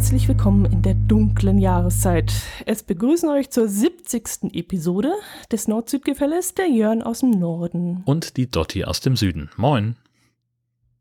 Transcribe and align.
herzlich 0.00 0.28
willkommen 0.28 0.64
in 0.64 0.80
der 0.80 0.94
dunklen 0.94 1.58
Jahreszeit. 1.58 2.32
Es 2.64 2.82
begrüßen 2.82 3.28
euch 3.28 3.50
zur 3.50 3.68
70. 3.68 4.54
Episode 4.54 5.12
des 5.52 5.68
Nord-Süd-Gefälles 5.68 6.54
der 6.54 6.70
Jörn 6.70 7.02
aus 7.02 7.20
dem 7.20 7.32
Norden. 7.32 8.00
Und 8.06 8.38
die 8.38 8.50
Dotti 8.50 8.84
aus 8.84 9.00
dem 9.00 9.14
Süden. 9.14 9.50
Moin. 9.58 9.96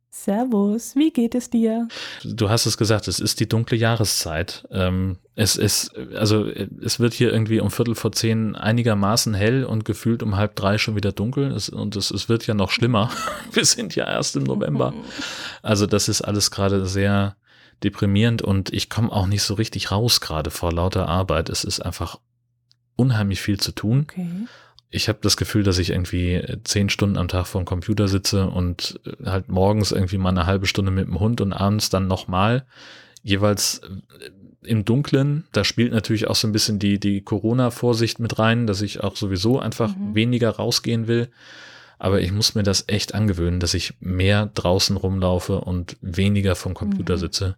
Servus, 0.09 0.97
wie 0.97 1.11
geht 1.11 1.33
es 1.33 1.49
dir? 1.49 1.87
Du 2.25 2.49
hast 2.49 2.65
es 2.65 2.77
gesagt, 2.77 3.07
es 3.07 3.21
ist 3.21 3.39
die 3.39 3.47
dunkle 3.47 3.77
Jahreszeit. 3.77 4.67
Ähm, 4.69 5.15
es 5.33 5.55
ist, 5.55 5.95
also 6.13 6.47
es 6.47 6.99
wird 6.99 7.13
hier 7.13 7.31
irgendwie 7.31 7.61
um 7.61 7.71
Viertel 7.71 7.95
vor 7.95 8.11
zehn 8.11 8.57
einigermaßen 8.57 9.33
hell 9.33 9.63
und 9.63 9.85
gefühlt 9.85 10.23
um 10.23 10.35
halb 10.35 10.57
drei 10.57 10.77
schon 10.77 10.97
wieder 10.97 11.13
dunkel. 11.13 11.57
Und 11.71 11.95
es, 11.95 12.11
es 12.11 12.27
wird 12.27 12.47
ja 12.47 12.53
noch 12.53 12.69
schlimmer. 12.69 13.11
Wir 13.53 13.63
sind 13.63 13.95
ja 13.95 14.05
erst 14.05 14.35
im 14.35 14.43
November. 14.43 14.93
Also 15.61 15.85
das 15.85 16.09
ist 16.09 16.21
alles 16.21 16.51
gerade 16.51 16.85
sehr 16.85 17.37
deprimierend 17.83 18.41
und 18.41 18.73
ich 18.73 18.89
komme 18.89 19.11
auch 19.11 19.27
nicht 19.27 19.43
so 19.43 19.53
richtig 19.53 19.91
raus 19.91 20.21
gerade 20.21 20.51
vor 20.51 20.71
lauter 20.71 21.07
Arbeit. 21.07 21.49
Es 21.49 21.63
ist 21.63 21.79
einfach 21.79 22.19
unheimlich 22.95 23.41
viel 23.41 23.59
zu 23.59 23.71
tun. 23.71 24.07
Okay 24.09 24.47
ich 24.91 25.07
habe 25.07 25.19
das 25.21 25.37
Gefühl, 25.37 25.63
dass 25.63 25.77
ich 25.77 25.91
irgendwie 25.91 26.41
zehn 26.63 26.89
Stunden 26.89 27.17
am 27.17 27.27
Tag 27.27 27.45
vor 27.45 27.61
dem 27.61 27.65
Computer 27.65 28.07
sitze 28.07 28.47
und 28.47 28.99
halt 29.23 29.47
morgens 29.47 29.91
irgendwie 29.91 30.17
mal 30.17 30.29
eine 30.29 30.47
halbe 30.47 30.65
Stunde 30.65 30.91
mit 30.91 31.07
dem 31.07 31.19
Hund 31.19 31.41
und 31.41 31.53
abends 31.53 31.89
dann 31.89 32.07
nochmal. 32.07 32.65
Jeweils 33.21 33.79
äh, 33.79 34.31
im 34.67 34.85
Dunkeln, 34.85 35.45
da 35.51 35.63
spielt 35.63 35.93
natürlich 35.93 36.27
auch 36.27 36.35
so 36.35 36.47
ein 36.47 36.51
bisschen 36.51 36.79
die, 36.79 36.99
die 36.99 37.21
Corona-Vorsicht 37.21 38.19
mit 38.19 38.39
rein, 38.39 38.65
dass 38.65 38.81
ich 38.81 39.01
auch 39.03 39.15
sowieso 39.15 39.59
einfach 39.59 39.95
mhm. 39.95 40.15
weniger 40.15 40.49
rausgehen 40.49 41.07
will. 41.07 41.29
Aber 41.99 42.21
ich 42.21 42.31
muss 42.31 42.55
mir 42.55 42.63
das 42.63 42.85
echt 42.87 43.13
angewöhnen, 43.13 43.59
dass 43.59 43.73
ich 43.73 43.93
mehr 43.99 44.47
draußen 44.47 44.97
rumlaufe 44.97 45.61
und 45.61 45.97
weniger 46.01 46.55
vom 46.55 46.73
Computer 46.73 47.15
mhm. 47.15 47.19
sitze. 47.19 47.57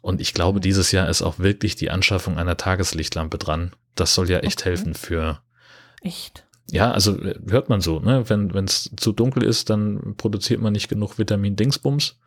Und 0.00 0.20
ich 0.20 0.34
glaube, 0.34 0.60
dieses 0.60 0.92
Jahr 0.92 1.08
ist 1.08 1.22
auch 1.22 1.38
wirklich 1.38 1.76
die 1.76 1.90
Anschaffung 1.90 2.38
einer 2.38 2.56
Tageslichtlampe 2.56 3.38
dran. 3.38 3.72
Das 3.94 4.14
soll 4.14 4.30
ja 4.30 4.38
echt 4.38 4.60
okay. 4.60 4.70
helfen 4.70 4.94
für. 4.94 5.40
Echt? 6.02 6.44
Ja, 6.70 6.92
also 6.92 7.18
äh, 7.18 7.38
hört 7.48 7.68
man 7.68 7.80
so, 7.80 7.98
ne? 8.00 8.28
Wenn 8.28 8.64
es 8.64 8.90
zu 8.96 9.12
dunkel 9.12 9.42
ist, 9.42 9.70
dann 9.70 10.14
produziert 10.16 10.60
man 10.60 10.72
nicht 10.72 10.88
genug 10.88 11.18
Vitamin 11.18 11.56
Dingsbums. 11.56 12.18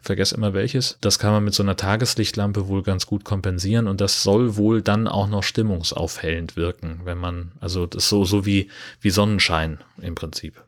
Vergess 0.00 0.32
immer 0.32 0.54
welches. 0.54 0.96
Das 1.00 1.18
kann 1.18 1.32
man 1.32 1.44
mit 1.44 1.54
so 1.54 1.62
einer 1.62 1.76
Tageslichtlampe 1.76 2.68
wohl 2.68 2.82
ganz 2.82 3.06
gut 3.06 3.24
kompensieren 3.24 3.88
und 3.88 4.00
das 4.00 4.22
soll 4.22 4.56
wohl 4.56 4.80
dann 4.80 5.08
auch 5.08 5.28
noch 5.28 5.42
stimmungsaufhellend 5.42 6.56
wirken, 6.56 7.00
wenn 7.04 7.18
man, 7.18 7.52
also 7.60 7.86
das 7.86 8.04
ist 8.04 8.08
so, 8.08 8.24
so 8.24 8.46
wie, 8.46 8.70
wie 9.00 9.10
Sonnenschein 9.10 9.78
im 10.00 10.14
Prinzip. 10.14 10.62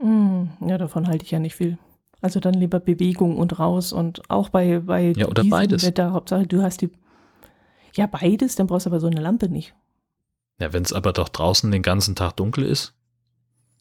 Mm, 0.00 0.46
ja, 0.66 0.76
davon 0.76 1.06
halte 1.06 1.24
ich 1.24 1.30
ja 1.30 1.38
nicht 1.38 1.54
viel. 1.54 1.78
Also 2.26 2.40
dann 2.40 2.54
lieber 2.54 2.80
Bewegung 2.80 3.36
und 3.36 3.60
raus 3.60 3.92
und 3.92 4.28
auch 4.28 4.48
bei, 4.48 4.80
bei 4.80 5.12
ja, 5.16 5.28
oder 5.28 5.44
beides. 5.44 5.86
Wetter, 5.86 6.10
Hauptsache 6.10 6.44
du 6.44 6.60
hast 6.60 6.82
die, 6.82 6.90
ja 7.94 8.08
beides, 8.08 8.56
dann 8.56 8.66
brauchst 8.66 8.86
du 8.86 8.90
aber 8.90 8.98
so 8.98 9.06
eine 9.06 9.20
Lampe 9.20 9.48
nicht. 9.48 9.76
Ja, 10.58 10.72
wenn 10.72 10.82
es 10.82 10.92
aber 10.92 11.12
doch 11.12 11.28
draußen 11.28 11.70
den 11.70 11.82
ganzen 11.82 12.16
Tag 12.16 12.32
dunkel 12.32 12.64
ist. 12.64 12.94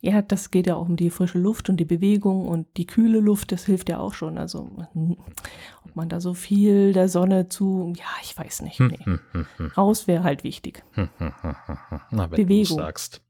Ja, 0.02 0.22
das 0.22 0.52
geht 0.52 0.68
ja 0.68 0.76
auch 0.76 0.88
um 0.88 0.96
die 0.96 1.10
frische 1.10 1.40
Luft 1.40 1.70
und 1.70 1.78
die 1.78 1.86
Bewegung 1.86 2.48
und 2.48 2.68
die 2.78 2.86
kühle 2.86 3.20
Luft, 3.20 3.52
das 3.52 3.66
hilft 3.66 3.90
ja 3.90 3.98
auch 3.98 4.14
schon. 4.14 4.38
Also, 4.38 4.70
ob 4.94 5.96
man 5.96 6.08
da 6.08 6.20
so 6.20 6.36
viel 6.36 6.94
der 6.94 7.10
Sonne 7.10 7.50
zu, 7.50 7.94
ja, 7.98 8.06
ich 8.22 8.38
weiß 8.38 8.62
nicht. 8.62 8.78
Hm, 8.78 8.88
nee. 8.90 9.00
Hm, 9.04 9.20
hm, 9.32 9.48
hm, 9.58 9.72
Raus 9.76 10.06
wäre 10.06 10.24
halt 10.24 10.44
wichtig. 10.44 10.84
Na, 10.96 12.30
wenn 12.30 12.30
Bewegung. 12.30 12.78
du 12.78 12.84
sagst. 12.84 13.22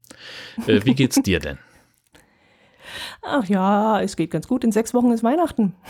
Äh, 0.66 0.84
wie 0.84 0.94
geht's 0.94 1.22
dir 1.22 1.40
denn? 1.40 1.58
Ach 3.22 3.44
ja, 3.46 4.00
es 4.00 4.16
geht 4.16 4.30
ganz 4.30 4.48
gut. 4.48 4.64
In 4.64 4.72
sechs 4.72 4.94
Wochen 4.94 5.12
ist 5.12 5.22
Weihnachten. 5.22 5.74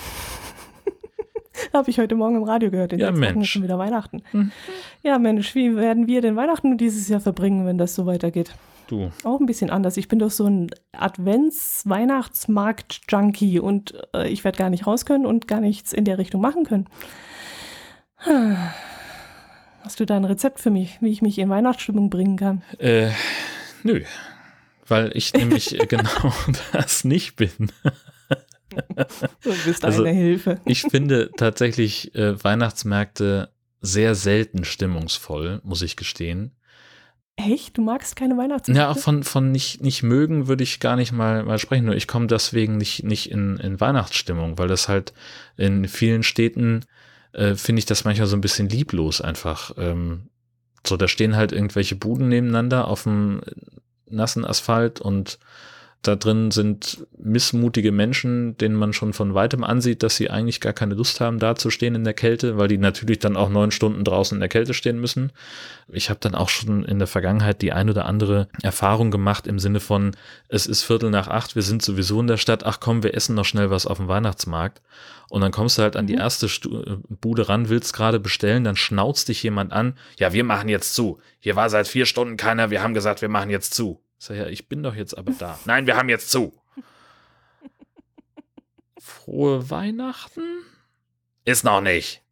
Habe 1.73 1.91
ich 1.91 1.99
heute 1.99 2.15
Morgen 2.15 2.37
im 2.37 2.43
Radio 2.43 2.71
gehört. 2.71 2.93
In 2.93 2.99
ja, 2.99 3.09
sechs 3.09 3.19
Mensch. 3.19 3.35
Wochen 3.35 3.43
ist 3.43 3.49
schon 3.49 3.63
wieder 3.63 3.79
Weihnachten. 3.79 4.23
Hm. 4.31 4.53
Ja, 5.03 5.19
Mensch, 5.19 5.55
wie 5.55 5.77
werden 5.77 6.07
wir 6.07 6.21
denn 6.21 6.37
Weihnachten 6.37 6.77
dieses 6.79 7.09
Jahr 7.09 7.21
verbringen, 7.21 7.67
wenn 7.67 7.79
das 7.79 7.95
so 7.95 8.07
weitergeht? 8.07 8.55
Du. 8.89 9.11
Auch 9.25 9.41
ein 9.41 9.47
bisschen 9.47 9.71
anders. 9.71 9.97
Ich 9.97 10.07
bin 10.09 10.21
doch 10.21 10.31
so 10.31 10.47
ein 10.47 10.69
Advents-Weihnachtsmarkt-Junkie 10.93 13.59
und 13.59 13.95
äh, 14.15 14.29
ich 14.29 14.45
werde 14.45 14.59
gar 14.59 14.71
nicht 14.71 14.87
raus 14.87 15.05
können 15.05 15.27
und 15.27 15.49
gar 15.49 15.61
nichts 15.61 15.93
in 15.93 16.05
der 16.05 16.19
Richtung 16.19 16.41
machen 16.41 16.63
können. 16.65 16.87
Hast 19.83 20.01
du 20.01 20.05
da 20.05 20.17
ein 20.17 20.25
Rezept 20.25 20.61
für 20.61 20.71
mich, 20.71 20.99
wie 21.01 21.11
ich 21.11 21.23
mich 21.23 21.39
in 21.39 21.49
Weihnachtsstimmung 21.49 22.11
bringen 22.11 22.37
kann? 22.37 22.63
Äh, 22.79 23.11
nö. 23.83 24.03
Weil 24.89 25.11
ich 25.15 25.33
nämlich 25.35 25.77
genau 25.89 26.33
das 26.73 27.05
nicht 27.05 27.37
bin. 27.37 27.73
Du 29.43 29.55
bist 29.65 29.85
also, 29.85 30.05
eine 30.05 30.17
Hilfe. 30.17 30.61
Ich 30.65 30.83
finde 30.83 31.31
tatsächlich 31.37 32.15
äh, 32.15 32.43
Weihnachtsmärkte 32.43 33.51
sehr 33.81 34.15
selten 34.15 34.65
stimmungsvoll, 34.65 35.61
muss 35.65 35.83
ich 35.83 35.97
gestehen. 35.97 36.53
Echt? 37.37 37.77
Du 37.77 37.83
magst 37.83 38.17
keine 38.17 38.37
Weihnachtsmärkte? 38.37 38.81
Ja, 38.81 38.95
von, 38.95 39.23
von 39.23 39.53
nicht, 39.53 39.83
nicht 39.83 40.03
mögen 40.03 40.49
würde 40.49 40.65
ich 40.65 40.81
gar 40.81 40.97
nicht 40.97 41.13
mal, 41.13 41.45
mal 41.45 41.59
sprechen. 41.59 41.85
Nur 41.85 41.95
ich 41.95 42.09
komme 42.09 42.27
deswegen 42.27 42.79
nicht, 42.79 43.05
nicht 43.05 43.31
in, 43.31 43.59
in 43.59 43.79
Weihnachtsstimmung, 43.79 44.59
weil 44.59 44.69
das 44.69 44.89
halt 44.89 45.13
in 45.57 45.87
vielen 45.87 46.23
Städten 46.23 46.85
äh, 47.33 47.55
finde 47.55 47.81
ich 47.81 47.87
das 47.87 48.05
manchmal 48.05 48.27
so 48.27 48.37
ein 48.37 48.41
bisschen 48.41 48.71
lieblos 48.71 49.21
einfach. 49.21 49.73
Ähm, 49.77 50.31
so, 50.87 50.97
da 50.97 51.09
stehen 51.09 51.37
halt 51.37 51.53
irgendwelche 51.53 51.97
Buden 51.97 52.29
nebeneinander 52.29 52.89
auf 52.89 53.03
dem 53.03 53.43
nassen 54.09 54.45
Asphalt 54.45 55.01
und 55.01 55.39
da 56.03 56.17
drin 56.17 56.51
sind 56.51 57.07
missmutige 57.19 57.91
Menschen, 57.91 58.57
denen 58.59 58.77
man 58.77 58.93
schon 58.93 59.13
von 59.13 59.35
weitem 59.35 59.65
ansieht, 59.65 60.03
dass 60.03 60.17
sie 60.17 60.31
eigentlich 60.31 60.61
gar 60.61 60.73
keine 60.73 60.95
Lust 60.95 61.21
haben, 61.21 61.39
da 61.39 61.57
zu 61.57 61.71
stehen 61.71 61.95
in 61.95 62.05
der 62.05 62.15
Kälte, 62.15 62.59
weil 62.59 62.69
die 62.69 62.79
natürlich 62.79 63.19
dann 63.19 63.37
auch 63.37 63.49
neun 63.49 63.71
Stunden 63.71 64.05
draußen 64.05 64.37
in 64.37 64.41
der 64.41 64.49
Kälte 64.49 64.75
stehen 64.75 65.01
müssen. 65.01 65.33
Ich 65.89 66.11
habe 66.11 66.21
dann 66.21 66.35
auch 66.35 66.49
schon 66.49 66.85
in 66.85 66.99
der 66.99 67.09
Vergangenheit 67.09 67.63
die 67.63 67.73
ein 67.73 67.91
oder 67.91 68.07
andere 68.07 68.49
Erfahrung 68.63 69.11
gemacht 69.11 69.47
im 69.47 69.59
Sinne 69.59 69.81
von, 69.81 70.13
es 70.49 70.67
ist 70.67 70.83
Viertel 70.83 71.11
nach 71.11 71.29
acht, 71.29 71.57
wir 71.57 71.63
sind 71.63 71.83
sowieso 71.83 72.21
in 72.21 72.27
der 72.27 72.37
Stadt, 72.37 72.65
ach 72.65 72.79
komm, 72.81 73.03
wir 73.03 73.15
essen 73.15 73.35
noch 73.35 73.45
schnell 73.45 73.71
was 73.71 73.87
auf 73.87 73.99
dem 73.99 74.09
Weihnachtsmarkt. 74.09 74.83
Und 75.29 75.41
dann 75.41 75.51
kommst 75.51 75.79
du 75.79 75.83
halt 75.83 75.97
an 75.97 76.07
die 76.07 76.15
mhm. 76.15 76.21
erste 76.21 76.49
Stu 76.49 77.01
Bude 77.09 77.49
ran, 77.49 77.69
willst 77.69 77.93
gerade 77.93 78.21
bestellen, 78.21 78.63
dann 78.63 78.77
schnauzt 78.77 79.29
dich 79.29 79.43
jemand 79.43 79.73
an, 79.73 79.95
ja, 80.19 80.33
wir 80.33 80.45
machen 80.45 80.69
jetzt 80.69 80.95
zu. 80.95 81.19
Hier 81.41 81.57
war 81.57 81.69
seit 81.69 81.89
vier 81.89 82.07
Stunden 82.07 82.37
keiner, 82.37 82.71
wir 82.71 82.83
haben 82.83 82.95
gesagt, 82.95 83.23
wir 83.23 83.29
machen 83.29 83.51
jetzt 83.51 83.75
zu. 83.75 84.01
Sag 84.19 84.37
ja, 84.37 84.47
ich 84.47 84.69
bin 84.69 84.83
doch 84.83 84.95
jetzt 84.95 85.17
aber 85.17 85.33
da. 85.33 85.59
Nein, 85.65 85.87
wir 85.87 85.97
haben 85.97 86.09
jetzt 86.09 86.31
zu. 86.31 86.53
Frohe 88.99 89.71
Weihnachten? 89.71 90.63
Ist 91.45 91.65
noch 91.65 91.81
nicht. 91.81 92.23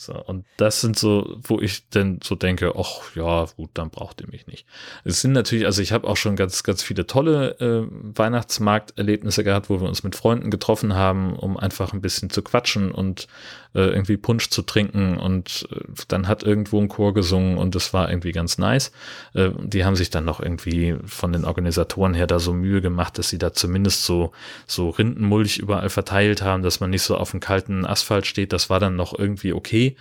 So, 0.00 0.14
und 0.14 0.46
das 0.56 0.80
sind 0.80 0.98
so, 0.98 1.36
wo 1.42 1.60
ich 1.60 1.90
dann 1.90 2.20
so 2.24 2.34
denke, 2.34 2.72
ach 2.74 3.14
ja, 3.14 3.44
gut, 3.54 3.68
dann 3.74 3.90
braucht 3.90 4.22
ihr 4.22 4.28
mich 4.28 4.46
nicht. 4.46 4.66
Es 5.04 5.20
sind 5.20 5.32
natürlich, 5.32 5.66
also 5.66 5.82
ich 5.82 5.92
habe 5.92 6.08
auch 6.08 6.16
schon 6.16 6.36
ganz, 6.36 6.62
ganz 6.62 6.82
viele 6.82 7.06
tolle 7.06 7.50
äh, 7.60 7.86
Weihnachtsmarkterlebnisse 8.16 9.44
gehabt, 9.44 9.68
wo 9.68 9.78
wir 9.78 9.86
uns 9.86 10.02
mit 10.02 10.16
Freunden 10.16 10.50
getroffen 10.50 10.94
haben, 10.94 11.36
um 11.36 11.58
einfach 11.58 11.92
ein 11.92 12.00
bisschen 12.00 12.30
zu 12.30 12.40
quatschen 12.40 12.92
und 12.92 13.28
äh, 13.74 13.82
irgendwie 13.82 14.16
Punsch 14.16 14.50
zu 14.50 14.62
trinken 14.62 15.16
und 15.16 15.68
äh, 15.70 15.80
dann 16.08 16.28
hat 16.28 16.42
irgendwo 16.42 16.80
ein 16.80 16.88
Chor 16.88 17.14
gesungen 17.14 17.58
und 17.58 17.74
das 17.74 17.92
war 17.92 18.10
irgendwie 18.10 18.32
ganz 18.32 18.58
nice. 18.58 18.92
Äh, 19.34 19.50
die 19.62 19.84
haben 19.84 19.96
sich 19.96 20.10
dann 20.10 20.24
noch 20.24 20.40
irgendwie 20.40 20.96
von 21.04 21.32
den 21.32 21.44
Organisatoren 21.44 22.14
her 22.14 22.26
da 22.26 22.38
so 22.38 22.52
Mühe 22.52 22.80
gemacht, 22.80 23.18
dass 23.18 23.28
sie 23.28 23.38
da 23.38 23.52
zumindest 23.52 24.04
so, 24.04 24.32
so 24.66 24.90
Rindenmulch 24.90 25.58
überall 25.58 25.90
verteilt 25.90 26.42
haben, 26.42 26.62
dass 26.62 26.80
man 26.80 26.90
nicht 26.90 27.02
so 27.02 27.16
auf 27.16 27.30
dem 27.30 27.40
kalten 27.40 27.86
Asphalt 27.86 28.26
steht. 28.26 28.52
Das 28.52 28.70
war 28.70 28.80
dann 28.80 28.96
noch 28.96 29.16
irgendwie 29.18 29.52
okay. 29.52 29.96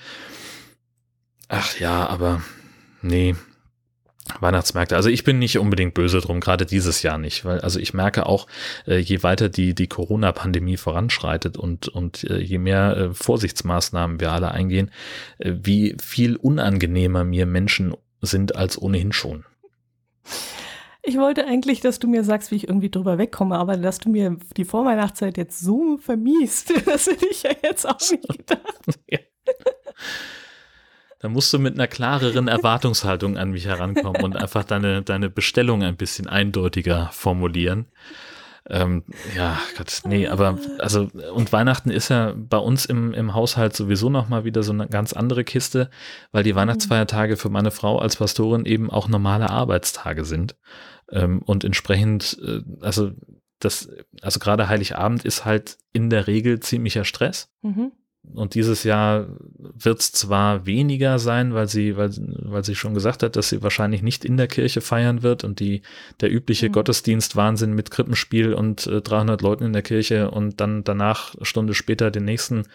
Ach 1.48 1.80
ja, 1.80 2.07
aber 2.07 2.42
nee. 3.01 3.36
Weihnachtsmärkte. 4.40 4.96
Also 4.96 5.10
ich 5.10 5.24
bin 5.24 5.40
nicht 5.40 5.58
unbedingt 5.58 5.94
böse 5.94 6.22
drum, 6.22 6.40
gerade 6.40 6.66
dieses 6.66 7.02
Jahr 7.02 7.18
nicht, 7.18 7.46
weil 7.46 7.60
also 7.62 7.80
ich 7.80 7.94
merke 7.94 8.26
auch, 8.26 8.48
äh, 8.88 8.98
je 8.98 9.24
weiter 9.24 9.50
die 9.50 9.74
die 9.74 9.88
Corona-Pandemie 9.88 10.78
voranschreitet 10.78 11.58
und 11.58 11.88
und 11.88 12.24
äh, 12.24 12.40
je 12.40 12.58
mehr 12.58 12.98
äh, 12.98 13.14
Vorsichtsmaßnahmen 13.14 14.20
wir 14.20 14.31
alle 14.31 14.52
eingehen, 14.52 14.92
wie 15.40 15.96
viel 16.02 16.36
unangenehmer 16.36 17.24
mir 17.24 17.46
Menschen 17.46 17.94
sind 18.22 18.56
als 18.56 18.81
ohnehin 18.81 19.12
schon. 19.12 19.46
Ich 21.02 21.18
wollte 21.18 21.46
eigentlich, 21.46 21.80
dass 21.80 22.00
du 22.00 22.08
mir 22.08 22.24
sagst, 22.24 22.52
wie 22.52 22.56
ich 22.56 22.68
irgendwie 22.68 22.90
drüber 22.90 23.18
wegkomme, 23.18 23.58
aber 23.58 23.78
dass 23.78 24.00
du 24.00 24.10
mir 24.10 24.38
die 24.58 24.66
Vorweihnachtszeit 24.66 25.38
jetzt 25.38 25.60
so 25.60 25.98
vermiest, 25.98 26.74
das 26.86 27.08
hätte 27.08 27.25
ich 27.28 27.44
ja 27.44 27.52
jetzt 27.64 27.88
auch 27.88 28.00
nicht 28.00 28.28
gedacht. 28.38 29.00
ja. 29.08 29.20
Da 31.19 31.27
musst 31.27 31.51
du 31.54 31.60
mit 31.60 31.74
einer 31.74 31.88
klareren 31.88 32.48
Erwartungshaltung 32.48 33.38
an 33.38 33.51
mich 33.51 33.66
herankommen 33.66 34.24
und 34.24 34.38
einfach 34.38 34.63
deine, 34.63 35.01
deine 35.01 35.30
Bestellung 35.30 35.83
ein 35.83 35.98
bisschen 35.98 36.27
eindeutiger 36.27 37.10
formulieren. 37.12 37.88
Ähm, 38.69 39.04
ja, 39.36 39.60
Gott, 39.77 40.01
nee, 40.06 40.27
aber 40.27 40.60
also 40.77 41.10
und 41.33 41.51
Weihnachten 41.51 41.89
ist 41.89 42.10
ja 42.10 42.33
bei 42.38 42.57
uns 42.57 42.86
im, 42.86 43.13
im 43.13 43.33
Haushalt 43.33 43.75
sowieso 43.75 44.10
nochmal 44.10 44.45
wieder 44.45 44.63
so 44.63 44.71
eine 44.71 44.88
ganz 44.88 45.13
andere 45.13 45.44
Kiste, 45.44 45.89
weil 46.31 46.44
die 46.44 46.56
Weihnachtsfeiertage 46.56 47.36
für 47.36 47.50
meine 47.50 47.72
Frau 47.72 47.98
als 47.98 48.18
Pastorin 48.18 48.65
eben 48.65 48.92
auch 48.92 49.07
normale 49.07 49.50
Arbeitstage 49.50 50.24
sind. 50.24 50.56
Ähm, 51.12 51.42
und 51.45 51.63
entsprechend, 51.63 52.38
äh, 52.45 52.62
also 52.81 53.12
das, 53.60 53.89
also 54.22 54.39
gerade 54.39 54.69
Heiligabend 54.69 55.25
ist 55.25 55.45
halt 55.45 55.77
in 55.92 56.10
der 56.10 56.27
Regel 56.27 56.60
ziemlicher 56.60 57.06
Stress. 57.06 57.51
Mhm. 57.62 57.92
Und 58.33 58.54
dieses 58.54 58.83
Jahr 58.83 59.27
wird 59.57 60.01
es 60.01 60.12
zwar 60.12 60.66
weniger 60.66 61.19
sein, 61.19 61.54
weil 61.54 61.68
sie, 61.68 61.98
weil, 61.98 62.12
weil 62.18 62.63
sie 62.63 62.75
schon 62.75 62.94
gesagt 62.94 63.24
hat, 63.24 63.36
dass 63.36 63.50
sie 63.50 63.63
wahrscheinlich 63.63 64.01
nicht 64.01 64.24
in 64.24 64.38
der 64.38 64.48
Kirche 64.48 64.81
feiern 64.81 65.24
wird 65.24 65.44
und 65.44 65.60
die, 65.60 65.81
der 66.21 66.31
übliche 66.31 66.69
mhm. 66.69 66.74
Gottesdienstwahnsinn 66.74 67.74
mit 67.74 67.92
Krippenspiel 67.92 68.54
und 68.54 68.88
äh, 68.88 69.01
300 69.01 69.42
Leuten 69.42 69.63
in 69.63 69.74
der 69.74 69.81
Kirche 69.81 70.31
und 70.31 70.60
dann 70.62 70.83
danach, 70.83 71.36
Stunde 71.42 71.74
später, 71.74 72.12
den 72.12 72.25
nächsten, 72.25 72.66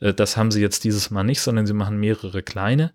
äh, 0.00 0.12
das 0.12 0.36
haben 0.36 0.50
sie 0.50 0.60
jetzt 0.60 0.84
dieses 0.84 1.10
Mal 1.10 1.24
nicht, 1.24 1.40
sondern 1.40 1.66
sie 1.66 1.74
machen 1.74 2.00
mehrere 2.00 2.42
kleine 2.42 2.92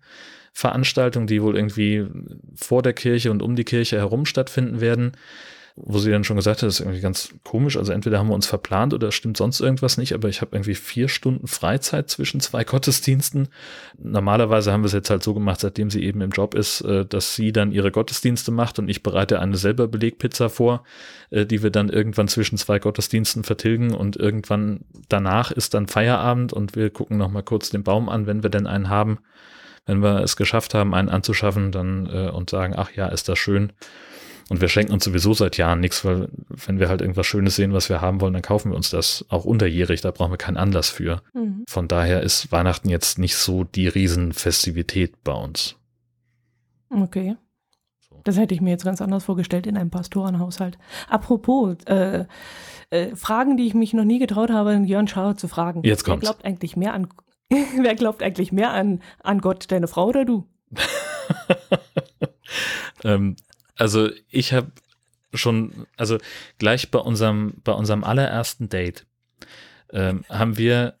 Veranstaltungen, 0.52 1.26
die 1.26 1.42
wohl 1.42 1.56
irgendwie 1.56 2.06
vor 2.54 2.82
der 2.82 2.92
Kirche 2.92 3.30
und 3.30 3.42
um 3.42 3.56
die 3.56 3.64
Kirche 3.64 3.96
herum 3.96 4.26
stattfinden 4.26 4.80
werden 4.80 5.12
wo 5.74 5.98
sie 5.98 6.10
dann 6.10 6.24
schon 6.24 6.36
gesagt 6.36 6.62
hat, 6.62 6.66
das 6.66 6.74
ist 6.74 6.80
irgendwie 6.80 7.00
ganz 7.00 7.34
komisch. 7.44 7.78
Also 7.78 7.92
entweder 7.92 8.18
haben 8.18 8.28
wir 8.28 8.34
uns 8.34 8.46
verplant 8.46 8.92
oder 8.92 9.10
stimmt 9.10 9.38
sonst 9.38 9.60
irgendwas 9.60 9.96
nicht, 9.96 10.12
aber 10.12 10.28
ich 10.28 10.42
habe 10.42 10.54
irgendwie 10.54 10.74
vier 10.74 11.08
Stunden 11.08 11.46
Freizeit 11.46 12.10
zwischen 12.10 12.40
zwei 12.40 12.62
Gottesdiensten. 12.72 13.48
Normalerweise 13.98 14.70
haben 14.70 14.82
wir 14.82 14.88
es 14.88 14.92
jetzt 14.92 15.08
halt 15.08 15.22
so 15.22 15.32
gemacht, 15.32 15.60
seitdem 15.60 15.90
sie 15.90 16.02
eben 16.04 16.20
im 16.20 16.30
Job 16.30 16.54
ist, 16.54 16.82
äh, 16.82 17.06
dass 17.06 17.34
sie 17.34 17.52
dann 17.52 17.72
ihre 17.72 17.90
Gottesdienste 17.90 18.50
macht 18.50 18.78
und 18.78 18.88
ich 18.88 19.02
bereite 19.02 19.40
eine 19.40 19.56
selber 19.56 19.88
Belegpizza 19.88 20.50
vor, 20.50 20.84
äh, 21.30 21.46
die 21.46 21.62
wir 21.62 21.70
dann 21.70 21.88
irgendwann 21.88 22.28
zwischen 22.28 22.58
zwei 22.58 22.78
Gottesdiensten 22.78 23.42
vertilgen 23.42 23.94
und 23.94 24.16
irgendwann 24.16 24.80
danach 25.08 25.52
ist 25.52 25.72
dann 25.72 25.86
Feierabend 25.86 26.52
und 26.52 26.76
wir 26.76 26.90
gucken 26.90 27.16
nochmal 27.16 27.44
kurz 27.44 27.70
den 27.70 27.82
Baum 27.82 28.10
an, 28.10 28.26
wenn 28.26 28.42
wir 28.42 28.50
denn 28.50 28.66
einen 28.66 28.90
haben. 28.90 29.18
Wenn 29.84 30.00
wir 30.00 30.20
es 30.20 30.36
geschafft 30.36 30.74
haben, 30.74 30.94
einen 30.94 31.08
anzuschaffen, 31.08 31.72
dann 31.72 32.06
äh, 32.06 32.30
und 32.30 32.50
sagen, 32.50 32.74
ach 32.76 32.92
ja, 32.92 33.08
ist 33.08 33.28
das 33.28 33.38
schön 33.38 33.72
und 34.48 34.60
wir 34.60 34.68
schenken 34.68 34.92
uns 34.92 35.04
sowieso 35.04 35.34
seit 35.34 35.56
Jahren 35.56 35.80
nichts, 35.80 36.04
weil 36.04 36.28
wenn 36.48 36.78
wir 36.78 36.88
halt 36.88 37.00
irgendwas 37.00 37.26
Schönes 37.26 37.56
sehen, 37.56 37.72
was 37.72 37.88
wir 37.88 38.00
haben 38.00 38.20
wollen, 38.20 38.32
dann 38.32 38.42
kaufen 38.42 38.70
wir 38.70 38.76
uns 38.76 38.90
das 38.90 39.24
auch 39.28 39.44
unterjährig. 39.44 40.00
Da 40.00 40.10
brauchen 40.10 40.32
wir 40.32 40.38
keinen 40.38 40.56
Anlass 40.56 40.90
für. 40.90 41.22
Mhm. 41.34 41.64
Von 41.68 41.88
daher 41.88 42.22
ist 42.22 42.52
Weihnachten 42.52 42.88
jetzt 42.88 43.18
nicht 43.18 43.36
so 43.36 43.64
die 43.64 43.88
Riesenfestivität 43.88 45.22
bei 45.24 45.32
uns. 45.32 45.76
Okay. 46.90 47.36
Das 48.24 48.38
hätte 48.38 48.54
ich 48.54 48.60
mir 48.60 48.70
jetzt 48.70 48.84
ganz 48.84 49.00
anders 49.00 49.24
vorgestellt 49.24 49.66
in 49.66 49.76
einem 49.76 49.90
Pastorenhaushalt. 49.90 50.78
Apropos, 51.08 51.76
äh, 51.86 52.26
äh, 52.90 53.16
Fragen, 53.16 53.56
die 53.56 53.66
ich 53.66 53.74
mich 53.74 53.94
noch 53.94 54.04
nie 54.04 54.18
getraut 54.18 54.50
habe, 54.50 54.74
Jörn 54.84 55.08
Schauer 55.08 55.36
zu 55.36 55.48
fragen. 55.48 55.82
Jetzt 55.82 56.04
kommt's. 56.04 56.26
Wer 56.26 56.32
glaubt 56.32 56.44
eigentlich 56.44 56.76
mehr 56.76 56.94
an, 56.94 57.08
wer 57.80 57.94
glaubt 57.94 58.22
eigentlich 58.22 58.52
mehr 58.52 58.70
an, 58.70 59.00
an 59.22 59.40
Gott, 59.40 59.72
deine 59.72 59.88
Frau 59.88 60.08
oder 60.08 60.24
du? 60.24 60.46
ähm, 63.04 63.36
also 63.76 64.10
ich 64.28 64.52
habe 64.52 64.72
schon, 65.34 65.86
also 65.96 66.18
gleich 66.58 66.90
bei 66.90 66.98
unserem, 66.98 67.54
bei 67.64 67.72
unserem 67.72 68.04
allerersten 68.04 68.68
Date 68.68 69.06
ähm, 69.92 70.24
haben 70.28 70.58
wir 70.58 70.94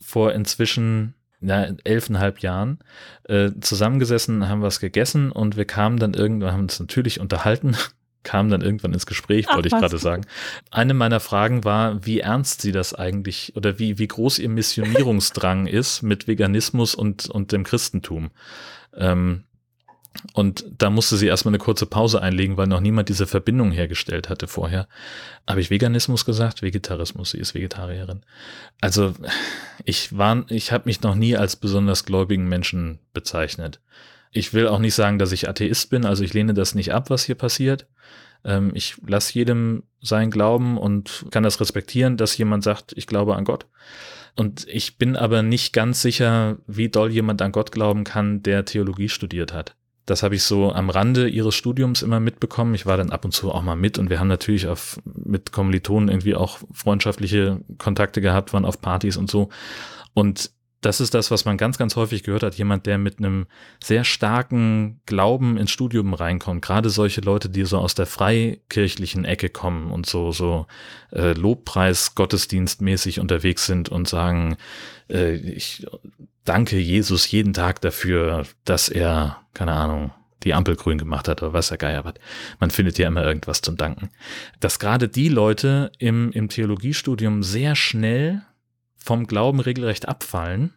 vor 0.00 0.32
inzwischen 0.32 1.14
ja, 1.40 1.68
elfeinhalb 1.84 2.40
Jahren 2.40 2.78
äh, 3.24 3.50
zusammengesessen, 3.60 4.48
haben 4.48 4.62
was 4.62 4.80
gegessen 4.80 5.32
und 5.32 5.56
wir 5.56 5.64
kamen 5.64 5.98
dann 5.98 6.14
irgendwann, 6.14 6.52
haben 6.52 6.62
uns 6.62 6.80
natürlich 6.80 7.20
unterhalten, 7.20 7.76
kamen 8.22 8.50
dann 8.50 8.60
irgendwann 8.60 8.92
ins 8.92 9.06
Gespräch, 9.06 9.46
wollte 9.48 9.68
ich 9.68 9.74
gerade 9.74 9.96
sagen. 9.96 10.26
Eine 10.70 10.92
meiner 10.92 11.20
Fragen 11.20 11.64
war, 11.64 12.04
wie 12.04 12.20
ernst 12.20 12.60
sie 12.60 12.72
das 12.72 12.92
eigentlich 12.92 13.56
oder 13.56 13.78
wie, 13.78 13.98
wie 13.98 14.08
groß 14.08 14.38
ihr 14.38 14.50
Missionierungsdrang 14.50 15.66
ist 15.66 16.02
mit 16.02 16.26
Veganismus 16.26 16.94
und, 16.94 17.30
und 17.30 17.52
dem 17.52 17.64
Christentum. 17.64 18.30
Ähm, 18.94 19.44
und 20.32 20.64
da 20.76 20.90
musste 20.90 21.16
sie 21.16 21.28
erstmal 21.28 21.50
eine 21.50 21.62
kurze 21.62 21.86
Pause 21.86 22.20
einlegen, 22.20 22.56
weil 22.56 22.66
noch 22.66 22.80
niemand 22.80 23.08
diese 23.08 23.26
Verbindung 23.26 23.70
hergestellt 23.70 24.28
hatte 24.28 24.48
vorher. 24.48 24.88
Habe 25.48 25.60
ich 25.60 25.70
Veganismus 25.70 26.24
gesagt? 26.24 26.62
Vegetarismus, 26.62 27.30
sie 27.30 27.38
ist 27.38 27.54
Vegetarierin. 27.54 28.22
Also 28.80 29.14
ich 29.84 30.16
war, 30.16 30.44
ich 30.48 30.72
habe 30.72 30.84
mich 30.86 31.02
noch 31.02 31.14
nie 31.14 31.36
als 31.36 31.56
besonders 31.56 32.04
gläubigen 32.04 32.48
Menschen 32.48 32.98
bezeichnet. 33.12 33.80
Ich 34.32 34.52
will 34.52 34.68
auch 34.68 34.78
nicht 34.78 34.94
sagen, 34.94 35.18
dass 35.18 35.32
ich 35.32 35.48
Atheist 35.48 35.90
bin, 35.90 36.04
also 36.04 36.22
ich 36.24 36.34
lehne 36.34 36.54
das 36.54 36.74
nicht 36.74 36.92
ab, 36.92 37.10
was 37.10 37.24
hier 37.24 37.36
passiert. 37.36 37.86
Ähm, 38.44 38.72
ich 38.74 38.96
lasse 39.06 39.34
jedem 39.34 39.84
sein 40.00 40.30
Glauben 40.30 40.76
und 40.76 41.26
kann 41.30 41.42
das 41.42 41.60
respektieren, 41.60 42.16
dass 42.16 42.36
jemand 42.36 42.64
sagt, 42.64 42.92
ich 42.96 43.06
glaube 43.06 43.36
an 43.36 43.44
Gott. 43.44 43.66
Und 44.36 44.66
ich 44.68 44.98
bin 44.98 45.16
aber 45.16 45.42
nicht 45.42 45.72
ganz 45.72 46.02
sicher, 46.02 46.58
wie 46.66 46.88
doll 46.88 47.10
jemand 47.10 47.42
an 47.42 47.52
Gott 47.52 47.72
glauben 47.72 48.04
kann, 48.04 48.42
der 48.42 48.64
Theologie 48.64 49.08
studiert 49.08 49.52
hat. 49.52 49.74
Das 50.10 50.24
habe 50.24 50.34
ich 50.34 50.42
so 50.42 50.72
am 50.72 50.90
Rande 50.90 51.28
ihres 51.28 51.54
Studiums 51.54 52.02
immer 52.02 52.18
mitbekommen. 52.18 52.74
Ich 52.74 52.84
war 52.84 52.96
dann 52.96 53.10
ab 53.10 53.24
und 53.24 53.30
zu 53.30 53.52
auch 53.52 53.62
mal 53.62 53.76
mit 53.76 53.96
und 53.96 54.10
wir 54.10 54.18
haben 54.18 54.26
natürlich 54.26 54.66
auf, 54.66 55.00
mit 55.04 55.52
Kommilitonen 55.52 56.08
irgendwie 56.08 56.34
auch 56.34 56.58
freundschaftliche 56.72 57.60
Kontakte 57.78 58.20
gehabt, 58.20 58.52
waren 58.52 58.64
auf 58.64 58.80
Partys 58.80 59.16
und 59.16 59.30
so. 59.30 59.50
Und 60.12 60.50
das 60.80 61.00
ist 61.00 61.12
das, 61.12 61.30
was 61.30 61.44
man 61.44 61.58
ganz, 61.58 61.76
ganz 61.76 61.94
häufig 61.96 62.22
gehört 62.22 62.42
hat. 62.42 62.54
Jemand, 62.54 62.86
der 62.86 62.96
mit 62.96 63.18
einem 63.18 63.46
sehr 63.82 64.04
starken 64.04 65.00
Glauben 65.04 65.58
ins 65.58 65.70
Studium 65.70 66.14
reinkommt. 66.14 66.62
Gerade 66.62 66.88
solche 66.88 67.20
Leute, 67.20 67.50
die 67.50 67.64
so 67.64 67.78
aus 67.78 67.94
der 67.94 68.06
freikirchlichen 68.06 69.24
Ecke 69.24 69.50
kommen 69.50 69.90
und 69.90 70.06
so, 70.06 70.32
so 70.32 70.66
äh, 71.12 71.32
Lobpreis 71.32 72.14
Gottesdienstmäßig 72.14 73.20
unterwegs 73.20 73.66
sind 73.66 73.90
und 73.90 74.08
sagen, 74.08 74.56
äh, 75.10 75.34
ich 75.34 75.86
danke 76.44 76.78
Jesus 76.78 77.30
jeden 77.30 77.52
Tag 77.52 77.82
dafür, 77.82 78.46
dass 78.64 78.88
er, 78.88 79.42
keine 79.52 79.72
Ahnung, 79.72 80.12
die 80.44 80.54
Ampel 80.54 80.76
grün 80.76 80.96
gemacht 80.96 81.28
hat 81.28 81.42
oder 81.42 81.52
was 81.52 81.68
der 81.68 81.76
Geier 81.76 82.06
was. 82.06 82.14
Man 82.58 82.70
findet 82.70 82.96
ja 82.98 83.06
immer 83.06 83.24
irgendwas 83.24 83.60
zum 83.60 83.76
Danken. 83.76 84.08
Dass 84.58 84.78
gerade 84.78 85.08
die 85.08 85.28
Leute 85.28 85.92
im, 85.98 86.32
im 86.32 86.48
Theologiestudium 86.48 87.42
sehr 87.42 87.76
schnell 87.76 88.42
vom 89.02 89.26
Glauben 89.26 89.60
regelrecht 89.60 90.08
abfallen, 90.08 90.74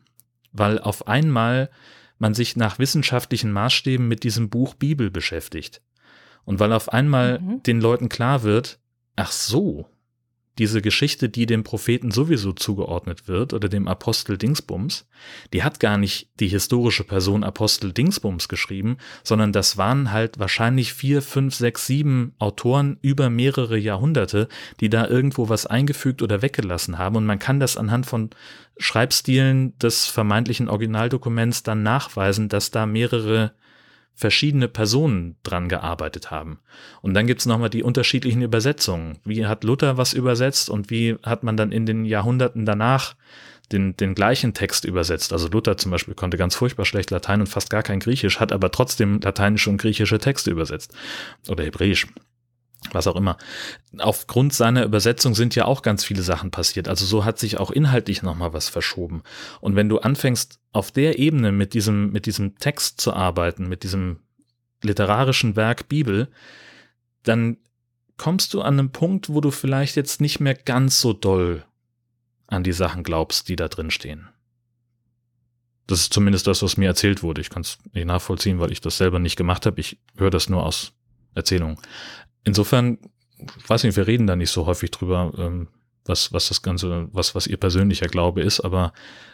weil 0.51 0.79
auf 0.79 1.07
einmal 1.07 1.69
man 2.17 2.33
sich 2.33 2.55
nach 2.55 2.79
wissenschaftlichen 2.79 3.51
Maßstäben 3.51 4.07
mit 4.07 4.23
diesem 4.23 4.49
Buch 4.49 4.75
Bibel 4.75 5.11
beschäftigt. 5.11 5.81
Und 6.45 6.59
weil 6.59 6.73
auf 6.73 6.91
einmal 6.91 7.39
mhm. 7.39 7.63
den 7.63 7.81
Leuten 7.81 8.09
klar 8.09 8.43
wird, 8.43 8.79
ach 9.15 9.31
so, 9.31 9.89
diese 10.59 10.81
Geschichte, 10.81 11.29
die 11.29 11.45
dem 11.45 11.63
Propheten 11.63 12.11
sowieso 12.11 12.53
zugeordnet 12.53 13.27
wird 13.27 13.53
oder 13.53 13.69
dem 13.69 13.87
Apostel 13.87 14.37
Dingsbums, 14.37 15.07
die 15.51 15.63
hat 15.63 15.79
gar 15.79 15.97
nicht 15.97 16.29
die 16.39 16.47
historische 16.47 17.03
Person 17.03 17.43
Apostel 17.43 17.91
Dingsbums 17.91 18.47
geschrieben, 18.47 18.97
sondern 19.23 19.51
das 19.51 19.77
waren 19.77 20.11
halt 20.11 20.37
wahrscheinlich 20.37 20.93
vier, 20.93 21.21
fünf, 21.23 21.55
sechs, 21.55 21.87
sieben 21.87 22.33
Autoren 22.37 22.97
über 23.01 23.29
mehrere 23.29 23.77
Jahrhunderte, 23.77 24.47
die 24.79 24.89
da 24.89 25.07
irgendwo 25.07 25.49
was 25.49 25.65
eingefügt 25.65 26.21
oder 26.21 26.43
weggelassen 26.43 26.99
haben. 26.99 27.15
Und 27.15 27.25
man 27.25 27.39
kann 27.39 27.59
das 27.59 27.75
anhand 27.75 28.05
von 28.05 28.29
Schreibstilen 28.77 29.77
des 29.79 30.05
vermeintlichen 30.05 30.69
Originaldokuments 30.69 31.63
dann 31.63 31.83
nachweisen, 31.83 32.49
dass 32.49 32.69
da 32.69 32.85
mehrere 32.85 33.53
verschiedene 34.15 34.67
Personen 34.67 35.37
dran 35.43 35.69
gearbeitet 35.69 36.31
haben. 36.31 36.59
Und 37.01 37.13
dann 37.13 37.27
gibt's 37.27 37.45
nochmal 37.45 37.69
die 37.69 37.83
unterschiedlichen 37.83 38.41
Übersetzungen. 38.41 39.19
Wie 39.25 39.45
hat 39.45 39.63
Luther 39.63 39.97
was 39.97 40.13
übersetzt 40.13 40.69
und 40.69 40.89
wie 40.89 41.17
hat 41.23 41.43
man 41.43 41.57
dann 41.57 41.71
in 41.71 41.85
den 41.85 42.05
Jahrhunderten 42.05 42.65
danach 42.65 43.15
den, 43.71 43.97
den 43.97 44.13
gleichen 44.13 44.53
Text 44.53 44.85
übersetzt. 44.85 45.33
Also 45.33 45.47
Luther 45.47 45.77
zum 45.77 45.91
Beispiel 45.91 46.13
konnte 46.13 46.37
ganz 46.37 46.55
furchtbar 46.55 46.85
schlecht 46.85 47.11
Latein 47.11 47.41
und 47.41 47.47
fast 47.47 47.69
gar 47.69 47.81
kein 47.81 47.99
Griechisch, 47.99 48.39
hat 48.39 48.51
aber 48.51 48.71
trotzdem 48.71 49.19
lateinische 49.21 49.69
und 49.69 49.77
griechische 49.77 50.19
Texte 50.19 50.51
übersetzt. 50.51 50.93
Oder 51.47 51.63
Hebräisch 51.63 52.07
was 52.91 53.07
auch 53.07 53.15
immer. 53.15 53.37
Aufgrund 53.97 54.53
seiner 54.53 54.83
Übersetzung 54.83 55.35
sind 55.35 55.55
ja 55.55 55.65
auch 55.65 55.81
ganz 55.83 56.03
viele 56.03 56.21
Sachen 56.21 56.51
passiert. 56.51 56.89
Also 56.89 57.05
so 57.05 57.23
hat 57.23 57.39
sich 57.39 57.57
auch 57.57 57.71
inhaltlich 57.71 58.23
nochmal 58.23 58.51
was 58.51 58.67
verschoben. 58.67 59.23
Und 59.61 59.77
wenn 59.77 59.87
du 59.87 59.99
anfängst, 59.99 60.59
auf 60.73 60.91
der 60.91 61.19
Ebene 61.19 61.51
mit 61.51 61.73
diesem, 61.73 62.11
mit 62.11 62.25
diesem 62.25 62.57
Text 62.57 62.99
zu 62.99 63.13
arbeiten, 63.13 63.69
mit 63.69 63.83
diesem 63.83 64.19
literarischen 64.81 65.55
Werk 65.55 65.87
Bibel, 65.87 66.27
dann 67.23 67.57
kommst 68.17 68.53
du 68.53 68.61
an 68.61 68.77
einen 68.77 68.91
Punkt, 68.91 69.29
wo 69.29 69.39
du 69.39 69.49
vielleicht 69.49 69.95
jetzt 69.95 70.19
nicht 70.19 70.39
mehr 70.39 70.55
ganz 70.55 70.99
so 70.99 71.13
doll 71.13 71.63
an 72.47 72.63
die 72.63 72.73
Sachen 72.73 73.03
glaubst, 73.03 73.47
die 73.47 73.55
da 73.55 73.69
drin 73.69 73.91
stehen. 73.91 74.27
Das 75.87 75.99
ist 75.99 76.13
zumindest 76.13 76.47
das, 76.47 76.61
was 76.61 76.77
mir 76.77 76.87
erzählt 76.87 77.23
wurde. 77.23 77.41
Ich 77.41 77.49
kann 77.49 77.61
es 77.61 77.77
nicht 77.93 78.05
nachvollziehen, 78.05 78.59
weil 78.59 78.71
ich 78.71 78.81
das 78.81 78.97
selber 78.97 79.19
nicht 79.19 79.37
gemacht 79.37 79.65
habe. 79.65 79.79
Ich 79.79 79.99
höre 80.17 80.29
das 80.29 80.49
nur 80.49 80.63
aus 80.63 80.93
Erzählungen 81.33 81.77
insofern, 82.43 82.97
weiß 83.67 83.83
nicht, 83.83 83.95
wir 83.95 84.07
reden 84.07 84.27
da 84.27 84.35
nicht 84.35 84.51
so 84.51 84.65
häufig 84.65 84.91
drüber, 84.91 85.33
ähm, 85.37 85.67
was, 86.05 86.33
was 86.33 86.47
das 86.49 86.61
Ganze, 86.61 87.07
was, 87.11 87.35
was 87.35 87.47
ihr 87.47 87.57
persönlicher 87.57 88.07
Glaube 88.07 88.41
ist, 88.41 88.59
aber 88.59 88.93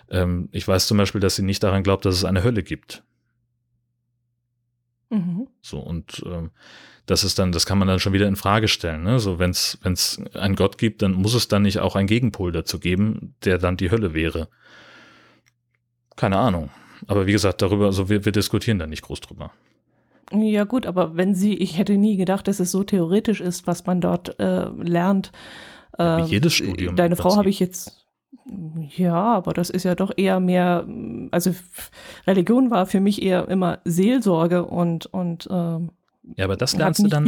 ähm, 0.10 0.50
ich 0.52 0.68
weiß 0.68 0.88
zum 0.88 0.98
Beispiel, 0.98 1.22
dass 1.22 1.36
sie 1.36 1.44
nicht 1.44 1.64
daran 1.64 1.84
glaubt, 1.84 2.06
dass 2.06 2.16
es 2.16 2.26
eine 2.26 2.44
Hölle 2.44 2.64
gibt. 2.64 3.04
Mhm. 5.10 5.48
So, 5.62 5.80
und 5.80 6.24
ähm, 6.26 6.52
das 7.06 7.24
ist 7.24 7.40
dann, 7.40 7.52
das 7.52 7.66
kann 7.66 7.80
man 7.80 7.88
dann 7.88 8.00
schon 8.00 8.14
wieder 8.14 8.28
in 8.28 8.36
Frage 8.36 8.68
stellen. 8.68 9.04
Ne? 9.04 9.20
So, 9.20 9.40
wenn 9.40 9.50
es 9.50 10.22
einen 10.34 10.56
Gott 10.56 10.78
gibt, 10.78 11.02
dann 11.02 11.14
muss 11.14 11.34
es 11.34 11.48
dann 11.48 11.64
nicht 11.64 11.80
auch 11.80 11.96
einen 11.96 12.08
Gegenpol 12.08 12.52
dazu 12.52 12.80
geben, 12.80 13.34
der 13.44 13.58
dann 13.58 13.78
die 13.78 13.90
Hölle 13.90 14.14
wäre. 14.14 14.48
Keine 16.16 16.38
Ahnung. 16.38 16.70
Aber 17.08 17.26
wie 17.26 17.32
gesagt, 17.32 17.62
darüber, 17.62 17.86
also 17.88 18.10
wir, 18.10 18.26
wir 18.26 18.32
diskutieren 18.32 18.78
da 18.78 18.86
nicht 18.86 19.02
groß 19.02 19.22
drüber. 19.22 19.52
Ja 20.32 20.66
gut, 20.66 20.86
aber 20.86 21.18
wenn 21.18 21.34
sie, 21.34 21.56
ich 21.56 21.78
hätte 21.80 21.98
nie 21.98 22.18
gedacht, 22.18 22.48
dass 22.48 22.60
es 22.60 22.72
so 22.72 22.84
theoretisch 22.84 23.42
ist, 23.42 23.66
was 23.66 23.88
man 23.88 24.02
dort 24.02 24.40
äh, 24.40 24.66
lernt. 24.66 25.32
Äh, 26.00 26.24
Wie 26.24 26.32
jedes 26.32 26.53
Studium. 26.53 26.96
Deine 26.96 27.15
Frau 27.15 27.36
habe 27.36 27.50
ich 27.50 27.60
jetzt, 27.60 28.06
Ja, 28.96 29.36
aber 29.36 29.53
das 29.53 29.70
ist 29.70 29.84
ja 29.84 29.96
doch 29.96 30.12
eher 30.15 30.39
mehr, 30.39 30.88
also 31.32 31.53
Religion 32.25 32.72
war 32.72 32.86
für 32.86 33.01
mich 33.01 33.22
eher 33.22 33.48
immer 33.50 33.79
Seelsorge 33.84 34.65
und, 34.65 35.06
und 35.08 35.48
ähm, 35.51 35.91
ja, 36.36 36.46
aber 36.46 36.56
das 36.56 36.75
lernst 36.75 37.00
du 37.00 37.08
dann 37.08 37.24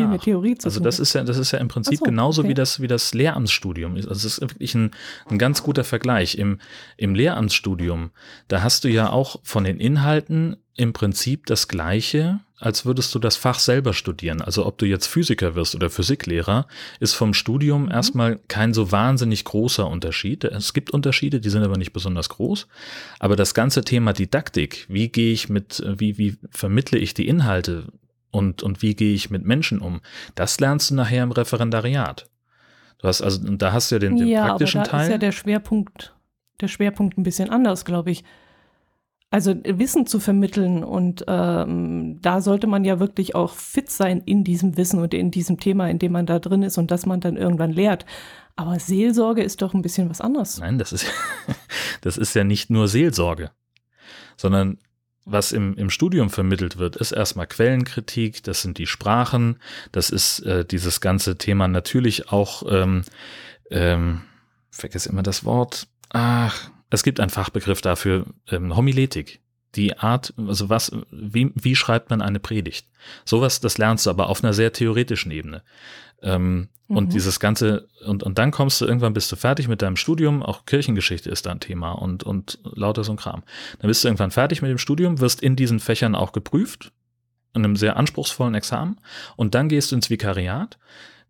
Also 0.66 0.80
das 0.80 1.00
ist 1.00 1.14
ja, 1.14 1.24
das 1.24 1.38
ist 1.38 1.52
ja 1.52 1.60
im 1.60 1.70
Prinzip 1.70 2.00
so, 2.00 2.06
genauso 2.06 2.42
okay. 2.42 2.50
wie 2.50 2.54
das, 2.54 2.82
wie 2.82 2.88
das 2.88 3.14
Lehramtsstudium 3.14 3.96
ist. 3.96 4.08
Also 4.08 4.28
es 4.28 4.38
ist 4.38 4.42
wirklich 4.42 4.76
ein, 4.76 4.92
ein 5.28 5.40
ganz 5.40 5.64
guter 5.64 5.84
Vergleich. 5.84 6.38
Im, 6.38 6.60
Im 6.98 7.16
Lehramtsstudium, 7.16 8.12
da 8.48 8.62
hast 8.62 8.84
du 8.84 8.90
ja 8.90 9.10
auch 9.10 9.38
von 9.44 9.64
den 9.64 9.80
Inhalten 9.80 10.58
im 10.76 10.94
Prinzip 10.94 11.46
das 11.46 11.68
Gleiche, 11.68 12.40
als 12.58 12.86
würdest 12.86 13.14
du 13.14 13.20
das 13.20 13.36
Fach 13.36 13.60
selber 13.60 13.94
studieren. 13.94 14.42
Also 14.42 14.66
ob 14.66 14.78
du 14.78 14.86
jetzt 14.86 15.08
Physiker 15.08 15.56
wirst 15.56 15.76
oder 15.76 15.90
Physiklehrer, 15.90 16.68
ist 17.00 17.14
vom 17.14 17.34
Studium 17.34 17.84
mhm. 17.86 17.92
erstmal 17.92 18.40
kein 18.48 18.74
so 18.74 18.92
wahnsinnig 18.92 19.44
großer 19.44 19.88
Unterschied. 19.88 20.44
Es 20.44 20.74
gibt 20.74 20.92
Unterschiede, 20.92 21.42
die 21.42 21.50
sind 21.50 21.64
aber 21.64 21.78
nicht 21.78 21.94
besonders 21.94 22.30
groß. 22.30 22.68
Aber 23.20 23.36
das 23.36 23.54
ganze 23.54 23.84
Thema 23.84 24.14
Didaktik, 24.14 24.86
wie 24.90 25.10
gehe 25.10 25.34
ich 25.34 25.50
mit, 25.50 25.84
wie, 25.86 26.18
wie 26.18 26.38
vermittle 26.52 27.00
ich 27.00 27.14
die 27.14 27.28
Inhalte, 27.28 27.88
und, 28.32 28.64
und 28.64 28.82
wie 28.82 28.96
gehe 28.96 29.14
ich 29.14 29.30
mit 29.30 29.46
Menschen 29.46 29.80
um. 29.80 30.02
Das 30.36 30.60
lernst 30.60 30.90
du 30.90 30.96
nachher 30.96 31.24
im 31.24 31.32
Referendariat. 31.32 32.30
Du 33.00 33.08
hast 33.08 33.22
also, 33.22 33.40
da 33.56 33.74
hast 33.74 33.92
du 33.92 33.96
ja 33.96 34.00
den, 34.00 34.18
den 34.18 34.28
ja, 34.28 34.48
praktischen 34.48 34.82
aber 34.82 34.90
da 34.90 34.98
Teil. 34.98 35.06
ist 35.06 35.12
ja 35.12 35.18
der 35.18 35.32
Schwerpunkt, 35.32 36.16
der 36.62 36.68
Schwerpunkt 36.68 37.18
ein 37.18 37.24
bisschen 37.24 37.50
anders, 37.50 37.86
glaube 37.86 38.12
ich. 38.12 38.24
Also 39.34 39.56
Wissen 39.64 40.06
zu 40.06 40.20
vermitteln 40.20 40.84
und 40.84 41.24
ähm, 41.26 42.20
da 42.22 42.42
sollte 42.42 42.68
man 42.68 42.84
ja 42.84 43.00
wirklich 43.00 43.34
auch 43.34 43.54
fit 43.54 43.90
sein 43.90 44.22
in 44.26 44.44
diesem 44.44 44.76
Wissen 44.76 45.00
und 45.00 45.14
in 45.14 45.32
diesem 45.32 45.58
Thema, 45.58 45.90
in 45.90 46.00
dem 46.00 46.12
man 46.12 46.26
da 46.26 46.38
drin 46.38 46.64
ist 46.64 46.78
und 46.78 46.92
das 46.92 47.06
man 47.06 47.22
dann 47.22 47.38
irgendwann 47.38 47.72
lehrt. 47.72 48.06
Aber 48.58 48.78
Seelsorge 48.78 49.42
ist 49.42 49.62
doch 49.62 49.74
ein 49.74 49.82
bisschen 49.82 50.10
was 50.10 50.20
anderes. 50.20 50.60
Nein, 50.60 50.78
das 50.78 50.92
ist, 50.92 51.06
das 52.02 52.18
ist 52.18 52.36
ja 52.36 52.44
nicht 52.44 52.70
nur 52.70 52.90
Seelsorge, 52.90 53.52
sondern 54.36 54.80
was 55.24 55.54
im, 55.54 55.76
im 55.76 55.90
Studium 55.90 56.30
vermittelt 56.30 56.78
wird, 56.78 56.98
ist 56.98 57.14
erstmal 57.14 57.48
Quellenkritik, 57.48 58.44
das 58.44 58.62
sind 58.62 58.78
die 58.80 58.88
Sprachen, 58.88 59.60
das 59.94 60.10
ist 60.10 60.40
äh, 60.40 60.66
dieses 60.66 61.00
ganze 61.00 61.38
Thema 61.38 61.70
natürlich 61.70 62.34
auch, 62.34 62.64
ähm, 62.70 63.04
ähm, 63.70 64.24
vergesse 64.72 65.08
immer 65.08 65.24
das 65.24 65.46
Wort, 65.46 65.88
ach, 66.10 66.70
es 66.92 67.04
gibt 67.04 67.20
einen 67.20 67.30
Fachbegriff 67.30 67.82
dafür, 67.82 68.26
ähm, 68.50 68.76
Homiletik. 68.76 69.42
Die 69.76 69.98
Art, 69.98 70.34
also 70.38 70.70
was, 70.70 70.92
wie, 71.12 71.52
wie 71.56 71.78
schreibt 71.78 72.10
man 72.10 72.22
eine 72.22 72.42
Predigt? 72.42 72.88
Sowas, 73.24 73.62
das 73.62 73.78
lernst 73.78 74.06
du 74.06 74.10
aber 74.10 74.28
auf 74.28 74.44
einer 74.44 74.54
sehr 74.54 74.74
theoretischen 74.74 75.32
Ebene. 75.32 75.64
Ähm, 76.22 76.68
mhm. 76.88 76.98
Und 76.98 77.14
dieses 77.14 77.40
ganze, 77.40 77.88
und, 78.06 78.22
und 78.22 78.38
dann 78.38 78.52
kommst 78.52 78.82
du 78.82 78.86
irgendwann, 78.86 79.14
bist 79.14 79.32
du 79.32 79.38
fertig 79.38 79.70
mit 79.70 79.82
deinem 79.82 79.96
Studium, 79.96 80.44
auch 80.44 80.66
Kirchengeschichte 80.66 81.30
ist 81.30 81.46
da 81.46 81.52
ein 81.52 81.62
Thema 81.62 81.94
und, 81.94 82.24
und 82.24 82.60
lauter 82.64 83.06
so 83.06 83.14
ein 83.14 83.18
Kram. 83.18 83.44
Dann 83.80 83.88
bist 83.88 84.04
du 84.04 84.10
irgendwann 84.10 84.32
fertig 84.32 84.62
mit 84.62 84.70
dem 84.70 84.78
Studium, 84.78 85.22
wirst 85.22 85.42
in 85.42 85.56
diesen 85.56 85.80
Fächern 85.80 86.16
auch 86.16 86.34
geprüft, 86.34 86.92
in 87.54 87.64
einem 87.64 87.78
sehr 87.78 87.96
anspruchsvollen 87.96 88.56
Examen, 88.56 89.00
und 89.38 89.56
dann 89.56 89.70
gehst 89.70 89.92
du 89.92 89.96
ins 89.96 90.10
Vikariat, 90.10 90.78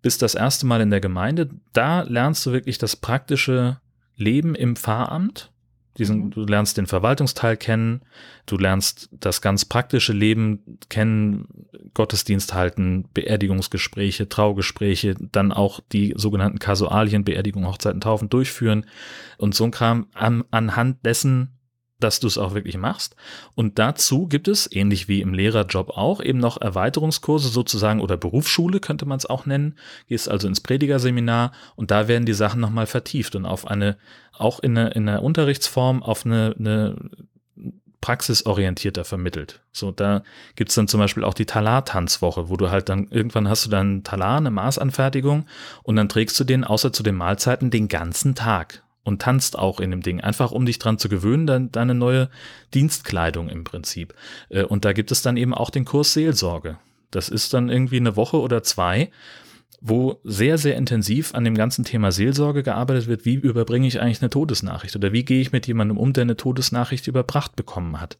bist 0.01 0.23
das 0.23 0.33
erste 0.33 0.65
Mal 0.65 0.81
in 0.81 0.89
der 0.89 0.99
Gemeinde, 0.99 1.49
da 1.73 2.01
lernst 2.01 2.43
du 2.47 2.51
wirklich 2.51 2.79
das 2.79 2.95
praktische 2.95 3.79
Leben 4.15 4.55
im 4.55 4.75
Pfarramt 4.75 5.50
diesen, 5.97 6.25
mhm. 6.25 6.31
du 6.31 6.45
lernst 6.45 6.77
den 6.77 6.87
Verwaltungsteil 6.87 7.57
kennen, 7.57 8.01
du 8.45 8.57
lernst 8.57 9.09
das 9.11 9.41
ganz 9.41 9.65
praktische 9.65 10.13
Leben 10.13 10.77
kennen, 10.89 11.47
Gottesdienst 11.93 12.53
halten, 12.53 13.09
Beerdigungsgespräche, 13.13 14.29
Traugespräche, 14.29 15.15
dann 15.19 15.51
auch 15.51 15.81
die 15.91 16.13
sogenannten 16.15 16.59
Kasualien, 16.59 17.25
Beerdigung, 17.25 17.67
Hochzeiten, 17.67 18.01
Taufen 18.01 18.29
durchführen 18.29 18.85
und 19.37 19.53
so 19.53 19.65
ein 19.65 19.71
Kram 19.71 20.07
an, 20.13 20.45
anhand 20.51 21.05
dessen 21.05 21.57
dass 22.03 22.19
du 22.19 22.27
es 22.27 22.37
auch 22.37 22.53
wirklich 22.53 22.77
machst. 22.77 23.15
Und 23.55 23.79
dazu 23.79 24.27
gibt 24.27 24.47
es, 24.47 24.71
ähnlich 24.71 25.07
wie 25.07 25.21
im 25.21 25.33
Lehrerjob 25.33 25.89
auch, 25.91 26.21
eben 26.21 26.39
noch 26.39 26.59
Erweiterungskurse 26.59 27.49
sozusagen 27.49 28.01
oder 28.01 28.17
Berufsschule 28.17 28.79
könnte 28.79 29.05
man 29.05 29.17
es 29.17 29.25
auch 29.25 29.45
nennen. 29.45 29.75
Gehst 30.07 30.29
also 30.29 30.47
ins 30.47 30.61
Predigerseminar 30.61 31.51
und 31.75 31.91
da 31.91 32.07
werden 32.07 32.25
die 32.25 32.33
Sachen 32.33 32.59
nochmal 32.59 32.87
vertieft 32.87 33.35
und 33.35 33.45
auf 33.45 33.67
eine, 33.67 33.97
auch 34.33 34.59
in 34.59 34.77
einer 34.77 34.95
in 34.95 35.07
eine 35.07 35.21
Unterrichtsform, 35.21 36.03
auf 36.03 36.25
eine, 36.25 36.55
eine 36.57 36.95
praxisorientierter 38.01 39.05
vermittelt. 39.05 39.61
So, 39.71 39.91
da 39.91 40.23
gibt's 40.55 40.75
dann 40.75 40.87
zum 40.87 40.99
Beispiel 40.99 41.23
auch 41.23 41.35
die 41.35 41.45
Talar-Tanzwoche, 41.45 42.49
wo 42.49 42.57
du 42.57 42.71
halt 42.71 42.89
dann 42.89 43.07
irgendwann 43.09 43.47
hast 43.47 43.65
du 43.65 43.69
dann 43.69 44.03
Talar, 44.03 44.37
eine 44.37 44.51
Maßanfertigung 44.51 45.45
und 45.83 45.95
dann 45.95 46.09
trägst 46.09 46.39
du 46.39 46.43
den 46.43 46.63
außer 46.63 46.91
zu 46.91 47.03
den 47.03 47.15
Mahlzeiten 47.15 47.69
den 47.69 47.87
ganzen 47.87 48.35
Tag 48.35 48.83
und 49.03 49.21
tanzt 49.21 49.57
auch 49.57 49.79
in 49.79 49.91
dem 49.91 50.01
Ding, 50.01 50.21
einfach 50.21 50.51
um 50.51 50.65
dich 50.65 50.79
dran 50.79 50.97
zu 50.97 51.09
gewöhnen, 51.09 51.47
dann 51.47 51.71
deine 51.71 51.95
neue 51.95 52.29
Dienstkleidung 52.73 53.49
im 53.49 53.63
Prinzip. 53.63 54.13
Äh, 54.49 54.63
und 54.63 54.85
da 54.85 54.93
gibt 54.93 55.11
es 55.11 55.21
dann 55.21 55.37
eben 55.37 55.53
auch 55.53 55.69
den 55.69 55.85
Kurs 55.85 56.13
Seelsorge. 56.13 56.77
Das 57.09 57.29
ist 57.29 57.53
dann 57.53 57.69
irgendwie 57.69 57.97
eine 57.97 58.15
Woche 58.15 58.39
oder 58.39 58.63
zwei, 58.63 59.11
wo 59.81 60.19
sehr, 60.23 60.59
sehr 60.59 60.75
intensiv 60.75 61.33
an 61.33 61.43
dem 61.43 61.55
ganzen 61.55 61.83
Thema 61.83 62.11
Seelsorge 62.11 62.61
gearbeitet 62.61 63.07
wird. 63.07 63.25
Wie 63.25 63.33
überbringe 63.33 63.87
ich 63.87 63.99
eigentlich 63.99 64.21
eine 64.21 64.29
Todesnachricht 64.29 64.95
oder 64.95 65.11
wie 65.11 65.25
gehe 65.25 65.41
ich 65.41 65.51
mit 65.51 65.65
jemandem 65.65 65.97
um, 65.97 66.13
der 66.13 66.21
eine 66.21 66.37
Todesnachricht 66.37 67.07
überbracht 67.07 67.55
bekommen 67.55 67.99
hat? 67.99 68.19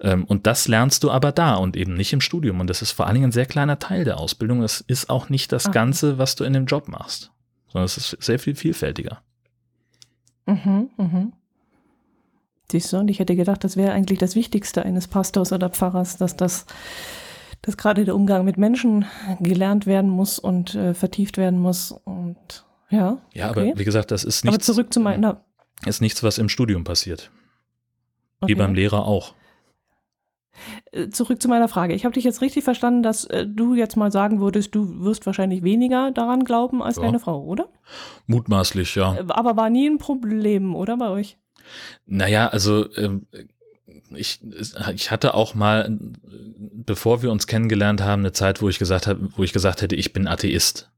Ähm, 0.00 0.24
und 0.24 0.46
das 0.46 0.68
lernst 0.68 1.02
du 1.02 1.10
aber 1.10 1.32
da 1.32 1.54
und 1.54 1.76
eben 1.76 1.94
nicht 1.94 2.12
im 2.12 2.20
Studium. 2.20 2.60
Und 2.60 2.68
das 2.68 2.82
ist 2.82 2.92
vor 2.92 3.06
allen 3.06 3.14
Dingen 3.14 3.28
ein 3.28 3.32
sehr 3.32 3.46
kleiner 3.46 3.78
Teil 3.78 4.04
der 4.04 4.18
Ausbildung. 4.18 4.60
Das 4.60 4.82
ist 4.82 5.08
auch 5.08 5.30
nicht 5.30 5.52
das 5.52 5.72
Ganze, 5.72 6.18
was 6.18 6.36
du 6.36 6.44
in 6.44 6.52
dem 6.52 6.66
Job 6.66 6.88
machst, 6.88 7.30
sondern 7.68 7.86
es 7.86 7.96
ist 7.96 8.16
sehr 8.22 8.38
viel 8.38 8.54
vielfältiger. 8.54 9.22
Mhm, 10.50 10.90
mhm. 10.96 11.32
Siehst 12.70 12.92
du, 12.92 12.98
und 12.98 13.08
ich 13.08 13.18
hätte 13.18 13.34
gedacht, 13.34 13.64
das 13.64 13.76
wäre 13.76 13.92
eigentlich 13.92 14.18
das 14.18 14.36
Wichtigste 14.36 14.84
eines 14.84 15.08
Pastors 15.08 15.52
oder 15.52 15.70
Pfarrers, 15.70 16.16
dass 16.16 16.36
das, 16.36 16.66
dass 17.62 17.76
gerade 17.76 18.04
der 18.04 18.14
Umgang 18.14 18.44
mit 18.44 18.58
Menschen 18.58 19.06
gelernt 19.40 19.86
werden 19.86 20.10
muss 20.10 20.38
und 20.38 20.74
äh, 20.74 20.94
vertieft 20.94 21.36
werden 21.36 21.58
muss. 21.58 21.92
Und 21.92 22.64
ja. 22.88 23.18
Ja, 23.32 23.50
okay. 23.50 23.70
aber 23.70 23.78
wie 23.78 23.84
gesagt, 23.84 24.12
das 24.12 24.22
ist 24.22 24.44
nichts. 24.44 24.56
Aber 24.56 24.62
zurück 24.62 24.92
zu 24.92 25.00
meiner. 25.00 25.44
Ist 25.84 26.00
nichts, 26.00 26.22
was 26.22 26.38
im 26.38 26.48
Studium 26.48 26.84
passiert. 26.84 27.30
Okay. 28.40 28.52
Wie 28.52 28.54
beim 28.54 28.74
Lehrer 28.74 29.04
auch. 29.04 29.34
Äh, 30.92 31.08
zurück 31.10 31.40
zu 31.40 31.48
meiner 31.48 31.68
Frage. 31.68 31.94
Ich 31.94 32.04
habe 32.04 32.14
dich 32.14 32.24
jetzt 32.24 32.40
richtig 32.40 32.64
verstanden, 32.64 33.02
dass 33.02 33.24
äh, 33.24 33.46
du 33.46 33.74
jetzt 33.74 33.96
mal 33.96 34.10
sagen 34.10 34.40
würdest, 34.40 34.74
du 34.74 35.04
wirst 35.04 35.26
wahrscheinlich 35.26 35.62
weniger 35.62 36.10
daran 36.10 36.44
glauben 36.44 36.82
als 36.82 36.96
ja. 36.96 37.02
deine 37.02 37.20
Frau, 37.20 37.44
oder? 37.44 37.68
Mutmaßlich, 38.26 38.96
ja. 38.96 39.14
Äh, 39.14 39.24
aber 39.28 39.56
war 39.56 39.70
nie 39.70 39.88
ein 39.88 39.98
Problem, 39.98 40.74
oder 40.74 40.96
bei 40.96 41.08
euch? 41.08 41.36
Naja, 42.06 42.48
also 42.48 42.92
ähm, 42.96 43.26
ich, 44.14 44.40
ich 44.94 45.10
hatte 45.10 45.34
auch 45.34 45.54
mal, 45.54 45.96
bevor 46.56 47.22
wir 47.22 47.30
uns 47.30 47.46
kennengelernt 47.46 48.02
haben, 48.02 48.22
eine 48.22 48.32
Zeit, 48.32 48.60
wo 48.60 48.68
ich 48.68 48.78
gesagt 48.78 49.06
habe, 49.06 49.28
wo 49.36 49.44
ich 49.44 49.52
gesagt 49.52 49.82
hätte, 49.82 49.94
ich 49.94 50.12
bin 50.12 50.26
Atheist. 50.26 50.90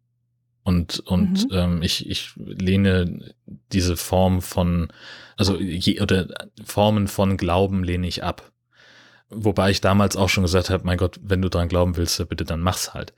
Und, 0.64 1.00
und 1.00 1.50
mhm. 1.50 1.56
ähm, 1.56 1.82
ich, 1.82 2.08
ich 2.08 2.32
lehne 2.36 3.34
diese 3.72 3.96
Form 3.96 4.40
von, 4.40 4.88
also 5.36 5.58
je, 5.58 6.00
oder 6.00 6.28
Formen 6.64 7.08
von 7.08 7.36
Glauben 7.36 7.82
lehne 7.82 8.06
ich 8.06 8.22
ab. 8.22 8.51
Wobei 9.34 9.70
ich 9.70 9.80
damals 9.80 10.16
auch 10.16 10.28
schon 10.28 10.44
gesagt 10.44 10.70
habe, 10.70 10.84
mein 10.84 10.98
Gott, 10.98 11.18
wenn 11.22 11.42
du 11.42 11.48
dran 11.48 11.68
glauben 11.68 11.96
willst, 11.96 12.28
bitte 12.28 12.44
dann 12.44 12.60
mach's 12.60 12.94
halt. 12.94 13.12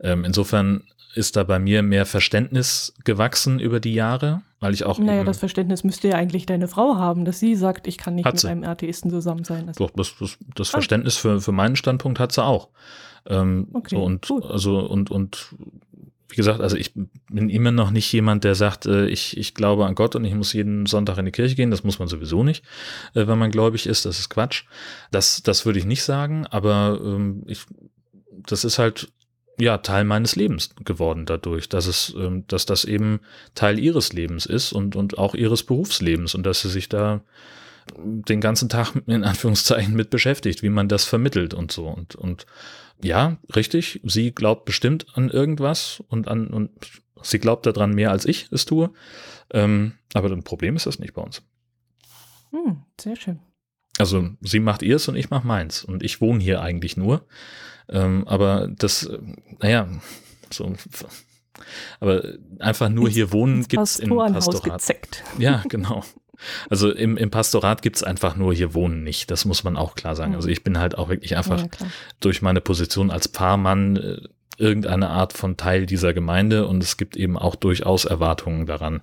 Ähm, 0.00 0.24
insofern 0.24 0.84
ist 1.14 1.36
da 1.36 1.44
bei 1.44 1.58
mir 1.58 1.82
mehr 1.82 2.06
Verständnis 2.06 2.94
gewachsen 3.04 3.58
über 3.58 3.80
die 3.80 3.94
Jahre, 3.94 4.42
weil 4.60 4.74
ich 4.74 4.84
auch. 4.84 4.98
Naja, 4.98 5.24
das 5.24 5.38
Verständnis 5.38 5.82
müsste 5.82 6.08
ja 6.08 6.16
eigentlich 6.16 6.46
deine 6.46 6.68
Frau 6.68 6.96
haben, 6.96 7.24
dass 7.24 7.40
sie 7.40 7.56
sagt, 7.56 7.86
ich 7.86 7.98
kann 7.98 8.14
nicht 8.14 8.32
mit 8.32 8.44
einem 8.44 8.64
Atheisten 8.64 9.10
zusammen 9.10 9.44
sein. 9.44 9.68
Also 9.68 9.86
Doch, 9.86 9.92
das, 9.94 10.14
das, 10.20 10.38
das 10.54 10.68
ah. 10.68 10.72
Verständnis 10.72 11.16
für, 11.16 11.40
für 11.40 11.52
meinen 11.52 11.76
Standpunkt 11.76 12.20
hat 12.20 12.32
sie 12.32 12.44
auch. 12.44 12.68
Ähm, 13.26 13.68
okay, 13.72 13.96
so 13.96 14.02
und, 14.02 14.28
gut. 14.28 14.44
also, 14.46 14.78
und, 14.78 15.10
und 15.10 15.54
wie 16.30 16.36
gesagt, 16.36 16.60
also 16.60 16.76
ich 16.76 16.94
bin 16.94 17.50
immer 17.50 17.72
noch 17.72 17.90
nicht 17.90 18.10
jemand, 18.12 18.44
der 18.44 18.54
sagt, 18.54 18.86
äh, 18.86 19.06
ich, 19.06 19.36
ich 19.36 19.54
glaube 19.54 19.86
an 19.86 19.94
Gott 19.94 20.14
und 20.14 20.24
ich 20.24 20.34
muss 20.34 20.52
jeden 20.52 20.86
Sonntag 20.86 21.18
in 21.18 21.24
die 21.24 21.32
Kirche 21.32 21.56
gehen. 21.56 21.70
Das 21.70 21.84
muss 21.84 21.98
man 21.98 22.08
sowieso 22.08 22.44
nicht, 22.44 22.64
äh, 23.14 23.26
wenn 23.26 23.38
man 23.38 23.50
gläubig 23.50 23.86
ist. 23.86 24.06
Das 24.06 24.18
ist 24.18 24.30
Quatsch. 24.30 24.64
Das, 25.10 25.42
das 25.42 25.66
würde 25.66 25.78
ich 25.78 25.84
nicht 25.84 26.04
sagen, 26.04 26.46
aber 26.46 27.00
ähm, 27.02 27.42
ich, 27.46 27.66
das 28.46 28.64
ist 28.64 28.78
halt 28.78 29.12
ja 29.58 29.78
Teil 29.78 30.04
meines 30.04 30.36
Lebens 30.36 30.70
geworden 30.84 31.26
dadurch, 31.26 31.68
dass 31.68 31.86
es, 31.86 32.14
ähm, 32.16 32.44
dass 32.48 32.64
das 32.64 32.84
eben 32.84 33.20
Teil 33.54 33.78
ihres 33.78 34.12
Lebens 34.12 34.46
ist 34.46 34.72
und, 34.72 34.96
und 34.96 35.18
auch 35.18 35.34
ihres 35.34 35.64
Berufslebens 35.64 36.34
und 36.34 36.44
dass 36.44 36.62
sie 36.62 36.70
sich 36.70 36.88
da 36.88 37.22
den 37.96 38.40
ganzen 38.40 38.68
Tag 38.68 38.94
in 39.06 39.24
Anführungszeichen 39.24 39.94
mit 39.94 40.10
beschäftigt, 40.10 40.62
wie 40.62 40.70
man 40.70 40.88
das 40.88 41.04
vermittelt 41.04 41.54
und 41.54 41.72
so 41.72 41.88
und, 41.88 42.14
und 42.14 42.46
ja, 43.02 43.38
richtig. 43.54 44.00
Sie 44.04 44.32
glaubt 44.32 44.64
bestimmt 44.64 45.06
an 45.14 45.30
irgendwas 45.30 46.02
und 46.08 46.28
an 46.28 46.48
und 46.48 46.70
sie 47.22 47.38
glaubt 47.38 47.66
daran 47.66 47.94
mehr 47.94 48.10
als 48.10 48.24
ich 48.24 48.48
es 48.50 48.66
tue. 48.66 48.90
Ähm, 49.52 49.94
aber 50.14 50.30
ein 50.30 50.44
Problem 50.44 50.76
ist 50.76 50.86
das 50.86 50.98
nicht 50.98 51.14
bei 51.14 51.22
uns. 51.22 51.42
Hm, 52.50 52.82
sehr 53.00 53.16
schön. 53.16 53.40
Also 53.98 54.30
sie 54.40 54.60
macht 54.60 54.82
ihrs 54.82 55.08
und 55.08 55.16
ich 55.16 55.30
mach 55.30 55.44
meins. 55.44 55.84
Und 55.84 56.02
ich 56.02 56.20
wohne 56.20 56.42
hier 56.42 56.62
eigentlich 56.62 56.96
nur. 56.96 57.26
Ähm, 57.88 58.26
aber 58.26 58.68
das, 58.68 59.10
naja, 59.60 59.88
so. 60.52 60.74
Aber 62.00 62.22
einfach 62.58 62.88
nur 62.88 63.08
hier 63.08 63.32
wohnen 63.32 63.66
gibt's 63.68 63.98
im 63.98 64.10
Pastorat. 64.10 64.80
Gezeckt. 64.80 65.22
Ja, 65.38 65.62
genau. 65.68 66.04
Also 66.68 66.90
im, 66.90 67.16
im 67.16 67.30
Pastorat 67.30 67.82
gibt's 67.82 68.02
einfach 68.02 68.36
nur 68.36 68.52
hier 68.54 68.74
wohnen 68.74 69.02
nicht. 69.04 69.30
Das 69.30 69.44
muss 69.44 69.64
man 69.64 69.76
auch 69.76 69.94
klar 69.94 70.16
sagen. 70.16 70.34
Also 70.34 70.48
ich 70.48 70.64
bin 70.64 70.78
halt 70.78 70.96
auch 70.98 71.08
wirklich 71.08 71.36
einfach 71.36 71.60
Ja, 71.60 71.68
durch 72.20 72.42
meine 72.42 72.60
Position 72.60 73.10
als 73.10 73.26
Pfarrmann 73.26 73.96
äh, 73.96 74.16
irgendeine 74.58 75.08
Art 75.08 75.32
von 75.32 75.56
Teil 75.56 75.86
dieser 75.86 76.12
Gemeinde 76.12 76.66
und 76.66 76.82
es 76.82 76.96
gibt 76.98 77.16
eben 77.16 77.38
auch 77.38 77.56
durchaus 77.56 78.04
Erwartungen 78.04 78.66
daran, 78.66 79.00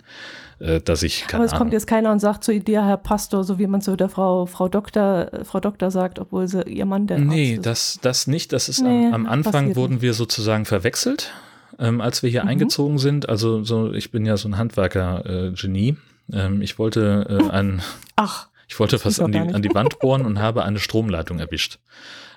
äh, 0.59 0.79
dass 0.81 1.01
ich 1.01 1.25
Aber 1.33 1.45
es 1.45 1.51
Ahnung, 1.51 1.59
kommt 1.61 1.73
jetzt 1.73 1.87
keiner 1.87 2.11
und 2.11 2.19
sagt 2.19 2.43
zu 2.43 2.59
dir, 2.59 2.85
Herr 2.85 2.97
Pastor, 2.97 3.43
so 3.43 3.57
wie 3.57 3.65
man 3.65 3.81
zu 3.81 3.95
der 3.95 4.07
Frau, 4.09 4.45
Frau 4.45 4.67
Doktor, 4.69 5.33
äh, 5.33 5.43
Frau 5.45 5.59
Doktor 5.59 5.89
sagt, 5.89 6.19
obwohl 6.19 6.47
sie 6.47 6.61
ihr 6.63 6.85
Mann 6.85 7.07
der 7.07 7.17
Nee, 7.17 7.53
Arzt 7.55 7.57
ist. 7.57 7.65
das, 7.65 7.99
das 8.03 8.27
nicht. 8.27 8.53
Das 8.53 8.69
ist 8.69 8.81
Nee, 8.81 9.07
am, 9.07 9.13
am 9.13 9.25
Anfang 9.25 9.75
wurden 9.75 10.01
wir 10.03 10.13
sozusagen 10.13 10.65
verwechselt, 10.65 11.31
ähm, 11.79 12.01
als 12.01 12.21
wir 12.21 12.29
hier 12.29 12.43
Mhm. 12.43 12.49
eingezogen 12.49 12.97
sind. 12.99 13.27
Also 13.27 13.63
so, 13.63 13.91
ich 13.93 14.11
bin 14.11 14.27
ja 14.27 14.37
so 14.37 14.47
ein 14.49 14.57
Handwerker-Genie. 14.59 15.95
Ähm, 16.31 16.61
ich 16.61 16.79
wollte 16.79 17.25
äh, 17.29 17.49
ein, 17.49 17.81
Ach, 18.15 18.47
ich 18.67 18.79
wollte 18.79 18.97
doch 18.97 19.19
an 19.19 19.31
die, 19.31 19.39
an 19.39 19.61
die 19.61 19.73
Wand 19.73 19.99
bohren 19.99 20.25
und 20.25 20.39
habe 20.39 20.63
eine 20.63 20.79
Stromleitung 20.79 21.39
erwischt. 21.39 21.79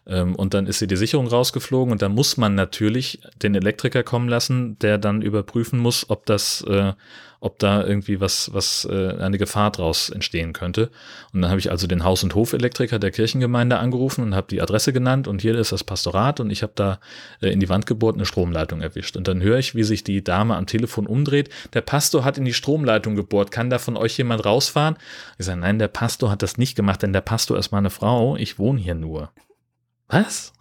Ähm, 0.07 0.35
und 0.35 0.55
dann 0.55 0.67
ist 0.67 0.79
sie 0.79 0.87
die 0.87 0.97
Sicherung 0.97 1.27
rausgeflogen 1.27 1.93
und 1.93 2.03
da 2.03 2.09
muss 2.09 2.37
man 2.37 2.55
natürlich 2.55 3.21
den 3.43 3.55
Elektriker 3.55 4.03
kommen 4.03 4.29
lassen, 4.29 4.79
der 4.81 4.99
dann 4.99 5.23
überprüfen 5.23 5.79
muss, 5.79 6.09
ob 6.09 6.27
das, 6.27 6.63
äh, 6.63 6.93
ob 7.41 7.59
da 7.59 7.85
irgendwie 7.85 8.21
was, 8.21 8.53
was 8.53 8.87
äh, 8.91 9.17
eine 9.19 9.39
Gefahr 9.39 9.71
draus 9.71 10.11
entstehen 10.11 10.53
könnte. 10.53 10.91
Und 11.33 11.43
dann 11.43 11.51
habe 11.51 11.61
ich 11.61 11.71
also 11.71 11.87
den 11.87 12.05
Haus- 12.05 12.23
und 12.23 12.35
Hofelektriker 12.35 12.99
der 12.99 13.11
Kirchengemeinde 13.11 13.79
angerufen 13.79 14.23
und 14.23 14.35
habe 14.35 14.49
die 14.51 14.61
Adresse 14.61 14.93
genannt 14.93 15.29
und 15.29 15.43
hier 15.43 15.57
ist 15.57 15.73
das 15.73 15.85
Pastorat 15.85 16.41
und 16.41 16.51
ich 16.51 16.63
habe 16.63 16.73
da 16.75 16.99
äh, 17.41 17.51
in 17.51 17.61
die 17.61 17.69
Wand 17.69 17.87
gebohrt 17.87 18.17
eine 18.17 18.27
Stromleitung 18.27 18.81
erwischt. 18.81 19.17
Und 19.17 19.29
dann 19.29 19.43
höre 19.43 19.59
ich, 19.59 19.75
wie 19.75 19.85
sich 19.85 20.05
die 20.05 20.25
Dame 20.25 20.57
am 20.57 20.67
Telefon 20.67 21.07
umdreht. 21.07 21.51
Der 21.73 21.83
Pastor 21.83 22.25
hat 22.25 22.39
in 22.39 22.45
die 22.45 22.55
Stromleitung 22.55 23.17
gebohrt. 23.17 23.51
Kann 23.51 23.71
da 23.71 23.79
von 23.79 23.97
euch 23.97 24.17
jemand 24.17 24.45
rausfahren? 24.45 24.97
Ich 25.39 25.47
sage, 25.47 25.61
nein, 25.61 25.79
der 25.79 25.89
Pastor 25.89 26.31
hat 26.31 26.43
das 26.43 26.59
nicht 26.59 26.75
gemacht, 26.75 27.03
denn 27.03 27.13
der 27.13 27.21
Pastor 27.21 27.59
ist 27.59 27.71
meine 27.71 27.91
Frau. 27.91 28.37
Ich 28.37 28.59
wohne 28.59 28.81
hier 28.81 28.95
nur. 28.95 29.31
Was? 30.11 30.53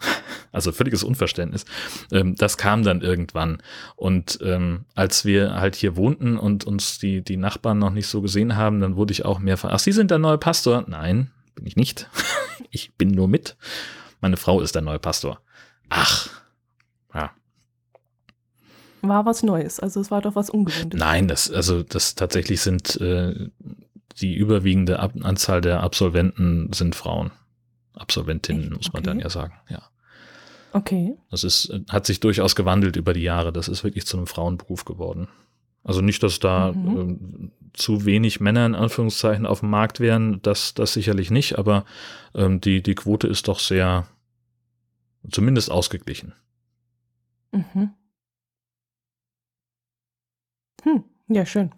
Also 0.51 0.72
völliges 0.72 1.03
Unverständnis. 1.03 1.65
Ähm, 2.12 2.36
das 2.36 2.58
kam 2.58 2.84
dann 2.84 3.01
irgendwann. 3.01 3.62
Und 3.96 4.39
ähm, 4.41 4.86
als 4.96 5.25
wir 5.25 5.56
halt 5.56 5.75
hier 5.75 5.96
wohnten 5.96 6.38
und 6.38 6.65
uns 6.65 7.00
die, 7.00 7.22
die 7.22 7.38
Nachbarn 7.38 7.79
noch 7.79 7.91
nicht 7.91 8.08
so 8.08 8.22
gesehen 8.22 8.56
haben, 8.56 8.79
dann 8.79 8.96
wurde 8.96 9.12
ich 9.12 9.25
auch 9.25 9.39
mehrfach, 9.39 9.70
ach, 9.72 9.79
Sie 9.79 9.91
sind 9.91 10.12
der 10.12 10.20
neue 10.20 10.38
Pastor? 10.38 10.86
Nein, 10.88 11.32
bin 11.56 11.65
ich 11.65 11.75
nicht. 11.75 12.10
ich 12.72 12.94
bin 12.96 13.10
nur 13.10 13.27
mit. 13.27 13.58
Meine 14.22 14.38
Frau 14.38 14.62
ist 14.62 14.75
der 14.75 14.82
neue 14.82 15.00
Pastor. 15.00 15.39
Ach. 15.89 16.29
Ja. 17.13 17.32
war 19.01 19.25
was 19.25 19.44
Neues. 19.44 19.79
Also 19.79 20.01
es 20.01 20.12
war 20.12 20.22
doch 20.22 20.36
was 20.36 20.50
Ungewöhntes. 20.50 21.00
Nein, 21.00 21.27
das, 21.27 21.50
also 21.50 21.84
das 21.84 22.15
tatsächlich 22.15 22.62
sind 22.62 23.00
äh, 23.01 23.50
die 24.20 24.36
überwiegende 24.36 25.00
Anzahl 25.00 25.62
der 25.62 25.82
Absolventen 25.82 26.72
sind 26.74 26.96
Frauen. 26.96 27.32
Absolventinnen, 28.00 28.74
muss 28.74 28.91
man 28.94 29.01
Okay. 29.01 29.10
dann 29.10 29.20
ja 29.20 29.29
sagen, 29.29 29.53
ja. 29.70 29.82
Okay. 30.72 31.15
Das 31.32 31.44
ist, 31.44 31.70
äh, 31.70 31.82
hat 31.89 32.06
sich 32.06 32.20
durchaus 32.20 32.56
gewandelt 32.56 32.96
über 32.96 33.13
die 33.13 33.24
Jahre. 33.24 33.51
Das 33.51 33.68
ist 33.68 33.84
wirklich 33.84 34.06
zu 34.06 34.18
einem 34.18 34.27
Frauenberuf 34.27 34.86
geworden. 34.86 35.27
Also 35.84 36.01
nicht, 36.01 36.22
dass 36.24 36.39
da 36.39 36.72
Mhm. 36.74 36.98
ähm, 36.98 37.51
zu 37.74 38.06
wenig 38.06 38.39
Männer 38.39 38.65
in 38.65 38.75
Anführungszeichen 38.75 39.46
auf 39.46 39.62
dem 39.62 39.70
Markt 39.70 40.00
wären, 40.00 40.42
das, 40.42 40.74
das 40.74 40.94
sicherlich 40.94 41.31
nicht, 41.31 41.57
aber 41.57 41.85
ähm, 42.35 42.59
die, 42.62 42.81
die 42.83 42.96
Quote 42.96 43.27
ist 43.27 43.48
doch 43.48 43.59
sehr, 43.59 44.07
zumindest 45.31 45.72
ausgeglichen. 45.72 46.33
Mhm. 47.51 47.92
Hm, 50.83 51.03
ja, 51.27 51.46
schön. 51.46 51.72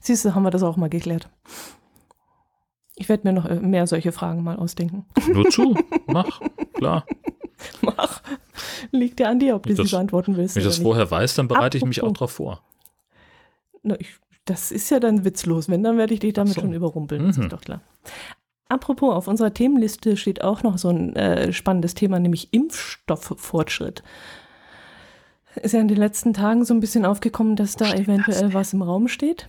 Siehst 0.00 0.24
du, 0.24 0.34
haben 0.34 0.42
wir 0.42 0.50
das 0.50 0.62
auch 0.62 0.76
mal 0.76 0.90
geklärt. 0.90 1.28
Ich 2.96 3.08
werde 3.08 3.26
mir 3.26 3.32
noch 3.32 3.44
äh, 3.46 3.56
mehr 3.60 3.86
solche 3.86 4.12
Fragen 4.12 4.42
mal 4.44 4.56
ausdenken. 4.56 5.04
Nur 5.32 5.48
zu, 5.50 5.74
mach, 6.06 6.40
klar. 6.74 7.04
Mach. 7.82 8.22
Liegt 8.92 9.20
ja 9.20 9.28
an 9.30 9.38
dir, 9.40 9.56
ob 9.56 9.66
du 9.66 9.74
Das- 9.74 9.86
sie 9.88 9.94
beantworten 9.96 10.36
willst. 10.36 10.54
Wenn 10.54 10.60
ich 10.62 10.66
das 10.68 10.78
nicht. 10.78 10.84
vorher 10.84 11.10
weiß, 11.10 11.34
dann 11.34 11.48
bereite 11.48 11.76
ich 11.78 11.84
mich 11.84 12.02
auch 12.02 12.08
Apropos. 12.10 12.18
drauf 12.18 12.32
vor. 12.32 12.62
Na, 13.82 13.98
ich, 13.98 14.14
das 14.44 14.70
ist 14.70 14.90
ja 14.90 15.00
dann 15.00 15.24
witzlos. 15.24 15.68
Wenn, 15.68 15.82
dann 15.82 15.98
werde 15.98 16.14
ich 16.14 16.20
dich 16.20 16.32
damit 16.34 16.54
so. 16.54 16.60
schon 16.60 16.72
überrumpeln. 16.72 17.26
Das 17.26 17.36
Mhm. 17.36 17.44
ist 17.44 17.52
doch 17.52 17.60
klar. 17.62 17.80
Apropos, 18.68 19.12
auf 19.14 19.28
unserer 19.28 19.52
Themenliste 19.52 20.16
steht 20.16 20.42
auch 20.42 20.62
noch 20.62 20.78
so 20.78 20.88
ein 20.88 21.14
äh, 21.16 21.52
spannendes 21.52 21.94
Thema, 21.94 22.18
nämlich 22.18 22.52
Impfstofffortschritt. 22.52 24.02
Ist 25.62 25.72
ja 25.72 25.80
in 25.80 25.88
den 25.88 25.98
letzten 25.98 26.32
Tagen 26.32 26.64
so 26.64 26.74
ein 26.74 26.80
bisschen 26.80 27.04
aufgekommen, 27.04 27.56
dass 27.56 27.76
da 27.76 27.84
steht 27.86 28.00
eventuell 28.00 28.42
das 28.44 28.54
was 28.54 28.72
im 28.72 28.82
Raum 28.82 29.06
steht. 29.08 29.48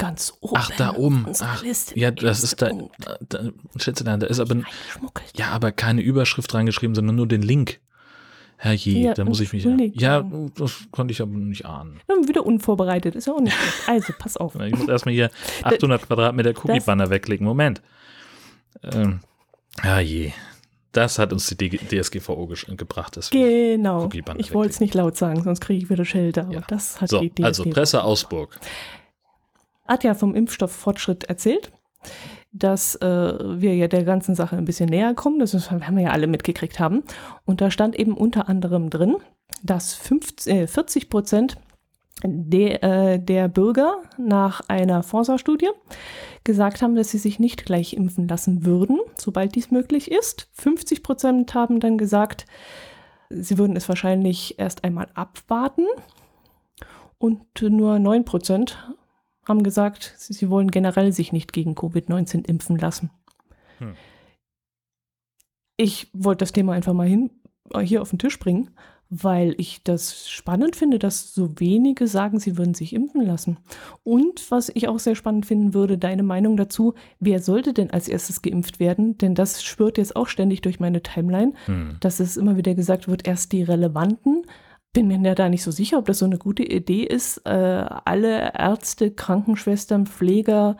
Ganz 0.00 0.32
oben. 0.40 0.54
Ach, 0.56 0.70
da 0.78 0.94
oben. 0.96 1.26
Ach, 1.40 1.62
ja, 1.94 2.10
das 2.10 2.42
ist 2.42 2.62
da, 2.62 2.70
da 3.28 3.50
Schätzelein, 3.76 4.18
da 4.20 4.26
ist 4.26 4.40
aber, 4.40 4.56
ja, 5.36 5.48
aber 5.50 5.72
keine 5.72 6.00
Überschrift 6.00 6.52
reingeschrieben, 6.54 6.94
sondern 6.94 7.16
nur 7.16 7.28
den 7.28 7.42
Link. 7.42 7.80
Herrje, 8.56 8.98
Ja, 8.98 9.14
da 9.14 9.24
muss 9.24 9.40
ich 9.40 9.52
mich, 9.54 9.64
ja, 9.94 10.22
das 10.56 10.80
konnte 10.90 11.12
ich 11.12 11.22
aber 11.22 11.32
nicht 11.32 11.64
ahnen. 11.64 12.00
Ja, 12.08 12.28
wieder 12.28 12.44
unvorbereitet, 12.44 13.14
ist 13.14 13.26
ja 13.26 13.32
auch 13.34 13.40
nicht 13.40 13.54
schlecht. 13.56 13.88
Also, 13.88 14.12
pass 14.18 14.36
auf. 14.36 14.54
Ich 14.54 14.76
muss 14.76 14.88
erstmal 14.88 15.14
hier 15.14 15.30
800 15.62 16.06
Quadratmeter 16.06 16.50
Cookie-Banner 16.50 17.08
wegklicken. 17.10 17.46
Moment. 17.46 17.80
Ähm, 18.82 19.20
ah 19.82 20.00
je. 20.00 20.32
Das 20.92 21.18
hat 21.18 21.32
uns 21.32 21.46
die 21.56 21.70
DSGVO 21.70 22.48
gebracht. 22.76 23.18
Genau. 23.30 24.08
Ich 24.38 24.52
wollte 24.52 24.70
es 24.72 24.80
nicht 24.80 24.92
laut 24.94 25.16
sagen, 25.16 25.42
sonst 25.42 25.60
kriege 25.60 25.84
ich 25.84 25.88
wieder 25.90 26.04
Schelte. 26.04 26.42
Aber 26.42 26.52
Ja. 26.52 26.62
das 26.68 27.00
hat 27.00 27.08
So, 27.08 27.20
die 27.20 27.44
also 27.44 27.62
DSGVO. 27.62 27.74
Presse 27.74 28.04
Augsburg. 28.04 28.58
Hat 29.90 30.04
ja 30.04 30.14
vom 30.14 30.34
Impfstofffortschritt 30.34 31.24
erzählt, 31.24 31.72
dass 32.52 32.96
äh, 32.96 33.60
wir 33.60 33.74
ja 33.74 33.88
der 33.88 34.04
ganzen 34.04 34.34
Sache 34.34 34.56
ein 34.56 34.64
bisschen 34.64 34.88
näher 34.88 35.14
kommen. 35.14 35.38
Das 35.38 35.54
ist, 35.54 35.70
haben 35.70 35.96
wir 35.96 36.04
ja 36.04 36.10
alle 36.10 36.26
mitgekriegt 36.26 36.80
haben. 36.80 37.02
Und 37.44 37.60
da 37.60 37.70
stand 37.70 37.98
eben 37.98 38.14
unter 38.14 38.48
anderem 38.48 38.90
drin, 38.90 39.16
dass 39.62 39.94
50, 39.94 40.52
äh, 40.52 40.66
40 40.66 41.10
Prozent 41.10 41.58
der, 42.24 42.82
äh, 42.82 43.18
der 43.18 43.48
Bürger 43.48 44.02
nach 44.18 44.62
einer 44.68 45.02
Forsa-Studie 45.02 45.70
gesagt 46.44 46.82
haben, 46.82 46.94
dass 46.94 47.10
sie 47.10 47.18
sich 47.18 47.38
nicht 47.38 47.64
gleich 47.64 47.94
impfen 47.94 48.28
lassen 48.28 48.64
würden, 48.64 48.98
sobald 49.16 49.54
dies 49.54 49.70
möglich 49.70 50.10
ist. 50.10 50.48
50 50.52 51.02
Prozent 51.02 51.54
haben 51.54 51.80
dann 51.80 51.98
gesagt, 51.98 52.46
sie 53.30 53.58
würden 53.58 53.76
es 53.76 53.88
wahrscheinlich 53.88 54.58
erst 54.58 54.84
einmal 54.84 55.08
abwarten. 55.14 55.86
Und 57.18 57.42
nur 57.60 57.98
9 57.98 58.24
Prozent 58.24 58.78
haben 59.50 59.62
gesagt, 59.62 60.14
sie, 60.16 60.32
sie 60.32 60.48
wollen 60.48 60.70
generell 60.70 61.12
sich 61.12 61.32
nicht 61.32 61.52
gegen 61.52 61.74
Covid-19 61.74 62.46
impfen 62.46 62.78
lassen. 62.78 63.10
Hm. 63.78 63.94
Ich 65.76 66.08
wollte 66.12 66.40
das 66.40 66.52
Thema 66.52 66.72
einfach 66.72 66.92
mal 66.92 67.06
hin, 67.08 67.30
äh, 67.72 67.80
hier 67.80 68.02
auf 68.02 68.10
den 68.10 68.18
Tisch 68.18 68.38
bringen, 68.38 68.70
weil 69.08 69.54
ich 69.58 69.82
das 69.82 70.28
spannend 70.30 70.76
finde, 70.76 70.98
dass 70.98 71.34
so 71.34 71.58
wenige 71.58 72.06
sagen, 72.06 72.38
sie 72.38 72.56
würden 72.56 72.74
sich 72.74 72.92
impfen 72.92 73.22
lassen. 73.22 73.56
Und 74.04 74.50
was 74.52 74.70
ich 74.72 74.86
auch 74.86 75.00
sehr 75.00 75.16
spannend 75.16 75.46
finden 75.46 75.74
würde, 75.74 75.98
deine 75.98 76.22
Meinung 76.22 76.56
dazu, 76.56 76.94
wer 77.18 77.40
sollte 77.40 77.72
denn 77.72 77.90
als 77.90 78.08
erstes 78.08 78.40
geimpft 78.42 78.78
werden? 78.78 79.18
Denn 79.18 79.34
das 79.34 79.64
spürt 79.64 79.98
jetzt 79.98 80.14
auch 80.14 80.28
ständig 80.28 80.60
durch 80.60 80.78
meine 80.78 81.02
Timeline, 81.02 81.54
Hm. 81.66 81.96
dass 82.00 82.20
es 82.20 82.36
immer 82.36 82.56
wieder 82.56 82.74
gesagt 82.74 83.08
wird, 83.08 83.26
erst 83.26 83.52
die 83.52 83.62
Relevanten. 83.62 84.44
Bin 84.92 85.06
mir 85.06 85.20
ja 85.20 85.34
da 85.34 85.48
nicht 85.48 85.62
so 85.62 85.70
sicher, 85.70 85.98
ob 85.98 86.06
das 86.06 86.18
so 86.18 86.24
eine 86.24 86.38
gute 86.38 86.64
Idee 86.64 87.04
ist, 87.04 87.42
äh, 87.46 87.50
alle 87.50 88.52
Ärzte, 88.54 89.12
Krankenschwestern, 89.12 90.06
Pfleger 90.06 90.76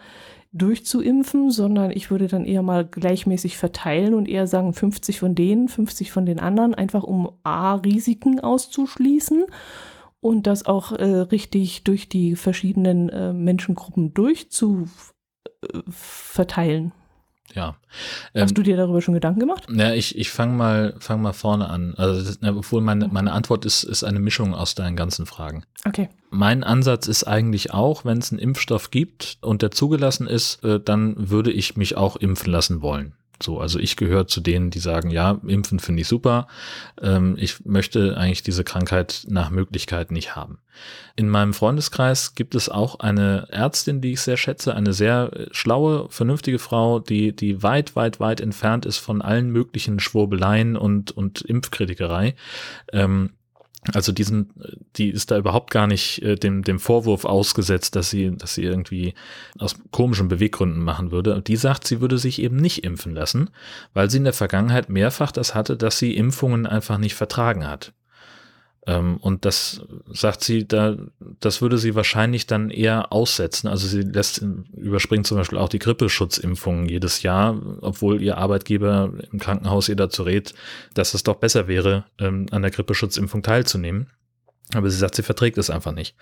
durchzuimpfen, 0.53 1.51
sondern 1.53 1.92
ich 1.92 2.11
würde 2.11 2.27
dann 2.27 2.44
eher 2.44 2.62
mal 2.62 2.85
gleichmäßig 2.85 3.57
verteilen 3.57 4.14
und 4.14 4.29
eher 4.29 4.49
sagen 4.49 4.73
50 4.73 5.20
von 5.20 5.37
denen, 5.37 5.68
50 5.68 6.11
von 6.11 6.27
den 6.27 6.40
anderen, 6.40 6.75
einfach 6.75 7.05
um 7.05 7.31
A, 7.44 7.75
Risiken 7.75 8.40
auszuschließen 8.40 9.44
und 10.20 10.46
das 10.46 10.66
auch 10.66 10.92
äh, 10.92 11.05
richtig 11.05 11.85
durch 11.85 12.09
die 12.09 12.35
verschiedenen 12.35 13.09
äh, 13.11 13.33
Menschengruppen 13.33 14.12
durchzu 14.12 14.88
Ja. 17.54 17.76
Hast 18.34 18.50
Ähm, 18.50 18.54
du 18.54 18.62
dir 18.62 18.76
darüber 18.76 19.00
schon 19.02 19.14
Gedanken 19.14 19.40
gemacht? 19.40 19.66
Ja, 19.72 19.92
ich, 19.92 20.16
ich 20.16 20.30
fange 20.30 20.54
mal, 20.54 20.94
fang 21.00 21.20
mal 21.22 21.32
vorne 21.32 21.68
an. 21.68 21.94
Also, 21.96 22.22
das, 22.22 22.38
na, 22.40 22.54
obwohl 22.56 22.80
meine, 22.80 23.08
meine 23.08 23.32
Antwort 23.32 23.64
ist, 23.64 23.82
ist 23.82 24.04
eine 24.04 24.20
Mischung 24.20 24.54
aus 24.54 24.74
deinen 24.74 24.96
ganzen 24.96 25.26
Fragen. 25.26 25.64
Okay. 25.84 26.08
Mein 26.30 26.62
Ansatz 26.62 27.08
ist 27.08 27.24
eigentlich 27.24 27.72
auch, 27.72 28.04
wenn 28.04 28.18
es 28.18 28.30
einen 28.30 28.38
Impfstoff 28.38 28.90
gibt 28.90 29.38
und 29.40 29.62
der 29.62 29.70
zugelassen 29.72 30.26
ist, 30.26 30.62
äh, 30.64 30.78
dann 30.78 31.14
würde 31.30 31.50
ich 31.50 31.76
mich 31.76 31.96
auch 31.96 32.16
impfen 32.16 32.52
lassen 32.52 32.82
wollen. 32.82 33.14
So, 33.42 33.61
also 33.61 33.79
ich 33.79 33.96
gehöre 33.96 34.26
zu 34.26 34.40
denen, 34.40 34.70
die 34.70 34.79
sagen, 34.79 35.11
ja, 35.11 35.40
impfen 35.46 35.79
finde 35.79 36.03
ich 36.03 36.09
super. 36.09 36.46
Ähm, 37.00 37.37
ich 37.38 37.64
möchte 37.64 38.16
eigentlich 38.16 38.42
diese 38.42 38.64
Krankheit 38.64 39.24
nach 39.29 39.50
Möglichkeit 39.50 40.11
nicht 40.11 40.37
haben. 40.37 40.59
In 41.16 41.29
meinem 41.29 41.55
Freundeskreis 41.55 42.35
gibt 42.35 42.55
es 42.55 42.68
auch 42.68 43.00
eine 43.00 43.46
Ärztin, 43.50 44.00
die 44.00 44.12
ich 44.12 44.20
sehr 44.20 44.37
schätze, 44.37 44.74
eine 44.74 44.92
sehr 44.92 45.31
äh, 45.33 45.46
schlaue, 45.53 46.09
vernünftige 46.11 46.59
Frau, 46.59 47.00
die, 47.00 47.35
die 47.35 47.62
weit, 47.62 47.96
weit, 47.96 48.20
weit 48.20 48.40
entfernt 48.40 48.87
ist 48.87 48.98
von 48.98 49.22
allen 49.22 49.50
möglichen 49.50 50.00
Schwurbeleien 50.00 50.76
und, 50.76 51.11
und 51.11 51.40
Impfkritikerei. 51.40 52.35
Ähm, 52.92 53.31
Also 53.95 54.12
diesen, 54.12 54.51
die 54.97 55.09
ist 55.09 55.31
da 55.31 55.38
überhaupt 55.38 55.71
gar 55.71 55.87
nicht 55.87 56.21
äh, 56.23 56.37
dem, 56.37 56.62
dem 56.62 56.79
Vorwurf 56.79 57.25
ausgesetzt, 57.25 57.97
dass 57.97 58.11
sie, 58.11 58.37
dass 58.37 58.55
sie 58.55 58.62
irgendwie 58.62 59.14
aus 59.59 59.75
komischen 59.90 60.29
Beweggründen 60.29 60.83
machen 60.83 61.12
würde. 61.12 61.35
Und 61.35 61.49
die 61.49 61.57
sagt, 61.57 61.87
sie 61.87 62.01
würde 62.01 62.19
sich 62.19 62.43
eben 62.43 62.57
nicht 62.57 62.85
impfen 62.85 63.14
lassen, 63.14 63.49
weil 63.95 64.11
sie 64.11 64.19
in 64.19 64.25
der 64.25 64.35
Vergangenheit 64.35 64.90
mehrfach 64.90 65.33
das 65.33 65.55
hatte, 65.55 65.79
dass 65.79 65.99
sie 65.99 66.14
Impfungen 66.14 66.66
einfach 66.66 66.99
nicht 66.99 67.14
vertragen 67.14 67.66
hat. 67.66 67.95
Ähm, 68.90 69.18
und 69.18 69.44
das 69.44 69.83
sagt 70.12 70.42
sie, 70.42 70.66
da, 70.66 70.96
das 71.38 71.62
würde 71.62 71.79
sie 71.79 71.94
wahrscheinlich 71.94 72.46
dann 72.46 72.70
eher 72.70 73.12
aussetzen. 73.12 73.68
Also 73.68 73.87
sie 73.87 74.03
lässt, 74.03 74.44
überspringt 74.76 75.26
zum 75.26 75.38
Beispiel 75.38 75.59
auch 75.59 75.68
die 75.68 75.79
Grippeschutzimpfungen 75.79 76.88
jedes 76.88 77.22
Jahr, 77.22 77.61
obwohl 77.83 78.20
ihr 78.20 78.37
Arbeitgeber 78.37 79.12
im 79.31 79.38
Krankenhaus 79.38 79.88
ihr 79.88 79.96
dazu 79.96 80.24
rät, 80.24 80.55
dass 80.94 81.14
es 81.14 81.22
doch 81.22 81.37
besser 81.37 81.68
wäre, 81.68 82.05
ähm, 82.18 82.46
an 82.50 82.62
der 82.62 82.72
Grippeschutzimpfung 82.72 83.42
teilzunehmen. 83.42 84.09
Aber 84.74 84.90
sie 84.90 84.96
sagt, 84.96 85.14
sie 85.14 85.22
verträgt 85.22 85.59
es 85.59 85.70
einfach 85.70 85.92
nicht 85.92 86.14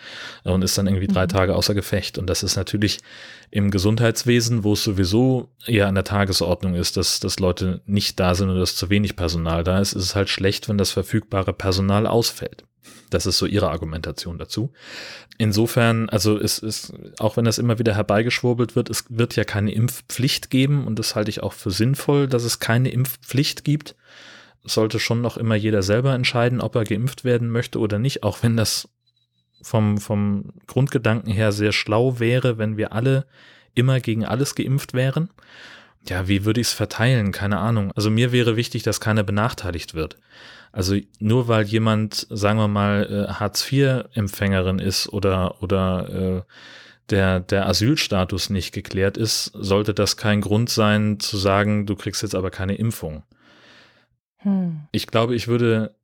und 0.44 0.62
ist 0.62 0.78
dann 0.78 0.86
irgendwie 0.86 1.06
drei 1.06 1.24
mhm. 1.24 1.28
Tage 1.28 1.54
außer 1.54 1.74
Gefecht. 1.74 2.18
Und 2.18 2.26
das 2.28 2.42
ist 2.42 2.56
natürlich 2.56 2.98
im 3.50 3.70
Gesundheitswesen, 3.70 4.64
wo 4.64 4.72
es 4.72 4.84
sowieso 4.84 5.48
eher 5.66 5.88
an 5.88 5.94
der 5.94 6.04
Tagesordnung 6.04 6.74
ist, 6.74 6.96
dass, 6.96 7.20
dass 7.20 7.38
Leute 7.38 7.82
nicht 7.86 8.18
da 8.20 8.34
sind 8.34 8.50
oder 8.50 8.60
dass 8.60 8.76
zu 8.76 8.90
wenig 8.90 9.16
Personal 9.16 9.64
da 9.64 9.80
ist, 9.80 9.92
ist 9.92 10.04
es 10.04 10.14
halt 10.14 10.28
schlecht, 10.28 10.68
wenn 10.68 10.78
das 10.78 10.90
verfügbare 10.90 11.52
Personal 11.52 12.06
ausfällt. 12.06 12.64
Das 13.10 13.26
ist 13.26 13.38
so 13.38 13.46
ihre 13.46 13.70
Argumentation 13.70 14.38
dazu. 14.38 14.70
Insofern, 15.38 16.08
also 16.08 16.38
es 16.38 16.58
ist, 16.58 16.92
auch 17.18 17.36
wenn 17.36 17.44
das 17.44 17.58
immer 17.58 17.78
wieder 17.78 17.94
herbeigeschwurbelt 17.94 18.76
wird, 18.76 18.90
es 18.90 19.04
wird 19.08 19.36
ja 19.36 19.44
keine 19.44 19.72
Impfpflicht 19.72 20.50
geben 20.50 20.86
und 20.86 20.98
das 20.98 21.14
halte 21.14 21.30
ich 21.30 21.42
auch 21.42 21.52
für 21.52 21.70
sinnvoll, 21.70 22.26
dass 22.28 22.44
es 22.44 22.58
keine 22.58 22.90
Impfpflicht 22.90 23.64
gibt 23.64 23.94
sollte 24.64 24.98
schon 24.98 25.20
noch 25.20 25.36
immer 25.36 25.54
jeder 25.54 25.82
selber 25.82 26.14
entscheiden, 26.14 26.60
ob 26.60 26.74
er 26.74 26.84
geimpft 26.84 27.24
werden 27.24 27.48
möchte 27.48 27.78
oder 27.78 27.98
nicht, 27.98 28.22
auch 28.22 28.42
wenn 28.42 28.56
das 28.56 28.88
vom, 29.62 29.98
vom 29.98 30.52
Grundgedanken 30.66 31.32
her 31.32 31.52
sehr 31.52 31.72
schlau 31.72 32.20
wäre, 32.20 32.58
wenn 32.58 32.76
wir 32.76 32.92
alle 32.92 33.26
immer 33.74 34.00
gegen 34.00 34.24
alles 34.24 34.54
geimpft 34.54 34.94
wären. 34.94 35.30
Ja, 36.08 36.28
wie 36.28 36.44
würde 36.44 36.60
ich 36.60 36.68
es 36.68 36.72
verteilen? 36.72 37.32
Keine 37.32 37.58
Ahnung. 37.58 37.92
Also 37.94 38.10
mir 38.10 38.32
wäre 38.32 38.56
wichtig, 38.56 38.82
dass 38.82 39.00
keiner 39.00 39.24
benachteiligt 39.24 39.94
wird. 39.94 40.16
Also 40.72 40.96
nur 41.18 41.48
weil 41.48 41.64
jemand, 41.64 42.26
sagen 42.30 42.58
wir 42.58 42.68
mal, 42.68 43.26
äh, 43.28 43.32
Hartz-IV-Empfängerin 43.32 44.78
ist 44.78 45.08
oder, 45.08 45.62
oder 45.62 46.08
äh, 46.08 46.52
der, 47.10 47.40
der 47.40 47.66
Asylstatus 47.66 48.50
nicht 48.50 48.72
geklärt 48.72 49.16
ist, 49.16 49.50
sollte 49.54 49.94
das 49.94 50.16
kein 50.16 50.40
Grund 50.40 50.70
sein 50.70 51.20
zu 51.20 51.36
sagen, 51.36 51.86
du 51.86 51.96
kriegst 51.96 52.22
jetzt 52.22 52.34
aber 52.34 52.50
keine 52.50 52.74
Impfung. 52.74 53.22
Hm. 54.38 54.80
Ich 54.92 55.06
glaube, 55.06 55.34
ich 55.34 55.48
würde 55.48 55.94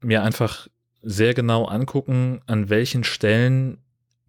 mir 0.00 0.22
einfach 0.22 0.68
sehr 1.02 1.34
genau 1.34 1.66
angucken, 1.66 2.40
an 2.46 2.70
welchen 2.70 3.04
Stellen 3.04 3.78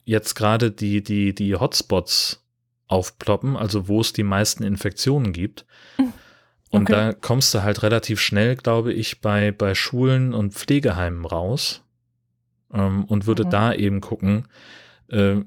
jetzt 0.04 0.36
gerade 0.36 0.72
die, 0.72 1.04
die, 1.04 1.34
die 1.34 1.56
Hotspots 1.56 2.44
aufploppen, 2.88 3.58
also 3.58 3.88
wo 3.88 4.02
es 4.02 4.14
die 4.14 4.24
meisten 4.24 4.64
Infektionen 4.64 5.34
gibt. 5.34 5.66
Und 6.70 6.84
okay. 6.84 6.94
da 6.94 7.14
kommst 7.14 7.54
du 7.54 7.64
halt 7.64 7.84
relativ 7.84 8.20
schnell, 8.20 8.56
glaube 8.56 8.94
ich, 8.94 9.22
bei, 9.22 9.52
bei 9.52 9.76
Schulen 9.76 10.34
und 10.34 10.54
Pflegeheimen 10.54 11.26
raus 11.26 11.84
ähm, 12.74 13.06
und 13.06 13.28
würde 13.28 13.46
mhm. 13.46 13.50
da 13.50 13.74
eben 13.74 14.02
gucken, 14.02 14.48
äh, 15.08 15.38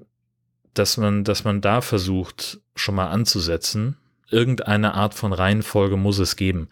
dass 0.75 0.97
man, 0.97 1.25
dass 1.25 1.45
man 1.45 1.61
da 1.61 1.81
versucht, 1.81 2.61
schon 2.75 2.95
mal 2.95 3.09
anzusetzen 3.09 3.97
irgendeine 4.31 4.95
Art 4.95 5.15
von 5.15 5.33
Reihenfolge 5.33 5.97
muss 5.97 6.19
es 6.19 6.37
geben. 6.37 6.69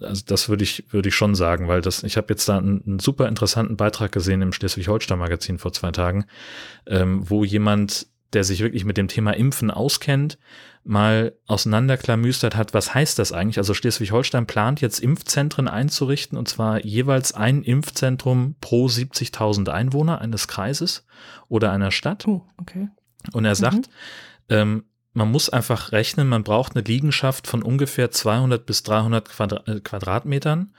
Also 0.00 0.22
das 0.26 0.48
würde 0.48 0.64
ich, 0.64 0.84
würde 0.92 1.08
ich 1.08 1.14
schon 1.14 1.34
sagen, 1.34 1.68
weil 1.68 1.80
das, 1.80 2.02
ich 2.02 2.16
habe 2.16 2.28
jetzt 2.30 2.48
da 2.48 2.58
einen, 2.58 2.82
einen, 2.86 2.98
super 2.98 3.28
interessanten 3.28 3.76
Beitrag 3.76 4.12
gesehen 4.12 4.42
im 4.42 4.52
Schleswig-Holstein-Magazin 4.52 5.58
vor 5.58 5.72
zwei 5.72 5.90
Tagen, 5.90 6.26
ähm, 6.86 7.28
wo 7.28 7.44
jemand, 7.44 8.06
der 8.32 8.44
sich 8.44 8.60
wirklich 8.60 8.84
mit 8.84 8.98
dem 8.98 9.08
Thema 9.08 9.32
Impfen 9.32 9.70
auskennt, 9.70 10.38
mal 10.84 11.34
auseinanderklamüstert 11.46 12.56
hat, 12.56 12.72
was 12.74 12.94
heißt 12.94 13.18
das 13.18 13.32
eigentlich? 13.32 13.58
Also 13.58 13.74
Schleswig-Holstein 13.74 14.46
plant 14.46 14.80
jetzt 14.80 15.00
Impfzentren 15.00 15.68
einzurichten 15.68 16.38
und 16.38 16.48
zwar 16.48 16.84
jeweils 16.84 17.32
ein 17.32 17.62
Impfzentrum 17.62 18.54
pro 18.60 18.86
70.000 18.86 19.68
Einwohner 19.68 20.20
eines 20.20 20.48
Kreises 20.48 21.06
oder 21.48 21.72
einer 21.72 21.90
Stadt. 21.90 22.26
Oh, 22.26 22.46
okay. 22.58 22.88
Und 23.32 23.44
er 23.44 23.54
sagt, 23.54 23.76
mhm. 23.76 23.82
ähm, 24.50 24.84
man 25.12 25.30
muss 25.30 25.48
einfach 25.48 25.92
rechnen, 25.92 26.28
man 26.28 26.44
braucht 26.44 26.76
eine 26.76 26.84
Liegenschaft 26.84 27.46
von 27.46 27.62
ungefähr 27.62 28.10
200 28.10 28.64
bis 28.64 28.82
300 28.82 29.28
äh, 29.66 29.80
Quadratmetern 29.80 30.74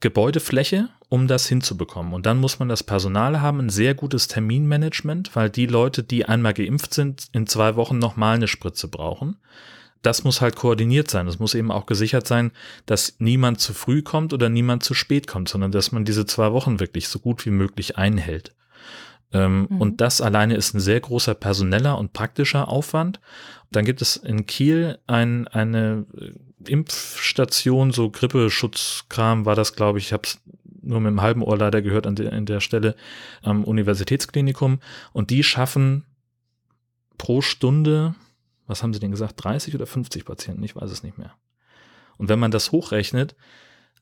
Gebäudefläche, 0.00 0.90
um 1.08 1.26
das 1.26 1.48
hinzubekommen. 1.48 2.12
Und 2.12 2.26
dann 2.26 2.38
muss 2.38 2.58
man 2.58 2.68
das 2.68 2.84
Personal 2.84 3.40
haben, 3.40 3.58
ein 3.58 3.70
sehr 3.70 3.94
gutes 3.94 4.28
Terminmanagement, 4.28 5.34
weil 5.34 5.50
die 5.50 5.66
Leute, 5.66 6.04
die 6.04 6.26
einmal 6.26 6.54
geimpft 6.54 6.94
sind, 6.94 7.28
in 7.32 7.46
zwei 7.46 7.74
Wochen 7.74 7.98
nochmal 7.98 8.36
eine 8.36 8.48
Spritze 8.48 8.86
brauchen. 8.88 9.38
Das 10.02 10.22
muss 10.22 10.40
halt 10.40 10.54
koordiniert 10.54 11.10
sein. 11.10 11.26
Es 11.26 11.40
muss 11.40 11.54
eben 11.54 11.72
auch 11.72 11.86
gesichert 11.86 12.28
sein, 12.28 12.52
dass 12.86 13.16
niemand 13.18 13.60
zu 13.60 13.74
früh 13.74 14.02
kommt 14.02 14.32
oder 14.32 14.48
niemand 14.48 14.84
zu 14.84 14.94
spät 14.94 15.26
kommt, 15.26 15.48
sondern 15.48 15.72
dass 15.72 15.90
man 15.90 16.04
diese 16.04 16.26
zwei 16.26 16.52
Wochen 16.52 16.78
wirklich 16.78 17.08
so 17.08 17.18
gut 17.18 17.44
wie 17.46 17.50
möglich 17.50 17.98
einhält. 17.98 18.54
Ähm, 19.32 19.66
mhm. 19.68 19.80
Und 19.80 20.00
das 20.00 20.20
alleine 20.20 20.54
ist 20.56 20.74
ein 20.74 20.80
sehr 20.80 21.00
großer 21.00 21.34
personeller 21.34 21.98
und 21.98 22.12
praktischer 22.12 22.68
Aufwand. 22.68 23.20
Dann 23.70 23.84
gibt 23.84 24.00
es 24.00 24.16
in 24.16 24.46
Kiel 24.46 24.98
ein, 25.06 25.46
eine 25.48 26.06
äh, 26.16 26.32
Impfstation, 26.70 27.92
so 27.92 28.10
Grippeschutzkram 28.10 29.44
war 29.44 29.54
das, 29.54 29.74
glaube 29.74 29.98
ich. 29.98 30.06
Ich 30.06 30.12
habe 30.12 30.22
es 30.24 30.40
nur 30.82 31.00
mit 31.00 31.10
dem 31.10 31.20
halben 31.20 31.42
Ohr 31.42 31.56
leider 31.56 31.82
gehört 31.82 32.06
an 32.06 32.16
der, 32.16 32.32
an 32.32 32.46
der 32.46 32.60
Stelle 32.60 32.96
am 33.42 33.64
Universitätsklinikum. 33.64 34.80
Und 35.12 35.30
die 35.30 35.42
schaffen 35.42 36.04
pro 37.18 37.42
Stunde, 37.42 38.14
was 38.66 38.82
haben 38.82 38.94
sie 38.94 39.00
denn 39.00 39.10
gesagt, 39.10 39.42
30 39.44 39.74
oder 39.74 39.86
50 39.86 40.24
Patienten? 40.24 40.62
Ich 40.62 40.74
weiß 40.74 40.90
es 40.90 41.02
nicht 41.02 41.18
mehr. 41.18 41.34
Und 42.16 42.28
wenn 42.28 42.38
man 42.38 42.50
das 42.50 42.72
hochrechnet, 42.72 43.36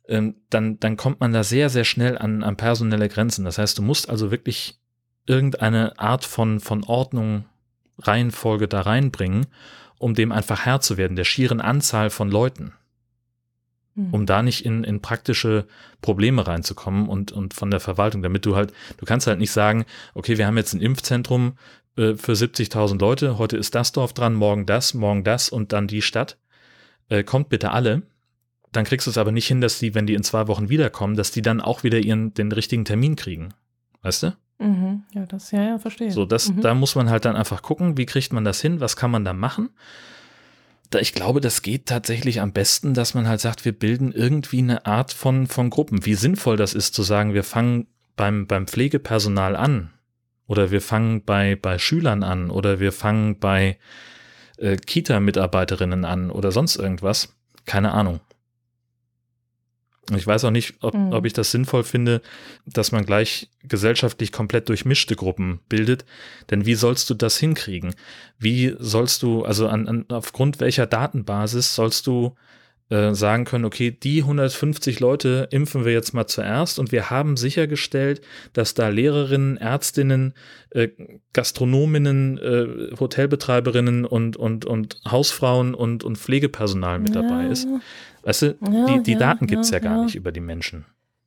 ähm, 0.09 0.37
dann, 0.51 0.79
dann 0.79 0.97
kommt 0.97 1.21
man 1.21 1.33
da 1.33 1.43
sehr, 1.43 1.69
sehr 1.71 1.85
schnell 1.85 2.17
an, 2.17 2.43
an 2.43 2.57
personelle 2.57 3.09
Grenzen. 3.09 3.45
Das 3.45 3.59
heißt, 3.59 3.79
du 3.79 3.83
musst 3.83 4.09
also 4.09 4.31
wirklich 4.31 4.81
irgendeine 5.27 5.99
Art 5.99 6.25
von, 6.25 6.61
von 6.61 6.85
Ordnung, 6.85 7.45
Reihenfolge 7.99 8.69
da 8.69 8.83
reinbringen, 8.83 9.47
um 9.99 10.15
dem 10.15 10.33
einfach 10.33 10.65
Herr 10.65 10.81
zu 10.81 10.97
werden, 10.97 11.17
der 11.17 11.25
schieren 11.25 11.61
Anzahl 11.61 12.11
von 12.11 12.31
Leuten. 12.31 12.73
Mhm. 13.95 14.13
Um 14.13 14.27
da 14.27 14.43
nicht 14.43 14.65
in, 14.65 14.85
in 14.85 15.01
praktische 15.01 15.67
Probleme 16.03 16.47
reinzukommen 16.47 17.09
und, 17.09 17.33
und 17.33 17.55
von 17.55 17.71
der 17.71 17.81
Verwaltung, 17.81 18.23
damit 18.23 18.45
du 18.45 18.55
halt, 18.55 18.73
du 18.99 19.07
kannst 19.07 19.27
halt 19.27 19.39
nicht 19.39 19.53
sagen, 19.53 19.85
okay, 20.15 20.39
wir 20.39 20.47
haben 20.47 20.59
jetzt 20.59 20.75
ein 20.75 20.83
Impfzentrum 20.83 21.57
äh, 21.97 22.15
für 22.15 22.33
70.000 22.33 23.01
Leute, 23.01 23.39
heute 23.39 23.57
ist 23.57 23.75
das 23.75 23.93
Dorf 23.93 24.13
dran, 24.13 24.35
morgen 24.35 24.67
das, 24.67 24.95
morgen 24.95 25.25
das 25.25 25.49
und 25.49 25.73
dann 25.73 25.89
die 25.89 26.03
Stadt. 26.03 26.37
Äh, 27.09 27.25
kommt 27.25 27.49
bitte 27.49 27.71
alle. 27.71 28.03
Dann 28.73 28.85
kriegst 28.85 29.07
du 29.07 29.11
es 29.11 29.19
aber 29.19 29.33
nicht 29.33 29.47
hin, 29.47 29.63
dass 29.63 29.79
die, 29.79 29.95
wenn 29.95 30.07
die 30.07 30.15
in 30.15 30.25
zwei 30.25 30.49
Wochen 30.49 30.69
wiederkommen, 30.69 31.17
dass 31.17 31.31
die 31.31 31.41
dann 31.41 31.63
auch 31.63 31.83
wieder 31.83 31.99
ihren, 31.99 32.35
den 32.35 32.53
richtigen 32.53 32.85
Termin 32.85 33.17
kriegen. 33.17 33.55
Weißt 34.03 34.25
du? 34.25 34.37
Mhm. 34.59 35.03
Ja, 35.13 35.27
das, 35.27 35.51
ja, 35.51 35.63
ja, 35.63 35.79
verstehe. 35.79 36.11
So, 36.11 36.25
das, 36.25 36.51
mhm. 36.51 36.61
da 36.61 36.75
muss 36.75 36.95
man 36.95 37.11
halt 37.11 37.25
dann 37.25 37.37
einfach 37.37 37.63
gucken, 37.63 37.97
wie 37.97 38.07
kriegt 38.07 38.33
man 38.33 38.45
das 38.45 38.61
hin, 38.61 38.81
was 38.81 38.97
kann 38.97 39.11
man 39.11 39.25
da 39.25 39.33
machen. 39.33 39.71
Da, 40.91 41.01
ich 41.01 41.13
glaube, 41.13 41.41
das 41.41 41.63
geht 41.63 41.87
tatsächlich 41.87 42.41
am 42.41 42.53
besten, 42.53 42.95
dass 42.95 43.15
man 43.15 43.29
halt 43.29 43.41
sagt, 43.41 43.65
wir 43.65 43.73
bilden 43.73 44.13
irgendwie 44.13 44.59
eine 44.59 44.87
Art 44.87 45.13
von, 45.13 45.47
von 45.47 45.69
Gruppen. 45.69 46.07
Wie 46.07 46.15
sinnvoll 46.15 46.57
das 46.57 46.75
ist, 46.75 46.95
zu 46.95 47.03
sagen, 47.03 47.35
wir 47.35 47.45
fangen 47.45 47.87
beim, 48.15 48.47
beim 48.47 48.67
Pflegepersonal 48.67 49.57
an 49.57 49.91
oder 50.47 50.71
wir 50.71 50.81
fangen 50.81 51.25
bei, 51.25 51.57
bei 51.57 51.79
Schülern 51.79 52.23
an 52.23 52.51
oder 52.51 52.81
wir 52.81 52.93
fangen 52.93 53.39
bei 53.39 53.79
äh, 54.59 54.77
Kita-Mitarbeiterinnen 54.77 56.05
an 56.05 56.31
oder 56.31 56.53
sonst 56.53 56.77
irgendwas. 56.77 57.37
Keine 57.65 57.93
Ahnung. 57.93 58.21
Ich 60.15 60.27
weiß 60.27 60.45
auch 60.45 60.51
nicht, 60.51 60.75
ob, 60.83 60.95
mhm. 60.95 61.13
ob 61.13 61.25
ich 61.25 61.33
das 61.33 61.51
sinnvoll 61.51 61.83
finde, 61.83 62.23
dass 62.65 62.93
man 62.93 63.05
gleich 63.05 63.49
gesellschaftlich 63.65 64.31
komplett 64.31 64.69
durchmischte 64.69 65.17
Gruppen 65.17 65.61
bildet. 65.69 66.05
Denn 66.51 66.65
wie 66.65 66.75
sollst 66.75 67.11
du 67.11 67.15
das 67.15 67.39
hinkriegen? 67.39 67.95
Wie 68.39 68.77
sollst 68.79 69.23
du, 69.23 69.45
also 69.45 69.67
an, 69.67 69.89
an, 69.89 70.05
aufgrund 70.09 70.61
welcher 70.61 70.87
Datenbasis 70.87 71.75
sollst 71.75 72.07
du 72.07 72.37
äh, 72.89 73.15
sagen 73.15 73.45
können, 73.45 73.65
okay, 73.65 73.91
die 73.91 74.23
150 74.23 75.01
Leute 75.01 75.49
impfen 75.51 75.85
wir 75.85 75.93
jetzt 75.93 76.15
mal 76.15 76.27
zuerst 76.27 76.79
und 76.79 76.93
wir 76.93 77.11
haben 77.11 77.37
sichergestellt, 77.37 78.21
dass 78.53 78.75
da 78.75 78.89
Lehrerinnen, 78.89 79.57
Ärztinnen, 79.57 80.35
äh, 80.71 80.89
Gastronominnen, 81.33 82.39
äh, 82.39 82.97
Hotelbetreiberinnen 82.99 84.05
und, 84.05 84.37
und, 84.37 84.65
und 84.65 85.01
Hausfrauen 85.11 85.75
und, 85.75 86.05
und 86.05 86.17
Pflegepersonal 86.17 87.01
mit 87.01 87.15
ja. 87.15 87.23
dabei 87.23 87.47
ist. 87.47 87.67
Weißt 88.23 88.43
du, 88.43 88.57
ja, 88.61 88.87
die, 88.87 89.03
die 89.03 89.13
ja, 89.13 89.19
Daten 89.19 89.47
gibt's 89.47 89.71
ja, 89.71 89.79
gar 89.79 90.05
nicht 90.05 90.15
über 90.15 90.31
die 90.31 90.41
Menschen. 90.41 90.85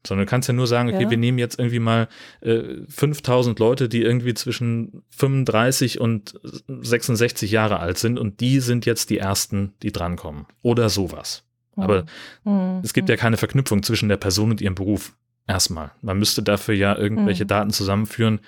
Sondern 0.08 0.26
du 0.26 0.30
kannst 0.30 0.48
ja 0.48 0.54
nur 0.54 0.68
sagen, 0.68 0.88
okay, 0.88 1.10
wir 1.10 1.18
nehmen 1.18 1.40
jetzt 1.40 1.60
irgendwie 1.60 1.80
mal 1.80 2.08
äh, 2.40 2.62
5000 2.88 3.60
Leute, 3.60 3.90
die 3.90 4.02
irgendwie 4.02 4.34
zwischen 4.34 5.04
35 5.10 6.00
und 6.00 6.40
66 6.68 7.52
Jahre 7.52 7.80
alt 7.82 7.98
sind 7.98 8.18
und 8.18 8.40
die 8.40 8.62
sind 8.62 8.86
jetzt 8.86 9.10
die 9.10 9.18
ersten, 9.18 9.74
die 9.84 9.92
drankommen. 9.92 10.46
Oder 10.62 10.88
sowas. 10.88 11.44
Aber 11.82 12.06
mhm. 12.44 12.82
es 12.84 12.94
gibt 12.94 13.10
ja 13.10 13.18
keine 13.18 13.38
Verknüpfung 13.38 13.84
zwischen 13.84 14.10
der 14.10 14.18
Person 14.18 14.52
und 14.52 14.62
ihrem 14.62 14.76
Beruf. 14.76 15.16
Erstmal. 15.48 15.92
Man 16.02 16.20
müsste 16.20 16.44
dafür 16.44 16.76
ja 16.76 16.96
irgendwelche 16.96 17.46
mhm. 17.46 17.50
Daten 17.50 17.70
zusammenführen. 17.72 18.40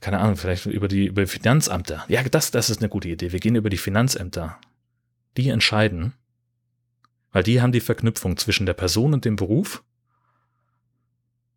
Keine 0.00 0.18
Ahnung, 0.18 0.36
vielleicht 0.36 0.66
über 0.66 0.88
die 0.88 1.06
über 1.06 1.26
Finanzämter. 1.26 2.04
Ja, 2.08 2.22
das, 2.24 2.50
das 2.50 2.68
ist 2.68 2.80
eine 2.80 2.88
gute 2.88 3.08
Idee. 3.08 3.32
Wir 3.32 3.40
gehen 3.40 3.54
über 3.54 3.70
die 3.70 3.76
Finanzämter. 3.76 4.58
Die 5.36 5.48
entscheiden, 5.48 6.12
weil 7.32 7.42
die 7.42 7.60
haben 7.60 7.72
die 7.72 7.80
Verknüpfung 7.80 8.36
zwischen 8.36 8.66
der 8.66 8.74
Person 8.74 9.14
und 9.14 9.24
dem 9.24 9.36
Beruf. 9.36 9.82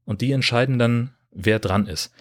Und 0.06 0.21
die 0.21 0.32
entscheiden 0.32 0.80
dann, 0.80 1.13
wer 1.32 1.60
dran 1.60 1.86
ist. 1.86 2.12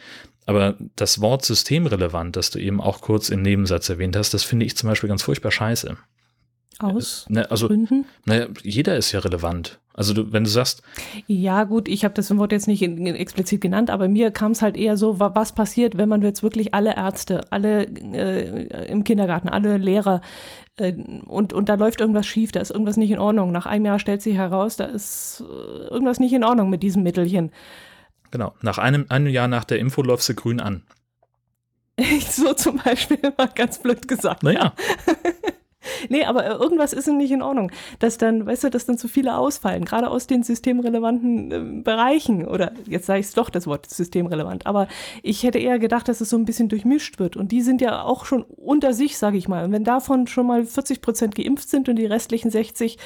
Aber 0.46 0.76
das 0.94 1.20
Wort 1.20 1.44
systemrelevant, 1.44 2.36
das 2.36 2.50
du 2.50 2.58
eben 2.58 2.80
auch 2.80 3.00
kurz 3.00 3.30
im 3.30 3.42
Nebensatz 3.42 3.88
erwähnt 3.88 4.16
hast, 4.16 4.32
das 4.32 4.44
finde 4.44 4.66
ich 4.66 4.76
zum 4.76 4.88
Beispiel 4.88 5.08
ganz 5.08 5.22
furchtbar 5.22 5.50
scheiße. 5.50 5.96
Aus 6.78 7.26
ne, 7.28 7.50
also, 7.50 7.68
Gründen? 7.68 8.04
Naja, 8.24 8.48
jeder 8.62 8.96
ist 8.96 9.12
ja 9.12 9.20
relevant. 9.20 9.80
Also 9.94 10.12
du, 10.12 10.30
wenn 10.30 10.44
du 10.44 10.50
sagst. 10.50 10.82
Ja, 11.26 11.64
gut, 11.64 11.88
ich 11.88 12.04
habe 12.04 12.12
das 12.12 12.36
Wort 12.36 12.52
jetzt 12.52 12.68
nicht 12.68 12.82
in, 12.82 13.06
in 13.06 13.14
explizit 13.14 13.62
genannt, 13.62 13.88
aber 13.88 14.08
mir 14.08 14.30
kam 14.30 14.52
es 14.52 14.60
halt 14.60 14.76
eher 14.76 14.98
so, 14.98 15.18
was 15.18 15.54
passiert, 15.54 15.96
wenn 15.96 16.08
man 16.08 16.20
jetzt 16.20 16.42
wirklich 16.42 16.74
alle 16.74 16.94
Ärzte, 16.94 17.50
alle 17.50 17.84
äh, 17.84 18.90
im 18.90 19.04
Kindergarten, 19.04 19.48
alle 19.48 19.78
Lehrer 19.78 20.20
äh, 20.76 20.92
und, 21.26 21.54
und 21.54 21.70
da 21.70 21.74
läuft 21.74 22.02
irgendwas 22.02 22.26
schief, 22.26 22.52
da 22.52 22.60
ist 22.60 22.70
irgendwas 22.70 22.98
nicht 22.98 23.10
in 23.10 23.18
Ordnung. 23.18 23.52
Nach 23.52 23.64
einem 23.64 23.86
Jahr 23.86 23.98
stellt 23.98 24.20
sich 24.20 24.36
heraus, 24.36 24.76
da 24.76 24.84
ist 24.84 25.42
äh, 25.48 25.88
irgendwas 25.88 26.20
nicht 26.20 26.34
in 26.34 26.44
Ordnung 26.44 26.68
mit 26.68 26.82
diesem 26.82 27.02
Mittelchen. 27.02 27.50
Genau, 28.30 28.52
nach 28.60 28.76
einem, 28.76 29.06
einem 29.08 29.28
Jahr 29.28 29.48
nach 29.48 29.64
der 29.64 29.78
Info 29.78 30.02
läuft 30.02 30.24
sie 30.24 30.34
grün 30.34 30.60
an. 30.60 30.82
so 32.30 32.52
zum 32.52 32.78
Beispiel 32.84 33.18
mal 33.38 33.48
ganz 33.54 33.78
blöd 33.78 34.06
gesagt. 34.06 34.42
Naja. 34.42 34.74
Nee, 36.08 36.24
aber 36.24 36.46
äh, 36.46 36.50
irgendwas 36.50 36.92
ist 36.92 37.06
nicht 37.08 37.30
in 37.30 37.42
Ordnung. 37.42 37.70
Dass 37.98 38.18
dann, 38.18 38.46
weißt 38.46 38.64
du, 38.64 38.70
dass 38.70 38.86
dann 38.86 38.98
zu 38.98 39.08
viele 39.08 39.36
ausfallen, 39.36 39.84
gerade 39.84 40.10
aus 40.10 40.26
den 40.26 40.42
systemrelevanten 40.42 41.52
äh, 41.52 41.82
Bereichen. 41.82 42.46
Oder 42.46 42.72
jetzt 42.86 43.06
sage 43.06 43.20
ich 43.20 43.26
es 43.26 43.34
doch, 43.34 43.50
das 43.50 43.66
Wort 43.66 43.88
systemrelevant. 43.88 44.66
Aber 44.66 44.88
ich 45.22 45.42
hätte 45.42 45.58
eher 45.58 45.78
gedacht, 45.78 46.08
dass 46.08 46.20
es 46.20 46.30
so 46.30 46.36
ein 46.36 46.44
bisschen 46.44 46.68
durchmischt 46.68 47.18
wird. 47.18 47.36
Und 47.36 47.52
die 47.52 47.62
sind 47.62 47.80
ja 47.80 48.02
auch 48.02 48.24
schon 48.24 48.42
unter 48.42 48.92
sich, 48.92 49.18
sage 49.18 49.36
ich 49.36 49.48
mal. 49.48 49.64
Und 49.64 49.72
wenn 49.72 49.84
davon 49.84 50.26
schon 50.26 50.46
mal 50.46 50.64
40 50.64 51.00
Prozent 51.00 51.34
geimpft 51.34 51.68
sind 51.68 51.88
und 51.88 51.96
die 51.96 52.06
restlichen 52.06 52.50
60 52.50 52.98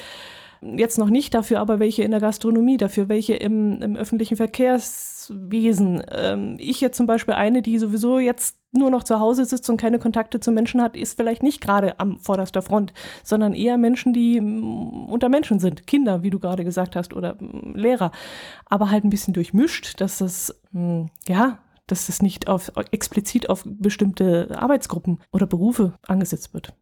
jetzt 0.61 0.97
noch 0.97 1.09
nicht, 1.09 1.33
dafür 1.33 1.59
aber 1.59 1.79
welche 1.79 2.03
in 2.03 2.11
der 2.11 2.19
Gastronomie, 2.19 2.77
dafür 2.77 3.09
welche 3.09 3.33
im, 3.33 3.81
im 3.81 3.95
öffentlichen 3.95 4.37
Verkehrswesen. 5.27 6.03
Ähm, 6.11 6.57
ich 6.59 6.81
jetzt 6.81 6.97
zum 6.97 7.05
Beispiel 7.07 7.33
eine, 7.33 7.61
die 7.61 7.77
sowieso 7.77 8.19
jetzt 8.19 8.57
nur 8.71 8.89
noch 8.89 9.03
zu 9.03 9.19
Hause 9.19 9.45
sitzt 9.45 9.69
und 9.69 9.77
keine 9.77 9.99
Kontakte 9.99 10.39
zu 10.39 10.51
Menschen 10.51 10.81
hat, 10.81 10.95
ist 10.95 11.17
vielleicht 11.17 11.43
nicht 11.43 11.61
gerade 11.61 11.99
am 11.99 12.19
vorderster 12.19 12.61
Front, 12.61 12.93
sondern 13.23 13.53
eher 13.53 13.77
Menschen, 13.77 14.13
die 14.13 14.39
unter 14.39 15.29
Menschen 15.29 15.59
sind. 15.59 15.85
Kinder, 15.87 16.23
wie 16.23 16.29
du 16.29 16.39
gerade 16.39 16.63
gesagt 16.63 16.95
hast, 16.95 17.13
oder 17.13 17.37
Lehrer. 17.73 18.11
Aber 18.65 18.89
halt 18.89 19.03
ein 19.03 19.09
bisschen 19.09 19.33
durchmischt, 19.33 19.99
dass 19.99 20.19
das, 20.19 20.55
mm, 20.71 21.05
ja, 21.27 21.59
dass 21.87 22.07
das 22.07 22.21
nicht 22.21 22.47
auf, 22.47 22.71
explizit 22.91 23.49
auf 23.49 23.63
bestimmte 23.65 24.49
Arbeitsgruppen 24.57 25.19
oder 25.33 25.45
Berufe 25.45 25.93
angesetzt 26.07 26.53
wird. 26.53 26.73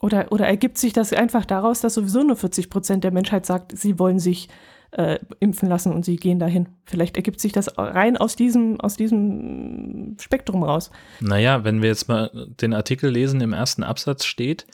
Oder, 0.00 0.30
oder 0.30 0.46
ergibt 0.46 0.78
sich 0.78 0.92
das 0.92 1.12
einfach 1.12 1.44
daraus, 1.46 1.80
dass 1.80 1.94
sowieso 1.94 2.22
nur 2.22 2.36
40 2.36 2.70
Prozent 2.70 3.04
der 3.04 3.12
Menschheit 3.12 3.46
sagt, 3.46 3.76
sie 3.76 3.98
wollen 3.98 4.18
sich 4.18 4.48
äh, 4.92 5.18
impfen 5.40 5.68
lassen 5.68 5.92
und 5.92 6.04
sie 6.04 6.16
gehen 6.16 6.38
dahin. 6.38 6.68
Vielleicht 6.84 7.16
ergibt 7.16 7.40
sich 7.40 7.52
das 7.52 7.76
rein 7.78 8.16
aus 8.16 8.36
diesem, 8.36 8.80
aus 8.80 8.96
diesem 8.96 10.16
Spektrum 10.20 10.62
raus. 10.62 10.90
Naja, 11.20 11.64
wenn 11.64 11.82
wir 11.82 11.88
jetzt 11.88 12.08
mal 12.08 12.30
den 12.60 12.74
Artikel 12.74 13.10
lesen, 13.10 13.40
im 13.40 13.52
ersten 13.52 13.82
Absatz 13.82 14.24
steht, 14.24 14.66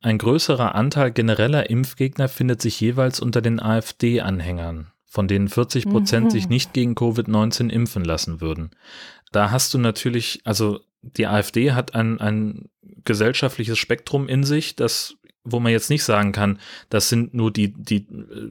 ein 0.00 0.18
größerer 0.18 0.74
Anteil 0.74 1.10
genereller 1.10 1.70
Impfgegner 1.70 2.28
findet 2.28 2.62
sich 2.62 2.80
jeweils 2.80 3.20
unter 3.20 3.42
den 3.42 3.60
AfD-Anhängern, 3.60 4.92
von 5.06 5.26
denen 5.26 5.48
40 5.48 5.88
Prozent 5.88 6.26
mhm. 6.26 6.30
sich 6.30 6.48
nicht 6.48 6.72
gegen 6.72 6.94
Covid-19 6.94 7.68
impfen 7.68 8.04
lassen 8.04 8.40
würden. 8.40 8.70
Da 9.32 9.50
hast 9.50 9.74
du 9.74 9.78
natürlich, 9.78 10.40
also 10.44 10.80
die 11.02 11.26
AfD 11.26 11.72
hat 11.72 11.94
ein, 11.94 12.20
ein 12.20 12.68
gesellschaftliches 13.04 13.78
Spektrum 13.78 14.28
in 14.28 14.44
sich, 14.44 14.76
das 14.76 15.16
wo 15.52 15.60
man 15.60 15.72
jetzt 15.72 15.90
nicht 15.90 16.04
sagen 16.04 16.32
kann, 16.32 16.58
das 16.88 17.08
sind 17.08 17.34
nur 17.34 17.52
die, 17.52 17.72
die 17.72 18.06
äh, 18.06 18.50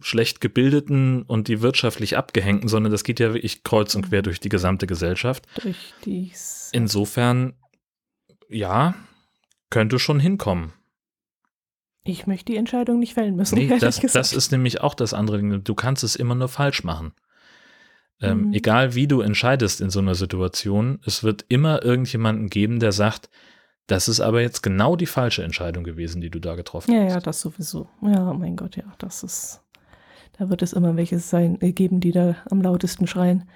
schlecht 0.00 0.40
gebildeten 0.40 1.22
und 1.22 1.48
die 1.48 1.60
wirtschaftlich 1.62 2.16
abgehängten, 2.16 2.68
sondern 2.68 2.92
das 2.92 3.04
geht 3.04 3.20
ja 3.20 3.34
wirklich 3.34 3.62
kreuz 3.62 3.94
und 3.94 4.08
quer 4.08 4.22
durch 4.22 4.40
die 4.40 4.48
gesamte 4.48 4.86
Gesellschaft. 4.86 5.46
Durch 5.62 5.94
dies. 6.04 6.70
Insofern, 6.72 7.54
ja, 8.48 8.94
könnte 9.70 9.98
schon 9.98 10.20
hinkommen. 10.20 10.72
Ich 12.04 12.26
möchte 12.26 12.52
die 12.52 12.58
Entscheidung 12.58 12.98
nicht 12.98 13.14
fällen 13.14 13.34
müssen. 13.34 13.56
Nee, 13.56 13.78
das, 13.78 13.98
das, 13.98 14.32
ist 14.34 14.52
nämlich 14.52 14.82
auch 14.82 14.94
das 14.94 15.14
andere. 15.14 15.60
Du 15.60 15.74
kannst 15.74 16.04
es 16.04 16.16
immer 16.16 16.34
nur 16.34 16.48
falsch 16.48 16.84
machen. 16.84 17.14
Ähm, 18.20 18.48
mhm. 18.48 18.52
Egal 18.52 18.94
wie 18.94 19.06
du 19.06 19.22
entscheidest 19.22 19.80
in 19.80 19.90
so 19.90 20.00
einer 20.00 20.14
Situation, 20.14 21.00
es 21.04 21.24
wird 21.24 21.44
immer 21.48 21.82
irgendjemanden 21.82 22.48
geben, 22.48 22.78
der 22.78 22.92
sagt, 22.92 23.30
das 23.86 24.08
ist 24.08 24.20
aber 24.20 24.40
jetzt 24.40 24.62
genau 24.62 24.96
die 24.96 25.06
falsche 25.06 25.42
Entscheidung 25.42 25.84
gewesen, 25.84 26.20
die 26.20 26.30
du 26.30 26.38
da 26.38 26.54
getroffen 26.54 26.92
ja, 26.92 27.00
hast. 27.00 27.08
Ja, 27.08 27.14
ja, 27.14 27.20
das 27.20 27.40
sowieso. 27.40 27.88
Ja, 28.02 28.32
mein 28.32 28.56
Gott, 28.56 28.76
ja, 28.76 28.84
das 28.98 29.22
ist. 29.22 29.60
Da 30.38 30.50
wird 30.50 30.62
es 30.62 30.72
immer 30.72 30.96
welche 30.96 31.20
sein, 31.20 31.58
äh, 31.60 31.72
geben, 31.72 32.00
die 32.00 32.10
da 32.10 32.34
am 32.50 32.60
lautesten 32.60 33.06
schreien. 33.06 33.48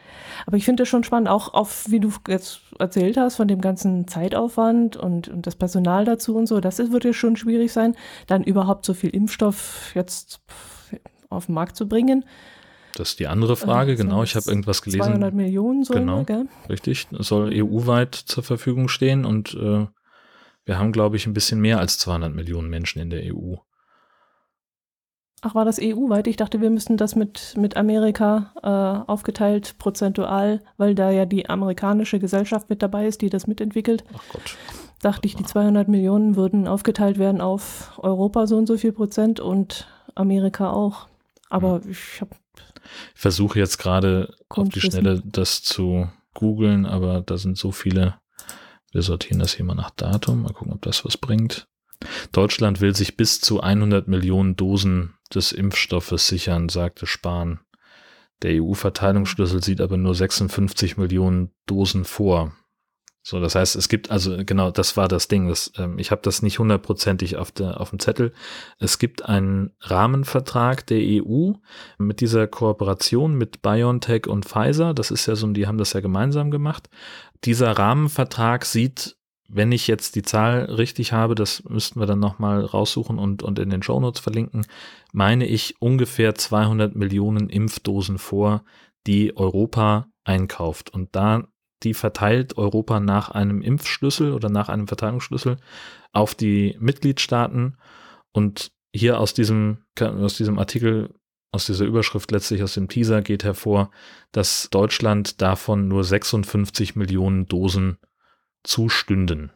Aber 0.46 0.56
ich 0.56 0.64
finde 0.64 0.84
es 0.84 0.88
schon 0.88 1.02
spannend, 1.02 1.28
auch 1.28 1.52
auf, 1.52 1.86
wie 1.90 1.98
du 1.98 2.12
jetzt 2.28 2.60
erzählt 2.78 3.16
hast, 3.16 3.36
von 3.36 3.48
dem 3.48 3.60
ganzen 3.60 4.06
Zeitaufwand 4.06 4.96
und, 4.96 5.28
und 5.28 5.46
das 5.46 5.56
Personal 5.56 6.04
dazu 6.04 6.36
und 6.36 6.46
so. 6.46 6.60
Das 6.60 6.78
wird 6.78 7.04
ja 7.04 7.12
schon 7.12 7.36
schwierig 7.36 7.72
sein, 7.72 7.96
dann 8.28 8.44
überhaupt 8.44 8.84
so 8.84 8.94
viel 8.94 9.10
Impfstoff 9.10 9.90
jetzt 9.94 10.40
auf 11.30 11.46
den 11.46 11.54
Markt 11.54 11.74
zu 11.74 11.88
bringen. 11.88 12.24
Das 12.94 13.10
ist 13.10 13.20
die 13.20 13.26
andere 13.26 13.56
Frage, 13.56 13.92
also, 13.92 14.02
genau. 14.04 14.22
Ich 14.22 14.36
habe 14.36 14.48
irgendwas 14.48 14.82
gelesen. 14.82 15.02
200 15.02 15.34
Millionen 15.34 15.84
soll 15.84 16.00
genau, 16.00 16.24
gell? 16.24 16.46
Richtig, 16.68 17.06
soll. 17.10 17.50
EU-weit 17.52 18.14
zur 18.14 18.42
Verfügung 18.42 18.88
stehen 18.88 19.24
und 19.24 19.54
äh, 19.54 19.86
wir 20.68 20.78
haben, 20.78 20.92
glaube 20.92 21.16
ich, 21.16 21.26
ein 21.26 21.33
bisschen 21.33 21.61
mehr 21.61 21.78
als 21.78 21.98
200 21.98 22.35
Millionen 22.35 22.68
Menschen 22.68 23.00
in 23.00 23.09
der 23.09 23.35
EU. 23.35 23.54
Ach, 25.40 25.54
war 25.54 25.64
das 25.64 25.78
EU-weit? 25.81 26.26
Ich 26.26 26.37
dachte, 26.37 26.61
wir 26.61 26.68
müssten 26.68 26.98
das 26.98 27.16
mit, 27.16 27.54
mit 27.57 27.76
Amerika 27.78 28.52
äh, 28.62 29.11
aufgeteilt 29.11 29.78
prozentual, 29.78 30.61
weil 30.76 30.94
da 30.94 31.11
ja 31.11 31.24
die 31.24 31.48
amerikanische 31.48 32.18
Gesellschaft 32.18 32.68
mit 32.68 32.83
dabei 32.83 33.07
ist, 33.07 33.22
die 33.22 33.31
das 33.31 33.46
mitentwickelt. 33.46 34.04
Ach 34.12 34.22
Gott. 34.31 34.57
Dachte 35.00 35.26
ich, 35.26 35.37
die 35.37 35.44
200 35.44 35.88
Millionen 35.88 36.37
würden 36.37 36.68
aufgeteilt 36.68 37.18
werden 37.18 37.40
auf 37.40 37.98
Europa 38.02 38.46
so 38.46 38.59
und 38.59 38.66
so 38.66 38.76
viel 38.76 38.92
Prozent 38.92 39.40
und 39.40 39.88
Amerika 40.16 40.70
auch. 40.70 41.09
Aber 41.48 41.81
hm. 41.83 41.90
ich 41.92 42.20
habe. 42.20 42.37
Ich 43.14 43.20
versuche 43.20 43.59
jetzt 43.59 43.78
gerade 43.78 44.35
auf 44.50 44.68
die 44.68 44.81
Schnelle 44.81 45.22
das 45.24 45.62
zu 45.62 46.09
googeln, 46.35 46.85
aber 46.85 47.22
da 47.22 47.38
sind 47.38 47.57
so 47.57 47.72
viele 47.72 48.16
wir 48.92 49.03
sortieren 49.03 49.38
das 49.38 49.55
hier 49.55 49.64
mal 49.64 49.74
nach 49.74 49.90
Datum. 49.90 50.42
Mal 50.42 50.53
gucken, 50.53 50.72
ob 50.72 50.83
das 50.83 51.05
was 51.05 51.16
bringt. 51.16 51.68
Deutschland 52.33 52.81
will 52.81 52.94
sich 52.94 53.16
bis 53.16 53.40
zu 53.40 53.61
100 53.61 54.09
Millionen 54.09 54.57
Dosen 54.57 55.14
des 55.35 55.53
Impfstoffes 55.53 56.29
sichern, 56.29 56.68
sagte 56.68 57.07
Spahn. 57.07 57.61
Der 58.42 58.62
EU-Verteilungsschlüssel 58.62 59.62
sieht 59.62 59.81
aber 59.81 59.96
nur 59.96 60.14
56 60.14 60.96
Millionen 60.96 61.51
Dosen 61.66 62.05
vor. 62.05 62.53
So, 63.22 63.40
das 63.40 63.54
heißt, 63.54 63.76
es 63.76 63.88
gibt 63.88 64.11
also 64.11 64.37
genau, 64.44 64.70
das 64.70 64.96
war 64.96 65.09
das 65.09 65.28
Ding. 65.28 65.48
Das, 65.48 65.72
ähm, 65.76 65.98
ich 65.98 66.11
habe 66.11 66.22
das 66.22 66.40
nicht 66.40 66.59
hundertprozentig 66.59 67.37
auf 67.37 67.52
der 67.52 67.81
auf 67.81 67.90
dem 67.90 67.98
Zettel. 67.98 68.33
Es 68.78 68.98
gibt 68.98 69.24
einen 69.26 69.72
Rahmenvertrag 69.81 70.87
der 70.87 71.00
EU 71.00 71.52
mit 71.98 72.20
dieser 72.20 72.46
Kooperation 72.46 73.35
mit 73.35 73.61
BioNTech 73.61 74.26
und 74.26 74.46
Pfizer. 74.46 74.94
Das 74.94 75.11
ist 75.11 75.26
ja 75.26 75.37
so, 75.37 75.46
die 75.48 75.66
haben 75.66 75.78
das 75.78 75.92
ja 75.92 76.00
gemeinsam 76.00 76.50
gemacht. 76.50 76.88
Dieser 77.44 77.72
Rahmenvertrag 77.72 78.64
sieht, 78.64 79.18
wenn 79.48 79.72
ich 79.72 79.87
jetzt 79.87 80.14
die 80.14 80.22
Zahl 80.22 80.64
richtig 80.64 81.12
habe, 81.12 81.35
das 81.35 81.64
müssten 81.64 82.00
wir 82.00 82.07
dann 82.07 82.20
nochmal 82.20 82.64
raussuchen 82.64 83.18
und, 83.18 83.42
und 83.42 83.59
in 83.59 83.70
den 83.70 83.83
Shownotes 83.83 84.20
verlinken, 84.20 84.66
meine 85.12 85.46
ich 85.46 85.81
ungefähr 85.81 86.35
200 86.35 86.94
Millionen 86.94 87.48
Impfdosen 87.48 88.18
vor, 88.18 88.64
die 89.07 89.37
Europa 89.37 90.09
einkauft. 90.24 90.90
Und 90.90 91.16
da 91.16 91.48
die 91.82 91.94
verteilt 91.94 92.56
Europa 92.56 93.00
nach 93.00 93.30
einem 93.30 93.62
Impfschlüssel 93.62 94.32
oder 94.32 94.48
nach 94.48 94.68
einem 94.68 94.88
Verteilungsschlüssel 94.88 95.56
auf 96.12 96.34
die 96.34 96.76
Mitgliedstaaten. 96.80 97.76
Und 98.32 98.72
hier 98.92 99.20
aus 99.20 99.34
diesem, 99.34 99.84
aus 100.00 100.36
diesem 100.36 100.58
Artikel, 100.58 101.14
aus 101.52 101.66
dieser 101.66 101.84
Überschrift 101.84 102.30
letztlich 102.30 102.62
aus 102.62 102.74
dem 102.74 102.88
Teaser 102.88 103.22
geht 103.22 103.44
hervor, 103.44 103.90
dass 104.32 104.68
Deutschland 104.70 105.40
davon 105.40 105.88
nur 105.88 106.04
56 106.04 106.96
Millionen 106.96 107.46
Dosen 107.46 107.98
zustünden. 108.64 109.52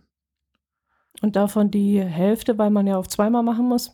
Und 1.20 1.36
davon 1.36 1.70
die 1.70 2.00
Hälfte, 2.00 2.58
weil 2.58 2.70
man 2.70 2.86
ja 2.86 2.96
auf 2.96 3.08
zweimal 3.08 3.42
machen 3.42 3.68
muss. 3.68 3.92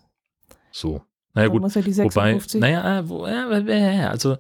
So. 0.71 1.03
Naja, 1.35 1.49
gut. 1.49 1.75
Ja 1.75 2.05
wobei, 2.05 2.41
naja, 2.55 2.99
äh, 2.99 3.09
wo, 3.09 3.27
äh, 3.27 4.03
also 4.05 4.39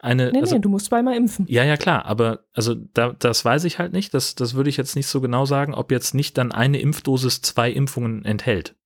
eine. 0.00 0.32
Nee, 0.32 0.40
also, 0.40 0.54
nee, 0.54 0.60
du 0.60 0.68
musst 0.68 0.86
zweimal 0.86 1.16
impfen. 1.16 1.46
Ja, 1.48 1.64
ja, 1.64 1.76
klar, 1.76 2.04
aber 2.06 2.44
also 2.52 2.74
da, 2.74 3.12
das 3.12 3.44
weiß 3.44 3.64
ich 3.64 3.78
halt 3.78 3.92
nicht. 3.92 4.14
Das, 4.14 4.34
das 4.34 4.54
würde 4.54 4.70
ich 4.70 4.76
jetzt 4.76 4.96
nicht 4.96 5.06
so 5.06 5.20
genau 5.20 5.44
sagen, 5.44 5.74
ob 5.74 5.90
jetzt 5.90 6.14
nicht 6.14 6.38
dann 6.38 6.52
eine 6.52 6.80
Impfdosis 6.80 7.42
zwei 7.42 7.70
Impfungen 7.70 8.24
enthält. 8.24 8.76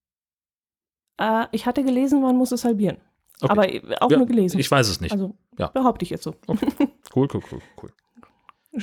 Äh, 1.18 1.46
ich 1.53 1.66
hatte 1.66 1.85
gelesen, 1.85 2.20
man 2.20 2.37
muss 2.37 2.53
es 2.53 2.64
halbieren. 2.64 2.98
Okay. 3.40 3.50
Aber 3.50 3.72
äh, 3.72 3.83
auch 4.00 4.11
ja, 4.11 4.18
nur 4.18 4.27
gelesen. 4.27 4.59
Ich 4.59 4.70
weiß 4.70 4.88
es 4.88 5.00
nicht. 5.00 5.12
Also 5.12 5.37
ja. 5.59 5.68
behaupte 5.68 6.05
ich 6.05 6.11
jetzt 6.11 6.24
so. 6.24 6.35
Okay. 6.46 6.68
Cool, 7.14 7.29
cool, 7.33 7.42
cool, 7.53 7.61
cool. 7.81 7.92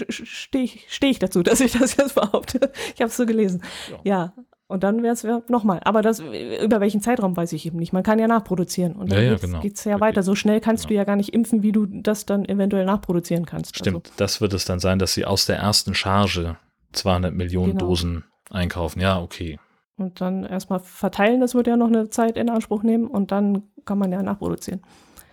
Stehe 0.10 0.64
ich, 0.64 0.86
steh 0.88 1.10
ich 1.10 1.20
dazu, 1.20 1.44
dass 1.44 1.60
ich 1.60 1.74
das 1.74 1.98
jetzt 1.98 2.16
behaupte. 2.16 2.72
Ich 2.96 3.02
habe 3.02 3.10
es 3.10 3.18
so 3.18 3.26
gelesen. 3.26 3.62
Ja. 3.90 4.00
ja. 4.04 4.34
Und 4.72 4.84
dann 4.84 5.04
wäre 5.04 5.14
es 5.14 5.28
nochmal. 5.50 5.82
Aber 5.84 6.02
das, 6.02 6.20
über 6.20 6.80
welchen 6.80 7.02
Zeitraum 7.02 7.36
weiß 7.36 7.52
ich 7.54 7.66
eben 7.66 7.78
nicht. 7.78 7.92
Man 7.92 8.04
kann 8.04 8.20
ja 8.20 8.28
nachproduzieren. 8.28 8.94
Und 8.94 9.12
dann 9.12 9.20
ja, 9.20 9.24
ja, 9.26 9.32
geht's, 9.32 9.42
genau. 9.42 9.60
geht's 9.60 9.84
ja 9.84 10.00
weiter. 10.00 10.24
So 10.24 10.34
schnell 10.34 10.62
kannst 10.62 10.84
genau. 10.84 10.90
du 10.90 10.96
ja 10.96 11.04
gar 11.04 11.18
nicht 11.18 11.34
impfen, 11.34 11.62
wie 11.62 11.74
du 11.74 11.86
das 11.86 12.26
dann 12.26 12.46
eventuell 12.46 12.86
nachproduzieren 12.86 13.46
kannst. 13.46 13.78
Stimmt. 13.78 14.08
Also. 14.08 14.18
Das 14.18 14.40
wird 14.40 14.54
es 14.54 14.64
dann 14.64 14.80
sein, 14.80 14.98
dass 14.98 15.14
sie 15.14 15.26
aus 15.26 15.46
der 15.46 15.58
ersten 15.58 15.94
Charge 15.94 16.56
200 16.94 17.34
Millionen 17.34 17.74
genau. 17.74 17.88
Dosen 17.88 18.24
einkaufen. 18.50 19.02
Ja, 19.02 19.22
okay. 19.22 19.60
Und 19.98 20.22
dann 20.22 20.46
erstmal 20.46 20.80
verteilen, 20.80 21.42
das 21.42 21.54
wird 21.54 21.68
ja 21.68 21.76
noch 21.76 21.88
eine 21.88 22.10
Zeit 22.10 22.38
in 22.38 22.50
Anspruch 22.50 22.82
nehmen. 22.82 23.08
Und 23.08 23.32
dann 23.32 23.64
kann 23.84 23.98
man 23.98 24.12
ja 24.12 24.24
nachproduzieren. 24.24 24.82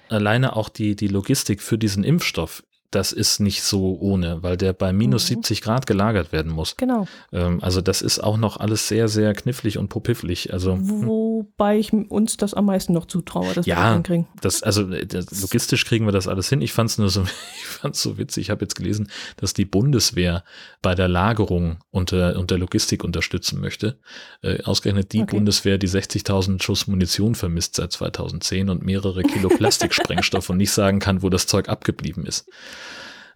Alleine 0.08 0.56
auch 0.56 0.68
die, 0.68 0.96
die 0.96 1.08
Logistik 1.08 1.62
für 1.62 1.78
diesen 1.78 2.02
Impfstoff 2.02 2.64
das 2.90 3.12
ist 3.12 3.38
nicht 3.38 3.62
so 3.62 3.98
ohne, 4.00 4.42
weil 4.42 4.56
der 4.56 4.72
bei 4.72 4.94
minus 4.94 5.24
mhm. 5.24 5.36
70 5.36 5.60
Grad 5.60 5.86
gelagert 5.86 6.32
werden 6.32 6.50
muss. 6.50 6.76
Genau. 6.76 7.06
Ähm, 7.32 7.58
also 7.62 7.82
das 7.82 8.00
ist 8.00 8.18
auch 8.20 8.38
noch 8.38 8.56
alles 8.56 8.88
sehr, 8.88 9.08
sehr 9.08 9.34
knifflig 9.34 9.76
und 9.76 9.88
popifflig. 9.88 10.52
Also, 10.54 10.74
hm. 10.74 11.06
Wobei 11.06 11.78
ich 11.78 11.92
uns 11.92 12.38
das 12.38 12.54
am 12.54 12.64
meisten 12.64 12.94
noch 12.94 13.06
zutraue, 13.06 13.52
dass 13.52 13.66
ja, 13.66 13.76
wir 13.76 13.82
das 13.82 13.94
hinkriegen. 13.94 14.26
Das, 14.40 14.62
also 14.62 14.90
äh, 14.90 15.06
das, 15.06 15.42
logistisch 15.42 15.84
kriegen 15.84 16.06
wir 16.06 16.12
das 16.12 16.28
alles 16.28 16.48
hin. 16.48 16.62
Ich 16.62 16.72
fand 16.72 16.88
es 16.88 16.96
nur 16.96 17.10
so, 17.10 17.22
ich 17.56 17.66
fand's 17.66 18.00
so 18.00 18.16
witzig. 18.16 18.46
Ich 18.46 18.50
habe 18.50 18.62
jetzt 18.64 18.74
gelesen, 18.74 19.10
dass 19.36 19.52
die 19.52 19.66
Bundeswehr 19.66 20.42
bei 20.80 20.94
der 20.94 21.08
Lagerung 21.08 21.80
und, 21.90 22.14
und 22.14 22.50
der 22.50 22.58
Logistik 22.58 23.04
unterstützen 23.04 23.60
möchte. 23.60 23.98
Äh, 24.40 24.62
ausgerechnet 24.62 25.12
die 25.12 25.22
okay. 25.22 25.36
Bundeswehr, 25.36 25.76
die 25.76 25.88
60.000 25.88 26.62
Schuss 26.62 26.86
Munition 26.86 27.34
vermisst 27.34 27.76
seit 27.76 27.92
2010 27.92 28.70
und 28.70 28.82
mehrere 28.82 29.22
Kilo 29.24 29.48
Plastiksprengstoff 29.50 30.48
und 30.48 30.56
nicht 30.56 30.72
sagen 30.72 31.00
kann, 31.00 31.22
wo 31.22 31.28
das 31.28 31.46
Zeug 31.46 31.68
abgeblieben 31.68 32.24
ist. 32.24 32.48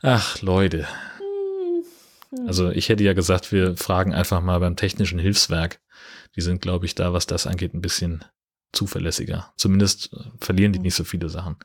Ach, 0.03 0.41
Leute. 0.43 0.87
Also 2.47 2.71
ich 2.71 2.89
hätte 2.89 3.05
ja 3.05 3.13
gesagt, 3.13 3.53
wir 3.53 3.77
fragen 3.77 4.15
einfach 4.15 4.41
mal 4.41 4.59
beim 4.59 4.77
technischen 4.77 5.19
Hilfswerk. 5.19 5.81
Die 6.35 6.41
sind, 6.41 6.63
glaube 6.63 6.87
ich, 6.87 6.95
da, 6.95 7.13
was 7.13 7.27
das 7.27 7.47
angeht, 7.47 7.75
ein 7.75 7.83
bisschen 7.83 8.25
zuverlässiger. 8.73 9.53
Zumindest 9.57 10.13
äh, 10.15 10.17
verlieren 10.41 10.73
die 10.73 10.79
nicht 10.79 10.95
so 10.95 11.05
viele 11.05 11.29
Sachen. 11.29 11.57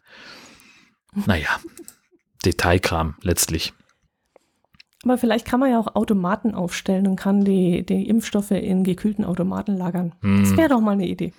Naja, 1.26 1.50
Detailkram 2.46 3.16
letztlich. 3.22 3.74
Aber 5.04 5.18
vielleicht 5.18 5.46
kann 5.46 5.60
man 5.60 5.72
ja 5.72 5.80
auch 5.80 5.96
Automaten 5.96 6.54
aufstellen 6.54 7.08
und 7.08 7.16
kann 7.16 7.46
die, 7.46 7.86
die 7.86 8.10
Impfstoffe 8.10 8.52
in 8.52 8.84
gekühlten 8.84 9.24
Automaten 9.24 9.78
lagern. 9.78 10.14
Hm. 10.22 10.44
Das 10.44 10.58
wäre 10.58 10.70
doch 10.70 10.82
mal 10.82 10.92
eine 10.92 11.08
Idee. 11.08 11.34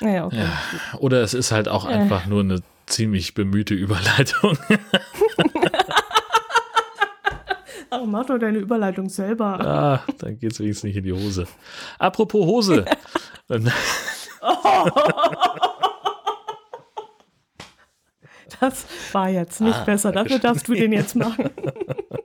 Naja, 0.00 0.26
okay. 0.26 0.38
Ja, 0.38 0.98
oder 0.98 1.22
es 1.22 1.32
ist 1.32 1.52
halt 1.52 1.68
auch 1.68 1.84
äh. 1.88 1.92
einfach 1.92 2.26
nur 2.26 2.40
eine 2.40 2.62
ziemlich 2.86 3.34
bemühte 3.34 3.74
Überleitung. 3.74 4.58
Ach, 7.94 8.04
mach 8.06 8.26
doch 8.26 8.38
deine 8.38 8.58
Überleitung 8.58 9.08
selber. 9.08 9.60
Ah, 9.60 10.02
dann 10.18 10.36
geht 10.38 10.50
es 10.52 10.58
wenigstens 10.58 10.84
nicht 10.84 10.96
in 10.96 11.04
die 11.04 11.12
Hose. 11.12 11.46
Apropos 11.98 12.44
Hose. 12.44 12.84
das 18.60 18.86
war 19.12 19.28
jetzt 19.28 19.60
nicht 19.60 19.78
ah, 19.78 19.84
besser. 19.84 20.10
Dafür 20.10 20.40
darfst 20.40 20.66
du 20.66 20.74
den 20.74 20.92
jetzt 20.92 21.14
machen. 21.14 21.50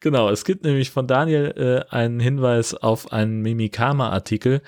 Genau, 0.00 0.30
es 0.30 0.44
gibt 0.44 0.64
nämlich 0.64 0.90
von 0.90 1.06
Daniel 1.06 1.86
äh, 1.90 1.94
einen 1.94 2.20
Hinweis 2.20 2.74
auf 2.74 3.12
einen 3.12 3.42
Mimikama-Artikel, 3.42 4.62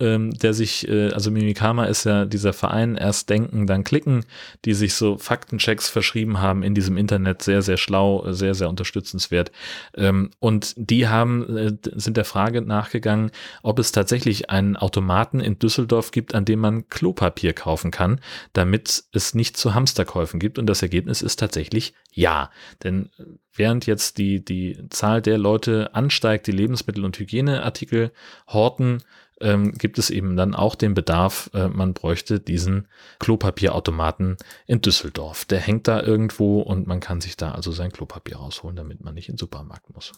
ähm, 0.00 0.30
der 0.30 0.54
sich, 0.54 0.88
äh, 0.88 1.10
also 1.12 1.30
Mimikama 1.30 1.84
ist 1.84 2.04
ja 2.04 2.24
dieser 2.24 2.52
Verein, 2.52 2.96
erst 2.96 3.30
denken, 3.30 3.66
dann 3.66 3.84
klicken, 3.84 4.24
die 4.64 4.74
sich 4.74 4.94
so 4.94 5.18
Faktenchecks 5.18 5.88
verschrieben 5.88 6.40
haben 6.40 6.62
in 6.62 6.74
diesem 6.74 6.96
Internet, 6.96 7.42
sehr, 7.42 7.62
sehr 7.62 7.76
schlau, 7.76 8.32
sehr, 8.32 8.54
sehr 8.54 8.68
unterstützenswert. 8.68 9.52
Ähm, 9.96 10.30
und 10.40 10.74
die 10.76 11.08
haben, 11.08 11.56
äh, 11.56 11.72
sind 11.94 12.16
der 12.16 12.24
Frage 12.24 12.62
nachgegangen, 12.62 13.30
ob 13.62 13.78
es 13.78 13.92
tatsächlich 13.92 14.50
einen 14.50 14.76
Automaten 14.76 15.40
in 15.40 15.58
Düsseldorf 15.58 16.10
gibt, 16.10 16.34
an 16.34 16.44
dem 16.44 16.60
man 16.60 16.88
Klopapier 16.88 17.52
kaufen 17.52 17.90
kann, 17.90 18.20
damit 18.52 19.04
es 19.12 19.34
nicht 19.34 19.56
zu 19.56 19.74
Hamsterkäufen 19.74 20.40
gibt. 20.40 20.58
Und 20.58 20.66
das 20.66 20.82
Ergebnis 20.82 21.22
ist 21.22 21.38
tatsächlich 21.38 21.94
ja. 22.12 22.50
Denn 22.84 23.10
während 23.52 23.86
jetzt 23.86 24.18
die, 24.18 24.44
die 24.44 24.78
Zahl 24.90 25.22
der 25.22 25.38
Leute 25.38 25.94
ansteigt, 25.94 26.46
die 26.46 26.52
Lebensmittel- 26.52 27.04
und 27.04 27.18
Hygieneartikel 27.18 28.12
horten, 28.46 29.02
ähm, 29.40 29.72
gibt 29.72 29.98
es 29.98 30.10
eben 30.10 30.36
dann 30.36 30.54
auch 30.54 30.74
den 30.74 30.94
Bedarf, 30.94 31.50
äh, 31.52 31.68
man 31.68 31.94
bräuchte 31.94 32.38
diesen 32.38 32.86
Klopapierautomaten 33.18 34.36
in 34.66 34.80
Düsseldorf. 34.80 35.44
Der 35.46 35.58
hängt 35.58 35.88
da 35.88 36.00
irgendwo 36.00 36.60
und 36.60 36.86
man 36.86 37.00
kann 37.00 37.20
sich 37.20 37.36
da 37.36 37.52
also 37.52 37.72
sein 37.72 37.90
Klopapier 37.90 38.36
rausholen, 38.36 38.76
damit 38.76 39.02
man 39.02 39.14
nicht 39.14 39.28
in 39.28 39.34
den 39.34 39.38
Supermarkt 39.38 39.92
muss. 39.92 40.12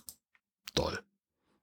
Toll. 0.74 0.98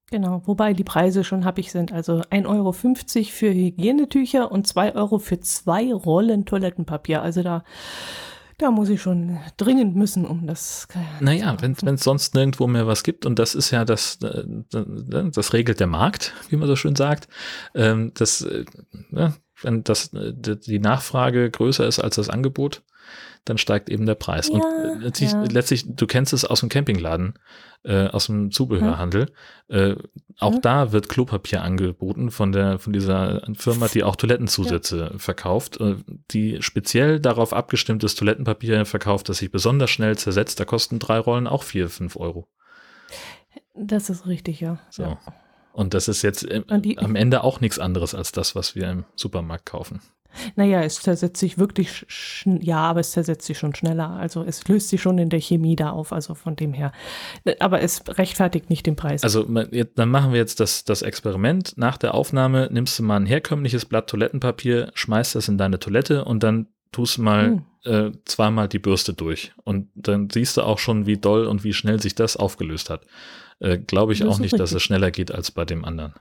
Genau, 0.09 0.41
wobei 0.45 0.73
die 0.73 0.83
Preise 0.83 1.23
schon 1.23 1.45
happig 1.45 1.71
sind. 1.71 1.93
Also 1.93 2.21
1,50 2.21 2.45
Euro 2.47 2.73
für 2.73 3.53
Hygienetücher 3.53 4.51
und 4.51 4.67
2 4.67 4.95
Euro 4.95 5.19
für 5.19 5.39
zwei 5.39 5.93
Rollen 5.93 6.45
Toilettenpapier. 6.45 7.21
Also 7.21 7.43
da 7.43 7.63
da 8.62 8.71
muss 8.71 8.89
ich 8.89 9.02
schon 9.02 9.39
dringend 9.58 9.95
müssen, 9.95 10.26
um 10.26 10.47
das. 10.47 10.88
Naja, 11.19 11.58
wenn 11.62 11.95
es 11.95 12.04
sonst 12.04 12.36
nirgendwo 12.36 12.67
mehr 12.67 12.88
was 12.88 13.04
gibt, 13.04 13.26
und 13.26 13.39
das 13.39 13.56
ist 13.56 13.71
ja 13.71 13.86
das, 13.86 14.19
äh, 14.21 14.43
das 15.32 15.54
regelt 15.54 15.80
der 15.80 15.88
Markt, 15.88 16.34
wie 16.50 16.56
man 16.58 16.67
so 16.67 16.76
schön 16.76 16.95
sagt. 16.95 17.28
Ähm, 17.74 18.12
das, 18.13 18.41
äh, 18.41 18.65
wenn 19.62 19.84
das, 19.84 20.13
äh, 20.13 20.34
die 20.34 20.80
Nachfrage 20.80 21.50
größer 21.50 21.88
ist 21.88 22.00
als 22.00 22.15
das 22.15 22.30
Angebot, 22.30 22.84
dann 23.45 23.58
steigt 23.58 23.89
eben 23.89 24.06
der 24.06 24.15
Preis. 24.15 24.49
Ja, 24.49 24.56
und 24.56 25.01
letztlich, 25.01 25.32
ja. 25.32 25.43
letztlich, 25.43 25.86
du 25.88 26.06
kennst 26.06 26.32
es 26.34 26.45
aus 26.45 26.60
dem 26.60 26.69
Campingladen, 26.69 27.34
äh, 27.84 28.08
aus 28.08 28.27
dem 28.27 28.51
Zubehörhandel. 28.51 29.32
Äh, 29.67 29.95
auch 30.39 30.54
mhm. 30.54 30.62
da 30.62 30.91
wird 30.91 31.10
Klopapier 31.10 31.63
angeboten 31.63 32.30
von 32.30 32.51
der 32.51 32.77
von 32.77 32.93
dieser 32.93 33.41
Firma, 33.56 33.88
die 33.88 34.04
auch 34.04 34.15
Toilettenzusätze 34.15 35.10
ja. 35.12 35.17
verkauft, 35.17 35.80
äh, 35.82 35.95
die 36.32 36.62
speziell 36.62 37.19
darauf 37.19 37.54
abgestimmtes 37.54 38.15
Toilettenpapier 38.15 38.86
verkauft, 38.86 39.30
das 39.30 39.39
sich 39.39 39.51
besonders 39.51 39.89
schnell 39.89 40.17
zersetzt. 40.17 40.60
Da 40.60 40.65
kosten 40.65 40.99
drei 40.99 41.17
Rollen 41.17 41.47
auch 41.47 41.63
vier, 41.63 41.89
fünf 41.89 42.15
Euro. 42.17 42.47
Das 43.73 44.10
ist 44.10 44.27
richtig, 44.27 44.60
ja. 44.60 44.80
So. 44.89 45.17
Und 45.73 45.93
das 45.93 46.08
ist 46.08 46.21
jetzt 46.21 46.47
die, 46.49 46.97
am 46.99 47.15
Ende 47.15 47.43
auch 47.43 47.62
nichts 47.62 47.80
anderes 47.80 48.13
als 48.13 48.32
das, 48.32 48.56
was 48.56 48.75
wir 48.75 48.89
im 48.89 49.06
Supermarkt 49.15 49.65
kaufen. 49.65 50.01
Naja, 50.55 50.81
es 50.81 50.95
zersetzt 51.01 51.39
sich 51.39 51.57
wirklich, 51.57 52.05
ja, 52.45 52.77
aber 52.77 52.99
es 52.99 53.11
zersetzt 53.11 53.45
sich 53.45 53.57
schon 53.57 53.75
schneller. 53.75 54.11
Also 54.11 54.43
es 54.43 54.67
löst 54.67 54.89
sich 54.89 55.01
schon 55.01 55.17
in 55.17 55.29
der 55.29 55.39
Chemie 55.39 55.75
da 55.75 55.91
auf, 55.91 56.13
also 56.13 56.35
von 56.35 56.55
dem 56.55 56.73
her. 56.73 56.91
Aber 57.59 57.81
es 57.81 58.03
rechtfertigt 58.07 58.69
nicht 58.69 58.85
den 58.85 58.95
Preis. 58.95 59.23
Also 59.23 59.43
dann 59.43 60.09
machen 60.09 60.31
wir 60.31 60.39
jetzt 60.39 60.59
das, 60.59 60.83
das 60.83 61.01
Experiment. 61.01 61.73
Nach 61.77 61.97
der 61.97 62.13
Aufnahme 62.13 62.69
nimmst 62.71 62.97
du 62.99 63.03
mal 63.03 63.17
ein 63.17 63.25
herkömmliches 63.25 63.85
Blatt 63.85 64.09
Toilettenpapier, 64.09 64.91
schmeißt 64.93 65.35
das 65.35 65.47
in 65.47 65.57
deine 65.57 65.79
Toilette 65.79 66.25
und 66.25 66.43
dann 66.43 66.67
tust 66.91 67.17
mal 67.19 67.63
hm. 67.83 68.11
äh, 68.11 68.11
zweimal 68.25 68.67
die 68.67 68.79
Bürste 68.79 69.13
durch. 69.13 69.53
Und 69.63 69.89
dann 69.95 70.29
siehst 70.29 70.57
du 70.57 70.61
auch 70.61 70.79
schon, 70.79 71.05
wie 71.05 71.17
doll 71.17 71.45
und 71.45 71.63
wie 71.63 71.73
schnell 71.73 72.01
sich 72.01 72.15
das 72.15 72.37
aufgelöst 72.37 72.89
hat. 72.89 73.05
Äh, 73.59 73.77
Glaube 73.77 74.13
ich 74.13 74.19
das 74.19 74.27
auch 74.27 74.39
nicht, 74.39 74.53
richtig. 74.53 74.59
dass 74.59 74.73
es 74.73 74.83
schneller 74.83 75.11
geht 75.11 75.31
als 75.31 75.51
bei 75.51 75.65
dem 75.65 75.85
anderen. 75.85 76.13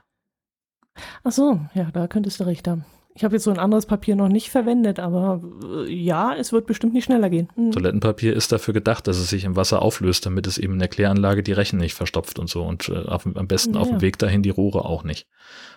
Ach 1.23 1.31
so, 1.31 1.59
ja, 1.73 1.89
da 1.91 2.07
könntest 2.07 2.39
du 2.39 2.45
recht 2.45 2.67
haben. 2.67 2.85
Ich 3.13 3.23
habe 3.23 3.35
jetzt 3.35 3.43
so 3.43 3.51
ein 3.51 3.59
anderes 3.59 3.85
Papier 3.85 4.15
noch 4.15 4.29
nicht 4.29 4.49
verwendet, 4.49 4.99
aber 4.99 5.41
äh, 5.63 5.93
ja, 5.93 6.33
es 6.33 6.53
wird 6.53 6.65
bestimmt 6.65 6.93
nicht 6.93 7.05
schneller 7.05 7.29
gehen. 7.29 7.49
Mhm. 7.55 7.71
Toilettenpapier 7.71 8.33
ist 8.33 8.51
dafür 8.51 8.73
gedacht, 8.73 9.07
dass 9.07 9.17
es 9.17 9.29
sich 9.29 9.43
im 9.43 9.55
Wasser 9.55 9.81
auflöst, 9.81 10.25
damit 10.25 10.47
es 10.47 10.57
eben 10.57 10.73
in 10.73 10.79
der 10.79 10.87
Kläranlage 10.87 11.43
die 11.43 11.51
Rechen 11.51 11.77
nicht 11.77 11.93
verstopft 11.93 12.39
und 12.39 12.49
so. 12.49 12.63
Und 12.63 12.89
äh, 12.89 13.05
auf, 13.07 13.25
am 13.25 13.47
besten 13.47 13.73
ja, 13.73 13.81
auf 13.81 13.89
dem 13.89 14.01
Weg 14.01 14.17
dahin 14.17 14.43
die 14.43 14.49
Rohre 14.49 14.85
auch 14.85 15.03
nicht. 15.03 15.27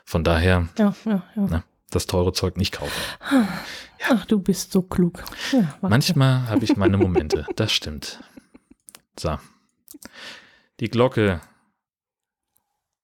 Von 0.05 0.23
daher, 0.23 0.69
ja, 0.79 0.95
ja. 1.05 1.23
Na, 1.35 1.65
das 1.91 2.07
teure 2.07 2.33
Zeug 2.33 2.57
nicht 2.57 2.73
kaufen. 2.73 2.93
Ach, 4.11 4.27
du 4.27 4.39
bist 4.39 4.71
so 4.73 4.83
klug. 4.83 5.25
Manchmal 5.81 6.49
habe 6.49 6.65
ich 6.65 6.77
meine 6.77 6.99
Momente, 6.99 7.47
das 7.57 7.73
stimmt. 7.73 8.21
So. 9.19 9.39
Die 10.81 10.89
Glocke 10.89 11.41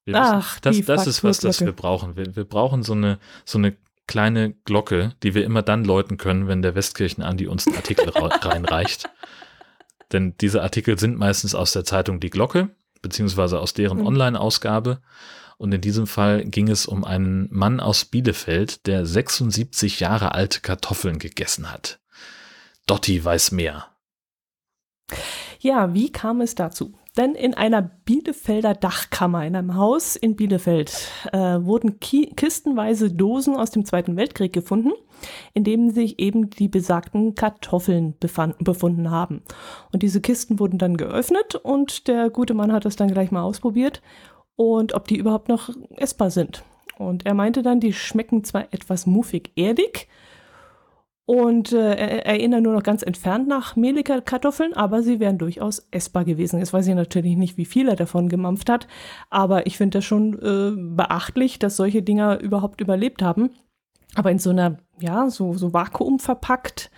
wir 0.05 0.15
Ach, 0.17 0.61
das, 0.61 0.81
das 0.83 1.07
ist 1.07 1.25
was, 1.25 1.39
das 1.39 1.61
wir 1.61 1.73
brauchen. 1.73 2.17
Wir, 2.17 2.35
wir 2.35 2.45
brauchen 2.45 2.83
so 2.83 2.95
eine, 2.95 3.19
so 3.45 3.59
eine 3.59 3.77
kleine 4.11 4.55
Glocke, 4.65 5.15
die 5.23 5.35
wir 5.35 5.45
immer 5.45 5.63
dann 5.63 5.85
läuten 5.85 6.17
können, 6.17 6.49
wenn 6.49 6.63
der 6.63 6.75
Westkirchen-Andi 6.75 7.47
uns 7.47 7.69
einen 7.69 7.77
Artikel 7.77 8.09
reinreicht. 8.11 9.09
Denn 10.11 10.35
diese 10.41 10.63
Artikel 10.63 10.99
sind 10.99 11.17
meistens 11.17 11.55
aus 11.55 11.71
der 11.71 11.85
Zeitung 11.85 12.19
Die 12.19 12.29
Glocke, 12.29 12.71
beziehungsweise 13.03 13.61
aus 13.61 13.73
deren 13.73 13.99
mhm. 13.99 14.07
Online-Ausgabe. 14.07 15.01
Und 15.59 15.73
in 15.73 15.81
diesem 15.81 16.09
Fall 16.09 16.45
ging 16.45 16.69
es 16.69 16.87
um 16.87 17.05
einen 17.05 17.47
Mann 17.53 17.79
aus 17.79 18.05
Bielefeld, 18.05 18.85
der 18.89 19.07
76 19.07 20.01
Jahre 20.01 20.35
alte 20.35 20.61
Kartoffeln 20.61 21.21
gegessen 21.21 21.71
hat. 21.71 22.01
Dotti 22.87 23.25
weiß 23.25 23.53
mehr. 23.53 23.87
Ja, 25.61 25.95
wie 25.95 26.11
kam 26.11 26.41
es 26.41 26.57
dazu? 26.57 26.99
Denn 27.17 27.35
in 27.35 27.55
einer 27.55 27.83
Bielefelder 27.83 28.75
Dachkammer 28.75 29.45
in 29.45 29.57
einem 29.57 29.75
Haus 29.75 30.15
in 30.15 30.37
Bielefeld 30.37 31.09
äh, 31.33 31.39
wurden 31.39 31.99
ki 31.99 32.33
kistenweise 32.37 33.11
Dosen 33.11 33.57
aus 33.57 33.71
dem 33.71 33.85
Zweiten 33.85 34.17
Weltkrieg 34.17 34.53
gefunden, 34.53 34.93
in 35.53 35.65
denen 35.65 35.91
sich 35.91 36.21
eben 36.21 36.51
die 36.51 36.69
besagten 36.69 37.35
Kartoffeln 37.35 38.15
befunden 38.19 39.11
haben. 39.11 39.43
Und 39.93 40.03
diese 40.03 40.21
Kisten 40.21 40.61
wurden 40.61 40.79
dann 40.79 40.97
geöffnet 40.97 41.57
und 41.57 42.07
der 42.07 42.31
gute 42.31 42.55
Mann 42.55 42.73
hat 42.73 42.85
das 42.85 42.97
dann 42.97 43.13
gleich 43.13 43.33
mal 43.33 43.43
ausprobiert 43.43 44.03
und 44.55 44.95
ob 44.95 45.09
die 45.09 45.17
überhaupt 45.17 45.49
noch 45.49 45.71
essbar 45.97 46.31
sind. 46.31 46.63
Und 46.97 47.27
er 47.27 47.35
meinte 47.35 47.63
dann, 47.63 47.81
die 47.81 47.93
schmecken 47.93 48.45
zwar 48.45 48.73
etwas 48.73 49.07
muffig 49.07 49.53
erdig, 49.57 50.07
und 51.31 51.71
äh, 51.71 52.23
erinnern 52.23 52.65
nur 52.65 52.73
noch 52.73 52.83
ganz 52.83 53.05
entfernt 53.05 53.47
nach 53.47 53.77
mehlige 53.77 54.21
Kartoffeln, 54.21 54.73
aber 54.73 55.05
sie 55.05 55.21
wären 55.21 55.39
durchaus 55.39 55.87
essbar 55.93 56.25
gewesen. 56.25 56.59
Jetzt 56.59 56.73
weiß 56.73 56.89
ich 56.89 56.95
natürlich 56.97 57.37
nicht, 57.37 57.57
wie 57.57 57.67
viel 57.67 57.89
er 57.89 57.95
davon 57.95 58.29
gemampft 58.29 58.69
hat, 58.69 58.89
aber 59.29 59.65
ich 59.69 59.77
finde 59.77 59.99
das 59.99 60.05
schon 60.05 60.35
äh, 60.43 60.73
beachtlich, 60.97 61.61
dass 61.61 61.77
solche 61.77 62.03
Dinger 62.03 62.41
überhaupt 62.41 62.81
überlebt 62.81 63.23
haben. 63.23 63.51
Aber 64.17 64.33
in 64.33 64.41
so 64.41 64.51
einer, 64.51 64.79
ja, 64.99 65.31
so, 65.31 65.53
so 65.53 65.73
Vakuum 65.73 66.19
verpackt, 66.19 66.91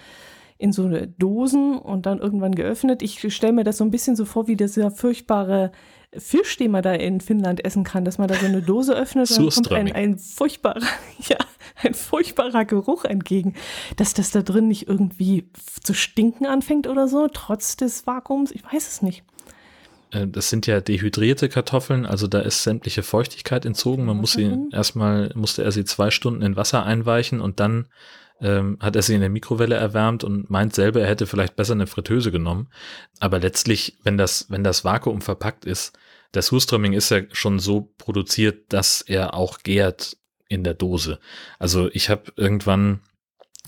in 0.57 0.73
so 0.73 0.89
Dosen 1.19 1.77
und 1.77 2.07
dann 2.07 2.19
irgendwann 2.19 2.55
geöffnet. 2.55 3.03
Ich 3.03 3.35
stelle 3.35 3.53
mir 3.53 3.65
das 3.65 3.77
so 3.77 3.85
ein 3.85 3.91
bisschen 3.91 4.17
so 4.17 4.25
vor 4.25 4.49
wie 4.49 4.57
dieser 4.57 4.91
furchtbare 4.91 5.73
Fisch, 6.17 6.57
den 6.59 6.71
man 6.71 6.83
da 6.83 6.93
in 6.93 7.21
Finnland 7.21 7.65
essen 7.65 7.85
kann, 7.85 8.05
dass 8.05 8.19
man 8.19 8.29
da 8.29 8.35
so 8.35 8.47
eine 8.47 8.61
Dose 8.61 8.95
öffnet 8.95 9.31
und 9.31 9.39
dann 9.39 9.53
kommt 9.53 9.73
ein, 9.73 9.93
ein 9.93 10.19
furchtbarer, 10.19 10.81
ja, 11.29 11.39
ein 11.83 11.95
furchtbarer 11.95 12.65
Geruch 12.65 13.05
entgegen, 13.05 13.55
dass 13.97 14.13
das 14.13 14.31
da 14.31 14.43
drin 14.43 14.69
nicht 14.69 14.89
irgendwie 14.89 15.49
zu 15.83 15.95
stinken 15.95 16.47
anfängt 16.47 16.87
oder 16.87 17.09
so, 17.09 17.29
trotz 17.33 17.77
des 17.77 18.07
Vakuums. 18.07 18.51
Ich 18.51 18.63
weiß 18.63 18.89
es 18.89 19.03
nicht. 19.03 19.25
Äh, 20.11 20.29
das 20.29 20.51
sind 20.51 20.67
ja 20.67 20.81
dehydrierte 20.81 21.49
Kartoffeln, 21.49 22.07
also 22.07 22.27
da 22.27 22.41
ist 22.41 22.63
sämtliche 22.63 23.03
Feuchtigkeit 23.03 23.65
entzogen. 23.65 24.05
Man 24.05 24.19
muss 24.19 24.33
sie 24.33 24.55
erstmal, 24.71 25.33
musste 25.35 25.65
er 25.65 25.73
sie 25.73 25.85
zwei 25.85 26.11
Stunden 26.11 26.43
in 26.43 26.57
Wasser 26.57 26.85
einweichen 26.85 27.41
und 27.41 27.59
dann 27.59 27.87
ähm, 28.43 28.77
hat 28.81 28.97
er 28.97 29.03
sie 29.03 29.15
in 29.15 29.21
der 29.21 29.31
Mikrowelle 29.31 29.77
erwärmt 29.77 30.25
und 30.25 30.51
meint 30.51 30.75
selber, 30.75 31.01
er 31.01 31.09
hätte 31.09 31.27
vielleicht 31.27 31.57
besser 31.57 31.73
eine 31.73 31.87
Fritteuse 31.87 32.31
genommen. 32.31 32.69
Aber 33.21 33.39
letztlich, 33.39 33.97
wenn 34.03 34.19
das, 34.19 34.47
wenn 34.51 34.65
das 34.65 34.85
Vakuum 34.85 35.23
verpackt 35.23 35.65
ist, 35.65 35.97
der 36.35 36.43
Surströmming 36.43 36.93
ist 36.93 37.11
ja 37.11 37.23
schon 37.33 37.59
so 37.59 37.93
produziert, 37.99 38.73
dass 38.73 39.03
er 39.03 39.35
auch 39.35 39.59
gärt 39.59 40.17
in 40.49 40.65
der 40.65 40.75
Dose. 40.75 41.19
Also 41.59 41.89
ich 41.93 42.11
habe 42.11 42.33
irgendwann 42.37 43.01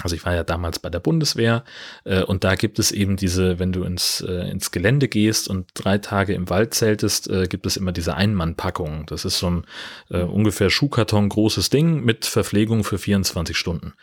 also 0.02 0.16
ich 0.16 0.24
war 0.26 0.34
ja 0.34 0.42
damals 0.42 0.80
bei 0.80 0.90
der 0.90 0.98
Bundeswehr 0.98 1.62
äh, 2.04 2.24
und 2.24 2.42
da 2.42 2.56
gibt 2.56 2.80
es 2.80 2.90
eben 2.90 3.16
diese, 3.16 3.60
wenn 3.60 3.72
du 3.72 3.84
ins, 3.84 4.22
äh, 4.22 4.50
ins 4.50 4.72
Gelände 4.72 5.06
gehst 5.06 5.48
und 5.48 5.68
drei 5.74 5.98
Tage 5.98 6.34
im 6.34 6.50
Wald 6.50 6.74
zeltest, 6.74 7.30
äh, 7.30 7.46
gibt 7.46 7.64
es 7.64 7.76
immer 7.76 7.92
diese 7.92 8.16
Einmannpackung. 8.16 9.06
Das 9.06 9.24
ist 9.24 9.38
so 9.38 9.50
ein 9.50 9.66
äh, 10.10 10.22
ungefähr 10.22 10.68
Schuhkarton 10.68 11.28
großes 11.28 11.70
Ding 11.70 12.04
mit 12.04 12.26
Verpflegung 12.26 12.82
für 12.82 12.98
24 12.98 13.56
Stunden. 13.56 13.94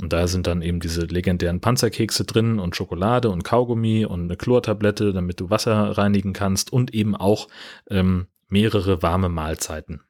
Und 0.00 0.12
da 0.12 0.26
sind 0.28 0.46
dann 0.46 0.62
eben 0.62 0.80
diese 0.80 1.02
legendären 1.02 1.60
Panzerkekse 1.60 2.24
drin 2.24 2.58
und 2.58 2.74
Schokolade 2.76 3.28
und 3.28 3.44
Kaugummi 3.44 4.04
und 4.04 4.24
eine 4.24 4.36
Chlortablette, 4.36 5.12
damit 5.12 5.40
du 5.40 5.50
Wasser 5.50 5.96
reinigen 5.98 6.32
kannst 6.32 6.72
und 6.72 6.94
eben 6.94 7.14
auch 7.14 7.48
ähm, 7.90 8.26
mehrere 8.48 9.02
warme 9.02 9.28
Mahlzeiten. 9.28 10.00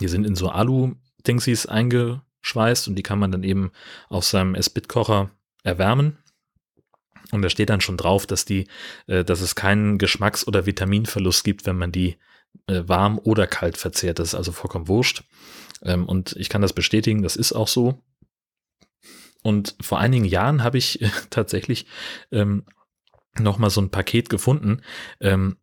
Die 0.00 0.08
sind 0.08 0.26
in 0.26 0.34
so 0.34 0.48
Alu-Dingsies 0.48 1.66
einge 1.66 2.22
schweißt 2.40 2.88
und 2.88 2.96
die 2.96 3.02
kann 3.02 3.18
man 3.18 3.30
dann 3.30 3.44
eben 3.44 3.70
auf 4.08 4.24
seinem 4.24 4.54
S-Bit-Kocher 4.54 5.30
erwärmen. 5.62 6.18
Und 7.30 7.42
da 7.42 7.48
steht 7.48 7.70
dann 7.70 7.80
schon 7.80 7.96
drauf, 7.96 8.26
dass 8.26 8.44
die, 8.44 8.66
äh, 9.06 9.24
dass 9.24 9.40
es 9.40 9.54
keinen 9.54 9.98
Geschmacks- 9.98 10.46
oder 10.46 10.66
Vitaminverlust 10.66 11.44
gibt, 11.44 11.64
wenn 11.66 11.78
man 11.78 11.92
die 11.92 12.16
äh, 12.66 12.82
warm 12.86 13.18
oder 13.22 13.46
kalt 13.46 13.76
verzehrt. 13.76 14.18
Das 14.18 14.28
ist 14.28 14.34
also 14.34 14.52
vollkommen 14.52 14.88
wurscht. 14.88 15.22
Ähm, 15.82 16.06
und 16.06 16.34
ich 16.36 16.48
kann 16.48 16.62
das 16.62 16.72
bestätigen, 16.72 17.22
das 17.22 17.36
ist 17.36 17.52
auch 17.52 17.68
so. 17.68 18.02
Und 19.42 19.76
vor 19.80 19.98
einigen 19.98 20.24
Jahren 20.24 20.62
habe 20.62 20.78
ich 20.78 21.02
äh, 21.02 21.10
tatsächlich 21.30 21.86
ähm, 22.30 22.64
noch 23.38 23.58
mal 23.58 23.70
so 23.70 23.80
ein 23.80 23.90
Paket 23.90 24.28
gefunden. 24.28 24.82
Ähm, 25.20 25.56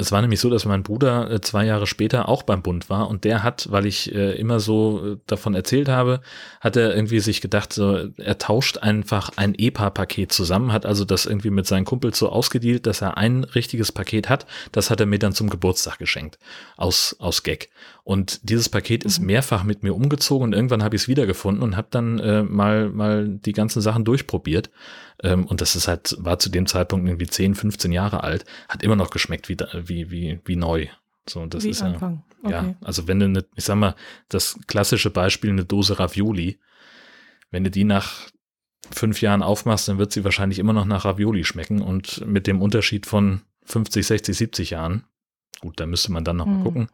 es 0.00 0.12
war 0.12 0.22
nämlich 0.22 0.40
so, 0.40 0.50
dass 0.50 0.64
mein 0.64 0.82
Bruder 0.82 1.30
äh, 1.30 1.40
zwei 1.40 1.64
Jahre 1.64 1.86
später 1.86 2.28
auch 2.28 2.42
beim 2.42 2.62
Bund 2.62 2.88
war 2.88 3.08
und 3.08 3.24
der 3.24 3.42
hat, 3.42 3.70
weil 3.70 3.86
ich 3.86 4.14
äh, 4.14 4.32
immer 4.32 4.58
so 4.58 5.12
äh, 5.12 5.16
davon 5.26 5.54
erzählt 5.54 5.88
habe, 5.88 6.20
hat 6.60 6.76
er 6.76 6.94
irgendwie 6.94 7.20
sich 7.20 7.40
gedacht, 7.40 7.72
so, 7.72 8.08
er 8.16 8.38
tauscht 8.38 8.78
einfach 8.78 9.30
ein 9.36 9.54
EPA-Paket 9.54 10.32
zusammen, 10.32 10.72
hat 10.72 10.86
also 10.86 11.04
das 11.04 11.26
irgendwie 11.26 11.50
mit 11.50 11.66
seinen 11.66 11.84
Kumpels 11.84 12.18
so 12.18 12.30
ausgedealt, 12.30 12.86
dass 12.86 13.02
er 13.02 13.18
ein 13.18 13.44
richtiges 13.44 13.92
Paket 13.92 14.28
hat. 14.28 14.46
Das 14.72 14.90
hat 14.90 15.00
er 15.00 15.06
mir 15.06 15.18
dann 15.18 15.32
zum 15.32 15.50
Geburtstag 15.50 15.98
geschenkt. 15.98 16.38
Aus, 16.76 17.16
aus 17.18 17.42
Gag. 17.42 17.68
Und 18.02 18.48
dieses 18.48 18.68
Paket 18.68 19.04
ist 19.04 19.20
mhm. 19.20 19.26
mehrfach 19.26 19.62
mit 19.62 19.82
mir 19.82 19.94
umgezogen 19.94 20.48
und 20.48 20.52
irgendwann 20.54 20.82
habe 20.82 20.96
ich 20.96 21.02
es 21.02 21.08
wiedergefunden 21.08 21.62
und 21.62 21.76
habe 21.76 21.88
dann 21.90 22.18
äh, 22.18 22.42
mal, 22.42 22.88
mal 22.88 23.28
die 23.28 23.52
ganzen 23.52 23.82
Sachen 23.82 24.04
durchprobiert. 24.04 24.70
Ähm, 25.22 25.44
und 25.46 25.60
das 25.60 25.76
ist 25.76 25.88
halt, 25.88 26.16
war 26.18 26.38
zu 26.38 26.48
dem 26.50 26.66
Zeitpunkt 26.66 27.06
irgendwie 27.06 27.26
10, 27.26 27.54
15 27.54 27.92
Jahre 27.92 28.22
alt, 28.22 28.44
hat 28.68 28.82
immer 28.82 28.96
noch 28.96 29.10
geschmeckt 29.10 29.48
wie, 29.48 29.56
wie, 29.58 30.10
wie, 30.10 30.40
wie 30.44 30.56
neu. 30.56 30.88
So, 31.28 31.44
das 31.46 31.64
wie 31.64 31.70
ist 31.70 31.82
Anfang. 31.82 32.22
ja, 32.44 32.60
okay. 32.60 32.68
ja, 32.68 32.74
also 32.80 33.06
wenn 33.06 33.20
du 33.20 33.26
eine, 33.26 33.44
ich 33.54 33.64
sag 33.64 33.76
mal, 33.76 33.94
das 34.28 34.58
klassische 34.66 35.10
Beispiel, 35.10 35.50
eine 35.50 35.64
Dose 35.64 35.98
Ravioli, 35.98 36.58
wenn 37.50 37.64
du 37.64 37.70
die 37.70 37.84
nach 37.84 38.28
fünf 38.90 39.20
Jahren 39.20 39.42
aufmachst, 39.42 39.88
dann 39.88 39.98
wird 39.98 40.12
sie 40.12 40.24
wahrscheinlich 40.24 40.58
immer 40.58 40.72
noch 40.72 40.84
nach 40.84 41.04
Ravioli 41.04 41.44
schmecken 41.44 41.82
und 41.82 42.26
mit 42.26 42.46
dem 42.46 42.62
Unterschied 42.62 43.06
von 43.06 43.42
50, 43.64 44.06
60, 44.06 44.36
70 44.36 44.70
Jahren. 44.70 45.04
Gut, 45.60 45.78
da 45.78 45.86
müsste 45.86 46.10
man 46.12 46.24
dann 46.24 46.36
noch 46.36 46.46
mhm. 46.46 46.56
mal 46.56 46.62
gucken. 46.62 46.88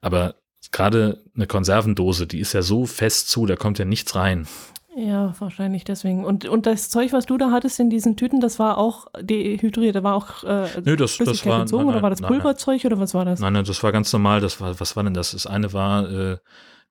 Aber 0.00 0.36
gerade 0.70 1.22
eine 1.34 1.46
Konservendose, 1.46 2.26
die 2.26 2.38
ist 2.38 2.52
ja 2.52 2.62
so 2.62 2.86
fest 2.86 3.28
zu, 3.28 3.46
da 3.46 3.56
kommt 3.56 3.78
ja 3.78 3.84
nichts 3.84 4.14
rein. 4.14 4.46
Ja, 4.94 5.34
wahrscheinlich 5.38 5.84
deswegen. 5.84 6.24
Und, 6.24 6.46
und 6.46 6.66
das 6.66 6.90
Zeug, 6.90 7.12
was 7.12 7.24
du 7.26 7.38
da 7.38 7.50
hattest 7.50 7.80
in 7.80 7.88
diesen 7.88 8.16
Tüten, 8.16 8.40
das 8.40 8.58
war 8.58 8.76
auch 8.76 9.06
dehydriert, 9.20 9.96
da 9.96 10.02
war 10.02 10.14
auch 10.14 10.44
äh, 10.44 10.68
Nö, 10.84 10.96
das, 10.96 11.16
das 11.16 11.46
war, 11.46 11.60
gezogen, 11.60 11.84
nein, 11.84 11.94
oder 11.94 12.02
war 12.02 12.10
das 12.10 12.20
Pulverzeug 12.20 12.84
nein, 12.84 12.92
oder 12.92 13.00
was 13.00 13.14
war 13.14 13.24
das? 13.24 13.40
Nein, 13.40 13.54
nein, 13.54 13.64
das 13.64 13.82
war 13.82 13.92
ganz 13.92 14.12
normal. 14.12 14.40
Das 14.40 14.60
war, 14.60 14.78
was 14.78 14.96
war 14.96 15.04
denn 15.04 15.14
das? 15.14 15.32
Das 15.32 15.46
eine 15.46 15.72
war 15.72 16.10
äh, 16.10 16.36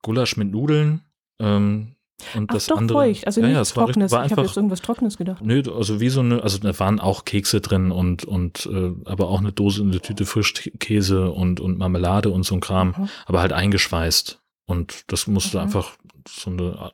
Gulasch 0.02 0.36
mit 0.38 0.50
Nudeln. 0.50 1.02
Ähm, 1.40 1.96
und 2.36 2.50
Ach, 2.50 2.54
das 2.54 2.68
doch 2.68 2.78
andere, 2.78 3.00
feucht, 3.00 3.26
also 3.26 3.42
ja, 3.42 3.48
nichts 3.48 3.70
ja, 3.70 3.76
Trockenes. 3.76 4.12
War, 4.12 4.18
war 4.18 4.24
einfach, 4.24 4.34
ich 4.34 4.38
habe 4.38 4.48
jetzt 4.48 4.58
irgendwas 4.58 4.82
Trockenes 4.82 5.18
gedacht. 5.18 5.44
Nö, 5.44 5.64
also 5.76 6.00
wie 6.00 6.10
so 6.10 6.20
eine, 6.20 6.44
also 6.44 6.60
da 6.60 6.78
waren 6.80 7.00
auch 7.00 7.26
Kekse 7.26 7.62
drin 7.62 7.92
und, 7.92 8.26
und 8.26 8.70
äh, 8.72 8.92
aber 9.06 9.30
auch 9.30 9.40
eine 9.40 9.52
Dose, 9.52 9.82
eine 9.82 10.00
Tüte 10.00 10.26
Frischkäse 10.26 11.32
und, 11.32 11.60
und 11.60 11.78
Marmelade 11.78 12.30
und 12.30 12.44
so 12.44 12.56
ein 12.56 12.62
Kram, 12.62 12.94
mhm. 12.98 13.10
aber 13.26 13.42
halt 13.42 13.54
eingeschweißt. 13.54 14.40
Und 14.66 15.12
das 15.12 15.28
musste 15.28 15.58
mhm. 15.58 15.64
einfach 15.64 15.98
so 16.28 16.52
eine 16.52 16.92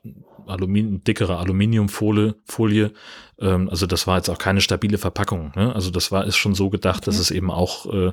Aluminium, 0.48 1.02
dickere 1.04 1.38
Aluminiumfolie, 1.38 2.34
Folie, 2.44 2.92
ähm, 3.40 3.68
also 3.68 3.86
das 3.86 4.06
war 4.06 4.16
jetzt 4.16 4.28
auch 4.28 4.38
keine 4.38 4.60
stabile 4.60 4.98
Verpackung. 4.98 5.52
Ne? 5.56 5.74
Also 5.74 5.90
das 5.90 6.12
war 6.12 6.26
ist 6.26 6.36
schon 6.36 6.54
so 6.54 6.70
gedacht, 6.70 7.02
okay. 7.02 7.06
dass 7.06 7.18
es 7.18 7.30
eben 7.30 7.50
auch 7.50 7.86
äh, 7.92 8.12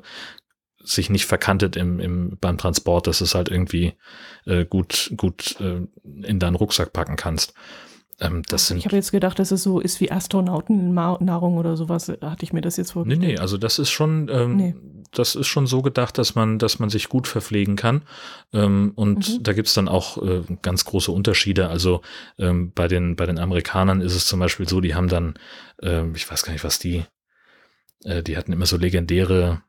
sich 0.83 1.09
nicht 1.09 1.25
verkantet 1.25 1.75
im, 1.75 1.99
im, 1.99 2.37
beim 2.39 2.57
Transport, 2.57 3.07
dass 3.07 3.21
es 3.21 3.35
halt 3.35 3.49
irgendwie 3.49 3.93
äh, 4.45 4.65
gut, 4.65 5.11
gut 5.17 5.59
äh, 5.59 5.81
in 6.03 6.39
deinen 6.39 6.55
Rucksack 6.55 6.93
packen 6.93 7.15
kannst. 7.15 7.53
Ähm, 8.19 8.43
sind, 8.49 8.77
ich 8.77 8.85
habe 8.85 8.95
jetzt 8.95 9.11
gedacht, 9.11 9.39
dass 9.39 9.51
es 9.51 9.63
so 9.63 9.79
ist 9.81 9.99
wie 9.99 10.09
Astronautennahrung 10.09 11.57
oder 11.57 11.75
sowas. 11.75 12.07
Hatte 12.07 12.43
ich 12.43 12.53
mir 12.53 12.61
das 12.61 12.77
jetzt 12.77 12.91
vorgestellt? 12.91 13.21
Nee, 13.21 13.33
nee, 13.33 13.39
also 13.39 13.57
das 13.57 13.77
ist 13.77 13.89
schon, 13.89 14.29
ähm, 14.31 14.55
nee. 14.55 14.75
das 15.11 15.35
ist 15.35 15.47
schon 15.47 15.67
so 15.67 15.81
gedacht, 15.81 16.17
dass 16.17 16.33
man, 16.33 16.57
dass 16.57 16.79
man 16.79 16.89
sich 16.89 17.09
gut 17.09 17.27
verpflegen 17.27 17.75
kann. 17.75 18.03
Ähm, 18.53 18.93
und 18.95 19.29
mhm. 19.29 19.43
da 19.43 19.51
gibt's 19.51 19.73
dann 19.73 19.89
auch 19.89 20.21
äh, 20.23 20.43
ganz 20.61 20.85
große 20.85 21.11
Unterschiede. 21.11 21.67
Also 21.67 22.01
ähm, 22.37 22.71
bei, 22.73 22.87
den, 22.87 23.17
bei 23.17 23.25
den 23.25 23.37
Amerikanern 23.37 23.99
ist 23.99 24.15
es 24.15 24.25
zum 24.27 24.39
Beispiel 24.39 24.67
so, 24.67 24.79
die 24.79 24.95
haben 24.95 25.09
dann, 25.09 25.33
äh, 25.81 26.09
ich 26.11 26.29
weiß 26.29 26.43
gar 26.43 26.53
nicht, 26.53 26.63
was 26.63 26.79
die, 26.79 27.03
äh, 28.05 28.23
die 28.23 28.37
hatten 28.37 28.53
immer 28.53 28.65
so 28.65 28.77
legendäre 28.77 29.61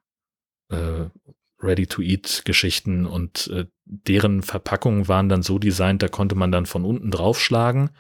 äh, 0.70 1.07
Ready-to-Eat-Geschichten 1.62 3.07
und 3.07 3.48
äh, 3.48 3.66
deren 3.84 4.42
Verpackungen 4.42 5.09
waren 5.09 5.28
dann 5.28 5.42
so 5.42 5.59
designt, 5.59 6.02
da 6.02 6.09
konnte 6.09 6.34
man 6.34 6.52
dann 6.52 6.66
von 6.66 6.84
unten 6.84 7.11
draufschlagen 7.11 7.90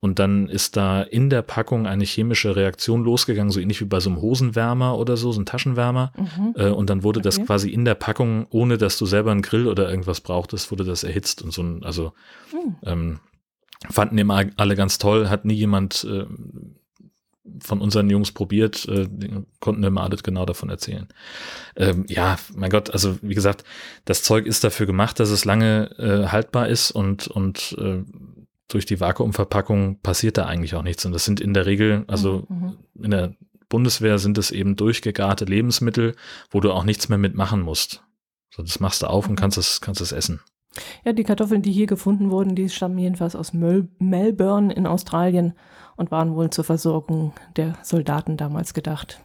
und 0.00 0.18
dann 0.18 0.48
ist 0.48 0.76
da 0.76 1.02
in 1.02 1.30
der 1.30 1.42
Packung 1.42 1.86
eine 1.86 2.04
chemische 2.04 2.56
Reaktion 2.56 3.04
losgegangen, 3.04 3.50
so 3.50 3.60
ähnlich 3.60 3.80
wie 3.80 3.86
bei 3.86 4.00
so 4.00 4.10
einem 4.10 4.20
Hosenwärmer 4.20 4.98
oder 4.98 5.16
so, 5.16 5.32
so 5.32 5.40
ein 5.40 5.46
Taschenwärmer. 5.46 6.12
Mhm. 6.16 6.54
Äh, 6.56 6.68
und 6.68 6.90
dann 6.90 7.02
wurde 7.04 7.20
okay. 7.20 7.28
das 7.28 7.44
quasi 7.44 7.70
in 7.70 7.84
der 7.84 7.94
Packung, 7.94 8.46
ohne 8.50 8.76
dass 8.76 8.98
du 8.98 9.06
selber 9.06 9.30
einen 9.30 9.42
Grill 9.42 9.66
oder 9.66 9.88
irgendwas 9.88 10.20
brauchtest, 10.20 10.70
wurde 10.70 10.84
das 10.84 11.02
erhitzt 11.02 11.42
und 11.42 11.52
so 11.52 11.62
ein, 11.62 11.84
also 11.84 12.12
mhm. 12.52 12.76
ähm, 12.82 13.20
fanden 13.88 14.18
immer 14.18 14.44
alle 14.56 14.76
ganz 14.76 14.98
toll, 14.98 15.28
hat 15.28 15.44
nie 15.44 15.54
jemand 15.54 16.04
äh, 16.04 16.26
von 17.62 17.80
unseren 17.80 18.10
Jungs 18.10 18.32
probiert, 18.32 18.86
äh, 18.88 19.08
konnten 19.60 19.84
immer 19.84 20.02
alles 20.02 20.22
genau 20.22 20.46
davon 20.46 20.70
erzählen. 20.70 21.08
Ähm, 21.76 22.04
ja, 22.08 22.38
mein 22.54 22.70
Gott, 22.70 22.90
also 22.90 23.18
wie 23.22 23.34
gesagt, 23.34 23.64
das 24.04 24.22
Zeug 24.22 24.46
ist 24.46 24.64
dafür 24.64 24.86
gemacht, 24.86 25.20
dass 25.20 25.30
es 25.30 25.44
lange 25.44 25.90
äh, 25.98 26.28
haltbar 26.28 26.68
ist 26.68 26.90
und, 26.90 27.28
und 27.28 27.76
äh, 27.78 28.02
durch 28.68 28.86
die 28.86 29.00
Vakuumverpackung 29.00 30.00
passiert 30.00 30.38
da 30.38 30.46
eigentlich 30.46 30.74
auch 30.74 30.82
nichts. 30.82 31.04
Und 31.04 31.12
das 31.12 31.24
sind 31.24 31.40
in 31.40 31.54
der 31.54 31.66
Regel, 31.66 32.04
also 32.08 32.46
mhm. 32.48 32.76
mhm. 32.94 33.04
in 33.04 33.10
der 33.10 33.34
Bundeswehr 33.68 34.18
sind 34.18 34.38
es 34.38 34.50
eben 34.50 34.76
durchgegarte 34.76 35.44
Lebensmittel, 35.44 36.14
wo 36.50 36.60
du 36.60 36.72
auch 36.72 36.84
nichts 36.84 37.08
mehr 37.08 37.18
mitmachen 37.18 37.62
musst. 37.62 38.02
So, 38.54 38.62
das 38.62 38.80
machst 38.80 39.02
du 39.02 39.06
auf 39.06 39.28
und 39.28 39.36
kannst 39.36 39.58
es, 39.58 39.80
kannst 39.80 40.00
es 40.00 40.12
essen. 40.12 40.40
Ja, 41.04 41.12
die 41.12 41.24
Kartoffeln, 41.24 41.62
die 41.62 41.72
hier 41.72 41.86
gefunden 41.86 42.30
wurden, 42.30 42.54
die 42.54 42.68
stammen 42.68 42.98
jedenfalls 42.98 43.34
aus 43.34 43.52
Mel 43.52 43.88
Melbourne 43.98 44.72
in 44.72 44.86
Australien 44.86 45.54
und 45.96 46.10
waren 46.10 46.34
wohl 46.34 46.50
zur 46.50 46.64
Versorgung 46.64 47.32
der 47.56 47.76
Soldaten 47.82 48.36
damals 48.36 48.74
gedacht. 48.74 49.20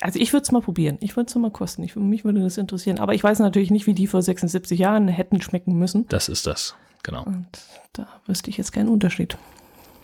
Also 0.00 0.18
ich 0.18 0.32
würde 0.32 0.42
es 0.42 0.52
mal 0.52 0.60
probieren. 0.60 0.98
Ich 1.00 1.16
würde 1.16 1.28
es 1.28 1.34
mal 1.36 1.50
kosten. 1.50 1.82
Ich, 1.84 1.94
mich 1.94 2.24
würde 2.24 2.42
das 2.42 2.58
interessieren. 2.58 2.98
Aber 2.98 3.14
ich 3.14 3.22
weiß 3.22 3.38
natürlich 3.38 3.70
nicht, 3.70 3.86
wie 3.86 3.94
die 3.94 4.06
vor 4.06 4.22
76 4.22 4.78
Jahren 4.78 5.08
hätten 5.08 5.40
schmecken 5.40 5.78
müssen. 5.78 6.06
Das 6.08 6.28
ist 6.28 6.46
das, 6.46 6.74
genau. 7.02 7.22
Und 7.22 7.46
da 7.92 8.08
wüsste 8.26 8.50
ich 8.50 8.56
jetzt 8.56 8.72
keinen 8.72 8.88
Unterschied. 8.88 9.38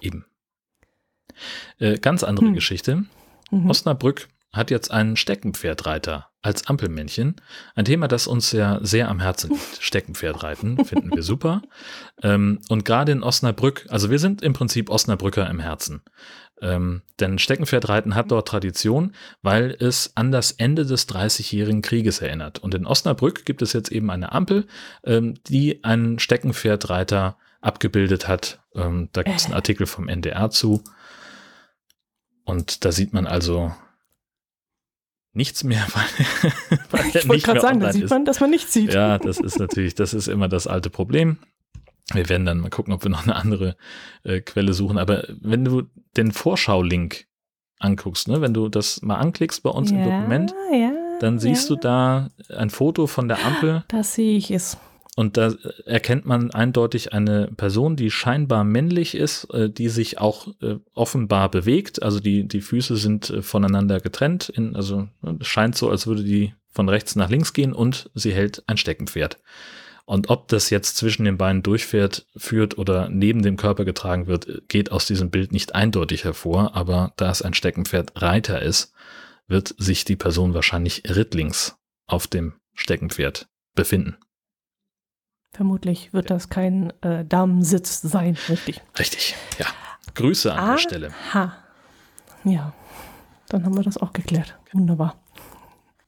Eben. 0.01 0.25
Äh, 1.79 1.99
ganz 1.99 2.23
andere 2.23 2.47
hm. 2.47 2.55
Geschichte. 2.55 3.05
Mhm. 3.51 3.69
Osnabrück 3.69 4.29
hat 4.53 4.71
jetzt 4.71 4.91
einen 4.91 5.17
Steckenpferdreiter 5.17 6.30
als 6.43 6.67
Ampelmännchen. 6.67 7.37
Ein 7.75 7.85
Thema, 7.85 8.09
das 8.09 8.27
uns 8.27 8.53
ja 8.53 8.79
sehr 8.83 9.09
am 9.09 9.21
Herzen 9.21 9.51
liegt. 9.51 9.77
Steckenpferdreiten 9.81 10.85
finden 10.85 11.15
wir 11.15 11.23
super. 11.23 11.63
Ähm, 12.23 12.61
und 12.69 12.85
gerade 12.85 13.13
in 13.13 13.23
Osnabrück, 13.23 13.87
also 13.91 14.11
wir 14.11 14.19
sind 14.19 14.43
im 14.43 14.53
Prinzip 14.53 14.91
Osnabrücker 14.91 15.49
im 15.51 15.61
Herzen. 15.61 16.03
Ähm, 16.63 17.03
denn 17.19 17.39
Steckenpferdreiten 17.39 18.15
hat 18.15 18.31
dort 18.31 18.49
Tradition, 18.49 19.15
weil 19.43 19.77
es 19.79 20.13
an 20.15 20.31
das 20.31 20.53
Ende 20.53 20.85
des 20.85 21.07
Dreißigjährigen 21.07 21.83
Krieges 21.83 22.21
erinnert. 22.21 22.59
Und 22.59 22.75
in 22.75 22.87
Osnabrück 22.87 23.45
gibt 23.45 23.63
es 23.63 23.73
jetzt 23.73 23.93
eben 23.93 24.11
eine 24.11 24.33
Ampel, 24.33 24.67
ähm, 25.05 25.35
die 25.49 25.85
einen 25.85 26.19
Steckenpferdreiter 26.19 27.37
abgebildet 27.61 28.29
hat. 28.29 28.61
Ähm, 28.75 29.09
da 29.13 29.23
gibt 29.23 29.37
es 29.37 29.47
einen 29.47 29.55
Artikel 29.55 29.87
vom 29.87 30.09
NDR 30.09 30.51
zu. 30.51 30.83
Und 32.45 32.85
da 32.85 32.93
sieht 32.93 33.13
man 33.13 33.27
also 33.27 33.75
nichts 35.33 35.65
mehr, 35.65 35.87
weil, 35.93 36.73
weil 36.91 37.07
ich 37.17 37.29
wollte 37.29 37.43
gerade 37.45 37.61
sagen, 37.61 37.81
da 37.81 37.93
sieht 37.93 38.11
man, 38.11 38.25
dass 38.25 38.41
man 38.41 38.51
nichts 38.51 38.73
sieht. 38.73 38.93
Ja, 38.93 39.19
das 39.19 39.39
ist 39.39 39.59
natürlich, 39.59 39.95
das 39.95 40.15
ist 40.15 40.29
immer 40.29 40.49
das 40.49 40.67
alte 40.67 40.91
Problem. 40.91 41.39
Wir 42.13 42.29
werden 42.29 42.45
dann 42.45 42.59
mal 42.59 42.71
gucken, 42.71 42.93
ob 42.93 43.05
wir 43.05 43.11
noch 43.11 43.23
eine 43.23 43.37
andere 43.37 43.77
äh, 44.25 44.41
Quelle 44.41 44.73
suchen. 44.73 44.99
Aber 44.99 45.25
wenn 45.41 45.65
du 45.65 45.85
den 46.17 46.33
Vorschau-Link 46.33 47.27
anguckst, 47.79 48.27
ne, 48.27 48.41
wenn 48.41 48.53
du 48.53 48.69
das 48.69 49.03
mal 49.03 49.17
anklickst 49.17 49.63
bei 49.63 49.71
uns 49.71 49.91
ja, 49.91 49.99
im 49.99 50.05
Dokument, 50.05 50.55
ja, 50.73 50.93
dann 51.21 51.39
siehst 51.39 51.71
ja. 51.71 51.77
du 51.77 51.81
da 51.81 52.29
ein 52.57 52.71
Foto 52.71 53.07
von 53.07 53.29
der 53.29 53.45
Ampel. 53.45 53.85
Das 53.89 54.15
sehe 54.15 54.37
ich 54.37 54.51
es. 54.51 54.77
Und 55.21 55.37
da 55.37 55.53
erkennt 55.85 56.25
man 56.25 56.51
eindeutig 56.51 57.13
eine 57.13 57.49
Person, 57.49 57.95
die 57.95 58.11
scheinbar 58.11 58.65
männlich 58.65 59.15
ist, 59.15 59.45
äh, 59.53 59.69
die 59.69 59.91
sich 59.91 60.19
auch 60.19 60.49
äh, 60.63 60.77
offenbar 60.95 61.51
bewegt. 61.51 62.03
Also 62.03 62.21
die, 62.21 62.49
die 62.49 62.63
Füße 62.63 62.97
sind 62.97 63.29
äh, 63.29 63.43
voneinander 63.43 64.01
getrennt. 64.01 64.49
In, 64.49 64.75
also 64.75 65.09
ne, 65.21 65.37
es 65.39 65.47
scheint 65.47 65.77
so, 65.77 65.91
als 65.91 66.07
würde 66.07 66.25
die 66.25 66.55
von 66.73 66.89
rechts 66.89 67.17
nach 67.17 67.29
links 67.29 67.53
gehen 67.53 67.75
und 67.75 68.09
sie 68.15 68.33
hält 68.33 68.63
ein 68.67 68.79
Steckenpferd. 68.79 69.39
Und 70.07 70.31
ob 70.31 70.49
das 70.49 70.71
jetzt 70.71 70.97
zwischen 70.97 71.27
den 71.27 71.37
Beinen 71.37 71.63
durchfährt, 71.63 72.25
führt 72.35 72.79
oder 72.79 73.11
neben 73.11 73.43
dem 73.43 73.59
Körper 73.59 73.85
getragen 73.85 74.27
wird, 74.27 74.69
geht 74.69 74.91
aus 74.91 75.05
diesem 75.05 75.29
Bild 75.29 75.53
nicht 75.53 75.75
eindeutig 75.75 76.25
hervor. 76.25 76.75
Aber 76.75 77.13
da 77.17 77.31
es 77.31 77.43
ein 77.43 77.53
Steckenpferd 77.53 78.23
Reiter 78.23 78.63
ist, 78.63 78.95
wird 79.49 79.75
sich 79.77 80.07
die 80.07 80.17
Person 80.17 80.55
wahrscheinlich 80.55 81.03
rittlings 81.15 81.77
auf 82.07 82.27
dem 82.27 82.55
Steckenpferd 82.73 83.51
befinden. 83.75 84.17
Vermutlich 85.53 86.13
wird 86.13 86.31
das 86.31 86.49
kein 86.49 86.93
äh, 87.03 87.25
Damensitz 87.25 88.01
sein, 88.03 88.37
richtig? 88.49 88.83
Richtig, 88.99 89.35
ja. 89.59 89.67
Grüße 90.15 90.53
an 90.53 90.59
Aha. 90.59 90.71
der 90.73 90.79
Stelle. 90.79 91.11
Ja, 92.45 92.73
dann 93.49 93.65
haben 93.65 93.77
wir 93.77 93.83
das 93.83 93.99
auch 93.99 94.13
geklärt. 94.13 94.59
Wunderbar. 94.73 95.17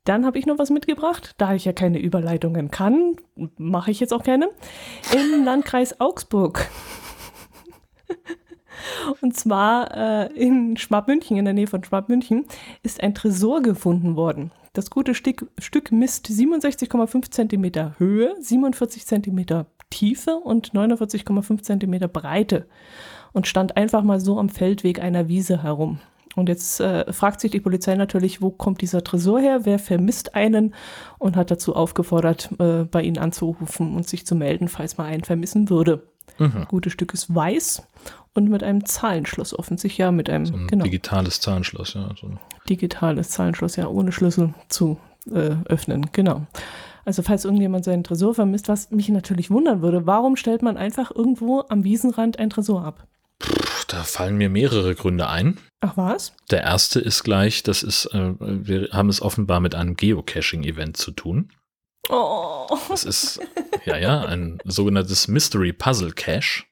Dann 0.05 0.26
habe 0.26 0.38
ich 0.38 0.47
noch 0.47 0.59
was 0.59 0.70
mitgebracht, 0.70 1.34
da 1.38 1.55
ich 1.55 1.64
ja 1.64 1.72
keine 1.72 2.01
Überleitungen 2.01 2.70
kann, 2.70 3.16
mache 3.57 3.90
ich 3.90 4.01
jetzt 4.01 4.12
auch 4.12 4.24
keine. 4.24 4.51
Im 5.12 5.45
Landkreis 5.45 6.01
Augsburg. 6.01 6.68
Und 9.20 9.37
zwar 9.37 9.97
äh, 9.97 10.33
in 10.35 10.76
Schwabmünchen, 10.76 11.37
in 11.37 11.45
der 11.45 11.55
Nähe 11.55 11.66
von 11.66 11.85
Schwabmünchen, 11.85 12.47
ist 12.83 13.03
ein 13.03 13.14
Tresor 13.14 13.62
gefunden 13.62 14.16
worden. 14.16 14.51
Das 14.72 14.91
gute 14.91 15.14
Stück, 15.14 15.51
Stück 15.59 15.93
misst 15.93 16.28
67,5 16.28 17.30
cm 17.30 17.99
Höhe, 17.99 18.35
47 18.41 19.07
cm 19.07 19.66
Tiefe 19.91 20.37
und 20.37 20.72
49,5 20.72 21.62
cm 21.62 22.11
Breite 22.11 22.66
und 23.33 23.47
stand 23.47 23.76
einfach 23.76 24.03
mal 24.03 24.20
so 24.20 24.39
am 24.39 24.49
Feldweg 24.49 25.01
einer 25.03 25.28
Wiese 25.28 25.62
herum. 25.62 26.01
Und 26.35 26.49
jetzt 26.49 26.80
äh, 26.80 27.12
fragt 27.12 27.41
sich 27.41 27.51
die 27.51 27.61
Polizei 27.61 27.95
natürlich, 27.95 28.41
wo 28.41 28.51
kommt 28.51 28.80
dieser 28.80 29.05
Tresor 29.05 29.41
her, 29.41 29.61
wer 29.64 29.78
vermisst 29.78 30.35
einen 30.35 30.74
und 31.18 31.37
hat 31.37 31.51
dazu 31.51 31.76
aufgefordert, 31.76 32.51
äh, 32.59 32.85
bei 32.85 33.03
ihnen 33.03 33.18
anzurufen 33.18 33.95
und 33.95 34.09
sich 34.09 34.24
zu 34.24 34.35
melden, 34.35 34.68
falls 34.68 34.97
man 34.97 35.09
einen 35.09 35.24
vermissen 35.24 35.68
würde. 35.68 36.07
Mhm. 36.39 36.64
Gutes 36.68 36.95
Stück 36.95 37.12
ist 37.12 37.35
weiß 37.35 37.83
und 38.35 38.49
mit 38.49 38.62
einem 38.62 38.85
Zahlenschloss 38.85 39.59
offensichtlich, 39.59 39.99
ja, 39.99 40.11
mit 40.11 40.30
einem 40.30 40.47
so 40.47 40.55
ein 40.55 40.66
genau. 40.66 40.85
digitales 40.85 41.41
Zahlenschloss, 41.41 41.95
ja. 41.95 42.11
So. 42.20 42.30
Digitales 42.68 43.30
Zahlenschloss, 43.30 43.76
ja, 43.76 43.87
ohne 43.89 44.12
Schlüssel 44.12 44.55
zu 44.68 44.99
äh, 45.30 45.57
öffnen, 45.66 46.09
genau. 46.12 46.47
Also 47.05 47.22
falls 47.22 47.45
irgendjemand 47.45 47.85
seinen 47.85 48.05
Tresor 48.05 48.35
vermisst, 48.35 48.68
was 48.68 48.91
mich 48.91 49.09
natürlich 49.09 49.51
wundern 49.51 49.83
würde, 49.83 50.07
warum 50.07 50.37
stellt 50.37 50.62
man 50.62 50.76
einfach 50.76 51.11
irgendwo 51.11 51.64
am 51.68 51.85
Wiesenrand 51.85 52.39
ein 52.39 52.51
Tresor 52.51 52.85
ab? 52.85 53.07
Da 53.89 54.05
fallen 54.05 54.37
mir 54.37 54.49
mehrere 54.49 54.95
Gründe 54.95 55.28
ein. 55.28 55.59
Ach 55.80 55.97
was? 55.97 56.33
Der 56.51 56.62
erste 56.62 57.01
ist 57.01 57.24
gleich, 57.24 57.62
das 57.64 57.83
ist, 57.83 58.07
äh, 58.07 58.35
wir 58.39 58.89
haben 58.93 59.09
es 59.09 59.20
offenbar 59.20 59.61
mit 59.61 59.74
einem 59.74 59.97
Geocaching-Event 59.97 60.97
zu 60.97 61.11
tun. 61.11 61.51
Oh. 62.09 62.66
Das 62.89 63.05
ist, 63.05 63.41
ja, 63.85 63.97
ja, 63.97 64.20
ein 64.22 64.59
sogenanntes 64.64 65.28
Mystery 65.28 65.72
Puzzle 65.72 66.12
Cache. 66.12 66.64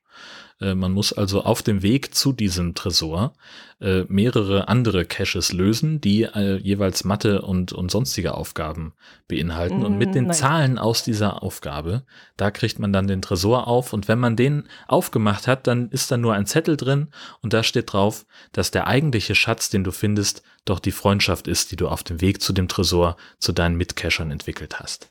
Äh, 0.61 0.75
man 0.75 0.93
muss 0.93 1.13
also 1.13 1.43
auf 1.43 1.63
dem 1.63 1.83
Weg 1.83 2.15
zu 2.15 2.33
diesem 2.33 2.75
Tresor 2.75 3.33
äh, 3.81 4.05
mehrere 4.09 4.69
andere 4.69 5.05
Caches 5.05 5.53
lösen, 5.53 6.01
die 6.01 6.25
äh, 6.25 6.57
jeweils 6.59 7.05
Mathe 7.05 7.43
und, 7.43 7.73
und 7.73 7.91
sonstige 7.91 8.35
Aufgaben 8.35 8.93
beinhalten. 9.27 9.85
und 9.85 9.97
mit 9.97 10.15
den 10.15 10.25
mm, 10.25 10.29
Nein. 10.29 10.37
Zahlen 10.37 10.79
aus 10.79 11.03
dieser 11.03 11.43
Aufgabe, 11.43 12.05
da 12.37 12.51
kriegt 12.51 12.79
man 12.79 12.93
dann 12.93 13.07
den 13.07 13.23
Tresor 13.23 13.67
auf. 13.67 13.93
Und 13.93 14.09
wenn 14.09 14.19
man 14.19 14.37
den 14.37 14.69
aufgemacht 14.87 15.47
hat, 15.47 15.67
dann 15.67 15.89
ist 15.89 16.11
da 16.11 16.17
nur 16.17 16.35
ein 16.35 16.47
Zettel 16.47 16.77
drin 16.77 17.09
und 17.41 17.53
da 17.53 17.63
steht 17.63 17.93
drauf, 17.93 18.27
dass 18.53 18.71
der 18.71 18.87
eigentliche 18.87 19.35
Schatz, 19.35 19.71
den 19.71 19.85
du 19.85 19.93
findest, 19.93 20.43
doch 20.67 20.79
die 20.79 20.93
Freundschaft 20.93 21.49
ist, 21.49 21.73
die 21.73 21.77
du 21.77 21.89
auf 21.89 22.03
dem 22.03 22.21
Weg 22.21 22.43
zu 22.43 22.53
dem 22.53 22.69
Tresor 22.69 23.17
zu 23.39 23.53
deinen 23.53 23.77
Mitcachern 23.77 24.31
entwickelt 24.31 24.79
hast. 24.79 25.11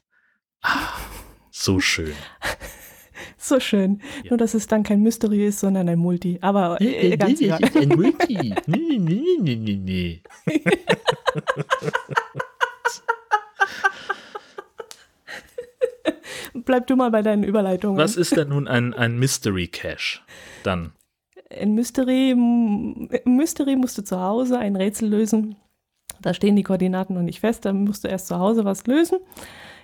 Ah, 0.62 0.90
so 1.50 1.80
schön. 1.80 2.14
So 3.38 3.60
schön. 3.60 4.02
Ja. 4.24 4.32
Nur, 4.32 4.38
dass 4.38 4.54
es 4.54 4.68
dann 4.68 4.84
kein 4.84 5.02
Mystery 5.02 5.46
ist, 5.46 5.60
sondern 5.60 5.90
ein 5.90 6.00
Multi. 6.00 6.38
Aber 6.42 6.80
äh, 6.82 7.16
ganz 7.18 7.42
egal. 7.42 7.60
Ein 7.76 7.90
Multi. 7.96 8.54
Nee, 8.68 8.98
nee, 8.98 9.22
nee, 9.40 9.56
nee, 9.56 9.76
nee. 9.76 10.22
Bleib 16.54 16.88
du 16.88 16.96
mal 16.96 17.12
bei 17.12 17.22
deinen 17.22 17.44
Überleitungen. 17.44 17.98
Was 17.98 18.16
ist 18.16 18.36
denn 18.36 18.50
nun 18.50 18.68
ein, 18.68 18.94
ein 18.94 19.18
Mystery 19.18 19.68
Cache 19.68 20.20
dann? 20.64 20.94
Ein 21.50 21.74
Mystery, 21.74 22.36
Mystery 23.26 23.76
musst 23.76 23.98
du 23.98 24.04
zu 24.04 24.20
Hause 24.20 24.60
ein 24.60 24.76
Rätsel 24.76 25.10
lösen. 25.10 25.56
Da 26.22 26.34
stehen 26.34 26.56
die 26.56 26.64
Koordinaten 26.64 27.16
noch 27.16 27.22
nicht 27.22 27.40
fest, 27.40 27.66
dann 27.66 27.84
musst 27.86 28.04
du 28.04 28.08
erst 28.08 28.28
zu 28.28 28.38
Hause 28.38 28.66
was 28.66 28.86
lösen. 28.86 29.20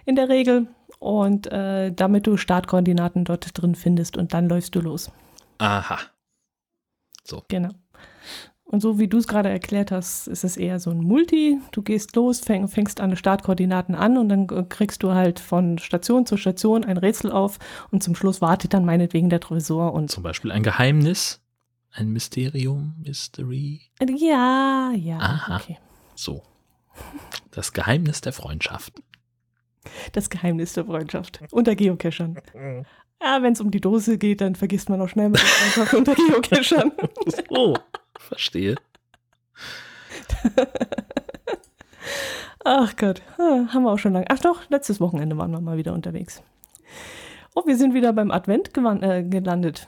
In 0.05 0.15
der 0.15 0.29
Regel 0.29 0.67
und 0.99 1.47
äh, 1.47 1.91
damit 1.91 2.27
du 2.27 2.37
Startkoordinaten 2.37 3.25
dort 3.25 3.49
drin 3.59 3.75
findest 3.75 4.17
und 4.17 4.33
dann 4.33 4.49
läufst 4.49 4.75
du 4.75 4.81
los. 4.81 5.11
Aha. 5.57 5.99
So. 7.23 7.43
Genau. 7.47 7.69
Und 8.67 8.81
so 8.81 8.97
wie 8.97 9.07
du 9.07 9.17
es 9.19 9.27
gerade 9.27 9.49
erklärt 9.49 9.91
hast, 9.91 10.27
ist 10.27 10.43
es 10.43 10.57
eher 10.57 10.79
so 10.79 10.89
ein 10.89 10.99
Multi. 10.99 11.59
Du 11.71 11.83
gehst 11.83 12.15
los, 12.15 12.39
fäng, 12.39 12.67
fängst 12.67 12.99
an 12.99 13.15
Startkoordinaten 13.15 13.93
an 13.93 14.17
und 14.17 14.29
dann 14.29 14.69
kriegst 14.69 15.03
du 15.03 15.13
halt 15.13 15.39
von 15.39 15.77
Station 15.77 16.25
zu 16.25 16.35
Station 16.35 16.83
ein 16.83 16.97
Rätsel 16.97 17.31
auf 17.31 17.59
und 17.91 18.01
zum 18.01 18.15
Schluss 18.15 18.41
wartet 18.41 18.73
dann 18.73 18.83
meinetwegen 18.83 19.29
der 19.29 19.39
Tresor 19.39 19.93
und. 19.93 20.09
Zum 20.09 20.23
Beispiel 20.23 20.51
ein 20.51 20.63
Geheimnis, 20.63 21.41
ein 21.91 22.09
Mysterium, 22.09 22.95
Mystery. 22.97 23.81
Ja, 24.17 24.91
ja. 24.95 25.17
Aha. 25.19 25.57
Okay. 25.57 25.77
So. 26.15 26.41
Das 27.51 27.71
Geheimnis 27.71 28.21
der 28.21 28.33
Freundschaft. 28.33 28.93
Das 30.13 30.29
Geheimnis 30.29 30.73
der 30.73 30.85
Freundschaft. 30.85 31.41
Unter 31.51 31.75
Geocachern. 31.75 32.37
Ja, 33.21 33.41
wenn 33.41 33.53
es 33.53 33.61
um 33.61 33.71
die 33.71 33.81
Dose 33.81 34.17
geht, 34.17 34.41
dann 34.41 34.55
vergisst 34.55 34.89
man 34.89 35.01
auch 35.01 35.09
schnell 35.09 35.29
mal 35.29 35.37
Freundschaft 35.37 35.93
unter 35.93 36.15
Geocachern. 36.15 36.91
So, 37.49 37.77
verstehe. 38.19 38.75
Ach 42.63 42.95
Gott, 42.95 43.21
ah, 43.37 43.67
haben 43.73 43.83
wir 43.83 43.91
auch 43.91 43.99
schon 43.99 44.13
lange. 44.13 44.25
Ach 44.29 44.39
doch, 44.39 44.61
letztes 44.69 44.99
Wochenende 44.99 45.37
waren 45.37 45.51
wir 45.51 45.61
mal 45.61 45.77
wieder 45.77 45.93
unterwegs. 45.93 46.41
Oh, 47.53 47.63
wir 47.65 47.77
sind 47.77 47.93
wieder 47.93 48.11
beim 48.11 48.31
Advent 48.31 48.71
äh, 49.01 49.23
gelandet. 49.23 49.87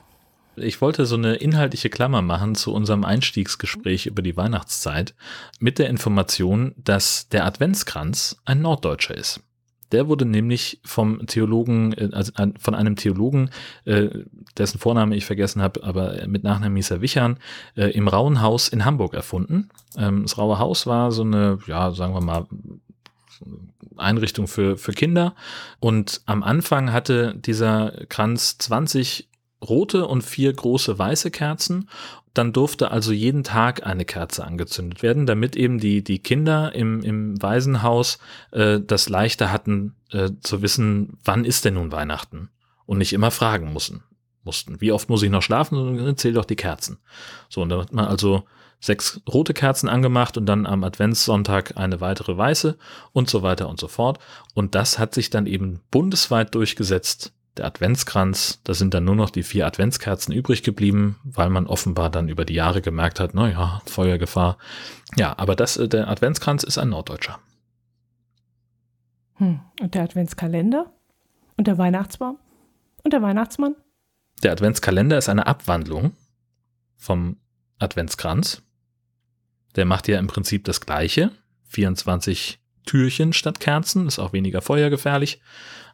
Ich 0.56 0.82
wollte 0.82 1.06
so 1.06 1.16
eine 1.16 1.36
inhaltliche 1.36 1.90
Klammer 1.90 2.22
machen 2.22 2.56
zu 2.56 2.74
unserem 2.74 3.04
Einstiegsgespräch 3.04 4.08
über 4.08 4.24
die 4.24 4.38
Weihnachtszeit 4.38 5.14
mit 5.60 5.78
der 5.78 5.90
Information, 5.90 6.74
dass 6.78 7.30
der 7.30 7.46
Adventskranz 7.46 8.42
ein 8.46 8.62
Norddeutscher 8.62 9.16
ist. 9.16 9.42
Der 9.92 10.08
wurde 10.08 10.26
nämlich 10.26 10.80
vom 10.84 11.26
Theologen, 11.28 11.94
äh, 11.94 12.10
also 12.12 12.32
von 12.60 12.76
einem 12.76 12.96
Theologen, 12.96 13.50
äh, 13.86 14.10
dessen 14.58 14.80
Vorname 14.80 15.16
ich 15.16 15.26
vergessen 15.26 15.62
habe, 15.62 15.84
aber 15.84 16.28
mit 16.28 16.44
Nachnamen 16.44 16.76
hieß 16.76 16.92
er 16.92 17.02
Wichern, 17.02 17.40
äh, 17.76 17.92
im 17.92 18.08
Rauen 18.08 18.42
Haus 18.42 18.68
in 18.68 18.86
Hamburg 18.86 19.14
erfunden. 19.14 19.70
Ähm, 19.98 20.24
das 20.24 20.38
Raue 20.38 20.60
Haus 20.60 20.88
war 20.88 21.12
so 21.12 21.24
eine, 21.24 21.60
ja, 21.68 21.92
sagen 21.92 22.14
wir 22.14 22.22
mal, 22.22 22.48
Einrichtung 23.98 24.48
für, 24.48 24.78
für 24.78 24.94
Kinder. 24.94 25.36
Und 25.80 26.22
am 26.26 26.44
Anfang 26.44 26.92
hatte 26.92 27.36
dieser 27.36 28.06
Kranz 28.10 28.58
20 28.58 29.27
rote 29.62 30.08
und 30.08 30.22
vier 30.24 30.54
große 30.54 30.98
weiße 30.98 31.32
Kerzen. 31.32 31.90
Dann 32.34 32.54
durfte 32.54 32.92
also 32.92 33.12
jeden 33.12 33.44
Tag 33.44 33.86
eine 33.86 34.06
Kerze 34.06 34.46
angezündet 34.46 35.02
werden, 35.02 35.26
damit 35.26 35.56
eben 35.56 35.80
die, 35.80 36.04
die 36.04 36.20
Kinder 36.20 36.74
im, 36.76 37.02
im 37.02 37.42
Waisenhaus 37.42 38.20
äh, 38.52 38.80
das 38.80 39.10
leichter 39.10 39.52
hatten 39.52 39.96
äh, 40.12 40.30
zu 40.42 40.62
wissen, 40.62 41.18
wann 41.24 41.46
ist 41.46 41.66
denn 41.66 41.76
nun 41.76 41.92
Weihnachten? 41.92 42.50
Und 42.86 43.00
nicht 43.00 43.14
immer 43.14 43.32
fragen 43.32 43.74
mussten. 43.74 44.04
mussten. 44.44 44.80
Wie 44.80 44.92
oft 44.92 45.10
muss 45.10 45.24
ich 45.24 45.30
noch 45.30 45.42
schlafen? 45.42 46.16
Zähl 46.16 46.34
doch 46.34 46.46
die 46.46 46.56
Kerzen. 46.56 47.00
So, 47.50 47.62
und 47.62 47.70
dann 47.70 47.82
hat 47.82 47.92
man 47.92 48.06
also 48.06 48.44
sechs 48.80 49.20
rote 49.28 49.54
Kerzen 49.54 49.90
angemacht 49.90 50.38
und 50.38 50.46
dann 50.46 50.66
am 50.66 50.84
Adventssonntag 50.84 51.76
eine 51.76 52.00
weitere 52.00 52.38
weiße 52.38 52.78
und 53.12 53.30
so 53.30 53.42
weiter 53.42 53.68
und 53.68 53.80
so 53.80 53.88
fort. 53.88 54.20
Und 54.54 54.76
das 54.76 55.00
hat 55.00 55.14
sich 55.14 55.30
dann 55.30 55.48
eben 55.48 55.82
bundesweit 55.90 56.54
durchgesetzt 56.56 57.34
der 57.58 57.66
Adventskranz, 57.66 58.62
da 58.64 58.74
sind 58.74 58.94
dann 58.94 59.04
nur 59.04 59.16
noch 59.16 59.30
die 59.30 59.44
vier 59.44 59.66
Adventskerzen 59.68 60.34
übrig 60.34 60.64
geblieben, 60.64 61.20
weil 61.24 61.50
man 61.50 61.68
offenbar 61.68 62.10
dann 62.10 62.30
über 62.30 62.46
die 62.46 62.54
Jahre 62.54 62.82
gemerkt 62.82 63.20
hat, 63.20 63.34
naja, 63.34 63.82
Feuergefahr. 63.86 64.58
Ja, 65.16 65.38
aber 65.38 65.56
das, 65.56 65.78
äh, 65.78 65.88
der 65.88 66.08
Adventskranz 66.08 66.64
ist 66.64 66.78
ein 66.78 66.90
Norddeutscher. 66.90 67.40
Hm. 69.36 69.60
Und 69.82 69.96
der 69.96 70.04
Adventskalender? 70.04 70.92
Und 71.58 71.68
der 71.68 71.78
Weihnachtsbaum? 71.78 72.38
Und 73.04 73.14
der 73.14 73.22
Weihnachtsmann? 73.22 73.76
Der 74.44 74.52
Adventskalender 74.52 75.18
ist 75.18 75.30
eine 75.30 75.48
Abwandlung 75.48 76.14
vom 76.96 77.38
Adventskranz. 77.80 78.62
Der 79.76 79.86
macht 79.86 80.08
ja 80.08 80.20
im 80.20 80.28
Prinzip 80.28 80.66
das 80.66 80.82
Gleiche. 80.82 81.32
24 81.70 82.60
Türchen 82.86 83.34
statt 83.34 83.60
Kerzen, 83.60 84.08
ist 84.08 84.20
auch 84.20 84.34
weniger 84.34 84.62
feuergefährlich. 84.62 85.42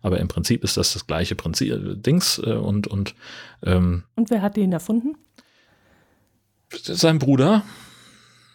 Aber 0.04 0.20
im 0.20 0.28
Prinzip 0.28 0.64
ist 0.64 0.78
das 0.78 0.94
das 0.94 1.08
gleiche 1.08 1.34
Prinzip, 1.34 1.72
äh, 1.72 1.96
Dings 1.96 2.38
äh, 2.38 2.52
und 2.52 2.86
und 2.88 3.16
ähm, 3.66 4.04
Und 4.16 4.30
wer 4.30 4.44
hat 4.44 4.58
den 4.58 4.72
erfunden? 4.72 5.18
Sein 6.82 7.18
Bruder. 7.20 7.64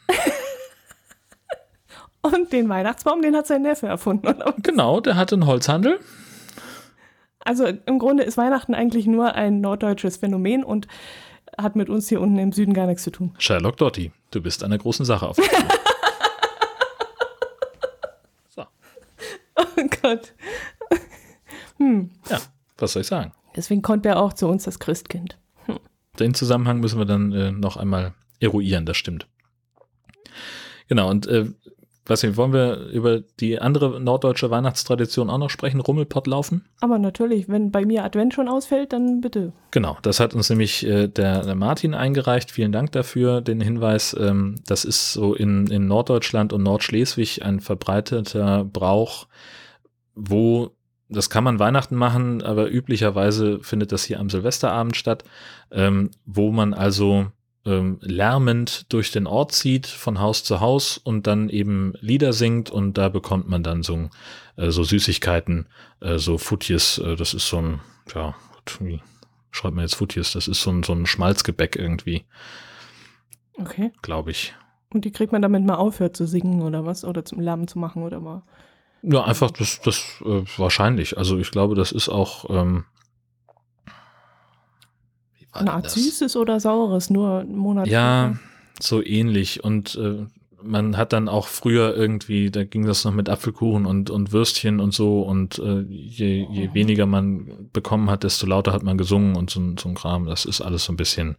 und 2.22 2.52
den 2.52 2.68
Weihnachtsbaum, 2.68 3.22
den 3.22 3.34
hat 3.34 3.46
sein 3.46 3.62
Neffe 3.62 3.86
erfunden. 3.86 4.28
Genau, 4.62 5.00
der 5.00 5.16
hatte 5.16 5.36
einen 5.36 5.46
Holzhandel. 5.46 6.00
Also 7.40 7.64
im 7.66 7.98
Grunde 7.98 8.24
ist 8.24 8.36
Weihnachten 8.36 8.74
eigentlich 8.74 9.06
nur 9.06 9.34
ein 9.34 9.62
norddeutsches 9.62 10.18
Phänomen 10.18 10.64
und 10.64 10.86
hat 11.56 11.76
mit 11.76 11.88
uns 11.88 12.08
hier 12.08 12.20
unten 12.20 12.38
im 12.38 12.52
Süden 12.52 12.74
gar 12.74 12.86
nichts 12.86 13.04
zu 13.04 13.10
tun. 13.10 13.34
Sherlock 13.38 13.78
Dotti, 13.78 14.12
du 14.32 14.42
bist 14.42 14.62
einer 14.62 14.76
großen 14.76 15.06
Sache 15.06 15.26
auf. 15.26 15.36
so. 18.48 18.64
Oh 19.56 19.64
Gott. 20.02 20.34
Hm. 21.78 22.10
Ja, 22.28 22.38
was 22.76 22.92
soll 22.92 23.02
ich 23.02 23.08
sagen? 23.08 23.32
Deswegen 23.56 23.82
kommt 23.82 24.06
er 24.06 24.20
auch 24.20 24.32
zu 24.32 24.46
uns 24.46 24.64
das 24.64 24.78
Christkind. 24.78 25.38
Hm. 25.64 25.78
Den 26.18 26.34
Zusammenhang 26.34 26.80
müssen 26.80 26.98
wir 26.98 27.06
dann 27.06 27.32
äh, 27.32 27.50
noch 27.50 27.76
einmal 27.76 28.14
eruieren, 28.40 28.86
das 28.86 28.96
stimmt. 28.96 29.26
Genau, 30.88 31.10
und 31.10 31.26
äh, 31.26 31.46
was 32.08 32.24
wollen 32.36 32.54
wir 32.54 32.86
über 32.86 33.20
die 33.20 33.60
andere 33.60 34.00
norddeutsche 34.00 34.50
Weihnachtstradition 34.50 35.28
auch 35.28 35.36
noch 35.36 35.50
sprechen, 35.50 35.78
Rummelpott 35.78 36.26
laufen? 36.26 36.64
Aber 36.80 36.98
natürlich, 36.98 37.50
wenn 37.50 37.70
bei 37.70 37.84
mir 37.84 38.02
Advent 38.02 38.32
schon 38.32 38.48
ausfällt, 38.48 38.94
dann 38.94 39.20
bitte. 39.20 39.52
Genau, 39.72 39.98
das 40.00 40.18
hat 40.18 40.34
uns 40.34 40.48
nämlich 40.48 40.86
äh, 40.86 41.08
der, 41.08 41.44
der, 41.44 41.54
Martin 41.54 41.92
eingereicht. 41.92 42.50
Vielen 42.50 42.72
Dank 42.72 42.92
dafür, 42.92 43.42
den 43.42 43.60
Hinweis. 43.60 44.16
Ähm, 44.18 44.56
das 44.66 44.86
ist 44.86 45.12
so 45.12 45.34
in, 45.34 45.66
in 45.66 45.86
Norddeutschland 45.86 46.54
und 46.54 46.62
Nordschleswig 46.62 47.44
ein 47.44 47.60
verbreiteter 47.60 48.64
Brauch, 48.64 49.26
wo 50.14 50.70
das 51.08 51.30
kann 51.30 51.44
man 51.44 51.58
Weihnachten 51.58 51.96
machen, 51.96 52.42
aber 52.42 52.70
üblicherweise 52.70 53.60
findet 53.62 53.92
das 53.92 54.04
hier 54.04 54.20
am 54.20 54.30
Silvesterabend 54.30 54.96
statt, 54.96 55.24
ähm, 55.70 56.10
wo 56.26 56.52
man 56.52 56.74
also 56.74 57.26
ähm, 57.64 57.98
lärmend 58.00 58.92
durch 58.92 59.10
den 59.10 59.26
Ort 59.26 59.52
zieht, 59.52 59.86
von 59.86 60.20
Haus 60.20 60.44
zu 60.44 60.60
Haus 60.60 60.98
und 60.98 61.26
dann 61.26 61.48
eben 61.48 61.94
Lieder 62.00 62.32
singt 62.32 62.70
und 62.70 62.98
da 62.98 63.08
bekommt 63.08 63.48
man 63.48 63.62
dann 63.62 63.82
so, 63.82 64.10
äh, 64.56 64.70
so 64.70 64.84
Süßigkeiten, 64.84 65.66
äh, 66.00 66.18
so 66.18 66.38
Futjes, 66.38 66.98
äh, 66.98 67.16
das 67.16 67.34
ist 67.34 67.48
so 67.48 67.58
ein, 67.58 67.80
ja, 68.14 68.34
wie 68.80 69.00
schreibt 69.50 69.74
man 69.74 69.84
jetzt 69.84 69.96
Futjes, 69.96 70.32
das 70.32 70.46
ist 70.46 70.62
so 70.62 70.70
ein, 70.70 70.82
so 70.82 70.92
ein 70.92 71.06
Schmalzgebäck 71.06 71.76
irgendwie. 71.76 72.24
Okay. 73.58 73.92
Glaube 74.02 74.30
ich. 74.30 74.54
Und 74.90 75.04
die 75.04 75.10
kriegt 75.10 75.32
man 75.32 75.42
damit 75.42 75.64
mal 75.64 75.74
aufhört 75.74 76.16
zu 76.16 76.26
singen 76.26 76.62
oder 76.62 76.86
was? 76.86 77.04
Oder 77.04 77.24
zum 77.24 77.40
Lärm 77.40 77.68
zu 77.68 77.78
machen 77.78 78.02
oder 78.02 78.20
mal. 78.20 78.42
Ja, 79.02 79.24
einfach 79.24 79.50
das, 79.50 79.80
das 79.80 80.04
äh, 80.24 80.42
wahrscheinlich. 80.56 81.16
Also 81.16 81.38
ich 81.38 81.50
glaube, 81.50 81.74
das 81.74 81.92
ist 81.92 82.08
auch. 82.08 82.48
Ähm, 82.50 82.84
Eine 85.52 85.72
Art 85.72 85.90
süßes 85.90 86.36
oder 86.36 86.60
saures, 86.60 87.10
nur 87.10 87.40
einen 87.40 87.56
Monat. 87.56 87.88
Ja, 87.88 88.38
so 88.80 89.02
ähnlich. 89.02 89.64
Und 89.64 89.96
äh, 89.96 90.26
man 90.62 90.96
hat 90.96 91.12
dann 91.12 91.28
auch 91.28 91.46
früher 91.46 91.96
irgendwie, 91.96 92.50
da 92.50 92.64
ging 92.64 92.84
das 92.84 93.04
noch 93.04 93.12
mit 93.12 93.28
Apfelkuchen 93.28 93.86
und, 93.86 94.10
und 94.10 94.32
Würstchen 94.32 94.80
und 94.80 94.92
so. 94.92 95.22
Und 95.22 95.58
äh, 95.58 95.80
je, 95.80 96.46
je 96.50 96.74
weniger 96.74 97.06
man 97.06 97.70
bekommen 97.72 98.10
hat, 98.10 98.24
desto 98.24 98.46
lauter 98.46 98.72
hat 98.72 98.82
man 98.82 98.98
gesungen 98.98 99.36
und 99.36 99.50
so, 99.50 99.60
so 99.78 99.88
ein 99.88 99.94
Kram. 99.94 100.26
Das 100.26 100.44
ist 100.44 100.60
alles 100.60 100.84
so 100.84 100.92
ein 100.92 100.96
bisschen. 100.96 101.36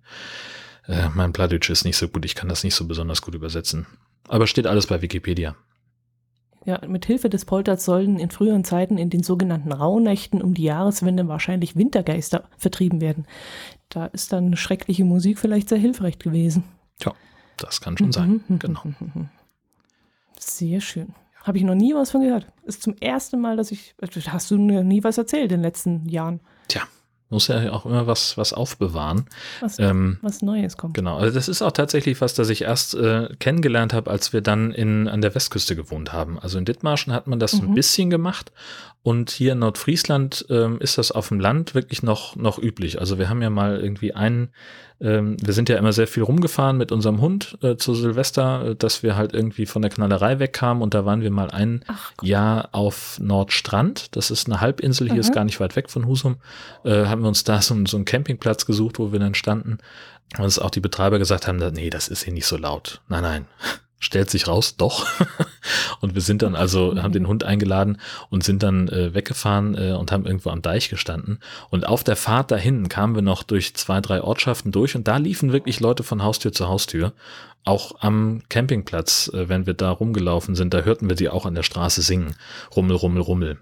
Äh, 0.88 1.10
mein 1.14 1.34
Plattdeutsch 1.34 1.70
ist 1.70 1.86
nicht 1.86 1.98
so 1.98 2.08
gut, 2.08 2.26
ich 2.26 2.36
kann 2.36 2.50
das 2.50 2.64
nicht 2.64 2.76
so 2.76 2.88
besonders 2.88 3.22
gut 3.22 3.36
übersetzen. 3.36 3.86
Aber 4.28 4.48
steht 4.48 4.68
alles 4.68 4.88
bei 4.88 5.02
Wikipedia. 5.02 5.56
Ja, 6.66 6.82
mit 6.88 7.06
Hilfe 7.06 7.30
des 7.30 7.46
Polters 7.46 7.86
sollen 7.86 8.20
in 8.20 8.32
früheren 8.32 8.64
Zeiten 8.64 8.98
in 8.98 9.10
den 9.10 9.24
sogenannten 9.24 9.72
Rauhnächten 9.72 10.42
um 10.42 10.54
die 10.54 10.64
Jahreswende 10.64 11.28
wahrscheinlich 11.28 11.76
Wintergeister 11.76 12.50
vertrieben 12.58 13.02
werden. 13.02 13.26
Da 13.88 14.06
ist 14.08 14.34
dann 14.34 14.56
schreckliche 14.56 15.06
Musik 15.06 15.40
vielleicht 15.40 15.70
sehr 15.70 15.78
hilfreich 15.78 16.20
gewesen. 16.20 16.64
Ja, 17.02 17.14
das 17.58 17.82
kann 17.82 17.98
schon 17.98 18.12
sein. 18.12 18.42
Mhm. 18.48 18.60
genau. 18.60 18.84
Sehr 20.38 20.82
schön. 20.82 21.16
Habe 21.44 21.58
ich 21.58 21.64
noch 21.64 21.76
nie 21.76 21.94
was 21.96 22.12
von 22.12 22.22
gehört. 22.22 22.48
Ist 22.64 22.84
zum 22.84 22.96
ersten 22.98 23.40
Mal, 23.40 23.56
dass 23.56 23.72
ich. 23.72 23.96
Hast 24.28 24.52
du 24.52 24.58
mir 24.58 24.84
nie 24.84 25.04
was 25.04 25.18
erzählt 25.18 25.52
in 25.52 25.60
den 25.60 25.62
letzten 25.62 26.08
Jahren? 26.08 26.42
Tja, 26.68 26.84
muss 27.30 27.48
ja 27.48 27.72
auch 27.72 27.86
immer 27.86 28.08
was, 28.08 28.38
was 28.38 28.54
aufbewahren. 28.54 29.26
Was, 29.62 29.78
ähm, 29.80 30.18
was 30.22 30.42
Neues 30.42 30.78
kommt. 30.78 30.96
Genau, 30.96 31.18
also 31.18 31.34
das 31.34 31.48
ist 31.48 31.62
auch 31.62 31.72
tatsächlich 31.72 32.20
was, 32.22 32.34
das 32.34 32.50
ich 32.50 32.64
erst 32.64 32.96
äh, 32.96 33.30
kennengelernt 33.40 33.94
habe, 33.94 34.10
als 34.10 34.34
wir 34.34 34.42
dann 34.42 34.72
in, 34.72 35.08
an 35.08 35.22
der 35.22 35.36
Westküste 35.36 35.76
gewohnt 35.76 36.12
haben. 36.12 36.40
Also 36.40 36.58
in 36.58 36.66
Dithmarschen 36.66 37.14
hat 37.14 37.28
man 37.28 37.40
das 37.40 37.54
mhm. 37.54 37.70
ein 37.70 37.76
bisschen 37.76 38.10
gemacht 38.10 38.52
und 39.02 39.30
hier 39.30 39.54
in 39.54 39.60
Nordfriesland 39.60 40.46
ähm, 40.50 40.80
ist 40.80 40.98
das 40.98 41.12
auf 41.12 41.30
dem 41.30 41.40
Land 41.40 41.74
wirklich 41.74 42.04
noch, 42.04 42.36
noch 42.36 42.60
üblich. 42.60 43.00
Also 43.00 43.18
wir 43.18 43.30
haben 43.30 43.42
ja 43.42 43.50
mal 43.50 43.80
irgendwie 43.80 44.14
einen 44.14 44.50
ähm, 45.02 45.38
wir 45.42 45.54
sind 45.54 45.70
ja 45.70 45.78
immer 45.78 45.94
sehr 45.94 46.08
viel 46.08 46.24
rumgefahren 46.24 46.78
mit 46.78 46.92
unserem 46.92 47.22
Hund 47.22 47.58
äh, 47.62 47.78
zu 47.78 47.96
Silvester, 47.96 48.72
äh, 48.72 48.76
dass 48.76 49.02
wir 49.02 49.16
halt 49.16 49.34
irgendwie 49.34 49.66
von 49.66 49.82
der 49.82 49.92
Knallerei 49.92 50.40
wegkamen 50.40 50.84
und 50.84 50.94
da 50.94 51.06
waren 51.06 51.22
wir 51.22 51.32
mal 51.32 51.52
ein 51.52 51.86
Jahr 52.22 52.70
auf 52.74 53.18
Nordstrand. 53.20 54.16
Das 54.16 54.30
ist 54.30 54.48
eine 54.48 54.60
Halbinsel, 54.60 55.08
hier 55.08 55.16
mhm. 55.16 55.22
ist 55.22 55.34
gar 55.34 55.46
nicht 55.46 55.60
weit 55.60 55.76
weg 55.76 55.90
von 55.90 56.06
Husum. 56.06 56.38
Äh, 56.84 57.06
haben 57.06 57.22
wir 57.22 57.30
uns 57.30 57.46
da 57.46 57.62
so, 57.62 57.76
so 57.86 57.98
einen 57.98 58.06
Campingplatz 58.06 58.66
gesucht, 58.66 59.00
wo 59.00 59.12
wir 59.12 59.20
dann 59.20 59.36
standen. 59.36 59.78
Und 60.38 60.44
uns 60.44 60.60
auch 60.60 60.70
die 60.70 60.82
Betreiber 60.82 61.18
gesagt 61.18 61.48
haben, 61.48 61.58
nee, 61.74 61.90
das 61.90 62.08
ist 62.08 62.24
hier 62.24 62.34
nicht 62.34 62.46
so 62.46 62.58
laut. 62.58 63.02
Nein, 63.08 63.24
nein, 63.24 63.46
stellt 64.00 64.30
sich 64.30 64.48
raus, 64.48 64.78
doch. 64.78 65.06
und 66.02 66.16
wir 66.16 66.22
sind 66.22 66.42
dann 66.42 66.56
also, 66.56 66.96
haben 67.02 67.12
den 67.12 67.28
Hund 67.28 67.44
eingeladen 67.44 68.00
und 68.30 68.44
sind 68.44 68.64
dann 68.64 68.88
äh, 68.88 69.14
weggefahren 69.14 69.76
äh, 69.76 69.92
und 69.92 70.12
haben 70.12 70.26
irgendwo 70.26 70.50
am 70.50 70.62
Deich 70.62 70.90
gestanden. 70.90 71.40
Und 71.70 71.86
auf 71.86 72.04
der 72.04 72.16
Fahrt 72.16 72.52
dahin 72.52 72.88
kamen 72.88 73.16
wir 73.16 73.22
noch 73.22 73.44
durch 73.44 73.76
zwei, 73.76 74.02
drei 74.02 74.22
Ortschaften 74.22 74.72
durch 74.72 74.96
und 74.96 75.08
da 75.08 75.18
liefen 75.18 75.52
wirklich 75.52 75.80
Leute 75.80 76.04
von 76.04 76.24
Haustür 76.24 76.54
zu 76.54 76.68
Haustür. 76.68 77.14
Auch 77.66 77.96
am 78.00 78.42
Campingplatz, 78.48 79.30
äh, 79.34 79.50
wenn 79.50 79.66
wir 79.66 79.74
da 79.74 79.92
rumgelaufen 79.92 80.56
sind, 80.56 80.74
da 80.74 80.82
hörten 80.82 81.10
wir 81.10 81.16
die 81.16 81.30
auch 81.30 81.46
an 81.46 81.56
der 81.56 81.64
Straße 81.64 82.02
singen. 82.02 82.36
Rummel, 82.76 82.96
rummel, 82.96 83.22
rummel. 83.22 83.58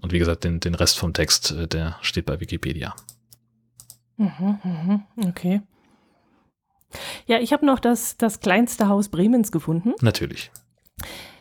Und 0.00 0.12
wie 0.12 0.18
gesagt, 0.18 0.44
den, 0.44 0.58
den 0.60 0.74
Rest 0.74 0.98
vom 0.98 1.12
Text, 1.12 1.52
äh, 1.52 1.68
der 1.68 1.96
steht 2.00 2.26
bei 2.26 2.40
Wikipedia. 2.40 2.94
Mhm, 4.16 4.58
mhm, 4.62 5.02
okay. 5.28 5.60
Ja, 7.26 7.38
ich 7.38 7.52
habe 7.52 7.66
noch 7.66 7.78
das, 7.78 8.16
das 8.16 8.40
kleinste 8.40 8.88
Haus 8.88 9.08
Bremens 9.08 9.52
gefunden. 9.52 9.94
Natürlich. 10.00 10.50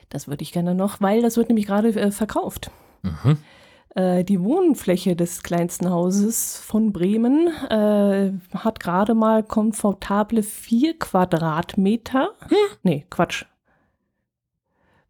Das 0.09 0.27
würde 0.27 0.43
ich 0.43 0.51
gerne 0.51 0.75
noch, 0.75 1.01
weil 1.01 1.21
das 1.21 1.37
wird 1.37 1.49
nämlich 1.49 1.65
gerade 1.65 1.89
äh, 1.89 2.11
verkauft. 2.11 2.71
Mhm. 3.01 3.37
Äh, 3.95 4.23
die 4.23 4.41
Wohnfläche 4.41 5.15
des 5.15 5.43
kleinsten 5.43 5.89
Hauses 5.89 6.57
von 6.57 6.93
Bremen 6.93 7.47
äh, 7.69 8.31
hat 8.57 8.79
gerade 8.79 9.13
mal 9.13 9.43
komfortable 9.43 10.43
vier 10.43 10.97
Quadratmeter. 10.97 12.31
Hm? 12.47 12.57
Nee, 12.83 13.05
Quatsch. 13.09 13.45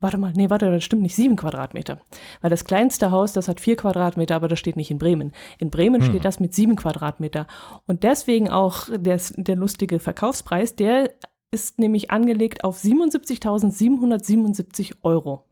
Warte 0.03 0.17
mal, 0.17 0.33
nee, 0.35 0.49
warte, 0.49 0.69
das 0.69 0.83
stimmt 0.83 1.01
nicht, 1.01 1.15
sieben 1.15 1.37
Quadratmeter. 1.37 2.01
Weil 2.41 2.49
das 2.49 2.65
kleinste 2.65 3.09
Haus, 3.09 3.31
das 3.31 3.47
hat 3.47 3.61
vier 3.61 3.77
Quadratmeter, 3.77 4.35
aber 4.35 4.49
das 4.49 4.59
steht 4.59 4.75
nicht 4.75 4.91
in 4.91 4.97
Bremen. 4.97 5.31
In 5.59 5.69
Bremen 5.69 6.01
hm. 6.01 6.09
steht 6.09 6.25
das 6.25 6.41
mit 6.41 6.53
sieben 6.53 6.75
Quadratmeter. 6.75 7.47
Und 7.87 8.03
deswegen 8.03 8.49
auch 8.49 8.89
der, 8.93 9.21
der 9.37 9.55
lustige 9.55 9.99
Verkaufspreis, 9.99 10.75
der 10.75 11.13
ist 11.51 11.79
nämlich 11.79 12.11
angelegt 12.11 12.65
auf 12.65 12.79
77.777 12.79 14.95
Euro. 15.03 15.45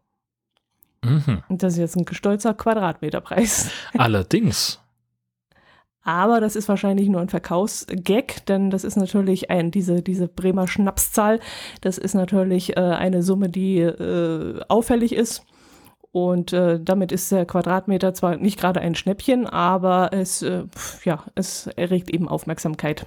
Mhm. 1.02 1.44
Und 1.48 1.64
das 1.64 1.72
ist 1.74 1.80
jetzt 1.80 1.96
ein 1.96 2.06
stolzer 2.12 2.54
Quadratmeterpreis. 2.54 3.72
Allerdings. 3.98 4.82
Aber 6.04 6.42
das 6.42 6.56
ist 6.56 6.68
wahrscheinlich 6.68 7.10
nur 7.10 7.22
ein 7.22 7.30
Verkaufsgag, 7.30 8.46
denn 8.48 8.72
das 8.72 8.84
ist 8.84 8.96
natürlich 8.96 9.52
ein, 9.52 9.70
diese, 9.70 10.02
diese 10.02 10.28
Bremer 10.28 10.68
Schnapszahl, 10.68 11.40
das 11.82 11.98
ist 11.98 12.16
natürlich 12.16 12.76
äh, 12.76 12.80
eine 12.80 13.22
Summe, 13.22 13.50
die 13.50 13.80
äh, 13.80 14.60
auffällig 14.68 15.14
ist. 15.14 15.46
Und 16.12 16.52
äh, 16.52 16.80
damit 16.82 17.12
ist 17.12 17.32
der 17.32 17.46
Quadratmeter 17.46 18.14
zwar 18.14 18.36
nicht 18.36 18.60
gerade 18.60 18.82
ein 18.82 18.96
Schnäppchen, 18.96 19.48
aber 19.48 20.10
es, 20.12 20.42
äh, 20.42 20.64
ja, 21.06 21.24
es 21.36 21.68
erregt 21.68 22.10
eben 22.10 22.28
Aufmerksamkeit. 22.28 23.06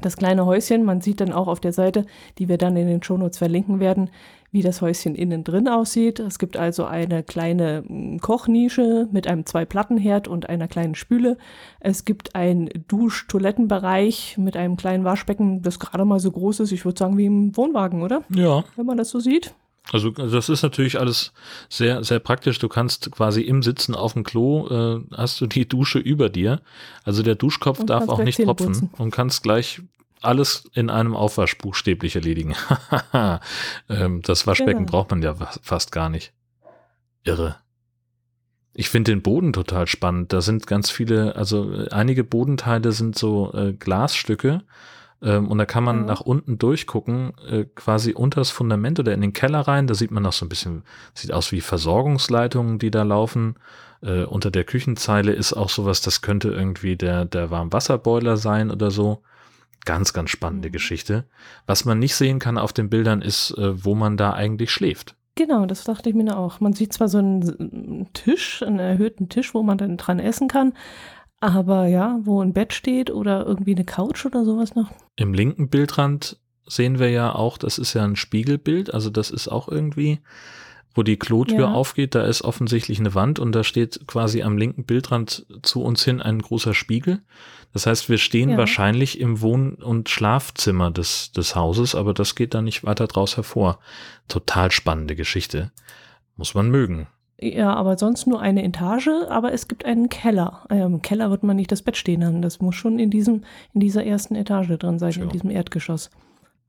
Das 0.00 0.16
kleine 0.16 0.46
Häuschen, 0.46 0.84
man 0.84 1.00
sieht 1.00 1.20
dann 1.20 1.32
auch 1.32 1.48
auf 1.48 1.60
der 1.60 1.72
Seite, 1.72 2.04
die 2.38 2.48
wir 2.48 2.58
dann 2.58 2.76
in 2.76 2.86
den 2.86 3.02
Shownotes 3.02 3.38
verlinken 3.38 3.80
werden, 3.80 4.10
wie 4.50 4.62
das 4.62 4.80
Häuschen 4.80 5.14
innen 5.14 5.44
drin 5.44 5.68
aussieht. 5.68 6.20
Es 6.20 6.38
gibt 6.38 6.56
also 6.56 6.84
eine 6.84 7.22
kleine 7.22 7.82
mm, 7.86 8.18
Kochnische 8.18 9.08
mit 9.12 9.26
einem 9.26 9.44
Zwei-Platten-Herd 9.44 10.28
und 10.28 10.48
einer 10.48 10.68
kleinen 10.68 10.94
Spüle. 10.94 11.36
Es 11.80 12.04
gibt 12.04 12.34
einen 12.34 12.70
Dusch-Toilettenbereich 12.88 14.38
mit 14.38 14.56
einem 14.56 14.76
kleinen 14.76 15.04
Waschbecken, 15.04 15.62
das 15.62 15.78
gerade 15.78 16.04
mal 16.04 16.20
so 16.20 16.30
groß 16.30 16.60
ist, 16.60 16.72
ich 16.72 16.84
würde 16.84 16.98
sagen 16.98 17.18
wie 17.18 17.26
im 17.26 17.56
Wohnwagen, 17.56 18.02
oder? 18.02 18.22
Ja. 18.30 18.64
Wenn 18.76 18.86
man 18.86 18.96
das 18.96 19.10
so 19.10 19.20
sieht. 19.20 19.54
Also 19.92 20.10
das 20.10 20.48
ist 20.48 20.62
natürlich 20.62 21.00
alles 21.00 21.32
sehr, 21.68 22.04
sehr 22.04 22.18
praktisch. 22.18 22.58
Du 22.58 22.68
kannst 22.68 23.10
quasi 23.10 23.42
im 23.42 23.62
Sitzen 23.62 23.94
auf 23.94 24.12
dem 24.12 24.24
Klo, 24.24 24.68
äh, 24.68 25.16
hast 25.16 25.40
du 25.40 25.46
die 25.46 25.66
Dusche 25.68 25.98
über 25.98 26.28
dir. 26.28 26.60
Also 27.04 27.22
der 27.22 27.34
Duschkopf 27.34 27.80
und 27.80 27.90
darf 27.90 28.08
auch 28.08 28.22
nicht 28.22 28.42
tropfen 28.42 28.66
putzen. 28.66 28.90
und 28.98 29.10
kannst 29.10 29.42
gleich 29.42 29.80
alles 30.20 30.68
in 30.74 30.90
einem 30.90 31.14
Aufwasch 31.14 31.56
buchstäblich 31.58 32.16
erledigen. 32.16 32.54
ähm, 33.88 34.22
das 34.22 34.46
Waschbecken 34.46 34.86
genau. 34.86 34.90
braucht 34.90 35.10
man 35.10 35.22
ja 35.22 35.34
fast 35.62 35.92
gar 35.92 36.08
nicht. 36.08 36.32
Irre. 37.24 37.56
Ich 38.74 38.90
finde 38.90 39.12
den 39.12 39.22
Boden 39.22 39.52
total 39.52 39.86
spannend. 39.86 40.32
Da 40.32 40.40
sind 40.40 40.66
ganz 40.66 40.90
viele, 40.90 41.34
also 41.36 41.72
äh, 41.72 41.90
einige 41.90 42.24
Bodenteile 42.24 42.92
sind 42.92 43.18
so 43.18 43.52
äh, 43.54 43.72
Glasstücke 43.72 44.62
ähm, 45.20 45.48
und 45.48 45.58
da 45.58 45.66
kann 45.66 45.84
man 45.84 46.00
mhm. 46.00 46.06
nach 46.06 46.20
unten 46.20 46.58
durchgucken, 46.58 47.32
äh, 47.48 47.64
quasi 47.74 48.12
unter 48.12 48.40
das 48.40 48.50
Fundament 48.50 49.00
oder 49.00 49.12
in 49.12 49.20
den 49.20 49.32
Keller 49.32 49.60
rein. 49.60 49.86
Da 49.86 49.94
sieht 49.94 50.10
man 50.10 50.22
noch 50.22 50.32
so 50.32 50.46
ein 50.46 50.48
bisschen, 50.48 50.84
sieht 51.14 51.32
aus 51.32 51.50
wie 51.52 51.60
Versorgungsleitungen, 51.60 52.78
die 52.78 52.90
da 52.90 53.02
laufen. 53.02 53.56
Äh, 54.00 54.24
unter 54.24 54.50
der 54.50 54.64
Küchenzeile 54.64 55.32
ist 55.32 55.52
auch 55.52 55.70
sowas, 55.70 56.00
das 56.00 56.20
könnte 56.20 56.50
irgendwie 56.50 56.96
der, 56.96 57.24
der 57.24 57.50
Warmwasserboiler 57.50 58.36
sein 58.36 58.70
oder 58.70 58.90
so. 58.90 59.22
Ganz, 59.84 60.12
ganz 60.12 60.30
spannende 60.30 60.68
mhm. 60.68 60.72
Geschichte. 60.72 61.24
Was 61.66 61.84
man 61.84 61.98
nicht 61.98 62.14
sehen 62.14 62.38
kann 62.38 62.58
auf 62.58 62.72
den 62.72 62.90
Bildern 62.90 63.22
ist, 63.22 63.50
äh, 63.58 63.84
wo 63.84 63.94
man 63.94 64.16
da 64.16 64.32
eigentlich 64.32 64.70
schläft. 64.70 65.16
Genau, 65.34 65.66
das 65.66 65.84
dachte 65.84 66.08
ich 66.08 66.16
mir 66.16 66.36
auch. 66.36 66.58
Man 66.58 66.72
sieht 66.72 66.92
zwar 66.92 67.06
so 67.06 67.18
einen 67.18 68.08
Tisch, 68.12 68.60
einen 68.64 68.80
erhöhten 68.80 69.28
Tisch, 69.28 69.54
wo 69.54 69.62
man 69.62 69.78
dann 69.78 69.96
dran 69.96 70.18
essen 70.18 70.48
kann, 70.48 70.72
aber 71.40 71.86
ja, 71.86 72.18
wo 72.22 72.42
ein 72.42 72.52
Bett 72.52 72.72
steht 72.72 73.10
oder 73.10 73.46
irgendwie 73.46 73.74
eine 73.74 73.84
Couch 73.84 74.26
oder 74.26 74.44
sowas 74.44 74.74
noch. 74.74 74.90
Im 75.16 75.34
linken 75.34 75.68
Bildrand 75.68 76.38
sehen 76.66 76.98
wir 76.98 77.10
ja 77.10 77.34
auch, 77.34 77.58
das 77.58 77.78
ist 77.78 77.94
ja 77.94 78.04
ein 78.04 78.16
Spiegelbild, 78.16 78.92
also 78.92 79.10
das 79.10 79.30
ist 79.30 79.48
auch 79.48 79.68
irgendwie, 79.68 80.20
wo 80.94 81.02
die 81.02 81.16
Klotür 81.16 81.60
ja. 81.60 81.72
aufgeht, 81.72 82.14
da 82.14 82.24
ist 82.24 82.42
offensichtlich 82.42 82.98
eine 82.98 83.14
Wand 83.14 83.38
und 83.38 83.52
da 83.52 83.62
steht 83.62 84.06
quasi 84.06 84.42
am 84.42 84.58
linken 84.58 84.84
Bildrand 84.84 85.46
zu 85.62 85.82
uns 85.82 86.04
hin 86.04 86.20
ein 86.20 86.40
großer 86.40 86.74
Spiegel. 86.74 87.22
Das 87.72 87.86
heißt, 87.86 88.08
wir 88.08 88.18
stehen 88.18 88.50
ja. 88.50 88.56
wahrscheinlich 88.56 89.20
im 89.20 89.40
Wohn- 89.40 89.74
und 89.74 90.08
Schlafzimmer 90.08 90.90
des, 90.90 91.32
des 91.32 91.54
Hauses, 91.54 91.94
aber 91.94 92.14
das 92.14 92.34
geht 92.34 92.54
da 92.54 92.62
nicht 92.62 92.84
weiter 92.84 93.06
draus 93.06 93.36
hervor. 93.36 93.78
Total 94.26 94.70
spannende 94.70 95.14
Geschichte. 95.14 95.70
Muss 96.36 96.54
man 96.54 96.70
mögen. 96.70 97.06
Ja, 97.40 97.72
aber 97.74 97.96
sonst 97.96 98.26
nur 98.26 98.40
eine 98.40 98.64
Etage, 98.64 99.10
aber 99.28 99.52
es 99.52 99.68
gibt 99.68 99.84
einen 99.84 100.08
Keller. 100.08 100.66
Im 100.70 101.02
Keller 101.02 101.30
wird 101.30 101.44
man 101.44 101.56
nicht 101.56 101.70
das 101.70 101.82
Bett 101.82 101.96
stehen 101.96 102.24
haben. 102.24 102.42
Das 102.42 102.60
muss 102.60 102.74
schon 102.74 102.98
in 102.98 103.10
diesem, 103.10 103.44
in 103.74 103.80
dieser 103.80 104.04
ersten 104.04 104.34
Etage 104.34 104.76
drin 104.78 104.98
sein, 104.98 105.12
jo. 105.12 105.22
in 105.22 105.28
diesem 105.28 105.50
Erdgeschoss. 105.50 106.10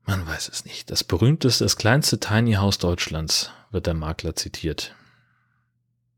Man 0.06 0.26
weiß 0.26 0.48
es 0.48 0.64
nicht. 0.64 0.90
Das 0.90 1.02
berühmteste, 1.02 1.64
das 1.64 1.76
kleinste 1.76 2.20
Tiny 2.20 2.54
House 2.54 2.78
Deutschlands, 2.78 3.50
wird 3.72 3.86
der 3.86 3.94
Makler 3.94 4.36
zitiert. 4.36 4.94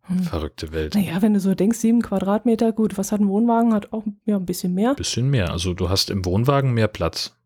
Hm. 0.02 0.22
Verrückte 0.22 0.72
Welt. 0.72 0.94
Naja, 0.94 1.22
wenn 1.22 1.34
du 1.34 1.40
so 1.40 1.54
denkst, 1.54 1.78
sieben 1.78 2.02
Quadratmeter, 2.02 2.72
gut, 2.72 2.98
was 2.98 3.12
hat 3.12 3.20
ein 3.20 3.28
Wohnwagen? 3.28 3.72
Hat 3.72 3.92
auch 3.92 4.04
ja, 4.26 4.36
ein 4.36 4.46
bisschen 4.46 4.74
mehr. 4.74 4.90
Ein 4.90 4.96
bisschen 4.96 5.30
mehr. 5.30 5.50
Also 5.50 5.74
du 5.74 5.88
hast 5.88 6.10
im 6.10 6.24
Wohnwagen 6.24 6.74
mehr 6.74 6.88
Platz. 6.88 7.36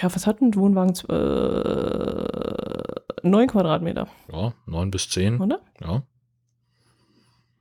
Ja, 0.00 0.14
was 0.14 0.26
hat 0.26 0.40
ein 0.40 0.54
Wohnwagen? 0.54 0.94
Äh, 1.08 2.79
neun 3.22 3.48
Quadratmeter. 3.48 4.08
Ja, 4.32 4.52
neun 4.66 4.90
bis 4.90 5.08
zehn. 5.08 5.40
Oder? 5.40 5.60
Ja. 5.80 6.02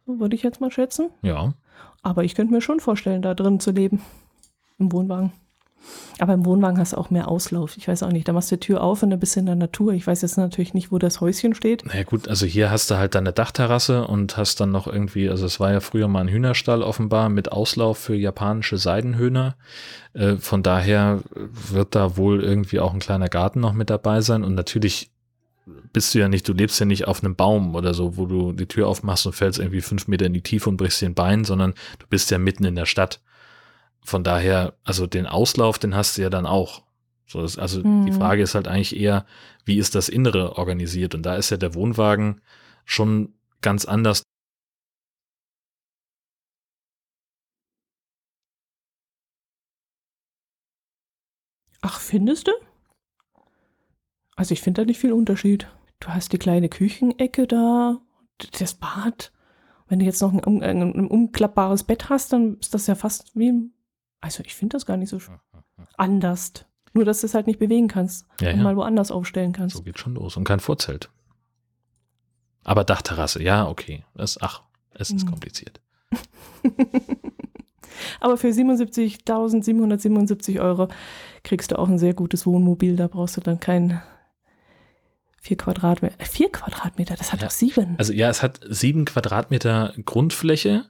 So 0.06 0.20
würde 0.20 0.36
ich 0.36 0.44
jetzt 0.44 0.62
mal 0.62 0.72
schätzen. 0.72 1.10
Ja. 1.22 1.54
Aber 2.02 2.24
ich 2.24 2.36
könnte 2.36 2.54
mir 2.54 2.62
schon 2.62 2.80
vorstellen, 2.80 3.22
da 3.22 3.34
drin 3.34 3.60
zu 3.60 3.72
leben. 3.72 4.02
Im 4.78 4.92
Wohnwagen. 4.92 5.34
Aber 6.20 6.34
im 6.34 6.46
Wohnwagen 6.46 6.78
hast 6.78 6.94
du 6.94 6.98
auch 6.98 7.10
mehr 7.10 7.30
Auslauf. 7.30 7.78
Ich 7.78 7.88
weiß 7.88 8.04
auch 8.04 8.12
nicht, 8.12 8.28
da 8.28 8.34
machst 8.34 8.52
du 8.52 8.58
die 8.58 8.60
Tür 8.60 8.82
auf 8.82 9.02
und 9.04 9.10
dann 9.10 9.20
bist 9.20 9.36
du 9.36 9.40
in 9.40 9.46
der 9.46 9.56
Natur. 9.56 9.94
Ich 9.94 10.06
weiß 10.06 10.22
jetzt 10.22 10.38
natürlich 10.38 10.74
nicht, 10.74 10.92
wo 10.92 10.98
das 10.98 11.22
Häuschen 11.22 11.56
steht. 11.56 11.84
Na 11.86 11.94
naja, 11.94 12.04
gut, 12.04 12.28
also 12.28 12.46
hier 12.46 12.70
hast 12.70 12.92
du 12.92 12.98
halt 12.98 13.16
deine 13.16 13.32
Dachterrasse 13.32 14.06
und 14.06 14.36
hast 14.36 14.60
dann 14.60 14.72
noch 14.72 14.88
irgendwie, 14.88 15.30
also 15.30 15.46
es 15.46 15.60
war 15.60 15.72
ja 15.72 15.80
früher 15.80 16.08
mal 16.08 16.22
ein 16.22 16.28
Hühnerstall 16.28 16.84
offenbar 16.84 17.30
mit 17.30 17.52
Auslauf 17.52 17.98
für 17.98 18.16
japanische 18.16 18.78
Seidenhühner. 18.78 19.56
Äh, 20.14 20.36
von 20.36 20.64
daher 20.64 21.22
wird 21.34 21.96
da 21.96 22.18
wohl 22.18 22.44
irgendwie 22.44 22.80
auch 22.80 22.94
ein 22.94 23.00
kleiner 23.00 23.30
Garten 23.30 23.62
noch 23.62 23.74
mit 23.74 23.90
dabei 23.90 24.22
sein 24.22 24.44
und 24.44 24.56
natürlich 24.56 25.12
bist 25.94 26.14
du 26.14 26.20
ja 26.20 26.30
nicht, 26.30 26.48
du 26.48 26.54
lebst 26.54 26.80
ja 26.80 26.86
nicht 26.86 27.08
auf 27.08 27.24
einem 27.24 27.36
Baum 27.36 27.76
oder 27.76 27.94
so, 27.94 28.18
wo 28.18 28.26
du 28.26 28.52
die 28.52 28.68
Tür 28.68 28.88
aufmachst 28.88 29.26
und 29.26 29.34
fällst 29.34 29.60
irgendwie 29.60 29.82
fünf 29.82 30.08
Meter 30.08 30.26
in 30.26 30.34
die 30.34 30.42
Tiefe 30.42 30.70
und 30.70 30.78
brichst 30.78 31.02
dir 31.02 31.08
ein 31.08 31.16
Bein, 31.16 31.46
sondern 31.46 31.74
du 32.00 32.06
bist 32.08 32.32
ja 32.32 32.38
mitten 32.38 32.66
in 32.66 32.76
der 32.76 32.86
Stadt. 32.86 33.22
Von 34.04 34.24
daher, 34.24 34.74
also 34.84 35.08
den 35.08 35.26
Auslauf, 35.26 35.80
den 35.80 35.96
hast 35.96 36.18
du 36.18 36.22
ja 36.22 36.30
dann 36.30 36.46
auch. 36.46 36.84
So, 37.28 37.42
das, 37.42 37.58
also 37.58 37.84
mhm. 37.84 38.06
die 38.06 38.12
Frage 38.12 38.42
ist 38.42 38.56
halt 38.56 38.68
eigentlich 38.68 38.96
eher, 38.96 39.26
wie 39.66 39.78
ist 39.78 39.96
das 39.96 40.10
Innere 40.10 40.58
organisiert? 40.58 41.14
Und 41.16 41.24
da 41.24 41.36
ist 41.36 41.50
ja 41.50 41.58
der 41.58 41.76
Wohnwagen 41.76 42.42
schon 42.86 43.34
ganz 43.62 43.86
anders. 43.86 44.24
Ach, 51.82 52.00
findest 52.00 52.48
du? 52.48 52.52
Also 54.36 54.54
ich 54.54 54.62
finde 54.62 54.82
da 54.82 54.86
nicht 54.86 55.00
viel 55.00 55.12
Unterschied. 55.12 55.68
Du 56.00 56.10
hast 56.10 56.32
die 56.32 56.38
kleine 56.38 56.70
Küchenecke 56.70 57.48
da, 57.48 57.98
das 58.60 58.74
Bad. 58.74 59.32
Wenn 59.88 60.00
du 60.00 60.06
jetzt 60.06 60.22
noch 60.22 60.34
ein, 60.34 60.64
ein, 60.64 60.82
ein 60.82 61.08
umklappbares 61.08 61.84
Bett 61.84 62.10
hast, 62.10 62.32
dann 62.32 62.58
ist 62.60 62.74
das 62.74 62.88
ja 62.88 62.96
fast 62.96 63.36
wie 63.36 63.72
also 64.22 64.44
ich 64.46 64.56
finde 64.56 64.76
das 64.76 64.86
gar 64.86 64.96
nicht 64.98 65.10
so 65.10 65.20
anders. 65.98 66.54
Nur, 66.94 67.06
dass 67.06 67.22
du 67.22 67.28
es 67.28 67.36
halt 67.36 67.48
nicht 67.48 67.60
bewegen 67.60 67.88
kannst 67.88 68.28
ja, 68.42 68.52
und 68.52 68.58
ja. 68.58 68.64
mal 68.64 68.76
woanders 68.76 69.12
aufstellen 69.12 69.54
kannst. 69.54 69.78
So 69.78 69.84
geht 69.84 70.00
schon 70.00 70.16
los. 70.16 70.36
Und 70.38 70.44
kein 70.44 70.60
Vorzelt. 70.60 71.10
Aber 72.64 72.84
Dachterrasse, 72.84 73.44
ja, 73.44 73.68
okay. 73.68 74.04
Das, 74.16 74.42
ach, 74.42 74.64
es 74.92 75.12
ist 75.12 75.26
mhm. 75.26 75.30
kompliziert. 75.30 75.80
Aber 78.20 78.38
für 78.38 78.50
77.777 78.50 80.60
Euro 80.60 80.90
kriegst 81.44 81.72
du 81.72 81.80
auch 81.80 81.88
ein 81.88 82.00
sehr 82.00 82.14
gutes 82.14 82.46
Wohnmobil. 82.46 82.96
Da 82.96 83.08
brauchst 83.08 83.36
du 83.38 83.42
dann 83.42 83.60
kein 83.60 84.02
vier 85.42 85.58
Quadratmeter. 85.58 86.26
Vier 86.26 86.52
Quadratmeter, 86.52 87.16
das 87.16 87.32
hat 87.32 87.42
ja. 87.42 87.48
doch 87.48 87.52
sieben. 87.52 87.96
Also 87.98 88.14
ja, 88.14 88.30
es 88.30 88.44
hat 88.44 88.60
sieben 88.68 89.06
Quadratmeter 89.06 89.94
Grundfläche, 90.06 90.86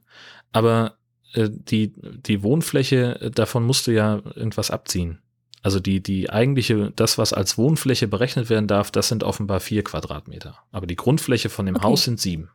aber 0.51 0.97
äh, 1.33 1.49
die, 1.49 1.93
die 1.95 2.43
Wohnfläche, 2.43 3.21
äh, 3.21 3.31
davon 3.31 3.65
musst 3.65 3.87
du 3.87 3.91
ja 3.91 4.21
irgendwas 4.35 4.71
abziehen. 4.71 5.19
Also 5.61 5.79
die, 5.79 6.01
die 6.01 6.29
eigentliche, 6.29 6.91
das, 6.95 7.17
was 7.17 7.33
als 7.33 7.57
Wohnfläche 7.57 8.07
berechnet 8.07 8.49
werden 8.49 8.67
darf, 8.67 8.91
das 8.91 9.09
sind 9.09 9.23
offenbar 9.23 9.59
vier 9.59 9.83
Quadratmeter. 9.83 10.57
Aber 10.71 10.87
die 10.87 10.95
Grundfläche 10.95 11.49
von 11.49 11.65
dem 11.65 11.75
okay. 11.75 11.85
Haus 11.85 12.03
sind 12.03 12.19
sieben. 12.19 12.49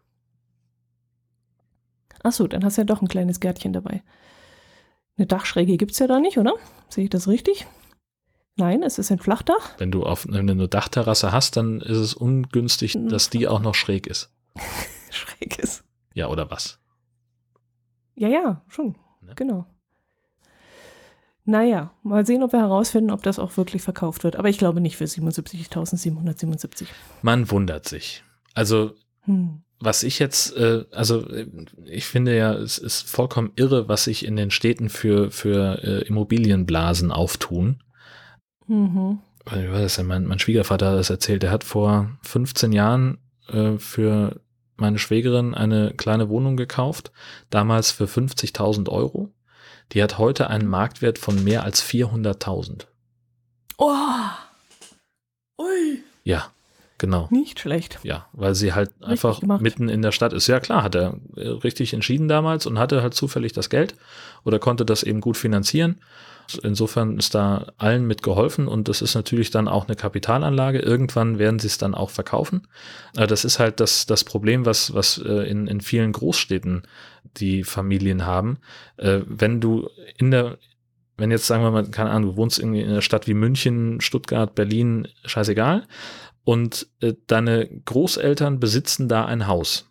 Achso, 2.23 2.47
dann 2.47 2.65
hast 2.65 2.79
du 2.79 2.81
ja 2.81 2.87
doch 2.87 3.03
ein 3.03 3.09
kleines 3.09 3.41
Gärtchen 3.41 3.75
dabei. 3.75 4.03
Eine 5.19 5.27
Dachschräge 5.27 5.77
gibt 5.77 5.93
es 5.93 5.99
ja 5.99 6.07
da 6.07 6.19
nicht, 6.19 6.39
oder? 6.39 6.55
Sehe 6.89 7.05
ich 7.05 7.11
das 7.11 7.29
richtig? 7.29 7.67
Nein, 8.57 8.83
es 8.83 8.99
ist 8.99 9.11
ein 9.11 9.19
Flachdach. 9.19 9.79
Wenn 9.79 9.91
du 9.91 10.05
auf 10.05 10.27
wenn 10.29 10.47
du 10.47 10.69
Dachterrasse 10.69 11.33
hast, 11.33 11.57
dann 11.57 11.81
ist 11.81 11.97
es 11.97 12.15
ungünstig, 12.15 12.97
dass 13.09 13.31
die 13.31 13.49
auch 13.49 13.61
noch 13.61 13.75
schräg 13.75 14.07
ist. 14.07 14.33
schräg 15.11 15.59
ist. 15.59 15.85
Ja, 16.15 16.29
oder 16.29 16.51
was? 16.51 16.79
Ja, 18.15 18.29
ja, 18.29 18.63
schon. 18.69 18.97
Ne? 19.21 19.33
Genau. 19.35 19.67
Naja, 21.45 21.93
mal 22.03 22.25
sehen, 22.25 22.43
ob 22.43 22.53
wir 22.53 22.61
herausfinden, 22.61 23.11
ob 23.11 23.23
das 23.23 23.39
auch 23.39 23.57
wirklich 23.57 23.83
verkauft 23.83 24.25
wird. 24.25 24.37
Aber 24.37 24.49
ich 24.49 24.57
glaube 24.57 24.81
nicht 24.81 24.97
für 24.97 25.05
77.777. 25.05 26.87
Man 27.23 27.51
wundert 27.51 27.87
sich. 27.87 28.23
Also, 28.55 28.95
Hm. 29.23 29.63
was 29.81 30.05
ich 30.05 30.19
jetzt, 30.19 30.57
äh, 30.57 30.85
also 30.93 31.27
ich 31.85 32.07
finde 32.07 32.37
ja, 32.37 32.55
es 32.55 32.79
ist 32.79 33.09
vollkommen 33.09 33.53
irre, 33.57 33.89
was 33.89 34.05
sich 34.05 34.25
in 34.25 34.37
den 34.37 34.51
Städten 34.51 34.89
für, 34.89 35.31
für 35.31 35.83
äh, 35.83 36.07
Immobilienblasen 36.07 37.11
auftun. 37.11 37.83
Mhm. 38.67 39.19
Wie 39.47 39.71
war 39.71 39.81
das 39.81 39.97
denn? 39.97 40.07
Mein, 40.07 40.25
mein 40.25 40.39
Schwiegervater 40.39 40.91
hat 40.91 40.99
das 40.99 41.11
erzählt. 41.11 41.43
Der 41.43 41.51
hat 41.51 41.65
vor 41.65 42.11
15 42.23 42.73
Jahren 42.73 43.19
äh, 43.49 43.77
für 43.79 44.41
meine 44.77 44.99
Schwägerin 44.99 45.55
eine 45.55 45.93
kleine 45.93 46.29
Wohnung 46.29 46.57
gekauft, 46.57 47.13
damals 47.51 47.91
für 47.91 48.05
50.000 48.05 48.89
Euro. 48.89 49.31
Die 49.93 50.03
hat 50.03 50.19
heute 50.19 50.49
einen 50.49 50.67
Marktwert 50.67 51.19
von 51.19 51.45
mehr 51.45 51.63
als 51.63 51.85
400.000. 51.85 52.87
Oh! 53.79 53.93
Ui! 55.59 56.03
Ja, 56.25 56.51
genau. 56.99 57.29
Nicht 57.31 57.61
schlecht. 57.61 57.99
Ja, 58.03 58.27
weil 58.33 58.55
sie 58.55 58.73
halt 58.73 58.91
einfach 59.03 59.41
gemacht. 59.41 59.61
mitten 59.61 59.89
in 59.89 60.03
der 60.03 60.13
Stadt 60.13 60.33
ist. 60.33 60.47
Ja, 60.47 60.59
klar, 60.59 60.83
hat 60.83 60.95
er 60.95 61.19
äh, 61.37 61.49
richtig 61.49 61.93
entschieden 61.93 62.29
damals 62.29 62.67
und 62.67 62.79
hatte 62.79 63.03
halt 63.03 63.15
zufällig 63.15 63.53
das 63.53 63.69
Geld 63.71 63.95
oder 64.45 64.59
konnte 64.59 64.85
das 64.85 65.03
eben 65.03 65.21
gut 65.21 65.37
finanzieren. 65.37 66.01
Insofern 66.63 67.19
ist 67.19 67.35
da 67.35 67.73
allen 67.79 68.07
mit 68.07 68.23
geholfen 68.23 68.69
und 68.69 68.89
das 68.89 69.03
ist 69.03 69.15
natürlich 69.15 69.51
dann 69.51 69.69
auch 69.69 69.87
eine 69.89 69.97
Kapitalanlage. 69.97 70.79
Irgendwann 70.79 71.39
werden 71.39 71.59
sie 71.59 71.69
es 71.69 71.79
dann 71.79 71.95
auch 71.95 72.11
verkaufen. 72.11 72.69
Äh, 73.17 73.27
Das 73.27 73.45
ist 73.45 73.59
halt 73.59 73.81
das, 73.81 74.07
das 74.07 74.25
Problem, 74.25 74.67
was, 74.67 74.95
was 74.95 75.19
äh, 75.19 75.49
in, 75.49 75.67
in 75.67 75.81
vielen 75.81 76.13
Großstädten 76.13 76.83
die 77.37 77.65
Familien 77.65 78.27
haben. 78.27 78.59
Äh, 78.97 79.21
Wenn 79.27 79.61
du 79.61 79.89
in 80.19 80.31
der, 80.31 80.59
wenn 81.17 81.31
jetzt 81.31 81.47
sagen 81.47 81.63
wir 81.63 81.71
mal, 81.71 81.89
keine 81.91 82.11
Ahnung, 82.11 82.33
du 82.33 82.37
wohnst 82.37 82.59
in 82.59 82.75
einer 82.75 83.03
Stadt 83.03 83.27
wie 83.27 83.35
München, 83.35 84.01
Stuttgart, 84.01 84.55
Berlin, 84.55 85.09
scheißegal, 85.25 85.87
und 86.45 86.89
deine 87.27 87.69
Großeltern 87.87 88.61
besitzen 88.61 89.09
da 89.09 89.25
ein 89.25 89.47
Haus 89.47 89.91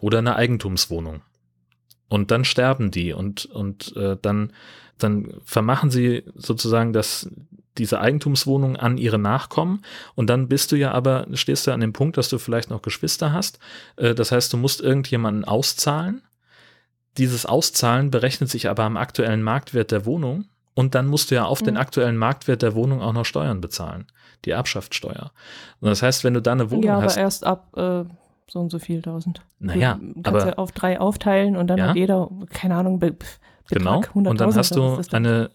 oder 0.00 0.18
eine 0.18 0.36
Eigentumswohnung. 0.36 1.20
Und 2.08 2.30
dann 2.30 2.46
sterben 2.46 2.90
die 2.90 3.12
und, 3.12 3.44
und 3.44 3.94
äh, 3.94 4.16
dann, 4.20 4.52
dann 4.98 5.32
vermachen 5.44 5.90
sie 5.90 6.24
sozusagen 6.34 6.92
das, 6.92 7.28
diese 7.76 8.00
Eigentumswohnung 8.00 8.76
an 8.76 8.98
ihre 8.98 9.18
Nachkommen 9.18 9.82
und 10.14 10.28
dann 10.28 10.48
bist 10.48 10.72
du 10.72 10.76
ja 10.76 10.90
aber, 10.92 11.26
stehst 11.34 11.66
du 11.66 11.72
an 11.72 11.80
dem 11.80 11.92
Punkt, 11.92 12.16
dass 12.16 12.28
du 12.28 12.38
vielleicht 12.38 12.70
noch 12.70 12.82
Geschwister 12.82 13.32
hast. 13.32 13.58
Äh, 13.96 14.14
das 14.14 14.32
heißt, 14.32 14.52
du 14.52 14.56
musst 14.56 14.80
irgendjemanden 14.80 15.44
auszahlen. 15.44 16.22
Dieses 17.16 17.46
Auszahlen 17.46 18.10
berechnet 18.10 18.48
sich 18.50 18.68
aber 18.68 18.84
am 18.84 18.96
aktuellen 18.96 19.42
Marktwert 19.42 19.90
der 19.90 20.06
Wohnung 20.06 20.44
und 20.74 20.94
dann 20.94 21.06
musst 21.08 21.30
du 21.30 21.34
ja 21.34 21.44
auf 21.44 21.62
den 21.62 21.74
Mhm. 21.74 21.80
aktuellen 21.80 22.16
Marktwert 22.16 22.62
der 22.62 22.74
Wohnung 22.74 23.00
auch 23.02 23.12
noch 23.12 23.24
Steuern 23.24 23.60
bezahlen. 23.60 24.06
Die 24.44 24.50
Erbschaftssteuer. 24.50 25.32
Und 25.80 25.88
das 25.88 26.02
heißt, 26.02 26.22
wenn 26.22 26.34
du 26.34 26.40
da 26.42 26.52
eine 26.52 26.70
Wohnung 26.70 26.84
Ja, 26.84 26.94
aber 26.96 27.06
hast, 27.06 27.16
erst 27.16 27.44
ab 27.44 27.76
äh, 27.76 28.04
so 28.48 28.60
und 28.60 28.70
so 28.70 28.78
viel 28.78 29.02
tausend. 29.02 29.42
naja, 29.58 29.98
Du 30.00 30.22
kannst 30.22 30.26
aber 30.28 30.46
ja 30.46 30.52
auf 30.58 30.70
drei 30.70 31.00
aufteilen 31.00 31.56
und 31.56 31.66
dann 31.66 31.78
Ja. 31.78 31.88
hat 31.88 31.96
jeder, 31.96 32.30
keine 32.50 32.76
Ahnung, 32.76 33.00
Genau. 33.70 34.02
Und 34.14 34.24
dann 34.24 34.50
100.000 34.50 34.56
hast 34.56 34.76
du 34.76 35.02
eine 35.14 35.50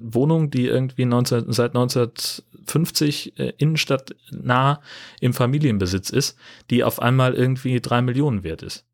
Wohnung, 0.00 0.50
die 0.50 0.66
irgendwie 0.66 1.06
19, 1.06 1.52
seit 1.52 1.70
1950 1.70 3.38
äh, 3.38 3.52
innenstadtnah 3.56 4.80
im 5.20 5.32
Familienbesitz 5.32 6.10
ist, 6.10 6.38
die 6.70 6.84
auf 6.84 7.00
einmal 7.00 7.34
irgendwie 7.34 7.80
drei 7.80 8.02
Millionen 8.02 8.42
wert 8.44 8.62
ist. 8.62 8.84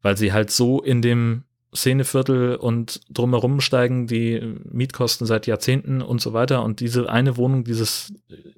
Weil 0.00 0.16
sie 0.16 0.32
halt 0.32 0.50
so 0.50 0.82
in 0.82 1.02
dem 1.02 1.44
Szeneviertel 1.74 2.56
und 2.56 3.00
drumherum 3.10 3.60
steigen 3.60 4.06
die 4.06 4.56
Mietkosten 4.70 5.26
seit 5.26 5.46
Jahrzehnten 5.46 6.02
und 6.02 6.20
so 6.20 6.32
weiter. 6.32 6.62
Und 6.62 6.80
diese 6.80 7.08
eine 7.10 7.36
Wohnung, 7.36 7.64
dieses 7.64 8.12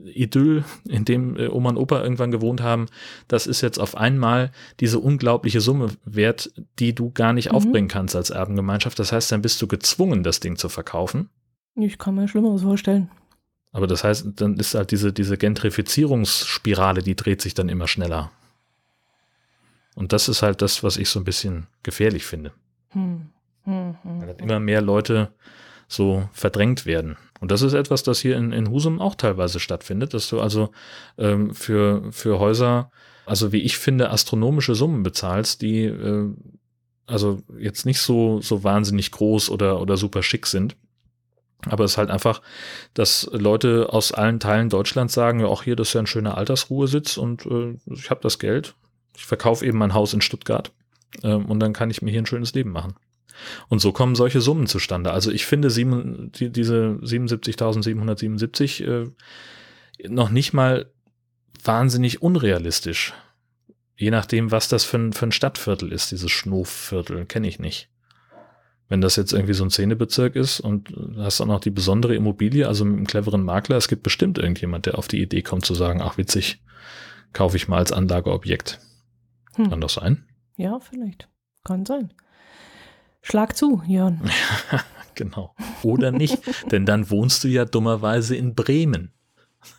Idyll, 0.05 0.65
in 0.87 1.05
dem 1.05 1.37
äh, 1.39 1.49
Oma 1.49 1.71
und 1.71 1.77
Opa 1.79 2.03
irgendwann 2.03 2.31
gewohnt 2.31 2.61
haben, 2.61 2.87
das 3.29 3.47
ist 3.47 3.61
jetzt 3.63 3.79
auf 3.79 3.97
einmal 3.97 4.51
diese 4.81 4.99
unglaubliche 4.99 5.61
Summe 5.61 5.89
wert, 6.05 6.53
die 6.79 6.95
du 6.95 7.11
gar 7.11 7.33
nicht 7.33 7.51
Mhm. 7.51 7.57
aufbringen 7.57 7.89
kannst 7.89 8.15
als 8.17 8.31
Erbengemeinschaft. 8.31 8.99
Das 8.99 9.13
heißt, 9.13 9.33
dann 9.33 9.43
bist 9.43 9.61
du 9.63 9.67
gezwungen, 9.67 10.23
das 10.23 10.41
Ding 10.41 10.57
zu 10.57 10.69
verkaufen. 10.69 11.31
Ich 11.75 11.99
kann 11.99 12.15
mir 12.15 12.29
Schlimmeres 12.29 12.63
vorstellen. 12.63 13.11
Aber 13.73 13.87
das 13.87 14.05
heißt, 14.05 14.27
dann 14.37 14.57
ist 14.57 14.75
halt 14.75 14.91
diese, 14.91 15.13
diese 15.13 15.37
Gentrifizierungsspirale, 15.37 17.03
die 17.03 17.15
dreht 17.15 17.43
sich 17.43 17.55
dann 17.55 17.69
immer 17.69 17.89
schneller. 17.89 18.31
Und 19.95 20.13
das 20.13 20.29
ist 20.29 20.43
halt 20.43 20.63
das, 20.63 20.83
was 20.83 20.97
ich 20.97 21.09
so 21.09 21.21
ein 21.21 21.25
bisschen 21.25 21.67
gefährlich 21.83 22.25
finde. 22.25 22.53
Hm. 22.91 23.31
Hm, 23.65 23.97
hm, 24.03 24.21
Weil 24.21 24.37
immer 24.41 24.61
mehr 24.61 24.81
Leute 24.81 25.33
so 25.89 26.29
verdrängt 26.33 26.87
werden. 26.87 27.17
Und 27.41 27.51
das 27.51 27.63
ist 27.63 27.75
etwas, 27.75 28.03
das 28.03 28.21
hier 28.21 28.37
in, 28.37 28.53
in 28.53 28.71
Husum 28.71 29.01
auch 29.01 29.15
teilweise 29.15 29.61
stattfindet, 29.61 30.15
dass 30.15 30.29
du 30.29 30.41
also 30.41 30.71
ähm, 31.19 31.55
für, 31.55 32.11
für 32.13 32.39
Häuser, 32.39 32.91
also 33.27 33.53
wie 33.53 33.63
ich 33.63 33.77
finde, 33.77 34.11
astronomische 34.11 34.75
Summen 34.75 35.03
bezahlst, 35.03 35.63
die 35.63 35.85
äh, 35.85 36.31
also 37.07 37.43
jetzt 37.59 37.87
nicht 37.87 38.01
so, 38.01 38.41
so 38.41 38.65
wahnsinnig 38.65 39.13
groß 39.13 39.51
oder, 39.51 39.81
oder 39.81 39.97
super 39.97 40.23
schick 40.23 40.47
sind. 40.47 40.77
Aber 41.69 41.85
es 41.85 41.93
ist 41.93 41.99
halt 41.99 42.11
einfach, 42.11 42.43
dass 42.95 43.29
Leute 43.33 43.89
aus 43.93 44.13
allen 44.13 44.41
Teilen 44.41 44.69
Deutschlands 44.69 45.15
sagen, 45.15 45.41
ja, 45.41 45.47
auch 45.47 45.63
hier, 45.63 45.77
das 45.77 45.89
ist 45.89 45.95
ja 45.95 46.01
ein 46.01 46.07
schöner 46.07 46.37
Altersruhesitz 46.37 47.17
und 47.17 47.47
äh, 47.47 47.77
ich 47.87 48.11
habe 48.11 48.21
das 48.23 48.39
Geld. 48.39 48.75
Ich 49.17 49.25
verkaufe 49.25 49.65
eben 49.65 49.79
mein 49.79 49.95
Haus 49.95 50.15
in 50.15 50.21
Stuttgart 50.21 50.73
und 51.23 51.61
dann 51.61 51.73
kann 51.73 51.91
ich 51.91 52.03
mir 52.03 52.11
hier 52.11 52.23
ein 52.23 52.27
schönes 52.27 52.55
Leben 52.55 52.71
machen. 52.71 52.95
Und 53.69 53.81
so 53.81 53.93
kommen 53.93 54.15
solche 54.15 54.41
Summen 54.41 54.67
zustande. 54.67 55.11
Also 55.11 55.31
ich 55.31 55.47
finde 55.47 55.71
sieben, 55.71 56.33
die, 56.33 56.51
diese 56.51 56.99
77.777 57.03 58.85
äh, 58.85 59.11
noch 60.09 60.31
nicht 60.31 60.53
mal 60.53 60.91
wahnsinnig 61.63 62.23
unrealistisch. 62.23 63.15
Je 63.97 64.11
nachdem, 64.11 64.51
was 64.51 64.69
das 64.69 64.85
für 64.85 64.99
ein, 64.99 65.13
für 65.13 65.27
ein 65.27 65.33
Stadtviertel 65.33 65.93
ist, 65.93 66.11
dieses 66.13 66.31
Schnoofviertel, 66.31 67.25
kenne 67.27 67.49
ich 67.49 67.59
nicht. 67.59 67.89
Wenn 68.89 69.01
das 69.01 69.17
jetzt 69.17 69.33
irgendwie 69.33 69.55
so 69.55 69.65
ein 69.65 69.71
Szenebezirk 69.71 70.37
ist 70.37 70.61
und 70.61 70.95
hast 71.17 71.41
auch 71.41 71.47
noch 71.47 71.61
die 71.61 71.71
besondere 71.71 72.15
Immobilie, 72.15 72.69
also 72.69 72.85
mit 72.85 72.97
einem 72.97 73.07
cleveren 73.07 73.43
Makler, 73.43 73.77
es 73.77 73.89
gibt 73.89 74.05
bestimmt 74.05 74.39
irgendjemand, 74.39 74.87
der 74.87 74.97
auf 74.99 75.09
die 75.09 75.21
Idee 75.21 75.43
kommt 75.43 75.65
zu 75.65 75.75
sagen, 75.75 76.01
ach 76.03 76.19
witzig, 76.19 76.63
kaufe 77.33 77.57
ich 77.57 77.69
mal 77.69 77.79
als 77.79 77.91
Anlageobjekt. 77.91 78.79
Hm. 79.57 79.71
Kann 79.71 79.81
das 79.81 79.95
sein? 79.95 80.26
Ja, 80.57 80.79
vielleicht. 80.81 81.29
Kann 81.65 81.87
sein. 81.87 82.13
Schlag 83.23 83.57
zu, 83.57 83.83
Jörn. 83.87 84.31
Genau. 85.17 85.55
Oder 85.83 86.13
nicht, 86.13 86.39
denn 86.71 86.85
dann 86.85 87.09
wohnst 87.09 87.43
du 87.43 87.49
ja 87.49 87.65
dummerweise 87.65 88.37
in 88.37 88.55
Bremen. 88.55 89.13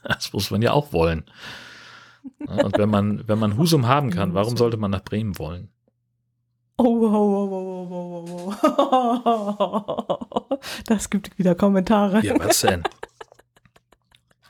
Das 0.03 0.33
muss 0.33 0.49
man 0.49 0.63
ja 0.63 0.73
auch 0.73 0.91
wollen. 0.93 1.25
Und 2.39 2.77
wenn 2.77 2.89
man, 2.89 3.27
wenn 3.27 3.37
man 3.37 3.55
Husum 3.55 3.87
haben 3.87 4.09
kann, 4.09 4.33
warum 4.33 4.57
sollte 4.57 4.77
man 4.77 4.89
nach 4.89 5.03
Bremen 5.03 5.37
wollen? 5.37 5.69
Oh, 6.77 6.85
oh, 6.85 7.05
oh, 7.05 7.47
oh, 7.51 8.25
oh, 8.31 8.55
oh, 8.63 9.21
oh, 9.25 10.35
oh. 10.49 10.57
Das 10.87 11.09
gibt 11.09 11.37
wieder 11.37 11.55
Kommentare. 11.55 12.25
Ja, 12.25 12.33
was 12.39 12.61
denn? 12.61 12.83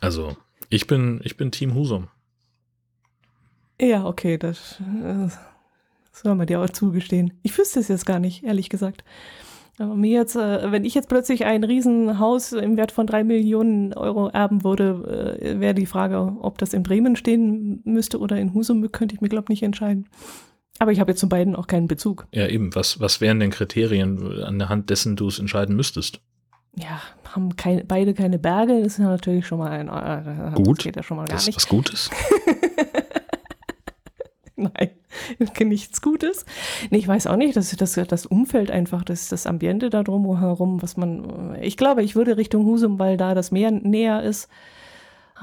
Also, 0.01 0.38
ich 0.69 0.88
bin, 0.88 1.19
ich 1.23 1.38
bin 1.38 1.51
Team 1.51 1.73
Husum. 1.73 2.07
Ja, 3.80 4.05
okay, 4.05 4.38
das, 4.38 4.80
äh, 5.03 5.30
soll 6.22 6.36
man 6.36 6.47
dir 6.47 6.61
auch 6.61 6.70
zugestehen. 6.70 7.34
Ich 7.43 7.57
wüsste 7.57 7.80
es 7.80 7.88
jetzt 7.88 8.05
gar 8.05 8.20
nicht, 8.20 8.43
ehrlich 8.43 8.70
gesagt. 8.70 9.03
Aber 9.80 9.95
mir 9.95 10.09
jetzt, 10.11 10.36
äh, 10.36 10.72
wenn 10.72 10.86
ich 10.86 10.95
jetzt 10.95 11.07
plötzlich 11.07 11.45
ein 11.45 11.63
Riesenhaus 11.63 12.51
im 12.51 12.78
Wert 12.78 12.91
von 12.91 13.05
drei 13.05 13.24
Millionen 13.24 13.93
Euro 13.93 14.28
erben 14.30 14.63
würde, 14.63 15.38
äh, 15.39 15.59
wäre 15.59 15.76
die 15.76 15.86
Frage, 15.86 16.36
ob 16.41 16.57
das 16.57 16.74
in 16.74 16.82
Bremen 16.82 17.15
stehen 17.15 17.82
müsste 17.84 18.20
oder 18.20 18.39
in 18.39 18.55
Husum, 18.55 18.91
könnte 18.91 19.13
ich 19.13 19.22
mir, 19.22 19.30
glaube 19.30 19.45
ich, 19.45 19.49
nicht 19.49 19.63
entscheiden. 19.63 20.07
Aber 20.80 20.91
ich 20.91 20.99
habe 20.99 21.11
jetzt 21.11 21.20
zu 21.20 21.30
beiden 21.30 21.55
auch 21.55 21.68
keinen 21.68 21.88
Bezug. 21.88 22.28
Ja, 22.34 22.47
eben. 22.47 22.74
Was, 22.76 22.99
was 22.99 23.22
wären 23.22 23.39
denn 23.39 23.51
Kriterien, 23.51 24.41
an 24.43 24.57
der 24.59 24.70
Hand 24.70 24.89
dessen 24.89 25.15
du 25.15 25.28
es 25.28 25.39
entscheiden 25.39 25.76
müsstest? 25.76 26.22
Ja, 26.76 27.01
haben 27.34 27.55
kein, 27.55 27.86
beide 27.88 28.13
keine 28.13 28.38
Berge, 28.38 28.80
das 28.84 28.93
ist 28.93 28.99
ja 28.99 29.05
natürlich 29.05 29.47
schon 29.47 29.57
mal 29.59 29.70
ein. 29.70 29.88
Äh, 29.88 30.53
Gut. 30.55 30.80
Das 30.80 30.84
geht 30.86 30.95
ja 30.95 31.03
schon 31.03 31.18
mal 31.18 31.26
gar 31.26 31.34
Das 31.36 31.43
ist 31.43 31.47
nicht. 31.47 31.55
was 31.57 31.68
Gutes. 31.68 32.09
Nein, 34.55 34.89
nichts 35.59 36.01
Gutes. 36.01 36.45
Nee, 36.89 36.97
ich 36.97 37.07
weiß 37.07 37.28
auch 37.28 37.36
nicht, 37.36 37.55
dass 37.55 37.76
das, 37.76 37.93
das 37.93 38.26
Umfeld 38.26 38.72
einfach, 38.72 39.03
das, 39.03 39.30
das 39.30 39.47
Ambiente 39.47 39.89
da 39.89 40.03
drum 40.03 40.39
herum, 40.39 40.82
was 40.82 40.97
man. 40.97 41.57
Ich 41.61 41.78
glaube, 41.78 42.03
ich 42.03 42.15
würde 42.15 42.38
Richtung 42.38 42.65
Husum, 42.65 42.99
weil 42.99 43.18
da 43.18 43.34
das 43.34 43.51
Meer 43.51 43.72
näher 43.72 44.24
ist. 44.24 44.49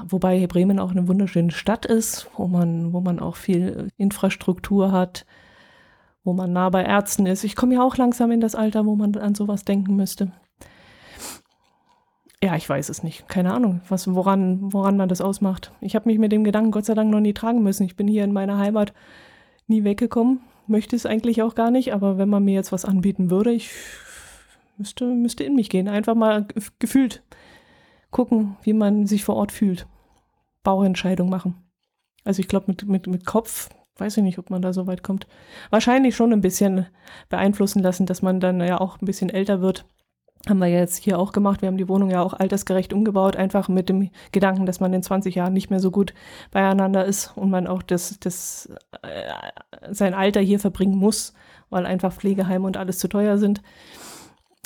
Wobei 0.08 0.46
Bremen 0.46 0.80
auch 0.80 0.90
eine 0.90 1.06
wunderschöne 1.06 1.52
Stadt 1.52 1.86
ist, 1.86 2.28
wo 2.36 2.48
man, 2.48 2.92
wo 2.92 3.00
man 3.00 3.20
auch 3.20 3.36
viel 3.36 3.88
Infrastruktur 3.96 4.90
hat, 4.90 5.24
wo 6.24 6.32
man 6.32 6.52
nah 6.52 6.68
bei 6.70 6.82
Ärzten 6.82 7.26
ist. 7.26 7.44
Ich 7.44 7.54
komme 7.54 7.74
ja 7.74 7.82
auch 7.82 7.96
langsam 7.96 8.32
in 8.32 8.40
das 8.40 8.54
Alter, 8.54 8.86
wo 8.86 8.96
man 8.96 9.14
an 9.16 9.34
sowas 9.34 9.64
denken 9.64 9.94
müsste. 9.94 10.32
Ja, 12.42 12.56
ich 12.56 12.68
weiß 12.68 12.90
es 12.90 13.02
nicht. 13.02 13.26
Keine 13.28 13.54
Ahnung, 13.54 13.80
was, 13.88 14.12
woran, 14.14 14.72
woran 14.72 14.98
man 14.98 15.08
das 15.08 15.22
ausmacht. 15.22 15.72
Ich 15.80 15.94
habe 15.94 16.08
mich 16.08 16.18
mit 16.18 16.30
dem 16.30 16.44
Gedanken 16.44 16.72
Gott 16.72 16.84
sei 16.84 16.92
Dank 16.92 17.10
noch 17.10 17.20
nie 17.20 17.32
tragen 17.32 17.62
müssen. 17.62 17.84
Ich 17.84 17.96
bin 17.96 18.06
hier 18.06 18.24
in 18.24 18.34
meiner 18.34 18.58
Heimat 18.58 18.92
nie 19.66 19.84
weggekommen. 19.84 20.40
Möchte 20.66 20.96
es 20.96 21.06
eigentlich 21.06 21.42
auch 21.42 21.54
gar 21.54 21.70
nicht, 21.70 21.92
aber 21.92 22.18
wenn 22.18 22.28
man 22.28 22.44
mir 22.44 22.54
jetzt 22.54 22.72
was 22.72 22.84
anbieten 22.84 23.30
würde, 23.30 23.52
ich 23.52 23.70
müsste, 24.78 25.06
müsste 25.06 25.44
in 25.44 25.54
mich 25.54 25.68
gehen. 25.68 25.88
Einfach 25.88 26.14
mal 26.14 26.46
gefühlt 26.78 27.22
gucken, 28.10 28.56
wie 28.62 28.72
man 28.72 29.06
sich 29.06 29.24
vor 29.24 29.36
Ort 29.36 29.52
fühlt. 29.52 29.86
Bauentscheidung 30.62 31.28
machen. 31.28 31.56
Also 32.24 32.40
ich 32.40 32.48
glaube, 32.48 32.66
mit, 32.68 32.86
mit, 32.88 33.06
mit 33.06 33.26
Kopf, 33.26 33.68
weiß 33.98 34.16
ich 34.16 34.22
nicht, 34.22 34.38
ob 34.38 34.50
man 34.50 34.62
da 34.62 34.72
so 34.72 34.86
weit 34.86 35.02
kommt. 35.02 35.26
Wahrscheinlich 35.70 36.16
schon 36.16 36.32
ein 36.32 36.40
bisschen 36.40 36.86
beeinflussen 37.28 37.82
lassen, 37.82 38.06
dass 38.06 38.22
man 38.22 38.40
dann 38.40 38.60
ja 38.60 38.80
auch 38.80 39.00
ein 39.00 39.06
bisschen 39.06 39.28
älter 39.28 39.60
wird 39.60 39.84
haben 40.48 40.58
wir 40.58 40.68
jetzt 40.68 41.02
hier 41.02 41.18
auch 41.18 41.32
gemacht. 41.32 41.62
Wir 41.62 41.68
haben 41.68 41.76
die 41.76 41.88
Wohnung 41.88 42.10
ja 42.10 42.22
auch 42.22 42.34
altersgerecht 42.34 42.92
umgebaut, 42.92 43.36
einfach 43.36 43.68
mit 43.68 43.88
dem 43.88 44.10
Gedanken, 44.32 44.66
dass 44.66 44.80
man 44.80 44.92
in 44.92 45.02
20 45.02 45.34
Jahren 45.34 45.52
nicht 45.52 45.70
mehr 45.70 45.80
so 45.80 45.90
gut 45.90 46.14
beieinander 46.50 47.04
ist 47.04 47.32
und 47.36 47.50
man 47.50 47.66
auch 47.66 47.82
das, 47.82 48.18
das, 48.20 48.68
äh, 49.02 49.92
sein 49.92 50.14
Alter 50.14 50.40
hier 50.40 50.60
verbringen 50.60 50.96
muss, 50.98 51.34
weil 51.70 51.86
einfach 51.86 52.12
Pflegeheime 52.12 52.66
und 52.66 52.76
alles 52.76 52.98
zu 52.98 53.08
teuer 53.08 53.38
sind. 53.38 53.62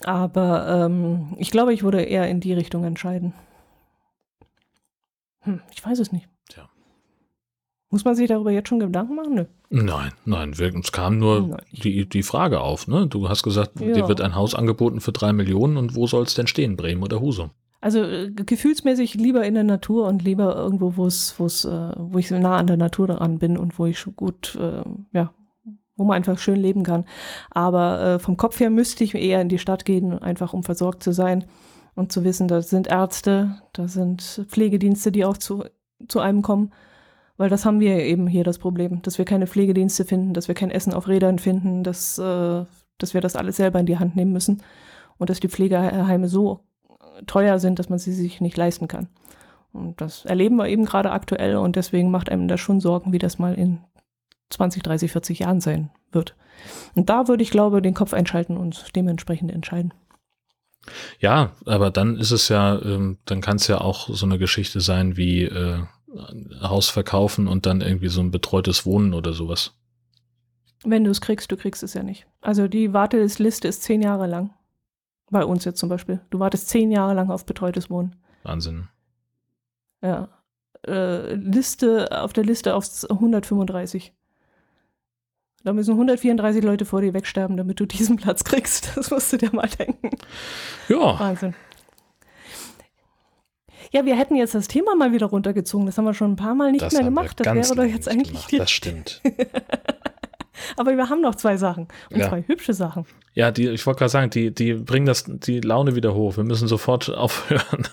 Aber 0.05 0.87
ähm, 0.87 1.35
ich 1.39 1.51
glaube, 1.51 1.73
ich 1.73 1.83
würde 1.83 2.03
eher 2.03 2.29
in 2.29 2.41
die 2.41 2.53
Richtung 2.53 2.85
entscheiden. 2.85 3.35
Hm, 5.41 5.61
ich 5.73 5.85
weiß 5.85 5.99
es 5.99 6.13
nicht. 6.13 6.29
Muss 7.91 8.05
man 8.05 8.15
sich 8.15 8.29
darüber 8.29 8.51
jetzt 8.51 8.69
schon 8.69 8.81
Gedanken 8.81 9.15
machen? 9.15 9.35
Nö. 9.35 9.45
Nein, 9.71 10.13
nein, 10.27 10.53
uns 10.75 10.93
kam 10.93 11.19
nur 11.19 11.41
nein. 11.41 11.61
die, 11.73 12.07
die 12.07 12.23
Frage 12.23 12.61
auf. 12.61 12.87
Ne? 12.87 13.07
Du 13.07 13.29
hast 13.29 13.43
gesagt, 13.43 13.81
ja. 13.81 13.93
dir 13.93 14.09
wird 14.09 14.21
ein 14.21 14.35
Haus 14.35 14.55
angeboten 14.55 15.01
für 15.01 15.13
drei 15.13 15.33
Millionen 15.33 15.77
und 15.79 15.95
wo 15.95 16.07
soll 16.07 16.25
es 16.25 16.35
denn 16.35 16.47
stehen, 16.47 16.77
Bremen 16.77 17.03
oder 17.03 17.21
Husum? 17.21 17.51
Also 17.81 18.03
äh, 18.03 18.31
gefühlsmäßig 18.31 19.15
lieber 19.15 19.45
in 19.45 19.55
der 19.55 19.65
Natur 19.65 20.07
und 20.07 20.23
lieber 20.23 20.55
irgendwo, 20.57 20.97
wo 20.97 21.07
es, 21.07 21.35
wo 21.39 21.47
es, 21.47 21.65
äh, 21.65 21.93
wo 21.97 22.19
ich 22.19 22.31
nah 22.31 22.57
an 22.57 22.67
der 22.67 22.77
Natur 22.77 23.07
dran 23.07 23.39
bin 23.39 23.57
und 23.57 23.79
wo 23.79 23.87
ich 23.87 24.05
gut, 24.17 24.59
äh, 24.61 24.83
ja, 25.13 25.33
wo 25.97 26.05
man 26.05 26.17
einfach 26.17 26.39
schön 26.39 26.57
leben 26.57 26.83
kann. 26.83 27.07
Aber 27.51 28.01
äh, 28.01 28.19
vom 28.19 28.37
Kopf 28.37 28.61
her 28.61 28.69
müsste 28.69 29.05
ich 29.05 29.15
eher 29.15 29.41
in 29.41 29.49
die 29.49 29.59
Stadt 29.59 29.85
gehen, 29.85 30.19
einfach 30.19 30.53
um 30.53 30.63
versorgt 30.63 31.03
zu 31.03 31.13
sein 31.13 31.45
und 31.95 32.13
zu 32.13 32.25
wissen, 32.25 32.49
da 32.49 32.61
sind 32.63 32.89
Ärzte, 32.89 33.63
da 33.73 33.89
sind 33.89 34.45
Pflegedienste, 34.49 35.11
die 35.11 35.25
auch 35.25 35.37
zu, 35.37 35.65
zu 36.07 36.21
einem 36.21 36.43
kommen 36.43 36.73
weil 37.39 37.49
das 37.49 37.65
haben 37.65 37.81
wir 37.81 38.05
eben 38.05 38.27
hier 38.27 38.45
das 38.45 38.59
Problem, 38.59 39.01
dass 39.03 39.17
wir 39.17 39.25
keine 39.25 39.47
Pflegedienste 39.47 40.05
finden, 40.05 40.35
dass 40.35 40.49
wir 40.49 40.55
kein 40.55 40.71
Essen 40.71 40.93
auf 40.93 41.09
Rädern 41.09 41.39
finden, 41.39 41.85
dass, 41.85 42.19
äh, 42.19 42.65
dass 42.99 43.15
wir 43.15 43.21
das 43.23 43.37
alles 43.37 43.57
selber 43.57 43.81
in 43.81 43.87
die 43.87 43.99
Hand 43.99 44.17
nehmen 44.17 44.33
müssen 44.33 44.63
und 45.17 45.31
dass 45.31 45.41
die 45.41 45.49
Pflegeheime 45.49 46.29
so 46.29 46.65
teuer 47.27 47.59
sind, 47.59 47.79
dass 47.79 47.89
man 47.89 47.99
sie 47.99 48.13
sich 48.13 48.41
nicht 48.41 48.57
leisten 48.57 48.89
kann. 48.89 49.09
Und 49.73 50.01
das 50.01 50.25
erleben 50.25 50.57
wir 50.57 50.69
eben 50.69 50.85
gerade 50.85 51.11
aktuell 51.11 51.57
und 51.57 51.77
deswegen 51.77 52.11
macht 52.11 52.29
einem 52.29 52.49
das 52.49 52.61
schon 52.61 52.81
Sorgen, 52.81 53.13
wie 53.13 53.19
das 53.19 53.39
mal 53.39 53.55
in 53.55 53.81
20, 54.51 54.83
30, 54.83 55.13
40 55.13 55.39
Jahren 55.41 55.61
sein 55.61 55.91
wird. 56.11 56.35
Und 56.95 57.11
da 57.11 57.29
würde 57.29 57.43
ich, 57.43 57.51
glaube, 57.51 57.83
den 57.83 57.95
Kopf 57.95 58.15
einschalten 58.15 58.57
und 58.57 58.97
dementsprechend 58.97 59.53
entscheiden. 59.53 59.93
Ja, 61.19 61.53
aber 61.67 61.91
dann 61.91 62.17
ist 62.17 62.31
es 62.31 62.49
ja, 62.49 62.81
ähm, 62.81 63.19
dann 63.27 63.41
kann 63.43 63.57
es 63.57 63.69
ja 63.69 63.81
auch 63.81 64.09
so 64.09 64.25
eine 64.25 64.39
Geschichte 64.39 64.81
sein 64.81 65.17
wie, 65.17 65.45
äh, 65.45 65.83
Haus 66.63 66.89
verkaufen 66.89 67.49
und 67.49 67.67
dann 67.67 67.81
irgendwie 67.81 68.09
so 68.09 68.21
ein 68.21 68.31
betreutes 68.31 68.87
Wohnen 68.87 69.15
oder 69.15 69.33
sowas. 69.33 69.75
Wenn 70.85 71.05
du 71.05 71.11
es 71.11 71.21
kriegst, 71.21 71.51
du 71.51 71.57
kriegst 71.57 71.83
es 71.83 71.95
ja 71.95 72.03
nicht. 72.03 72.27
Also 72.41 72.69
die 72.69 72.93
Warteliste 72.93 73.69
ist 73.69 73.83
zehn 73.83 74.01
Jahre 74.01 74.27
lang. 74.27 74.51
Bei 75.31 75.45
uns 75.45 75.65
jetzt 75.65 75.79
zum 75.79 75.89
Beispiel. 75.89 76.21
Du 76.31 76.39
wartest 76.39 76.69
zehn 76.69 76.91
Jahre 76.91 77.15
lang 77.15 77.31
auf 77.31 77.45
betreutes 77.45 77.91
Wohnen. 77.91 78.17
Wahnsinn. 78.45 78.89
Ja. 80.03 80.29
Äh, 80.87 81.35
Liste 81.35 82.23
auf 82.23 82.33
der 82.33 82.45
Liste 82.45 82.75
auf 82.75 82.87
135. 83.11 84.15
Da 85.65 85.73
müssen 85.73 85.91
134 85.91 86.63
Leute 86.63 86.85
vor 86.85 87.03
dir 87.03 87.13
wegsterben, 87.13 87.57
damit 87.57 87.81
du 87.81 87.85
diesen 87.85 88.17
Platz 88.17 88.45
kriegst. 88.45 88.97
Das 88.97 89.11
musst 89.11 89.33
du 89.33 89.37
dir 89.37 89.53
mal 89.53 89.69
denken. 89.69 90.11
Ja. 90.89 91.19
Wahnsinn. 91.19 91.55
Ja, 93.93 94.05
wir 94.05 94.17
hätten 94.17 94.37
jetzt 94.37 94.55
das 94.55 94.69
Thema 94.69 94.95
mal 94.95 95.13
wieder 95.13 95.27
runtergezogen. 95.27 95.87
Das 95.87 95.99
haben 95.99 96.05
wir 96.05 96.15
schon 96.15 96.33
ein 96.33 96.37
paar 96.37 96.55
Mal 96.55 96.73
nicht 96.73 96.83
das 96.83 96.93
mehr 96.93 97.05
gemacht. 97.05 97.41
Das 97.41 97.55
wäre 97.55 97.75
doch 97.75 97.95
jetzt 97.95 98.09
eigentlich. 98.09 98.47
Gemacht. 98.47 98.61
Das 98.61 98.71
stimmt. 98.71 99.23
Aber 100.77 100.97
wir 100.97 101.09
haben 101.09 101.21
noch 101.21 101.35
zwei 101.37 101.57
Sachen. 101.57 101.89
Und 102.11 102.19
ja. 102.19 102.29
zwei 102.29 102.43
hübsche 102.47 102.75
Sachen. 102.75 103.07
Ja, 103.35 103.51
die, 103.51 103.69
ich 103.69 103.87
wollte 103.87 104.01
gerade 104.01 104.11
sagen, 104.11 104.31
die, 104.31 104.53
die 104.53 104.75
bringen 104.75 105.07
das, 105.07 105.25
die 105.27 105.61
Laune 105.61 105.95
wieder 105.95 106.15
hoch. 106.15 106.37
Wir 106.37 106.45
müssen 106.45 106.69
sofort 106.69 107.09
aufhören. 107.15 107.87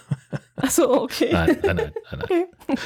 Ach 0.57 0.69
so, 0.69 1.01
okay. 1.01 1.29
Nein, 1.31 1.57
nein, 1.63 1.75
nein. 1.75 1.91
nein, 2.11 2.19
nein. 2.29 2.45
Okay. 2.67 2.81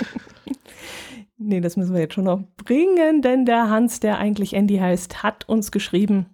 nee, 1.37 1.61
das 1.61 1.77
müssen 1.77 1.93
wir 1.93 2.01
jetzt 2.01 2.13
schon 2.15 2.25
noch 2.25 2.41
bringen, 2.63 3.21
denn 3.21 3.45
der 3.45 3.69
Hans, 3.69 3.99
der 3.99 4.17
eigentlich 4.17 4.53
Andy 4.53 4.77
heißt, 4.77 5.23
hat 5.23 5.47
uns 5.47 5.71
geschrieben, 5.71 6.27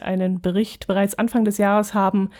einen 0.00 0.40
Bericht 0.40 0.86
bereits 0.86 1.14
Anfang 1.14 1.44
des 1.44 1.58
Jahres 1.58 1.94
haben 1.94 2.30